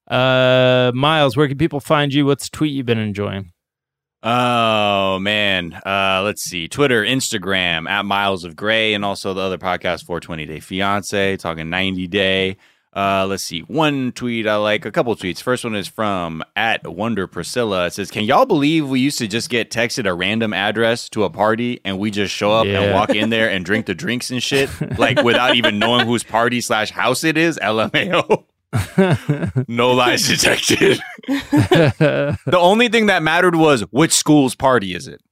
Uh 0.07 0.91
Miles, 0.95 1.37
where 1.37 1.49
can 1.49 1.59
people 1.59 1.81
find 1.81 2.15
you? 2.15 2.25
What's 2.27 2.47
a 2.47 2.51
tweet 2.51 2.73
you've 2.73 2.87
been 2.87 2.99
enjoying? 2.99 3.53
Oh 4.23 5.19
man, 5.21 5.75
uh, 5.87 6.23
let's 6.25 6.43
see. 6.43 6.67
Twitter, 6.67 7.05
Instagram 7.05 7.89
at 7.89 8.05
Miles 8.05 8.45
of 8.45 8.57
Gray, 8.57 8.95
and 8.95 9.05
also 9.05 9.35
the 9.35 9.41
other 9.41 9.59
podcast, 9.59 10.05
420 10.05 10.47
Day 10.47 10.61
Fiance, 10.61 11.37
talking 11.37 11.71
90 11.71 12.09
Day. 12.09 12.57
Uh, 12.97 13.27
let's 13.29 13.43
see. 13.45 13.61
One 13.61 14.13
tweet 14.13 14.47
I 14.49 14.57
like, 14.57 14.85
a 14.85 14.91
couple 14.91 15.15
tweets. 15.15 15.43
First 15.43 15.63
one 15.63 15.77
is 15.77 15.87
from 15.87 16.43
at 16.57 16.87
Wonder 16.87 17.27
Priscilla. 17.27 17.87
It 17.87 17.93
says, 17.93 18.11
"Can 18.11 18.25
y'all 18.25 18.47
believe 18.47 18.89
we 18.89 18.99
used 18.99 19.19
to 19.19 19.29
just 19.29 19.51
get 19.51 19.71
texted 19.71 20.07
a 20.07 20.15
random 20.15 20.53
address 20.53 21.09
to 21.11 21.25
a 21.25 21.31
party 21.31 21.81
and 21.85 21.99
we 21.99 22.11
just 22.11 22.35
show 22.35 22.51
up 22.53 22.67
Yeah. 22.67 22.81
and 22.81 22.95
walk 22.95 23.11
in 23.11 23.31
there 23.31 23.51
and 23.51 23.65
drink 23.65 23.87
the 23.87 23.95
drinks 23.95 24.31
and 24.31 24.43
shit, 24.43 24.69
like 24.99 25.23
without 25.23 25.55
even 25.55 25.79
knowing 25.79 26.07
whose 26.07 26.25
party 26.25 26.61
slash 26.61 26.91
house 26.91 27.25
it 27.25 27.37
is?" 27.37 27.59
LMAO. 27.63 28.45
no 29.69 29.93
lies 29.93 30.27
detected. 30.27 30.99
the 31.29 32.59
only 32.59 32.89
thing 32.89 33.07
that 33.07 33.23
mattered 33.23 33.55
was 33.55 33.83
which 33.91 34.13
school's 34.13 34.55
party 34.55 34.95
is 34.95 35.09
it. 35.09 35.23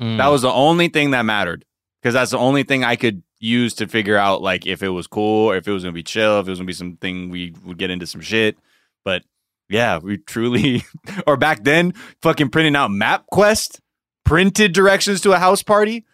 Mm. 0.00 0.16
That 0.18 0.28
was 0.28 0.42
the 0.42 0.50
only 0.52 0.88
thing 0.88 1.10
that 1.12 1.22
mattered 1.24 1.64
because 2.00 2.14
that's 2.14 2.30
the 2.32 2.38
only 2.38 2.62
thing 2.62 2.84
I 2.84 2.96
could 2.96 3.22
use 3.42 3.74
to 3.74 3.88
figure 3.88 4.16
out 4.16 4.40
like 4.40 4.66
if 4.66 4.82
it 4.82 4.88
was 4.90 5.06
cool 5.06 5.50
or 5.50 5.56
if 5.56 5.66
it 5.68 5.72
was 5.72 5.82
gonna 5.82 5.92
be 5.92 6.02
chill, 6.02 6.38
if 6.40 6.46
it 6.46 6.50
was 6.50 6.58
gonna 6.60 6.66
be 6.66 6.72
something 6.72 7.28
we 7.28 7.54
would 7.64 7.76
get 7.76 7.90
into 7.90 8.06
some 8.06 8.20
shit. 8.20 8.56
But 9.04 9.22
yeah, 9.68 9.98
we 9.98 10.18
truly 10.18 10.84
or 11.26 11.36
back 11.36 11.64
then, 11.64 11.92
fucking 12.22 12.50
printing 12.50 12.76
out 12.76 12.90
MapQuest, 12.90 13.80
printed 14.24 14.72
directions 14.72 15.20
to 15.22 15.32
a 15.32 15.38
house 15.38 15.62
party. 15.62 16.04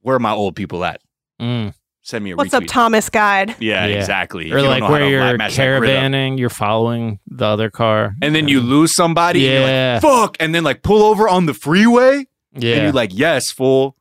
Where 0.00 0.16
are 0.16 0.20
my 0.20 0.32
old 0.32 0.54
people 0.54 0.84
at? 0.84 1.00
Mm. 1.40 1.74
Send 2.02 2.22
me 2.22 2.30
a 2.30 2.36
What's 2.36 2.54
up. 2.54 2.62
Thomas 2.68 3.08
Guide? 3.10 3.56
Yeah, 3.58 3.84
Yeah. 3.86 3.96
exactly. 3.96 4.52
Or 4.52 4.58
you 4.60 4.68
like 4.68 4.88
where 4.88 5.08
you're 5.08 5.36
match 5.36 5.56
that 5.56 5.78
grid 5.80 5.90
up. 5.90 6.02
caravanning, 6.04 6.38
you're 6.38 6.48
following 6.50 7.18
the 7.26 7.46
other 7.46 7.68
car. 7.68 8.14
and 8.22 8.32
then 8.32 8.46
you 8.46 8.60
lose 8.60 8.94
somebody. 8.94 9.44
and 9.44 9.54
you're 9.54 9.68
Yeah. 9.68 9.92
like, 9.94 10.02
fuck, 10.02 10.36
and 10.38 10.54
then 10.54 10.62
like 10.62 10.82
pull 10.84 11.02
over 11.02 11.28
on 11.28 11.46
the 11.46 11.54
freeway. 11.54 12.26
yeah. 12.54 12.74
And 12.74 12.82
you're 12.84 12.92
like, 12.92 13.10
yes, 13.12 13.50
fool. 13.50 13.95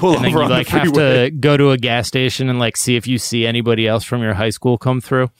Pull 0.00 0.16
and 0.16 0.24
then 0.24 0.30
over 0.32 0.38
you 0.38 0.44
on 0.46 0.50
like 0.50 0.66
the 0.66 0.72
have 0.78 0.92
to 0.92 1.30
go 1.30 1.56
to 1.56 1.70
a 1.70 1.76
gas 1.78 2.08
station 2.08 2.48
and 2.48 2.58
like 2.58 2.76
see 2.76 2.96
if 2.96 3.06
you 3.06 3.18
see 3.18 3.46
anybody 3.46 3.86
else 3.86 4.02
from 4.02 4.22
your 4.22 4.34
high 4.34 4.50
school 4.50 4.78
come 4.78 5.00
through. 5.00 5.30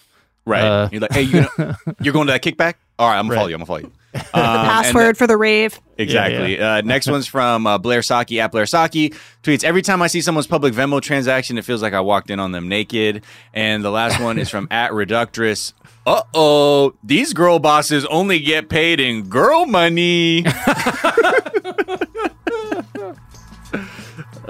Right. 0.45 0.63
Uh, 0.63 0.89
you're 0.93 1.01
like, 1.01 1.13
hey, 1.13 1.23
you 1.23 1.47
gonna, 1.57 1.79
you're 2.01 2.13
going 2.13 2.27
to 2.27 2.33
that 2.33 2.43
kickback? 2.43 2.75
All 2.99 3.09
right, 3.09 3.19
I'm 3.19 3.27
gonna 3.27 3.31
Right. 3.31 3.37
follow 3.39 3.49
you. 3.49 3.55
I'm 3.55 3.61
gonna 3.61 3.67
follow 3.67 3.79
you. 3.81 3.93
Um, 4.13 4.23
The 4.33 4.39
and 4.41 4.69
password 4.69 5.17
for 5.19 5.27
the 5.29 5.37
rave. 5.37 5.73
th- 5.73 5.83
exactly. 6.09 6.61
Uh, 6.61 6.81
next 6.81 7.09
one's 7.09 7.29
from 7.29 7.65
uh, 7.67 7.79
Blair 7.79 8.01
Socci 8.01 8.41
at 8.43 8.51
Blair 8.51 8.65
Socci. 8.65 9.15
Tweets 9.45 9.63
every 9.63 9.83
time 9.83 10.03
I 10.03 10.09
see 10.09 10.21
someone's 10.21 10.49
public 10.49 10.75
Venmo 10.75 11.01
transaction, 11.01 11.57
it 11.59 11.65
feels 11.65 11.81
like 11.81 11.93
I 11.93 12.01
walked 12.01 12.29
in 12.31 12.41
on 12.41 12.51
them 12.51 12.69
naked. 12.69 13.23
And 13.55 13.85
the 13.85 13.91
last 13.91 14.21
one 14.21 14.37
is 14.39 14.51
from 14.51 14.67
at 14.73 14.91
Reductress. 14.91 15.73
Uh 16.07 16.23
oh, 16.35 16.95
these 17.05 17.33
girl 17.33 17.61
bosses 17.61 18.05
only 18.07 18.41
get 18.41 18.69
paid 18.69 18.99
in 18.99 19.29
girl 19.29 19.65
money. 19.67 20.45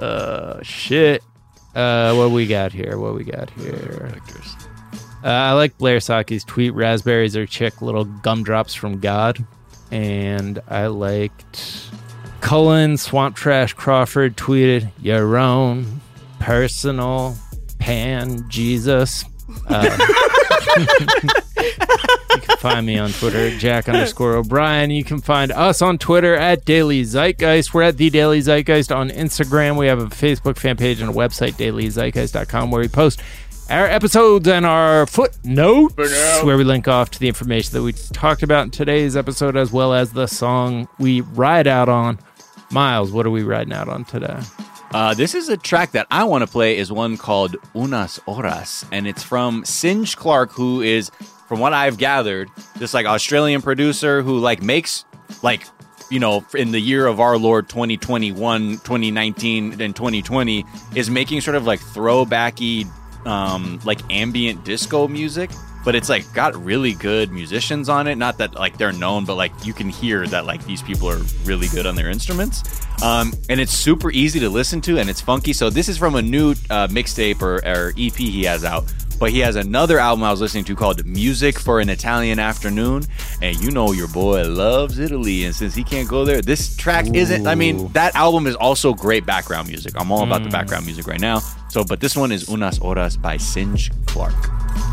Uh, 0.00 0.62
shit. 0.62 1.22
Uh, 1.74 2.14
what 2.14 2.30
we 2.30 2.46
got 2.46 2.72
here? 2.72 2.98
What 2.98 3.14
we 3.14 3.24
got 3.24 3.50
here? 3.50 4.12
Uh, 5.22 5.28
I 5.28 5.52
like 5.52 5.76
Blair 5.78 5.98
Socci's 5.98 6.44
tweet. 6.44 6.72
Raspberries 6.74 7.36
are 7.36 7.46
chick 7.46 7.82
little 7.82 8.04
gumdrops 8.04 8.74
from 8.74 9.00
God, 9.00 9.44
and 9.90 10.60
I 10.66 10.86
liked 10.86 11.90
Cullen 12.40 12.96
Swamp 12.96 13.36
Trash 13.36 13.74
Crawford 13.74 14.36
tweeted 14.36 14.90
your 15.00 15.36
own 15.36 16.00
personal 16.40 17.36
pan 17.78 18.48
Jesus. 18.48 19.24
Uh, 19.68 19.98
you 21.78 22.40
can 22.40 22.56
find 22.58 22.86
me 22.86 22.98
on 22.98 23.10
Twitter 23.10 23.48
at 23.48 23.58
Jack 23.58 23.88
underscore 23.88 24.36
O'Brien. 24.36 24.90
You 24.90 25.04
can 25.04 25.20
find 25.20 25.52
us 25.52 25.82
on 25.82 25.98
Twitter 25.98 26.34
at 26.34 26.64
Daily 26.64 27.02
Zeitgeist. 27.02 27.72
We're 27.74 27.82
at 27.82 27.96
The 27.96 28.10
Daily 28.10 28.40
Zeitgeist 28.40 28.94
on 28.94 29.10
Instagram. 29.10 29.78
We 29.78 29.86
have 29.86 30.00
a 30.00 30.06
Facebook 30.06 30.56
fan 30.56 30.76
page 30.76 31.00
and 31.00 31.10
a 31.10 31.12
website, 31.12 31.52
dailyzeitgeist.com, 31.52 32.70
where 32.70 32.80
we 32.80 32.88
post 32.88 33.20
our 33.70 33.86
episodes 33.86 34.48
and 34.48 34.66
our 34.66 35.06
footnotes, 35.06 35.94
where 36.42 36.56
we 36.56 36.64
link 36.64 36.88
off 36.88 37.10
to 37.12 37.20
the 37.20 37.28
information 37.28 37.72
that 37.72 37.82
we 37.82 37.92
talked 37.92 38.42
about 38.42 38.64
in 38.64 38.70
today's 38.70 39.16
episode, 39.16 39.56
as 39.56 39.70
well 39.72 39.94
as 39.94 40.12
the 40.12 40.26
song 40.26 40.88
we 40.98 41.20
ride 41.20 41.66
out 41.66 41.88
on. 41.88 42.18
Miles, 42.72 43.10
what 43.12 43.26
are 43.26 43.30
we 43.30 43.42
riding 43.42 43.72
out 43.72 43.88
on 43.88 44.04
today? 44.04 44.40
Uh, 44.92 45.14
this 45.14 45.36
is 45.36 45.48
a 45.48 45.56
track 45.56 45.92
that 45.92 46.06
I 46.10 46.24
want 46.24 46.42
to 46.42 46.50
play 46.50 46.76
is 46.76 46.90
one 46.90 47.16
called 47.16 47.54
Unas 47.76 48.18
Horas, 48.26 48.84
and 48.90 49.06
it's 49.06 49.22
from 49.22 49.62
Sinj 49.62 50.16
Clarke, 50.16 50.50
who 50.52 50.80
is, 50.80 51.12
from 51.50 51.58
what 51.58 51.72
I've 51.72 51.98
gathered, 51.98 52.48
this 52.76 52.94
like 52.94 53.06
Australian 53.06 53.60
producer 53.60 54.22
who 54.22 54.38
like 54.38 54.62
makes 54.62 55.04
like 55.42 55.66
you 56.08 56.20
know 56.20 56.46
in 56.54 56.70
the 56.70 56.78
year 56.78 57.08
of 57.08 57.18
our 57.18 57.36
Lord 57.36 57.68
2021, 57.68 58.74
2019, 58.74 59.80
and 59.80 59.96
2020 59.96 60.64
is 60.94 61.10
making 61.10 61.40
sort 61.40 61.56
of 61.56 61.66
like 61.66 61.80
throwbacky, 61.80 62.86
um, 63.26 63.80
like 63.84 63.98
ambient 64.12 64.64
disco 64.64 65.08
music. 65.08 65.50
but 65.84 65.94
it's 65.94 66.08
like 66.08 66.30
got 66.34 66.54
really 66.62 66.92
good 66.92 67.32
musicians 67.32 67.88
on 67.88 68.06
it. 68.06 68.16
Not 68.16 68.38
that 68.38 68.54
like 68.54 68.78
they're 68.78 68.92
known, 68.92 69.24
but 69.24 69.34
like 69.34 69.52
you 69.64 69.72
can 69.72 69.88
hear 69.88 70.26
that 70.28 70.44
like 70.46 70.64
these 70.66 70.82
people 70.82 71.08
are 71.08 71.20
really 71.44 71.68
good 71.68 71.86
on 71.86 71.94
their 71.96 72.10
instruments. 72.10 72.62
Um, 73.02 73.32
and 73.48 73.60
it's 73.60 73.72
super 73.72 74.10
easy 74.10 74.38
to 74.40 74.50
listen 74.50 74.80
to, 74.82 74.98
and 74.98 75.08
it's 75.08 75.20
funky. 75.20 75.52
So 75.52 75.70
this 75.70 75.88
is 75.88 75.96
from 75.96 76.14
a 76.14 76.22
new 76.22 76.52
uh, 76.68 76.86
mixtape 76.88 77.42
or, 77.42 77.56
or 77.66 77.92
EP 77.98 78.14
he 78.14 78.44
has 78.44 78.64
out. 78.64 78.84
But 79.20 79.32
he 79.32 79.40
has 79.40 79.54
another 79.54 79.98
album 79.98 80.24
I 80.24 80.30
was 80.30 80.40
listening 80.40 80.64
to 80.64 80.74
called 80.74 81.04
Music 81.04 81.58
for 81.58 81.78
an 81.78 81.90
Italian 81.90 82.38
Afternoon. 82.38 83.04
And 83.42 83.60
you 83.60 83.70
know 83.70 83.92
your 83.92 84.08
boy 84.08 84.48
loves 84.48 84.98
Italy. 84.98 85.44
And 85.44 85.54
since 85.54 85.74
he 85.74 85.84
can't 85.84 86.08
go 86.08 86.24
there, 86.24 86.40
this 86.40 86.74
track 86.74 87.06
isn't. 87.14 87.46
I 87.46 87.54
mean, 87.54 87.88
that 87.92 88.16
album 88.16 88.46
is 88.46 88.56
also 88.56 88.94
great 88.94 89.26
background 89.26 89.68
music. 89.68 89.92
I'm 89.96 90.10
all 90.10 90.24
about 90.24 90.42
the 90.42 90.48
mm. 90.48 90.52
background 90.52 90.86
music 90.86 91.06
right 91.06 91.20
now. 91.20 91.40
So, 91.68 91.84
but 91.84 92.00
this 92.00 92.16
one 92.16 92.32
is 92.32 92.48
Unas 92.48 92.78
Horas 92.78 93.20
by 93.20 93.36
Sinj 93.36 93.90
Clarke. 94.06 94.50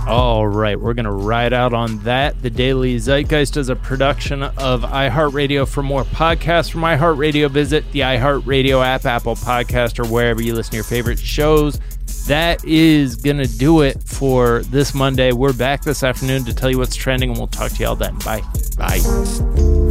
All 0.08 0.48
right, 0.48 0.80
we're 0.80 0.94
going 0.94 1.06
to 1.06 1.12
ride 1.12 1.54
out 1.54 1.74
on 1.74 2.00
that. 2.00 2.42
The 2.42 2.50
Daily 2.50 2.98
Zeitgeist 2.98 3.58
is 3.58 3.70
a 3.70 3.76
production 3.76 4.44
of 4.44 4.84
iHeartRadio. 4.84 5.68
For 5.68 5.84
more 5.84 6.04
podcasts 6.04 6.70
from 6.70 6.82
iHeartRadio, 6.82 7.50
visit 7.50 7.90
the 7.94 8.02
iHeartRadio 8.02 8.86
app, 8.86 9.06
Apple 9.06 9.36
Podcast, 9.36 10.00
or 10.00 10.08
wherever 10.08 10.42
you 10.42 10.54
listen 10.54 10.72
to 10.72 10.78
your 10.78 10.84
favorite 10.84 11.20
shows. 11.20 11.80
That 12.28 12.66
is 12.66 13.16
going 13.16 13.38
to 13.38 13.48
do 13.48 13.82
it 13.82 14.04
for 14.04 14.60
this 14.64 14.94
Monday. 14.94 15.32
We're 15.32 15.54
back 15.54 15.84
this 15.84 16.04
afternoon 16.04 16.44
to 16.44 16.54
tell 16.54 16.70
you 16.70 16.78
what's 16.78 16.96
trending, 16.96 17.30
and 17.30 17.38
we'll 17.38 17.48
talk 17.48 17.72
to 17.72 17.80
you 17.80 17.88
all 17.88 17.96
then. 17.96 18.18
Bye. 18.20 18.42
Bye. 18.78 19.87